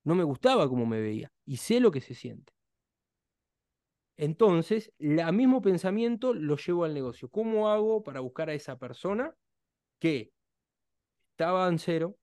No 0.04 0.16
me 0.16 0.24
gustaba 0.24 0.68
cómo 0.68 0.86
me 0.86 1.00
veía 1.00 1.32
y 1.46 1.58
sé 1.58 1.80
lo 1.80 1.92
que 1.92 2.02
se 2.02 2.16
siente. 2.16 2.54
Entonces, 4.18 4.92
el 5.00 5.34
mismo 5.34 5.62
pensamiento 5.62 6.34
lo 6.34 6.58
llevo 6.58 6.84
al 6.84 6.94
negocio. 6.94 7.30
¿Cómo 7.30 7.70
hago 7.70 8.04
para 8.04 8.20
buscar 8.20 8.50
a 8.50 8.54
esa 8.54 8.78
persona 8.78 9.34
que 9.98 10.34
estaba 11.32 11.68
en 11.70 11.80
cero, 11.80 12.18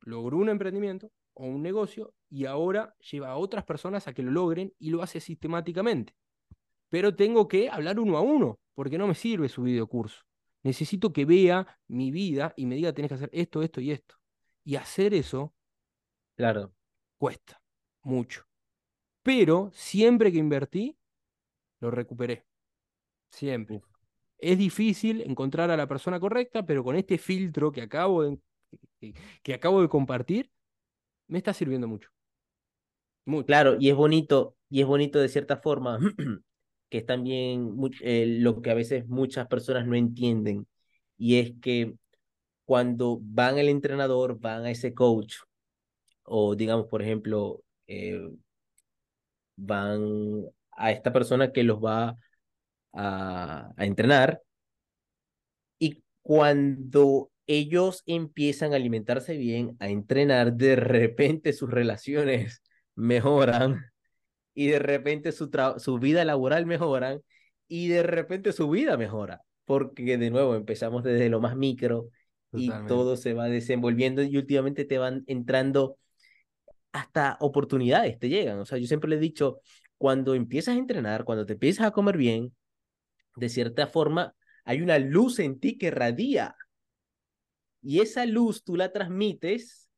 logró 0.00 0.36
un 0.36 0.50
emprendimiento 0.50 1.10
o 1.32 1.46
un 1.46 1.62
negocio 1.62 2.12
y 2.28 2.44
ahora 2.44 2.94
lleva 3.10 3.30
a 3.30 3.36
otras 3.36 3.64
personas 3.64 4.06
a 4.06 4.12
que 4.12 4.22
lo 4.22 4.30
logren 4.30 4.74
y 4.78 4.90
lo 4.90 5.02
hace 5.02 5.20
sistemáticamente? 5.20 6.14
Pero 6.90 7.16
tengo 7.16 7.48
que 7.48 7.70
hablar 7.70 7.98
uno 7.98 8.18
a 8.18 8.20
uno, 8.20 8.58
porque 8.74 8.98
no 8.98 9.06
me 9.06 9.14
sirve 9.14 9.48
su 9.48 9.62
videocurso. 9.62 10.22
Necesito 10.64 11.14
que 11.14 11.24
vea 11.24 11.78
mi 11.88 12.10
vida 12.10 12.52
y 12.56 12.66
me 12.66 12.74
diga, 12.74 12.92
tenés 12.92 13.08
que 13.08 13.14
hacer 13.14 13.30
esto, 13.32 13.62
esto 13.62 13.80
y 13.80 13.92
esto. 13.92 14.16
Y 14.66 14.76
hacer 14.76 15.14
eso 15.14 15.54
Claro. 16.36 16.72
cuesta 17.18 17.60
mucho. 18.02 18.44
Pero 19.22 19.70
siempre 19.74 20.32
que 20.32 20.38
invertí, 20.38 20.96
lo 21.80 21.90
recuperé. 21.90 22.44
Siempre. 23.30 23.76
Uf. 23.76 23.84
Es 24.38 24.58
difícil 24.58 25.22
encontrar 25.22 25.70
a 25.70 25.76
la 25.76 25.86
persona 25.88 26.20
correcta, 26.20 26.64
pero 26.64 26.84
con 26.84 26.96
este 26.96 27.18
filtro 27.18 27.72
que 27.72 27.82
acabo 27.82 28.22
de, 28.22 28.38
que, 29.00 29.14
que 29.42 29.54
acabo 29.54 29.82
de 29.82 29.88
compartir, 29.88 30.50
me 31.28 31.38
está 31.38 31.54
sirviendo 31.54 31.88
mucho. 31.88 32.10
Mucho. 33.24 33.46
Claro, 33.46 33.76
y 33.80 33.90
es 33.90 33.96
bonito, 33.96 34.56
y 34.70 34.80
es 34.82 34.86
bonito 34.86 35.18
de 35.18 35.28
cierta 35.28 35.56
forma, 35.56 35.98
que 36.90 36.98
es 36.98 37.06
también 37.06 37.76
eh, 38.00 38.26
lo 38.40 38.62
que 38.62 38.70
a 38.70 38.74
veces 38.74 39.06
muchas 39.08 39.48
personas 39.48 39.86
no 39.86 39.96
entienden, 39.96 40.66
y 41.18 41.38
es 41.38 41.52
que 41.60 41.94
cuando 42.66 43.18
van 43.22 43.58
al 43.58 43.68
entrenador, 43.68 44.38
van 44.40 44.66
a 44.66 44.70
ese 44.70 44.94
coach, 44.94 45.36
o 46.24 46.56
digamos, 46.56 46.86
por 46.88 47.02
ejemplo, 47.02 47.62
eh, 47.86 48.30
van 49.56 50.44
a 50.72 50.92
esta 50.92 51.12
persona 51.12 51.52
que 51.52 51.64
los 51.64 51.78
va 51.78 52.16
a, 52.92 53.72
a 53.76 53.86
entrenar, 53.86 54.42
y 55.78 56.02
cuando 56.22 57.30
ellos 57.46 58.02
empiezan 58.06 58.72
a 58.72 58.76
alimentarse 58.76 59.36
bien, 59.36 59.76
a 59.80 59.88
entrenar, 59.88 60.54
de 60.54 60.76
repente 60.76 61.52
sus 61.52 61.70
relaciones 61.70 62.62
mejoran 62.94 63.84
y 64.54 64.68
de 64.68 64.78
repente 64.78 65.32
su, 65.32 65.50
su 65.78 65.98
vida 65.98 66.24
laboral 66.24 66.66
mejoran 66.66 67.20
y 67.68 67.88
de 67.88 68.02
repente 68.02 68.52
su 68.52 68.70
vida 68.70 68.96
mejora, 68.96 69.42
porque 69.64 70.18
de 70.18 70.30
nuevo 70.30 70.54
empezamos 70.54 71.04
desde 71.04 71.28
lo 71.28 71.40
más 71.40 71.56
micro 71.56 72.08
y 72.52 72.70
todo 72.86 73.16
se 73.16 73.34
va 73.34 73.46
desenvolviendo 73.46 74.22
y 74.22 74.36
últimamente 74.36 74.84
te 74.84 74.98
van 74.98 75.24
entrando 75.26 75.98
hasta 76.92 77.36
oportunidades, 77.40 78.18
te 78.18 78.28
llegan. 78.28 78.58
O 78.58 78.64
sea, 78.64 78.78
yo 78.78 78.86
siempre 78.86 79.10
le 79.10 79.16
he 79.16 79.20
dicho, 79.20 79.60
cuando 79.98 80.34
empiezas 80.34 80.76
a 80.76 80.78
entrenar, 80.78 81.24
cuando 81.24 81.44
te 81.44 81.54
empiezas 81.54 81.86
a 81.86 81.90
comer 81.90 82.16
bien, 82.16 82.54
de 83.36 83.48
cierta 83.48 83.86
forma, 83.86 84.34
hay 84.64 84.80
una 84.80 84.98
luz 84.98 85.38
en 85.38 85.60
ti 85.60 85.76
que 85.76 85.90
radia. 85.90 86.56
Y 87.82 88.00
esa 88.00 88.26
luz 88.26 88.64
tú 88.64 88.76
la 88.76 88.92
transmites 88.92 89.88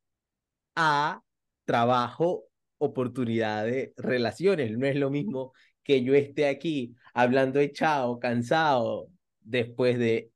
a 0.75 1.21
trabajo 1.65 2.45
oportunidades, 2.77 3.91
relaciones. 3.97 4.77
No 4.77 4.85
es 4.85 4.95
lo 4.95 5.09
mismo 5.09 5.53
que 5.83 6.03
yo 6.03 6.13
esté 6.13 6.47
aquí 6.47 6.95
hablando 7.13 7.59
echado, 7.59 8.19
cansado, 8.19 9.07
después 9.39 9.97
de 9.97 10.31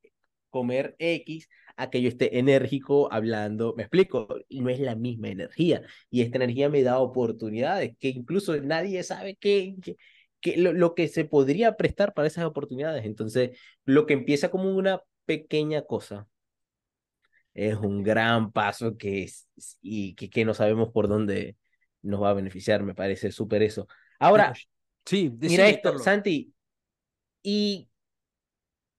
comer 0.50 0.96
X, 1.00 1.50
a 1.76 1.90
que 1.90 2.02
yo 2.02 2.10
esté 2.10 2.38
enérgico 2.38 3.12
hablando, 3.12 3.74
me 3.76 3.84
explico, 3.84 4.28
no 4.50 4.70
es 4.70 4.80
la 4.80 4.96
misma 4.96 5.30
energía. 5.30 5.82
Y 6.10 6.22
esta 6.22 6.38
energía 6.38 6.70
me 6.70 6.84
da 6.84 7.00
oportunidades 7.00 7.96
que 8.00 8.10
incluso 8.10 8.60
nadie 8.62 9.02
sabe 9.04 9.36
qué, 9.36 9.76
que, 10.40 10.58
lo, 10.58 10.74
lo, 10.74 10.94
que 10.94 11.08
se 11.08 11.26
podría 11.26 11.76
prestar 11.76 12.14
para 12.14 12.28
esas 12.28 12.46
oportunidades. 12.46 13.06
Entonces, 13.06 13.58
lo 13.86 14.06
que 14.06 14.14
empieza 14.14 14.52
como 14.52 14.76
una 14.76 15.02
pequeña 15.26 15.84
cosa 15.84 16.28
es 17.54 17.76
un 17.76 18.04
gran 18.04 18.52
paso 18.52 18.98
que 18.98 19.24
es, 19.24 19.48
y 19.82 20.16
que, 20.16 20.30
que 20.30 20.46
no 20.46 20.54
sabemos 20.54 20.90
por 20.90 21.08
dónde, 21.08 21.56
nos 22.02 22.22
va 22.22 22.32
a 22.32 22.34
beneficiar, 22.34 22.84
me 22.84 22.96
parece 22.96 23.32
súper 23.32 23.64
eso. 23.64 23.88
Ahora, 24.20 24.54
sí, 25.06 25.32
mira 25.40 25.70
esto, 25.70 25.98
Santi, 26.00 26.54
¿y 27.42 27.90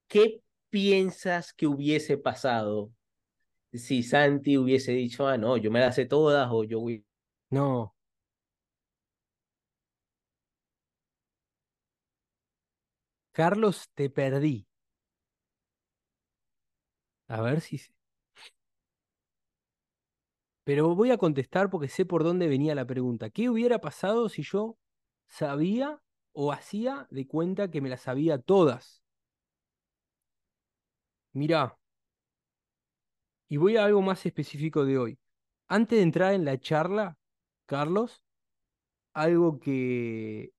qué 0.07 0.41
piensas 0.69 1.53
que 1.53 1.67
hubiese 1.67 2.17
pasado 2.17 2.91
si 3.77 4.03
Santi 4.03 4.57
hubiese 4.57 4.91
dicho, 4.93 5.27
ah, 5.27 5.37
no, 5.37 5.57
yo 5.57 5.71
me 5.71 5.79
las 5.79 5.95
sé 5.95 6.05
todas 6.05 6.49
o 6.51 6.63
yo 6.63 6.79
voy... 6.79 7.05
No. 7.49 7.95
Carlos, 13.33 13.89
te 13.93 14.09
perdí. 14.09 14.67
A 17.27 17.41
ver 17.41 17.61
si... 17.61 17.79
Pero 20.63 20.95
voy 20.95 21.11
a 21.11 21.17
contestar 21.17 21.69
porque 21.69 21.87
sé 21.87 22.05
por 22.05 22.23
dónde 22.23 22.47
venía 22.47 22.73
la 22.75 22.85
pregunta. 22.85 23.29
¿Qué 23.29 23.49
hubiera 23.49 23.79
pasado 23.79 24.29
si 24.29 24.41
yo 24.43 24.77
sabía 25.27 26.01
o 26.33 26.51
hacía 26.51 27.07
de 27.11 27.27
cuenta 27.27 27.69
que 27.69 27.81
me 27.81 27.89
las 27.89 28.01
sabía 28.01 28.39
todas? 28.39 29.04
Mirá, 31.35 31.77
y 33.47 33.57
voy 33.57 33.77
a 33.77 33.85
algo 33.85 34.01
más 34.01 34.25
específico 34.25 34.85
de 34.85 34.97
hoy. 34.97 35.19
Antes 35.67 35.97
de 35.97 36.03
entrar 36.03 36.33
en 36.33 36.45
la 36.45 36.59
charla, 36.59 37.17
Carlos, 37.65 38.23
algo 39.13 39.59
que, 39.59 40.51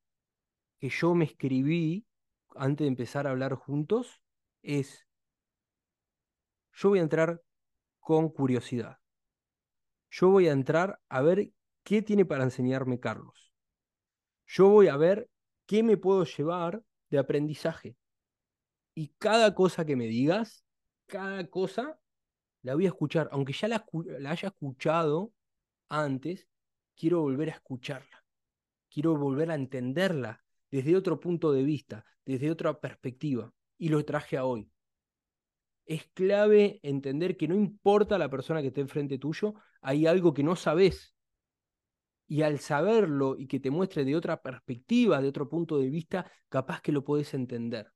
que 0.79 0.89
yo 0.89 1.15
me 1.15 1.25
escribí 1.25 2.07
antes 2.55 2.85
de 2.85 2.89
empezar 2.89 3.27
a 3.27 3.31
hablar 3.31 3.55
juntos 3.55 4.21
es, 4.63 5.07
yo 6.73 6.91
voy 6.91 7.01
a 7.01 7.03
entrar 7.03 7.43
con 8.01 8.29
curiosidad 8.31 8.99
yo 10.11 10.31
voy 10.31 10.49
a 10.49 10.53
entrar 10.53 10.99
a 11.09 11.21
ver 11.21 11.51
qué 11.83 12.03
tiene 12.03 12.25
para 12.25 12.45
enseñarme 12.45 13.01
Carlos. 13.01 13.53
Yo 14.47 14.69
voy 14.69 14.89
a 14.89 14.97
ver 14.97 15.29
qué 15.67 15.83
me 15.83 15.97
puedo 15.97 16.25
llevar 16.25 16.83
de 17.11 17.19
aprendizaje. 17.19 17.97
Y 18.95 19.09
cada 19.19 19.55
cosa 19.55 19.85
que 19.85 19.97
me 19.97 20.07
digas, 20.07 20.65
cada 21.07 21.47
cosa, 21.49 21.99
la 22.63 22.75
voy 22.75 22.87
a 22.87 22.89
escuchar. 22.89 23.29
Aunque 23.33 23.53
ya 23.53 23.69
la, 23.69 23.87
haya 24.29 24.49
escuchado 24.49 25.33
antes, 25.89 26.49
quiero 26.97 27.21
volver 27.21 27.51
a 27.51 27.55
escucharla. 27.55 28.25
Quiero 28.91 29.17
volver 29.17 29.51
a 29.51 29.55
entenderla 29.55 30.45
desde 30.71 30.97
otro 30.97 31.21
punto 31.21 31.53
de 31.53 31.63
vista, 31.63 32.05
desde 32.25 32.51
otra 32.51 32.81
perspectiva. 32.81 33.53
Y 33.79 33.89
lo 33.89 34.05
traje 34.05 34.37
a 34.37 34.45
hoy 34.45 34.71
es 35.87 36.05
clave 36.15 36.81
entender 36.83 37.37
que 37.37 37.49
no 37.49 37.55
importa 37.55 38.19
la 38.19 38.29
persona 38.29 38.61
que 38.61 38.69
esté 38.69 38.81
enfrente 38.81 39.19
tuyo, 39.19 39.55
hay 39.81 40.07
algo 40.07 40.35
que 40.35 40.43
no 40.43 40.57
sabes. 40.57 41.15
Y 42.29 42.43
al 42.43 42.59
saberlo 42.59 43.37
y 43.39 43.47
que 43.47 43.61
te 43.61 43.71
muestre 43.71 44.05
de 44.05 44.17
otra 44.17 44.43
perspectiva, 44.43 45.23
de 45.23 45.29
otro 45.29 45.49
punto 45.49 45.79
de 45.79 45.89
vista, 45.89 46.31
capaz 46.49 46.81
que 46.81 46.91
lo 46.91 47.05
podés 47.05 47.33
entender. 47.35 47.93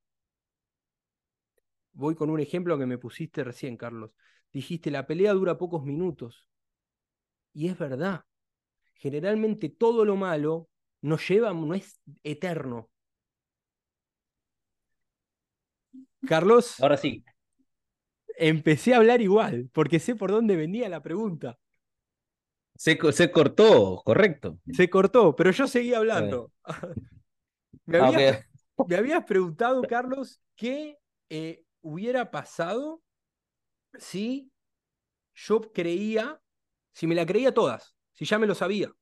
Voy 1.93 2.15
con 2.15 2.31
un 2.31 2.41
ejemplo 2.41 2.79
que 2.79 2.87
me 2.87 2.99
pusiste 2.99 3.45
recién, 3.45 3.77
Carlos. 3.77 4.13
Dijiste, 4.53 4.91
la 4.91 5.07
pelea 5.07 5.33
dura 5.33 5.59
pocos 5.59 5.85
minutos. 5.85 6.49
Y 7.53 7.69
es 7.69 7.79
verdad. 7.79 8.25
Generalmente 8.95 9.69
todo 9.69 10.05
lo 10.05 10.17
malo 10.17 10.69
nos 11.01 11.27
lleva, 11.29 11.53
no 11.53 11.75
es 11.75 12.01
eterno. 12.23 12.91
Carlos. 16.27 16.79
Ahora 16.81 16.97
sí, 16.97 17.25
empecé 18.41 18.95
a 18.95 18.97
hablar 18.97 19.21
igual, 19.21 19.69
porque 19.73 20.01
sé 20.01 20.17
por 20.17 20.31
dónde 20.31 20.57
venía 20.57 20.89
la 20.89 21.03
pregunta. 21.03 21.59
Se, 22.75 22.99
se 23.13 23.31
cortó, 23.31 24.01
correcto. 24.05 24.59
Se 24.73 24.89
cortó, 24.89 25.37
pero 25.37 25.51
yo 25.51 25.67
seguía 25.67 25.99
hablando. 25.99 26.51
me, 27.85 27.99
habías, 27.99 28.47
me, 28.89 28.97
habías, 28.97 29.25
preguntado, 29.25 29.83
Carlos, 29.89 30.41
qué 30.57 30.99
eh, 31.29 31.63
hubiera 31.83 32.31
pasado 32.31 33.03
si 33.99 34.51
yo 35.35 35.73
creía, 35.73 36.41
si 36.93 37.07
me 37.07 37.15
la 37.15 37.27
creía 37.27 37.55
todas, 37.55 37.95
si 38.13 38.25
ya 38.25 38.39
me 38.39 38.47
lo 38.47 38.55
sabía. 38.55 38.93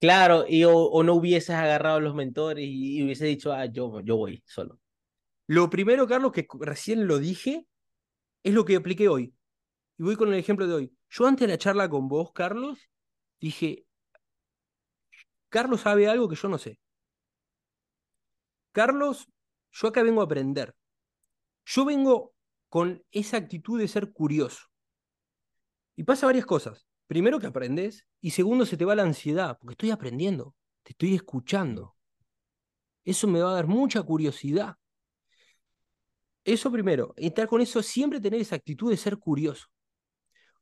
Claro, 0.00 0.44
y 0.48 0.64
o, 0.64 1.02
no 1.02 1.14
hubieses 1.14 1.50
agarrado 1.50 2.00
los 2.00 2.14
mentores 2.14 2.64
y, 2.68 3.02
hubiese 3.02 3.26
dicho, 3.26 3.52
ah, 3.52 3.66
yo, 3.66 4.00
yo 4.00 4.16
voy 4.16 4.42
solo. 4.46 4.78
Lo 5.48 5.70
primero, 5.70 6.06
Carlos, 6.06 6.32
que 6.32 6.46
recién 6.60 7.06
lo 7.06 7.18
dije, 7.18 7.66
es 8.42 8.54
lo 8.54 8.64
que 8.64 8.76
apliqué 8.76 9.08
hoy. 9.08 9.34
Y 9.98 10.02
voy 10.04 10.16
con 10.16 10.28
el 10.28 10.38
ejemplo 10.38 10.66
de 10.66 10.74
hoy. 10.74 10.96
Yo 11.10 11.26
antes 11.26 11.46
de 11.46 11.54
la 11.54 11.58
charla 11.58 11.88
con 11.88 12.08
vos, 12.08 12.32
Carlos, 12.32 12.78
dije, 13.40 13.86
Carlos 15.48 15.80
sabe 15.80 16.08
algo 16.08 16.28
que 16.28 16.36
yo 16.36 16.48
no 16.48 16.58
sé. 16.58 16.78
Carlos, 18.72 19.26
yo 19.72 19.88
acá 19.88 20.02
vengo 20.02 20.20
a 20.20 20.24
aprender. 20.24 20.74
Yo 21.70 21.84
vengo 21.84 22.32
con 22.70 23.04
esa 23.10 23.36
actitud 23.36 23.78
de 23.78 23.88
ser 23.88 24.10
curioso. 24.10 24.68
Y 25.96 26.04
pasa 26.04 26.24
varias 26.24 26.46
cosas. 26.46 26.88
Primero 27.06 27.38
que 27.38 27.46
aprendes 27.46 28.06
y 28.22 28.30
segundo 28.30 28.64
se 28.64 28.78
te 28.78 28.86
va 28.86 28.94
la 28.94 29.02
ansiedad, 29.02 29.58
porque 29.60 29.74
estoy 29.74 29.90
aprendiendo, 29.90 30.54
te 30.82 30.92
estoy 30.92 31.14
escuchando. 31.14 31.94
Eso 33.04 33.28
me 33.28 33.42
va 33.42 33.50
a 33.50 33.54
dar 33.54 33.66
mucha 33.66 34.02
curiosidad. 34.02 34.76
Eso 36.42 36.72
primero, 36.72 37.12
estar 37.18 37.46
con 37.46 37.60
eso, 37.60 37.82
siempre 37.82 38.18
tener 38.18 38.40
esa 38.40 38.56
actitud 38.56 38.90
de 38.90 38.96
ser 38.96 39.18
curioso. 39.18 39.66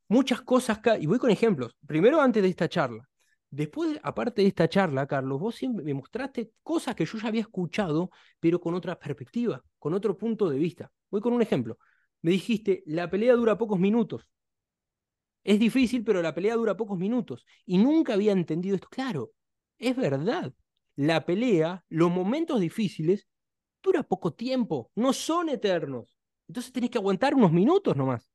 Muchas 0.09 0.41
cosas, 0.41 0.79
y 0.99 1.05
voy 1.05 1.19
con 1.19 1.31
ejemplos. 1.31 1.77
Primero, 1.85 2.19
antes 2.19 2.43
de 2.43 2.49
esta 2.49 2.67
charla. 2.67 3.07
Después, 3.49 3.97
aparte 4.03 4.41
de 4.41 4.49
esta 4.49 4.67
charla, 4.67 5.07
Carlos, 5.07 5.39
vos 5.39 5.55
siempre 5.55 5.85
me 5.85 5.93
mostraste 5.93 6.51
cosas 6.63 6.95
que 6.95 7.05
yo 7.05 7.17
ya 7.17 7.29
había 7.29 7.41
escuchado, 7.41 8.09
pero 8.41 8.59
con 8.59 8.73
otra 8.73 8.99
perspectiva, 8.99 9.63
con 9.79 9.93
otro 9.93 10.17
punto 10.17 10.49
de 10.49 10.57
vista. 10.57 10.91
Voy 11.11 11.21
con 11.21 11.33
un 11.33 11.41
ejemplo. 11.41 11.77
Me 12.21 12.31
dijiste, 12.31 12.83
la 12.85 13.09
pelea 13.09 13.33
dura 13.35 13.57
pocos 13.57 13.79
minutos. 13.79 14.29
Es 15.43 15.59
difícil, 15.59 16.03
pero 16.03 16.21
la 16.21 16.33
pelea 16.35 16.55
dura 16.55 16.75
pocos 16.77 16.97
minutos. 16.97 17.45
Y 17.65 17.77
nunca 17.77 18.13
había 18.13 18.31
entendido 18.33 18.75
esto. 18.75 18.89
Claro, 18.89 19.31
es 19.77 19.95
verdad. 19.95 20.53
La 20.95 21.25
pelea, 21.25 21.85
los 21.89 22.11
momentos 22.11 22.59
difíciles, 22.59 23.27
dura 23.83 24.03
poco 24.03 24.33
tiempo, 24.33 24.91
no 24.95 25.13
son 25.13 25.49
eternos. 25.49 26.15
Entonces 26.47 26.73
tenés 26.73 26.89
que 26.89 26.97
aguantar 26.97 27.35
unos 27.35 27.51
minutos 27.51 27.95
nomás. 27.95 28.29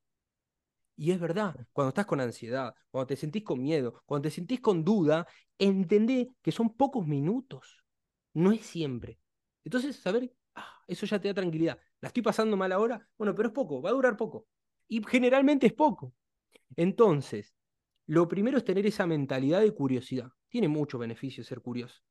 Y 0.97 1.11
es 1.11 1.19
verdad, 1.20 1.57
cuando 1.73 1.89
estás 1.89 2.07
con 2.07 2.20
ansiedad, 2.20 2.74
cuando 2.90 3.07
te 3.09 3.16
sentís 3.16 3.43
con 3.43 3.61
miedo, 3.62 4.03
cuando 4.07 4.28
te 4.28 4.31
sentís 4.35 4.61
con 4.61 4.85
duda, 4.85 5.27
entendé 5.59 6.28
que 6.43 6.53
son 6.53 6.74
pocos 6.77 7.07
minutos, 7.07 7.85
no 8.35 8.53
es 8.53 8.61
siempre. 8.66 9.19
Entonces, 9.65 9.97
saber, 9.97 10.32
ah, 10.55 10.82
eso 10.86 11.07
ya 11.07 11.20
te 11.20 11.28
da 11.28 11.35
tranquilidad. 11.35 11.78
La 12.03 12.09
estoy 12.09 12.23
pasando 12.23 12.57
mal 12.57 12.73
ahora, 12.73 13.09
bueno, 13.16 13.35
pero 13.35 13.49
es 13.49 13.55
poco, 13.55 13.81
va 13.81 13.91
a 13.91 13.95
durar 13.95 14.16
poco. 14.16 14.47
Y 14.89 15.01
generalmente 15.05 15.69
es 15.69 15.73
poco. 15.73 16.12
Entonces, 16.77 17.55
lo 18.07 18.29
primero 18.29 18.59
es 18.59 18.65
tener 18.65 18.85
esa 18.87 19.07
mentalidad 19.07 19.61
de 19.61 19.73
curiosidad. 19.73 20.31
Tiene 20.49 20.69
mucho 20.69 20.99
beneficio 20.99 21.45
ser 21.45 21.61
curioso. 21.61 22.03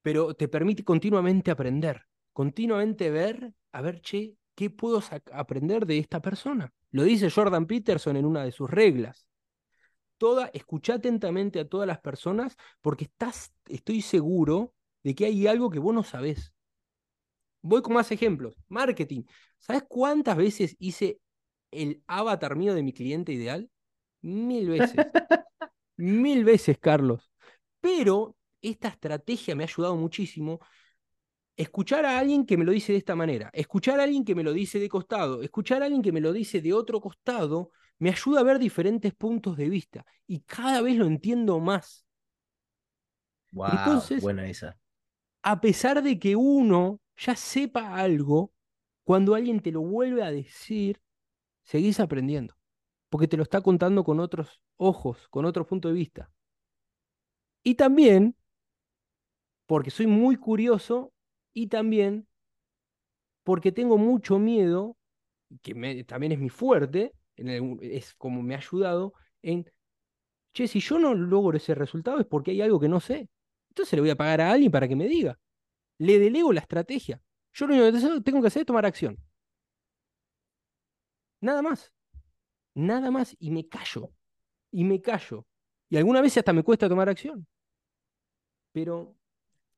Pero 0.00 0.34
te 0.34 0.46
permite 0.46 0.84
continuamente 0.84 1.50
aprender, 1.50 2.06
continuamente 2.32 3.10
ver, 3.10 3.52
a 3.72 3.82
ver, 3.82 4.00
che, 4.00 4.36
¿qué 4.54 4.70
puedo 4.70 5.02
aprender 5.32 5.86
de 5.86 5.98
esta 5.98 6.22
persona? 6.22 6.72
Lo 6.92 7.02
dice 7.02 7.30
Jordan 7.30 7.66
Peterson 7.66 8.16
en 8.16 8.24
una 8.24 8.44
de 8.44 8.52
sus 8.52 8.70
reglas. 8.70 9.26
Toda, 10.18 10.46
escucha 10.54 10.94
atentamente 10.94 11.58
a 11.58 11.68
todas 11.68 11.88
las 11.88 11.98
personas 11.98 12.56
porque 12.80 13.04
estás, 13.04 13.52
estoy 13.66 14.00
seguro 14.02 14.72
de 15.02 15.16
que 15.16 15.24
hay 15.24 15.48
algo 15.48 15.68
que 15.68 15.80
vos 15.80 15.92
no 15.92 16.04
sabés. 16.04 16.53
Voy 17.64 17.80
con 17.80 17.94
más 17.94 18.12
ejemplos. 18.12 18.54
Marketing. 18.68 19.22
¿Sabes 19.58 19.84
cuántas 19.88 20.36
veces 20.36 20.76
hice 20.78 21.18
el 21.70 22.02
avatar 22.06 22.56
mío 22.56 22.74
de 22.74 22.82
mi 22.82 22.92
cliente 22.92 23.32
ideal? 23.32 23.70
Mil 24.20 24.68
veces. 24.68 24.94
Mil 25.96 26.44
veces, 26.44 26.76
Carlos. 26.78 27.32
Pero 27.80 28.36
esta 28.60 28.88
estrategia 28.88 29.56
me 29.56 29.64
ha 29.64 29.66
ayudado 29.66 29.96
muchísimo 29.96 30.60
escuchar 31.56 32.04
a 32.04 32.18
alguien 32.18 32.44
que 32.44 32.58
me 32.58 32.66
lo 32.66 32.72
dice 32.72 32.92
de 32.92 32.98
esta 32.98 33.14
manera, 33.14 33.48
escuchar 33.54 33.98
a 33.98 34.02
alguien 34.02 34.26
que 34.26 34.34
me 34.34 34.42
lo 34.42 34.52
dice 34.52 34.78
de 34.78 34.88
costado, 34.90 35.42
escuchar 35.42 35.80
a 35.80 35.86
alguien 35.86 36.02
que 36.02 36.12
me 36.12 36.20
lo 36.20 36.34
dice 36.34 36.60
de 36.60 36.74
otro 36.74 37.00
costado, 37.00 37.70
me 37.98 38.10
ayuda 38.10 38.40
a 38.40 38.44
ver 38.44 38.58
diferentes 38.58 39.14
puntos 39.14 39.56
de 39.56 39.70
vista 39.70 40.04
y 40.26 40.40
cada 40.40 40.82
vez 40.82 40.96
lo 40.96 41.06
entiendo 41.06 41.60
más. 41.60 42.04
Wow, 43.52 43.68
Entonces, 43.70 44.20
buena 44.20 44.46
esa. 44.48 44.76
A 45.42 45.60
pesar 45.62 46.02
de 46.02 46.18
que 46.18 46.36
uno 46.36 47.00
ya 47.16 47.36
sepa 47.36 47.94
algo, 47.96 48.52
cuando 49.04 49.34
alguien 49.34 49.60
te 49.60 49.72
lo 49.72 49.82
vuelve 49.82 50.22
a 50.22 50.30
decir, 50.30 51.00
seguís 51.62 52.00
aprendiendo, 52.00 52.56
porque 53.08 53.28
te 53.28 53.36
lo 53.36 53.42
está 53.42 53.60
contando 53.60 54.04
con 54.04 54.20
otros 54.20 54.60
ojos, 54.76 55.28
con 55.28 55.44
otro 55.44 55.66
punto 55.66 55.88
de 55.88 55.94
vista. 55.94 56.30
Y 57.62 57.74
también, 57.74 58.36
porque 59.66 59.90
soy 59.90 60.06
muy 60.06 60.36
curioso, 60.36 61.12
y 61.52 61.68
también 61.68 62.26
porque 63.44 63.72
tengo 63.72 63.98
mucho 63.98 64.38
miedo, 64.38 64.96
que 65.62 66.04
también 66.04 66.32
es 66.32 66.38
mi 66.38 66.48
fuerte, 66.48 67.12
es 67.36 68.14
como 68.14 68.42
me 68.42 68.54
ha 68.54 68.58
ayudado 68.58 69.14
en, 69.42 69.70
che, 70.54 70.68
si 70.68 70.80
yo 70.80 70.98
no 70.98 71.14
logro 71.14 71.56
ese 71.56 71.74
resultado 71.74 72.20
es 72.20 72.26
porque 72.26 72.52
hay 72.52 72.62
algo 72.62 72.80
que 72.80 72.88
no 72.88 73.00
sé. 73.00 73.28
Entonces 73.70 73.94
le 73.94 74.00
voy 74.00 74.10
a 74.10 74.16
pagar 74.16 74.40
a 74.40 74.52
alguien 74.52 74.72
para 74.72 74.88
que 74.88 74.96
me 74.96 75.06
diga. 75.08 75.38
Le 75.98 76.18
delego 76.18 76.52
la 76.52 76.60
estrategia. 76.60 77.20
Yo 77.52 77.66
lo 77.66 77.74
único 77.74 77.92
que 77.92 78.20
tengo 78.22 78.40
que 78.40 78.48
hacer 78.48 78.60
es 78.60 78.66
tomar 78.66 78.86
acción. 78.86 79.18
Nada 81.40 81.62
más. 81.62 81.92
Nada 82.74 83.10
más. 83.10 83.36
Y 83.38 83.50
me 83.50 83.68
callo. 83.68 84.12
Y 84.70 84.84
me 84.84 85.00
callo. 85.00 85.46
Y 85.88 85.96
alguna 85.96 86.20
vez 86.20 86.36
hasta 86.36 86.52
me 86.52 86.62
cuesta 86.62 86.88
tomar 86.88 87.08
acción. 87.08 87.46
Pero 88.72 89.16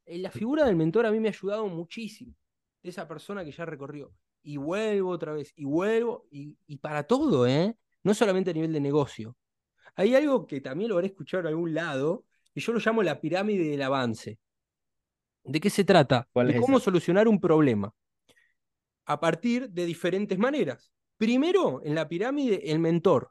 la 0.06 0.30
figura 0.30 0.64
del 0.64 0.76
mentor 0.76 1.06
a 1.06 1.10
mí 1.10 1.20
me 1.20 1.28
ha 1.28 1.32
ayudado 1.32 1.66
muchísimo. 1.66 2.34
Esa 2.82 3.06
persona 3.06 3.44
que 3.44 3.52
ya 3.52 3.66
recorrió. 3.66 4.14
Y 4.42 4.56
vuelvo 4.56 5.10
otra 5.10 5.32
vez, 5.32 5.52
y 5.56 5.64
vuelvo, 5.64 6.28
y, 6.30 6.54
para 6.76 7.02
todo, 7.02 7.48
¿eh? 7.48 7.76
No 8.04 8.14
solamente 8.14 8.50
a 8.50 8.54
nivel 8.54 8.72
de 8.72 8.80
negocio. 8.80 9.36
Hay 9.96 10.14
algo 10.14 10.46
que 10.46 10.60
también 10.60 10.88
lo 10.88 10.94
habré 10.94 11.08
escuchado 11.08 11.40
en 11.40 11.48
algún 11.48 11.74
lado, 11.74 12.24
y 12.54 12.60
yo 12.60 12.72
lo 12.72 12.78
llamo 12.78 13.02
la 13.02 13.20
pirámide 13.20 13.68
del 13.68 13.82
avance. 13.82 14.38
¿De 15.46 15.60
qué 15.60 15.70
se 15.70 15.84
trata? 15.84 16.28
de 16.34 16.60
cómo 16.60 16.80
solucionar 16.80 17.28
un 17.28 17.40
problema. 17.40 17.94
A 19.04 19.20
partir 19.20 19.70
de 19.70 19.86
diferentes 19.86 20.38
maneras. 20.38 20.92
Primero, 21.16 21.80
en 21.84 21.94
la 21.94 22.08
pirámide, 22.08 22.70
el 22.70 22.80
mentor. 22.80 23.30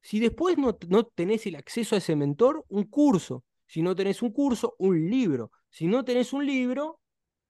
Si 0.00 0.18
después 0.18 0.58
no, 0.58 0.76
no 0.88 1.04
tenés 1.06 1.46
el 1.46 1.54
acceso 1.54 1.94
a 1.94 1.98
ese 1.98 2.16
mentor, 2.16 2.64
un 2.68 2.84
curso. 2.84 3.44
Si 3.66 3.80
no 3.80 3.94
tenés 3.94 4.20
un 4.22 4.32
curso, 4.32 4.74
un 4.78 5.08
libro. 5.08 5.52
Si 5.70 5.86
no 5.86 6.04
tenés 6.04 6.32
un 6.32 6.44
libro, 6.44 7.00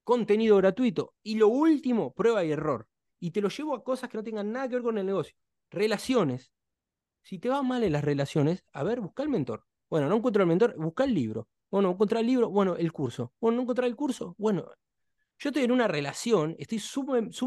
contenido 0.05 0.59
gratuito. 0.59 1.15
Y 1.23 1.37
lo 1.37 1.49
último, 1.49 2.13
prueba 2.13 2.45
y 2.45 2.53
error. 2.53 2.87
Y 3.19 3.31
te 3.31 3.41
lo 3.41 3.49
llevo 3.49 3.75
a 3.75 3.83
cosas 3.83 4.11
que 4.11 4.19
no 4.19 4.23
tengan 4.23 4.53
nada 4.53 4.69
que 4.69 4.75
ver 4.75 4.83
con 4.83 4.99
el 4.99 5.07
negocio. 5.07 5.35
Relaciones. 5.71 6.53
Si 7.23 7.39
te 7.39 7.49
va 7.49 7.63
mal 7.63 7.83
en 7.83 7.93
las 7.93 8.05
relaciones, 8.05 8.65
a 8.73 8.83
ver, 8.83 9.01
busca 9.01 9.23
el 9.23 9.31
mentor. 9.31 9.65
Bueno, 9.89 10.09
no 10.09 10.17
encuentro 10.17 10.43
el 10.43 10.49
mentor, 10.49 10.75
busca 10.77 11.05
el 11.05 11.15
libro. 11.15 11.49
Bueno, 11.73 11.91
encontrar 11.91 12.21
el 12.21 12.27
libro, 12.27 12.51
bueno, 12.51 12.77
el 12.77 12.93
curso. 12.93 13.33
Bueno, 13.41 13.57
no 13.57 13.63
encontrar 13.63 13.89
el 13.89 13.97
curso, 13.97 14.35
bueno. 14.37 14.71
Yo 15.39 15.49
estoy 15.49 15.65
en 15.65 15.73
una 15.73 15.89
relación, 15.89 16.55
estoy 16.59 16.81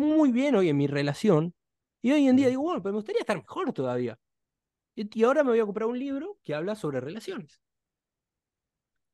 muy 0.01 0.31
bien 0.31 0.55
hoy 0.55 0.67
en 0.67 0.75
mi 0.75 0.87
relación, 0.87 1.53
y 2.01 2.11
hoy 2.11 2.27
en 2.27 2.35
día 2.35 2.49
digo, 2.49 2.63
bueno, 2.63 2.81
pero 2.81 2.93
me 2.93 2.97
gustaría 2.97 3.21
estar 3.21 3.37
mejor 3.37 3.71
todavía. 3.71 4.19
Y 4.95 5.23
ahora 5.23 5.43
me 5.43 5.51
voy 5.51 5.59
a 5.59 5.65
comprar 5.65 5.87
un 5.87 5.99
libro 5.99 6.39
que 6.43 6.55
habla 6.55 6.75
sobre 6.75 6.99
relaciones. 6.99 7.61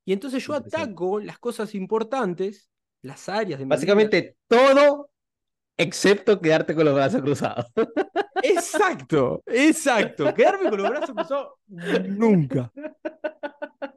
Y 0.06 0.14
entonces 0.14 0.44
yo 0.44 0.54
ataco 0.54 1.20
las 1.20 1.38
cosas 1.38 1.74
importantes, 1.74 2.70
las 3.02 3.28
áreas 3.28 3.58
de 3.58 3.66
mi 3.66 3.68
Básicamente 3.68 4.36
todo 4.48 5.10
excepto 5.76 6.40
quedarte 6.40 6.74
con 6.74 6.86
los 6.86 6.94
brazos 6.94 7.20
cruzados. 7.20 7.66
Exacto, 8.42 9.42
exacto. 9.46 10.32
Quedarme 10.34 10.70
con 10.70 10.80
los 10.80 10.90
brazos 10.90 11.14
cruzados 11.14 11.52
nunca. 11.66 12.72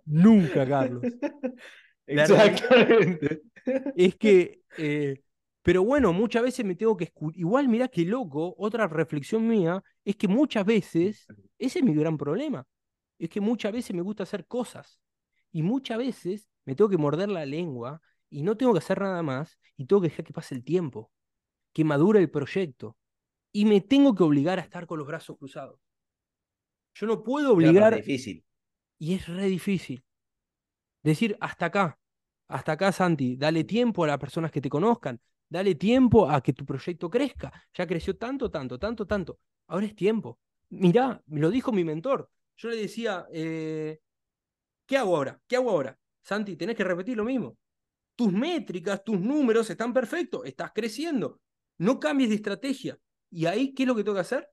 Nunca, 0.06 0.68
Carlos. 0.68 1.04
Exactamente. 2.08 3.42
Es 3.96 4.16
que, 4.16 4.62
eh, 4.78 5.22
pero 5.64 5.84
bueno, 5.84 6.14
muchas 6.14 6.44
veces 6.44 6.66
me 6.66 6.76
tengo 6.76 6.96
que 6.96 7.06
escuchar. 7.06 7.40
Igual, 7.40 7.68
mirá 7.68 7.88
qué 7.88 8.06
loco, 8.06 8.54
otra 8.58 8.88
reflexión 8.88 9.48
mía 9.48 9.84
es 10.04 10.16
que 10.16 10.28
muchas 10.28 10.66
veces, 10.66 11.26
ese 11.58 11.80
es 11.80 11.86
mi 11.86 11.96
gran 11.96 12.18
problema, 12.18 12.66
es 13.18 13.30
que 13.30 13.42
muchas 13.42 13.72
veces 13.74 13.96
me 13.96 14.02
gusta 14.02 14.24
hacer 14.24 14.46
cosas 14.46 15.00
y 15.52 15.64
muchas 15.64 15.98
veces 15.98 16.48
me 16.66 16.76
tengo 16.76 16.90
que 16.90 16.98
morder 16.98 17.30
la 17.30 17.46
lengua 17.46 18.02
y 18.30 18.44
no 18.44 18.56
tengo 18.58 18.74
que 18.74 18.80
hacer 18.80 19.02
nada 19.02 19.24
más 19.24 19.58
y 19.78 19.86
tengo 19.86 20.02
que 20.02 20.10
dejar 20.10 20.26
que 20.26 20.34
pase 20.34 20.54
el 20.56 20.64
tiempo, 20.64 21.12
que 21.74 21.84
madure 21.84 22.20
el 22.20 22.30
proyecto. 22.30 22.98
Y 23.56 23.64
me 23.64 23.80
tengo 23.80 24.14
que 24.14 24.24
obligar 24.24 24.60
a 24.60 24.62
estar 24.62 24.86
con 24.86 25.00
los 25.00 25.08
brazos 25.08 25.38
cruzados. 25.38 25.80
Yo 26.96 27.08
no 27.08 27.24
puedo 27.24 27.54
obligar. 27.54 27.94
Es 27.94 28.06
difícil. 28.06 28.44
Y 29.00 29.14
es 29.14 29.28
re 29.28 29.46
difícil. 29.46 30.04
Decir, 31.02 31.38
hasta 31.40 31.68
acá, 31.68 31.98
hasta 32.50 32.74
acá, 32.74 32.92
Santi, 32.92 33.38
dale 33.38 33.64
tiempo 33.64 34.04
a 34.04 34.08
las 34.08 34.18
personas 34.18 34.52
que 34.52 34.60
te 34.60 34.68
conozcan, 34.70 35.22
dale 35.48 35.76
tiempo 35.76 36.30
a 36.30 36.42
que 36.42 36.52
tu 36.52 36.66
proyecto 36.66 37.10
crezca. 37.10 37.54
Ya 37.74 37.88
creció 37.88 38.18
tanto, 38.18 38.52
tanto, 38.52 38.78
tanto, 38.78 39.08
tanto. 39.08 39.40
Ahora 39.68 39.86
es 39.86 39.96
tiempo. 39.96 40.38
Mirá, 40.70 41.24
me 41.28 41.40
lo 41.40 41.50
dijo 41.50 41.72
mi 41.72 41.86
mentor. 41.86 42.30
Yo 42.58 42.70
le 42.70 42.76
decía, 42.76 43.26
eh, 43.32 44.02
¿Qué 44.86 44.98
hago 44.98 45.16
ahora? 45.16 45.42
¿Qué 45.48 45.56
hago 45.56 45.70
ahora? 45.72 45.98
Santi, 46.22 46.58
tenés 46.58 46.76
que 46.76 46.84
repetir 46.84 47.16
lo 47.16 47.24
mismo. 47.24 47.58
Tus 48.18 48.34
métricas, 48.34 49.02
tus 49.02 49.18
números 49.18 49.70
están 49.70 49.94
perfectos, 49.94 50.46
estás 50.46 50.72
creciendo. 50.74 51.40
No 51.78 52.00
cambies 52.00 52.30
de 52.30 52.36
estrategia. 52.36 53.00
¿Y 53.36 53.48
ahí 53.48 53.74
qué 53.74 53.84
es 53.84 53.88
lo 53.88 53.96
que 53.96 54.04
tengo 54.06 54.16
que 54.16 54.22
hacer? 54.22 54.50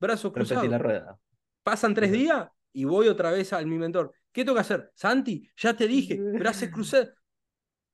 Brazos 0.00 0.32
cruzados. 0.32 0.66
la 0.66 0.76
rueda. 0.76 1.20
Pasan 1.62 1.94
tres 1.94 2.10
días 2.10 2.48
y 2.72 2.84
voy 2.84 3.06
otra 3.06 3.30
vez 3.30 3.52
al 3.52 3.66
mi 3.66 3.78
mentor. 3.78 4.12
¿Qué 4.32 4.44
tengo 4.44 4.56
que 4.56 4.62
hacer? 4.62 4.90
Santi, 4.96 5.48
ya 5.56 5.76
te 5.76 5.86
dije, 5.86 6.20
brazos 6.20 6.68
cruzados. 6.72 7.10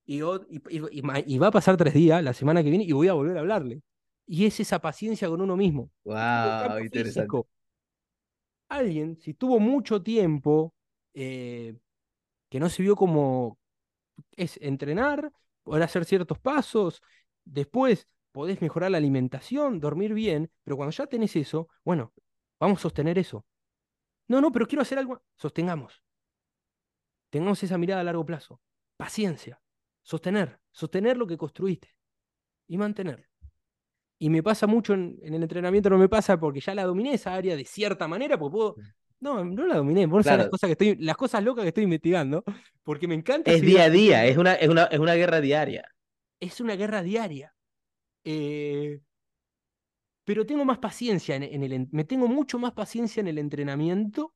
Y, 0.07 0.21
y, 0.21 1.39
va 1.39 1.47
a 1.49 1.51
pasar 1.51 1.77
tres 1.77 1.93
días 1.93 2.25
la 2.25 2.33
semana 2.33 2.63
que 2.63 2.71
viene 2.71 2.85
y 2.85 2.93
voy 2.93 3.09
a 3.09 3.13
volver 3.13 3.37
a 3.37 3.41
hablarle. 3.41 3.83
Y 4.27 4.47
es 4.47 4.59
esa 4.61 4.81
paciencia 4.81 5.29
con 5.29 5.43
uno 5.43 5.59
mismo. 5.59 5.91
Wow, 6.05 6.79
interesante. 6.83 7.37
Alguien, 8.71 9.19
si 9.19 9.35
tuvo 9.35 9.61
mucho 9.61 10.03
tiempo 10.03 10.75
eh, 11.13 11.77
que 12.49 12.59
no 12.59 12.71
se 12.71 12.83
vio 12.83 12.97
como 12.97 13.59
es 14.37 14.59
entrenar, 14.63 15.31
poder 15.63 15.83
hacer 15.83 16.07
ciertos 16.07 16.39
pasos, 16.39 17.03
después 17.45 18.09
podés 18.33 18.61
mejorar 18.61 18.91
la 18.91 18.99
alimentación, 18.99 19.81
dormir 19.81 20.15
bien, 20.15 20.51
pero 20.65 20.77
cuando 20.77 20.93
ya 20.93 21.07
tenés 21.07 21.37
eso, 21.37 21.69
bueno, 21.85 22.13
vamos 22.59 22.81
a 22.81 22.83
sostener 22.83 23.19
eso. 23.19 23.47
No, 24.29 24.41
no, 24.41 24.51
pero 24.51 24.67
quiero 24.67 24.83
hacer 24.83 24.99
algo. 24.99 25.23
Sostengamos. 25.37 26.03
Tengamos 27.31 27.63
esa 27.63 27.79
mirada 27.79 28.01
a 28.01 28.05
largo 28.05 28.25
plazo. 28.25 28.61
Paciencia. 28.97 29.61
Sostener. 30.03 30.59
Sostener 30.71 31.17
lo 31.17 31.27
que 31.27 31.37
construiste. 31.37 31.95
Y 32.67 32.79
mantener. 32.79 33.29
Y 34.19 34.31
me 34.31 34.43
pasa 34.43 34.67
mucho 34.67 34.95
en, 34.95 35.19
en, 35.23 35.35
el 35.35 35.43
entrenamiento, 35.43 35.91
no 35.91 35.99
me 35.99 36.09
pasa 36.09 36.39
porque 36.39 36.61
ya 36.61 36.75
la 36.75 36.85
dominé 36.85 37.15
esa 37.15 37.35
área 37.35 37.57
de 37.57 37.65
cierta 37.65 38.07
manera, 38.07 38.39
porque 38.39 38.53
puedo 38.53 38.77
no, 39.23 39.45
no 39.45 39.67
la 39.67 39.77
dominé. 39.77 40.09
Por 40.09 40.27
las 40.27 40.49
cosas 40.49 40.67
que 40.67 40.73
estoy, 40.73 40.97
las 40.97 41.17
cosas 41.17 41.45
locas 41.45 41.63
que 41.63 41.69
estoy 41.69 41.85
investigando, 41.85 42.43
porque 42.83 43.07
me 43.07 43.15
encanta. 43.15 43.53
Es 43.53 43.63
día 43.63 43.85
a 43.85 43.91
día, 43.91 44.27
es 44.27 44.37
una, 44.37 44.55
es 44.55 44.69
una, 44.69 44.85
es 44.87 44.99
una 44.99 45.15
guerra 45.15 45.41
diaria. 45.41 45.89
es 46.41 46.61
una 46.61 46.75
guerra 46.75 47.03
diaria. 47.03 47.55
Eh, 48.25 49.01
pero 50.25 50.47
tengo 50.47 50.65
más 50.65 50.79
paciencia 50.79 51.37
en, 51.37 51.63
el, 51.63 51.89
me 51.91 52.05
tengo 52.05 52.29
mucho 52.29 52.59
más 52.59 52.73
paciencia 52.73 53.21
en 53.21 53.29
el 53.29 53.39
entrenamiento 53.39 54.35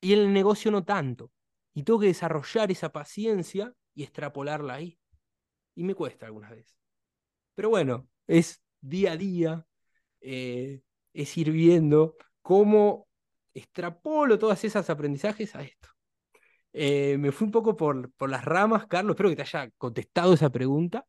y 0.00 0.12
en 0.12 0.20
el 0.20 0.32
negocio 0.32 0.70
no 0.70 0.84
tanto. 0.84 1.30
Y 1.74 1.82
tengo 1.82 2.00
que 2.00 2.06
desarrollar 2.06 2.70
esa 2.70 2.92
paciencia 2.92 3.72
y 3.94 4.02
extrapolarla 4.02 4.74
ahí. 4.74 4.98
Y 5.74 5.84
me 5.84 5.94
cuesta 5.94 6.26
algunas 6.26 6.50
veces. 6.50 6.76
Pero 7.54 7.70
bueno, 7.70 8.08
es 8.26 8.62
día 8.80 9.12
a 9.12 9.16
día, 9.16 9.66
eh, 10.20 10.82
es 11.12 11.36
ir 11.38 11.50
viendo 11.50 12.16
cómo 12.42 13.08
extrapolo 13.54 14.38
todas 14.38 14.64
esas 14.64 14.88
aprendizajes 14.90 15.54
a 15.54 15.62
esto. 15.62 15.88
Eh, 16.72 17.16
me 17.18 17.32
fui 17.32 17.46
un 17.46 17.52
poco 17.52 17.76
por, 17.76 18.12
por 18.12 18.30
las 18.30 18.44
ramas, 18.44 18.86
Carlos, 18.86 19.14
espero 19.14 19.30
que 19.30 19.36
te 19.36 19.42
haya 19.42 19.70
contestado 19.76 20.34
esa 20.34 20.50
pregunta. 20.50 21.06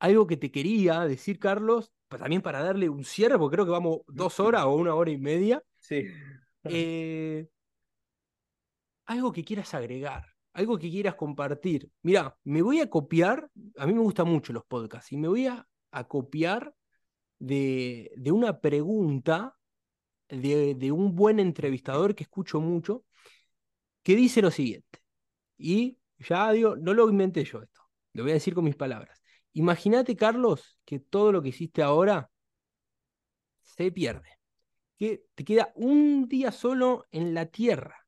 Algo 0.00 0.26
que 0.26 0.36
te 0.36 0.50
quería 0.50 1.04
decir, 1.04 1.38
Carlos, 1.38 1.92
también 2.08 2.42
para 2.42 2.62
darle 2.62 2.88
un 2.88 3.04
cierre, 3.04 3.38
porque 3.38 3.54
creo 3.54 3.66
que 3.66 3.70
vamos 3.72 4.00
dos 4.08 4.40
horas 4.40 4.64
o 4.64 4.74
una 4.74 4.94
hora 4.94 5.10
y 5.10 5.18
media. 5.18 5.62
Sí. 5.78 6.06
Eh, 6.64 7.48
algo 9.06 9.32
que 9.32 9.44
quieras 9.44 9.74
agregar, 9.74 10.26
algo 10.52 10.78
que 10.78 10.90
quieras 10.90 11.14
compartir. 11.14 11.90
Mira, 12.02 12.36
me 12.44 12.62
voy 12.62 12.80
a 12.80 12.88
copiar, 12.88 13.50
a 13.76 13.86
mí 13.86 13.92
me 13.92 14.00
gustan 14.00 14.28
mucho 14.28 14.52
los 14.52 14.64
podcasts, 14.64 15.12
y 15.12 15.16
me 15.16 15.28
voy 15.28 15.46
a, 15.46 15.66
a 15.90 16.08
copiar 16.08 16.74
de, 17.38 18.10
de, 18.16 18.32
una 18.32 18.60
pregunta 18.60 19.56
de, 20.28 20.74
de 20.74 20.92
un 20.92 21.14
buen 21.14 21.40
entrevistador 21.40 22.14
que 22.14 22.24
escucho 22.24 22.60
mucho, 22.60 23.04
que 24.02 24.16
dice 24.16 24.42
lo 24.42 24.50
siguiente. 24.50 25.00
Y 25.58 25.98
ya 26.18 26.50
digo, 26.52 26.76
no 26.76 26.94
lo 26.94 27.08
inventé 27.10 27.44
yo 27.44 27.62
esto, 27.62 27.82
lo 28.12 28.22
voy 28.22 28.32
a 28.32 28.34
decir 28.34 28.54
con 28.54 28.64
mis 28.64 28.76
palabras. 28.76 29.19
Imagínate, 29.52 30.16
Carlos, 30.16 30.78
que 30.84 31.00
todo 31.00 31.32
lo 31.32 31.42
que 31.42 31.48
hiciste 31.48 31.82
ahora 31.82 32.30
se 33.62 33.90
pierde. 33.90 34.38
Que 34.96 35.24
te 35.34 35.44
queda 35.44 35.72
un 35.74 36.28
día 36.28 36.52
solo 36.52 37.06
en 37.10 37.34
la 37.34 37.46
tierra. 37.46 38.06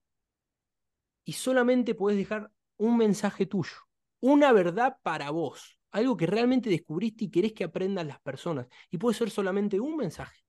Y 1.25 1.33
solamente 1.33 1.95
puedes 1.95 2.19
dejar 2.19 2.51
un 2.77 2.97
mensaje 2.97 3.47
tuyo. 3.47 3.77
Una 4.21 4.53
verdad 4.53 4.99
para 5.03 5.31
vos. 5.31 5.79
Algo 5.91 6.17
que 6.17 6.27
realmente 6.27 6.71
descubriste 6.71 7.25
y 7.25 7.31
querés 7.31 7.53
que 7.53 7.65
aprendan 7.65 8.09
las 8.09 8.21
personas. 8.21 8.67
Y 8.91 8.99
puede 8.99 9.17
ser 9.17 9.31
solamente 9.31 9.81
un 9.81 9.97
mensaje. 9.97 10.45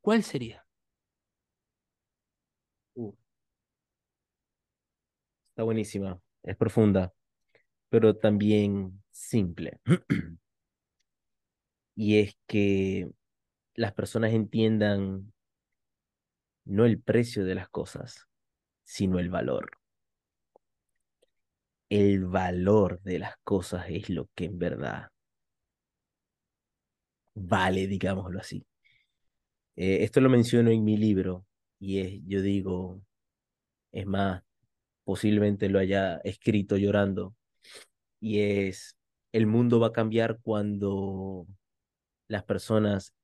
¿Cuál 0.00 0.22
sería? 0.22 0.64
Uh. 2.94 3.12
Está 5.50 5.62
buenísima. 5.62 6.20
Es 6.42 6.56
profunda. 6.56 7.12
Pero 7.88 8.16
también 8.16 8.97
simple. 9.18 9.80
y 11.94 12.18
es 12.20 12.36
que 12.46 13.10
las 13.74 13.92
personas 13.92 14.32
entiendan 14.32 15.32
no 16.64 16.84
el 16.84 17.00
precio 17.00 17.44
de 17.44 17.54
las 17.54 17.68
cosas, 17.68 18.26
sino 18.84 19.18
el 19.18 19.30
valor. 19.30 19.70
El 21.90 22.26
valor 22.26 23.00
de 23.02 23.18
las 23.18 23.36
cosas 23.44 23.86
es 23.88 24.10
lo 24.10 24.28
que 24.34 24.44
en 24.44 24.58
verdad 24.58 25.08
vale, 27.38 27.86
digámoslo 27.86 28.40
así. 28.40 28.64
Eh, 29.76 30.02
esto 30.02 30.20
lo 30.20 30.28
menciono 30.28 30.70
en 30.70 30.84
mi 30.84 30.96
libro 30.96 31.46
y 31.78 32.00
es, 32.00 32.20
yo 32.26 32.42
digo, 32.42 33.00
es 33.92 34.06
más, 34.06 34.42
posiblemente 35.04 35.68
lo 35.68 35.78
haya 35.78 36.18
escrito 36.18 36.76
llorando, 36.76 37.36
y 38.20 38.40
es, 38.40 38.97
el 39.32 39.46
mundo 39.46 39.80
va 39.80 39.88
a 39.88 39.92
cambiar 39.92 40.38
cuando 40.42 41.46
las 42.28 42.44
personas 42.44 43.14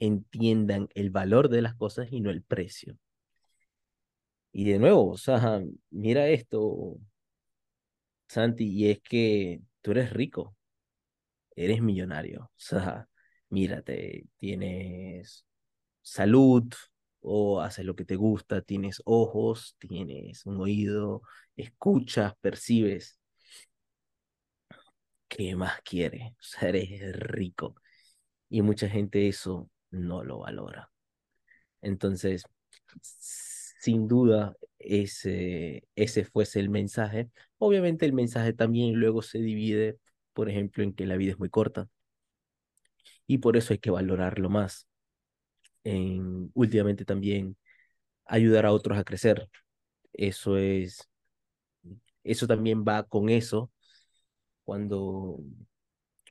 entiendan 0.00 0.88
el 0.94 1.08
valor 1.08 1.48
de 1.48 1.62
las 1.62 1.74
cosas 1.74 2.08
y 2.10 2.20
no 2.20 2.28
el 2.28 2.42
precio. 2.42 2.98
Y 4.52 4.64
de 4.64 4.78
nuevo, 4.78 5.10
o 5.10 5.16
sea, 5.18 5.60
mira 5.90 6.28
esto, 6.28 6.98
Santi, 8.28 8.64
y 8.66 8.90
es 8.90 9.00
que 9.02 9.60
tú 9.82 9.90
eres 9.92 10.12
rico, 10.12 10.56
eres 11.56 11.82
millonario, 11.82 12.44
o 12.44 12.50
sea, 12.56 13.08
mírate, 13.50 14.26
tienes 14.38 15.44
salud 16.02 16.64
o 17.20 17.60
haces 17.62 17.86
lo 17.86 17.96
que 17.96 18.04
te 18.06 18.16
gusta, 18.16 18.62
tienes 18.62 19.02
ojos, 19.06 19.76
tienes 19.78 20.46
un 20.46 20.60
oído, 20.60 21.22
escuchas, 21.56 22.34
percibes. 22.42 23.18
¿Qué 25.36 25.56
más 25.56 25.80
quiere? 25.82 26.34
O 26.38 26.72
rico. 27.12 27.76
Y 28.48 28.62
mucha 28.62 28.88
gente 28.88 29.28
eso 29.28 29.70
no 29.90 30.24
lo 30.24 30.40
valora. 30.40 30.90
Entonces, 31.80 32.44
sin 33.00 34.08
duda, 34.08 34.54
ese, 34.78 35.84
ese 35.96 36.24
fuese 36.24 36.60
el 36.60 36.70
mensaje. 36.70 37.30
Obviamente 37.58 38.06
el 38.06 38.12
mensaje 38.12 38.52
también 38.52 38.94
luego 38.94 39.22
se 39.22 39.38
divide, 39.38 39.98
por 40.34 40.48
ejemplo, 40.50 40.84
en 40.84 40.94
que 40.94 41.06
la 41.06 41.16
vida 41.16 41.32
es 41.32 41.38
muy 41.38 41.50
corta. 41.50 41.88
Y 43.26 43.38
por 43.38 43.56
eso 43.56 43.72
hay 43.72 43.78
que 43.78 43.90
valorarlo 43.90 44.50
más. 44.50 44.86
En, 45.84 46.50
últimamente 46.54 47.04
también 47.04 47.56
ayudar 48.26 48.66
a 48.66 48.72
otros 48.72 48.98
a 48.98 49.04
crecer. 49.04 49.48
Eso 50.12 50.58
es, 50.58 51.08
eso 52.24 52.46
también 52.46 52.84
va 52.84 53.04
con 53.04 53.28
eso, 53.28 53.70
cuando, 54.64 55.38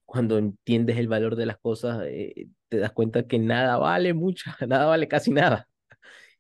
cuando 0.05 0.37
entiendes 0.37 0.97
el 0.97 1.07
valor 1.07 1.35
de 1.35 1.45
las 1.45 1.57
cosas, 1.59 2.03
eh, 2.07 2.49
te 2.69 2.77
das 2.77 2.91
cuenta 2.91 3.27
que 3.27 3.39
nada 3.39 3.77
vale 3.77 4.13
mucho, 4.13 4.51
nada 4.67 4.85
vale 4.85 5.07
casi 5.07 5.31
nada, 5.31 5.67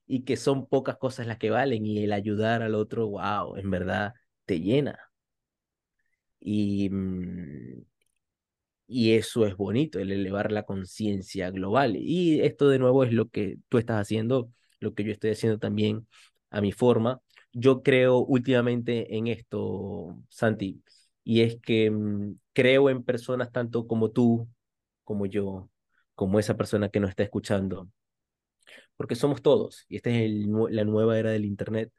y 0.07 0.23
que 0.25 0.37
son 0.37 0.67
pocas 0.67 0.97
cosas 0.97 1.27
las 1.27 1.37
que 1.39 1.51
valen, 1.51 1.85
y 1.85 2.03
el 2.03 2.13
ayudar 2.13 2.61
al 2.63 2.75
otro, 2.75 3.09
wow, 3.09 3.57
en 3.57 3.71
verdad 3.71 4.13
te 4.45 4.59
llena. 4.61 4.99
Y, 6.41 6.89
mm, 6.89 7.83
y 8.87 9.13
eso 9.13 9.45
es 9.45 9.55
bonito, 9.55 9.99
el 9.99 10.11
elevar 10.11 10.51
la 10.51 10.63
conciencia 10.63 11.49
global. 11.51 11.95
Y 11.97 12.41
esto 12.41 12.67
de 12.69 12.79
nuevo 12.79 13.03
es 13.03 13.13
lo 13.13 13.29
que 13.29 13.57
tú 13.69 13.77
estás 13.77 14.01
haciendo, 14.01 14.51
lo 14.79 14.93
que 14.93 15.03
yo 15.03 15.11
estoy 15.13 15.31
haciendo 15.31 15.59
también 15.59 16.07
a 16.49 16.59
mi 16.61 16.71
forma. 16.73 17.21
Yo 17.53 17.83
creo 17.83 18.17
últimamente 18.19 19.15
en 19.17 19.27
esto, 19.27 20.17
Santi, 20.29 20.83
y 21.23 21.41
es 21.41 21.57
que 21.61 21.91
mm, 21.91 22.35
creo 22.53 22.89
en 22.89 23.03
personas 23.03 23.51
tanto 23.51 23.87
como 23.87 24.11
tú, 24.11 24.47
como 25.03 25.25
yo, 25.25 25.69
como 26.15 26.39
esa 26.39 26.57
persona 26.57 26.89
que 26.89 26.99
nos 26.99 27.09
está 27.11 27.23
escuchando, 27.23 27.89
porque 28.97 29.15
somos 29.15 29.41
todos, 29.41 29.85
y 29.89 29.97
esta 29.97 30.09
es 30.11 30.31
la 30.69 30.83
nueva 30.85 31.17
era 31.17 31.31
del 31.31 31.45
Internet, 31.45 31.91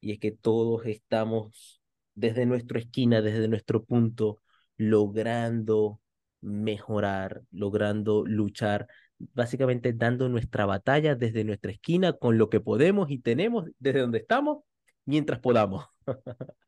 y 0.00 0.12
es 0.12 0.18
que 0.18 0.32
todos 0.32 0.86
estamos 0.86 1.82
desde 2.14 2.46
nuestra 2.46 2.78
esquina, 2.78 3.22
desde 3.22 3.48
nuestro 3.48 3.84
punto, 3.84 4.42
logrando 4.76 6.00
mejorar, 6.40 7.42
logrando 7.50 8.24
luchar, 8.24 8.86
básicamente 9.18 9.92
dando 9.92 10.28
nuestra 10.28 10.66
batalla 10.66 11.14
desde 11.16 11.44
nuestra 11.44 11.72
esquina 11.72 12.12
con 12.12 12.38
lo 12.38 12.48
que 12.48 12.60
podemos 12.60 13.10
y 13.10 13.18
tenemos 13.18 13.66
desde 13.78 14.00
donde 14.00 14.18
estamos, 14.18 14.64
mientras 15.04 15.40
podamos. 15.40 15.86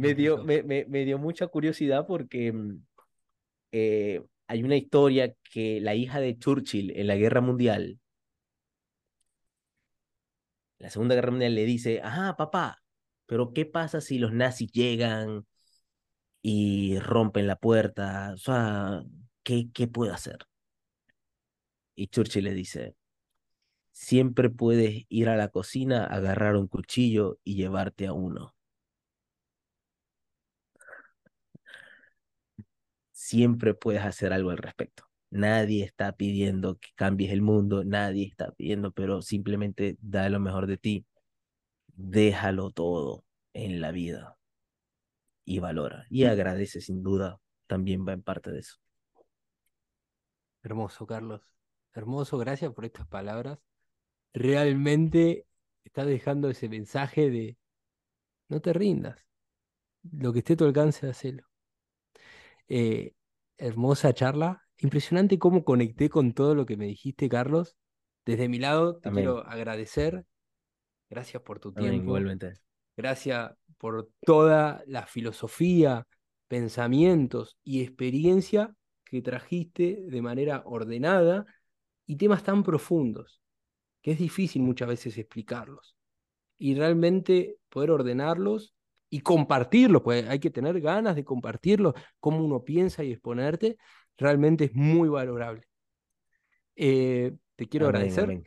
me 0.00 0.14
dio, 0.14 0.44
me, 0.44 0.62
me, 0.62 0.84
me, 0.86 1.04
dio 1.04 1.18
mucha 1.18 1.46
curiosidad 1.46 2.06
porque 2.06 2.52
mm, 2.52 2.82
eh, 3.72 4.22
hay 4.46 4.62
una 4.62 4.76
historia 4.76 5.34
que 5.52 5.80
la 5.80 5.94
hija 5.94 6.20
de 6.20 6.38
Churchill 6.38 6.92
en 6.96 7.06
la 7.06 7.16
guerra 7.16 7.40
mundial, 7.40 8.00
la 10.78 10.90
segunda 10.90 11.14
guerra 11.14 11.30
mundial 11.30 11.54
le 11.54 11.64
dice, 11.66 12.00
ajá, 12.02 12.36
papá, 12.36 12.82
pero 13.26 13.52
¿qué 13.52 13.66
pasa 13.66 14.00
si 14.00 14.18
los 14.18 14.32
nazis 14.32 14.72
llegan 14.72 15.46
y 16.42 16.98
rompen 16.98 17.46
la 17.46 17.56
puerta? 17.56 18.32
O 18.34 18.38
sea, 18.38 19.02
¿qué, 19.42 19.70
qué 19.72 19.86
puedo 19.88 20.12
hacer? 20.14 20.38
Y 21.94 22.08
Churchill 22.08 22.44
le 22.44 22.54
dice, 22.54 22.96
siempre 23.92 24.50
puedes 24.50 25.04
ir 25.08 25.28
a 25.28 25.36
la 25.36 25.48
cocina, 25.48 26.04
agarrar 26.06 26.56
un 26.56 26.68
cuchillo 26.68 27.38
y 27.44 27.56
llevarte 27.56 28.06
a 28.06 28.14
uno. 28.14 28.54
Siempre 33.30 33.74
puedes 33.74 34.02
hacer 34.02 34.32
algo 34.32 34.50
al 34.50 34.58
respecto. 34.58 35.04
Nadie 35.30 35.84
está 35.84 36.12
pidiendo 36.16 36.78
que 36.78 36.88
cambies 36.96 37.30
el 37.30 37.42
mundo, 37.42 37.84
nadie 37.84 38.26
está 38.26 38.50
pidiendo, 38.50 38.90
pero 38.90 39.22
simplemente 39.22 39.96
da 40.00 40.28
lo 40.28 40.40
mejor 40.40 40.66
de 40.66 40.76
ti. 40.78 41.06
Déjalo 41.86 42.70
todo 42.70 43.24
en 43.52 43.80
la 43.80 43.92
vida 43.92 44.36
y 45.44 45.60
valora 45.60 46.06
y 46.10 46.24
agradece 46.24 46.80
sin 46.80 47.04
duda, 47.04 47.40
también 47.68 48.04
va 48.06 48.14
en 48.14 48.22
parte 48.22 48.50
de 48.50 48.60
eso. 48.60 48.76
Hermoso, 50.62 51.06
Carlos. 51.06 51.54
Hermoso, 51.94 52.36
gracias 52.36 52.72
por 52.72 52.84
estas 52.84 53.06
palabras. 53.06 53.60
Realmente 54.32 55.46
estás 55.84 56.06
dejando 56.06 56.50
ese 56.50 56.68
mensaje 56.68 57.30
de 57.30 57.56
no 58.48 58.60
te 58.60 58.72
rindas. 58.72 59.24
Lo 60.02 60.32
que 60.32 60.40
esté 60.40 60.54
a 60.54 60.56
tu 60.56 60.64
alcance, 60.64 61.08
hacelo. 61.08 61.44
Eh, 62.68 63.14
hermosa 63.60 64.12
charla. 64.12 64.62
Impresionante 64.78 65.38
cómo 65.38 65.64
conecté 65.64 66.08
con 66.08 66.32
todo 66.32 66.54
lo 66.54 66.66
que 66.66 66.76
me 66.76 66.86
dijiste, 66.86 67.28
Carlos. 67.28 67.76
Desde 68.24 68.48
mi 68.48 68.58
lado, 68.58 68.98
te 68.98 69.08
Amén. 69.08 69.24
quiero 69.24 69.46
agradecer. 69.46 70.24
Gracias 71.08 71.42
por 71.42 71.58
tu 71.58 71.68
Amén, 71.76 71.90
tiempo. 71.90 72.06
igualmente. 72.06 72.54
Gracias 72.96 73.52
por 73.78 74.10
toda 74.24 74.82
la 74.86 75.06
filosofía, 75.06 76.06
pensamientos 76.48 77.56
y 77.62 77.82
experiencia 77.82 78.74
que 79.04 79.22
trajiste 79.22 80.04
de 80.06 80.22
manera 80.22 80.62
ordenada 80.64 81.46
y 82.06 82.16
temas 82.16 82.42
tan 82.42 82.62
profundos 82.62 83.40
que 84.02 84.12
es 84.12 84.18
difícil 84.18 84.62
muchas 84.62 84.88
veces 84.88 85.18
explicarlos. 85.18 85.94
Y 86.58 86.74
realmente 86.74 87.56
poder 87.68 87.90
ordenarlos 87.90 88.74
y 89.10 89.20
compartirlos, 89.20 90.02
pues 90.02 90.28
hay 90.28 90.38
que 90.40 90.50
tener 90.50 90.80
ganas 90.80 91.16
de 91.16 91.24
compartirlos, 91.24 91.94
cómo 92.20 92.44
uno 92.44 92.64
piensa 92.64 93.04
y 93.04 93.12
exponerte, 93.12 93.76
realmente 94.16 94.64
es 94.66 94.74
muy 94.74 95.08
valorable. 95.08 95.64
Eh, 96.76 97.32
te 97.56 97.68
quiero 97.68 97.86
Amén, 97.86 97.96
agradecer 97.96 98.24
amén. 98.24 98.44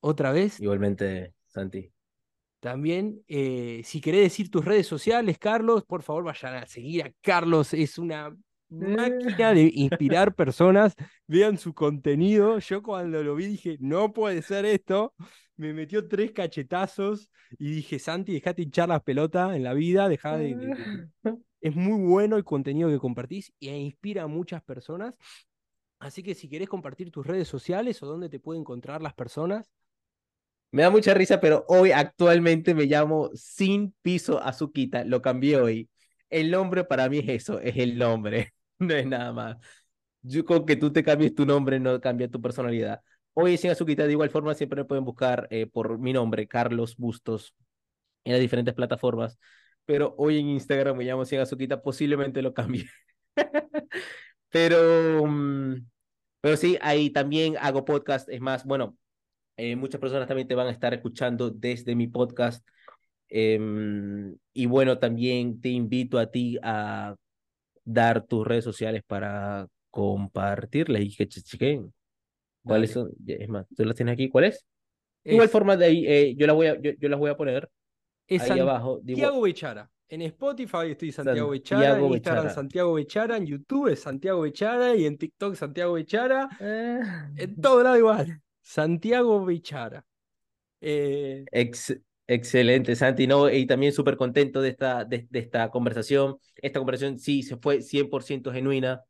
otra 0.00 0.32
vez. 0.32 0.60
Igualmente, 0.60 1.34
Santi. 1.46 1.92
También, 2.60 3.24
eh, 3.26 3.82
si 3.84 4.00
querés 4.00 4.22
decir 4.22 4.48
tus 4.50 4.64
redes 4.64 4.86
sociales, 4.86 5.36
Carlos, 5.38 5.84
por 5.84 6.02
favor 6.02 6.22
vayan 6.24 6.54
a 6.54 6.66
seguir 6.66 7.02
a 7.04 7.12
Carlos. 7.20 7.74
Es 7.74 7.98
una 7.98 8.36
máquina 8.80 9.52
de 9.54 9.70
inspirar 9.74 10.34
personas. 10.34 10.94
Vean 11.26 11.58
su 11.58 11.74
contenido. 11.74 12.58
Yo 12.58 12.82
cuando 12.82 13.22
lo 13.22 13.34
vi 13.34 13.46
dije, 13.46 13.76
no 13.80 14.12
puede 14.12 14.42
ser 14.42 14.64
esto. 14.66 15.14
Me 15.56 15.72
metió 15.74 16.08
tres 16.08 16.32
cachetazos 16.32 17.30
y 17.58 17.72
dije, 17.72 17.98
Santi, 17.98 18.32
dejate 18.32 18.62
hinchar 18.62 18.88
las 18.88 19.02
pelotas 19.02 19.54
en 19.56 19.64
la 19.64 19.74
vida. 19.74 20.08
Dejá 20.08 20.36
de, 20.36 20.54
de- 20.56 20.74
de- 20.76 21.08
Es 21.60 21.76
muy 21.76 22.00
bueno 22.04 22.36
el 22.36 22.44
contenido 22.44 22.88
que 22.88 22.98
compartís 22.98 23.52
e 23.60 23.76
inspira 23.78 24.24
a 24.24 24.26
muchas 24.26 24.62
personas. 24.64 25.14
Así 26.00 26.22
que 26.22 26.34
si 26.34 26.48
querés 26.48 26.68
compartir 26.68 27.10
tus 27.12 27.26
redes 27.26 27.48
sociales 27.48 28.02
o 28.02 28.06
dónde 28.06 28.28
te 28.28 28.40
pueden 28.40 28.62
encontrar 28.62 29.02
las 29.02 29.14
personas, 29.14 29.70
Me 30.70 30.82
da 30.82 30.90
mucha 30.90 31.12
risa, 31.14 31.40
pero 31.40 31.64
hoy 31.68 31.92
actualmente 31.92 32.74
me 32.74 32.84
llamo 32.86 33.30
Sin 33.34 33.94
Piso 34.02 34.42
Azuquita. 34.42 35.04
Lo 35.04 35.20
cambié 35.22 35.56
hoy. 35.60 35.90
El 36.30 36.50
nombre 36.50 36.84
para 36.84 37.08
mí 37.10 37.18
es 37.18 37.28
eso, 37.28 37.60
es 37.60 37.76
el 37.76 37.98
nombre. 37.98 38.54
No 38.86 38.94
es 38.94 39.06
nada 39.06 39.32
más. 39.32 39.56
Yo 40.22 40.44
con 40.44 40.66
que 40.66 40.76
tú 40.76 40.92
te 40.92 41.02
cambies 41.02 41.34
tu 41.34 41.46
nombre 41.46 41.80
no 41.80 42.00
cambia 42.00 42.28
tu 42.30 42.40
personalidad. 42.40 43.02
Hoy 43.34 43.56
Sin 43.56 43.70
Azuquita, 43.70 44.06
de 44.06 44.12
igual 44.12 44.30
forma, 44.30 44.54
siempre 44.54 44.82
me 44.82 44.84
pueden 44.84 45.04
buscar 45.04 45.48
eh, 45.50 45.66
por 45.66 45.98
mi 45.98 46.12
nombre, 46.12 46.46
Carlos 46.48 46.96
Bustos, 46.96 47.54
en 48.24 48.32
las 48.32 48.40
diferentes 48.40 48.74
plataformas. 48.74 49.38
Pero 49.84 50.14
hoy 50.18 50.38
en 50.38 50.48
Instagram 50.50 50.96
me 50.96 51.04
llamo 51.04 51.24
Sin 51.24 51.40
Azuquita, 51.40 51.82
posiblemente 51.82 52.42
lo 52.42 52.54
cambie. 52.54 52.88
Pero, 54.50 55.26
mm, 55.26 55.86
pero 56.42 56.56
sí, 56.58 56.78
ahí 56.82 57.10
también 57.10 57.56
hago 57.58 57.84
podcast. 57.86 58.28
Es 58.28 58.40
más, 58.40 58.64
bueno, 58.64 58.98
eh, 59.56 59.76
muchas 59.76 60.00
personas 60.00 60.28
también 60.28 60.48
te 60.48 60.54
van 60.54 60.66
a 60.66 60.70
estar 60.70 60.92
escuchando 60.94 61.50
desde 61.50 61.94
mi 61.96 62.06
podcast. 62.08 62.66
Em, 63.28 64.36
y 64.52 64.66
bueno, 64.66 64.98
también 64.98 65.60
te 65.60 65.70
invito 65.70 66.18
a 66.18 66.30
ti 66.30 66.58
a 66.62 67.16
dar 67.84 68.26
tus 68.26 68.46
redes 68.46 68.64
sociales 68.64 69.02
para 69.06 69.66
compartirlas 69.90 71.02
y 71.02 71.14
que 71.14 71.28
che- 71.28 71.42
chequen 71.42 71.92
cuáles 72.64 72.94
dale. 72.94 73.08
son. 73.08 73.16
Es 73.26 73.48
más, 73.48 73.66
tú 73.76 73.84
las 73.84 73.94
tienes 73.96 74.12
aquí. 74.14 74.28
¿Cuál 74.28 74.44
es? 74.44 74.64
De 75.24 75.32
igual 75.32 75.46
Es, 75.46 75.52
forma, 75.52 75.76
de 75.76 75.84
ahí, 75.84 76.06
eh, 76.06 76.34
yo, 76.36 76.46
las 76.46 76.56
voy 76.56 76.66
a, 76.68 76.80
yo, 76.80 76.92
yo 76.98 77.08
las 77.08 77.18
voy 77.18 77.30
a 77.30 77.36
poner 77.36 77.68
es 78.26 78.42
ahí 78.50 78.58
abajo. 78.60 78.98
Santiago 79.04 79.40
Bechara. 79.42 79.90
En 80.08 80.20
Spotify 80.22 80.90
estoy 80.90 81.10
Santiago 81.10 81.48
Bechara, 81.50 81.80
Santiago 81.82 82.06
en 82.08 82.12
Instagram 82.14 82.42
Bechara. 82.44 82.54
Santiago 82.54 82.92
Bechara, 82.94 83.36
en 83.38 83.46
YouTube 83.46 83.88
es 83.88 84.00
Santiago 84.00 84.40
Bechara 84.42 84.94
y 84.94 85.06
en 85.06 85.16
TikTok 85.16 85.54
Santiago 85.54 85.94
Bechara. 85.94 86.48
Eh, 86.60 87.00
En 87.36 87.60
todo 87.60 87.82
lado 87.82 87.96
igual. 87.96 88.40
Santiago 88.60 89.44
Bechara. 89.44 90.04
Eh, 90.80 91.44
Ex- 91.50 91.98
excelente, 92.26 92.96
Santi, 92.96 93.26
¿no? 93.26 93.50
Y 93.50 93.66
también 93.66 93.92
súper 93.92 94.16
contento 94.16 94.60
de 94.62 94.70
esta, 94.70 95.04
de, 95.04 95.26
de 95.30 95.38
esta 95.38 95.70
conversación. 95.70 96.36
Esta 96.56 96.78
conversación 96.80 97.18
sí 97.18 97.42
se 97.42 97.56
fue 97.56 97.82
100% 97.82 98.52
genuina, 98.52 99.02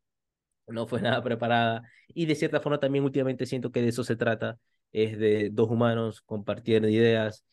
no 0.68 0.86
fue 0.88 1.02
nada 1.02 1.22
preparada. 1.22 1.82
Y 2.08 2.26
de 2.26 2.36
cierta 2.36 2.60
forma 2.60 2.80
también 2.80 3.04
últimamente 3.04 3.46
siento 3.46 3.72
que 3.72 3.82
de 3.82 3.88
eso 3.90 4.04
se 4.04 4.16
trata, 4.16 4.58
es 4.92 5.18
de 5.18 5.50
dos 5.52 5.70
humanos 5.70 6.22
compartiendo 6.22 6.88
ideas 6.88 7.44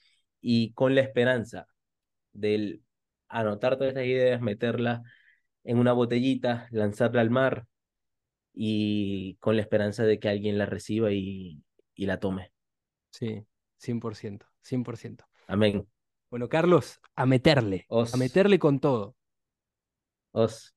y 0.41 0.73
con 0.73 0.95
la 0.95 1.02
esperanza 1.02 1.68
del 2.34 2.84
anotar 3.30 3.77
todas 3.77 3.90
estas 3.90 4.06
ideas, 4.07 4.41
meterlas 4.41 5.02
en 5.65 5.80
una 5.80 5.94
botellita, 5.94 6.68
lanzarla 6.72 7.22
al 7.22 7.31
mar 7.31 7.68
y 8.53 9.36
con 9.41 9.56
la 9.57 9.61
esperanza 9.64 10.03
de 10.06 10.19
que 10.19 10.30
alguien 10.30 10.57
la 10.60 10.65
reciba 10.68 11.11
y, 11.14 11.64
y 11.95 12.07
la 12.07 12.19
tome. 12.19 12.53
sí, 13.11 13.45
100%, 13.77 14.48
100%. 14.64 15.28
Amén. 15.54 15.76
Bueno, 16.30 16.48
Carlos, 16.50 17.02
a 17.16 17.26
meterle, 17.26 17.90
a 18.12 18.18
Os, 18.18 18.18
meterle 18.18 18.58
con 18.60 18.80
todo. 18.80 19.16
os. 20.34 20.68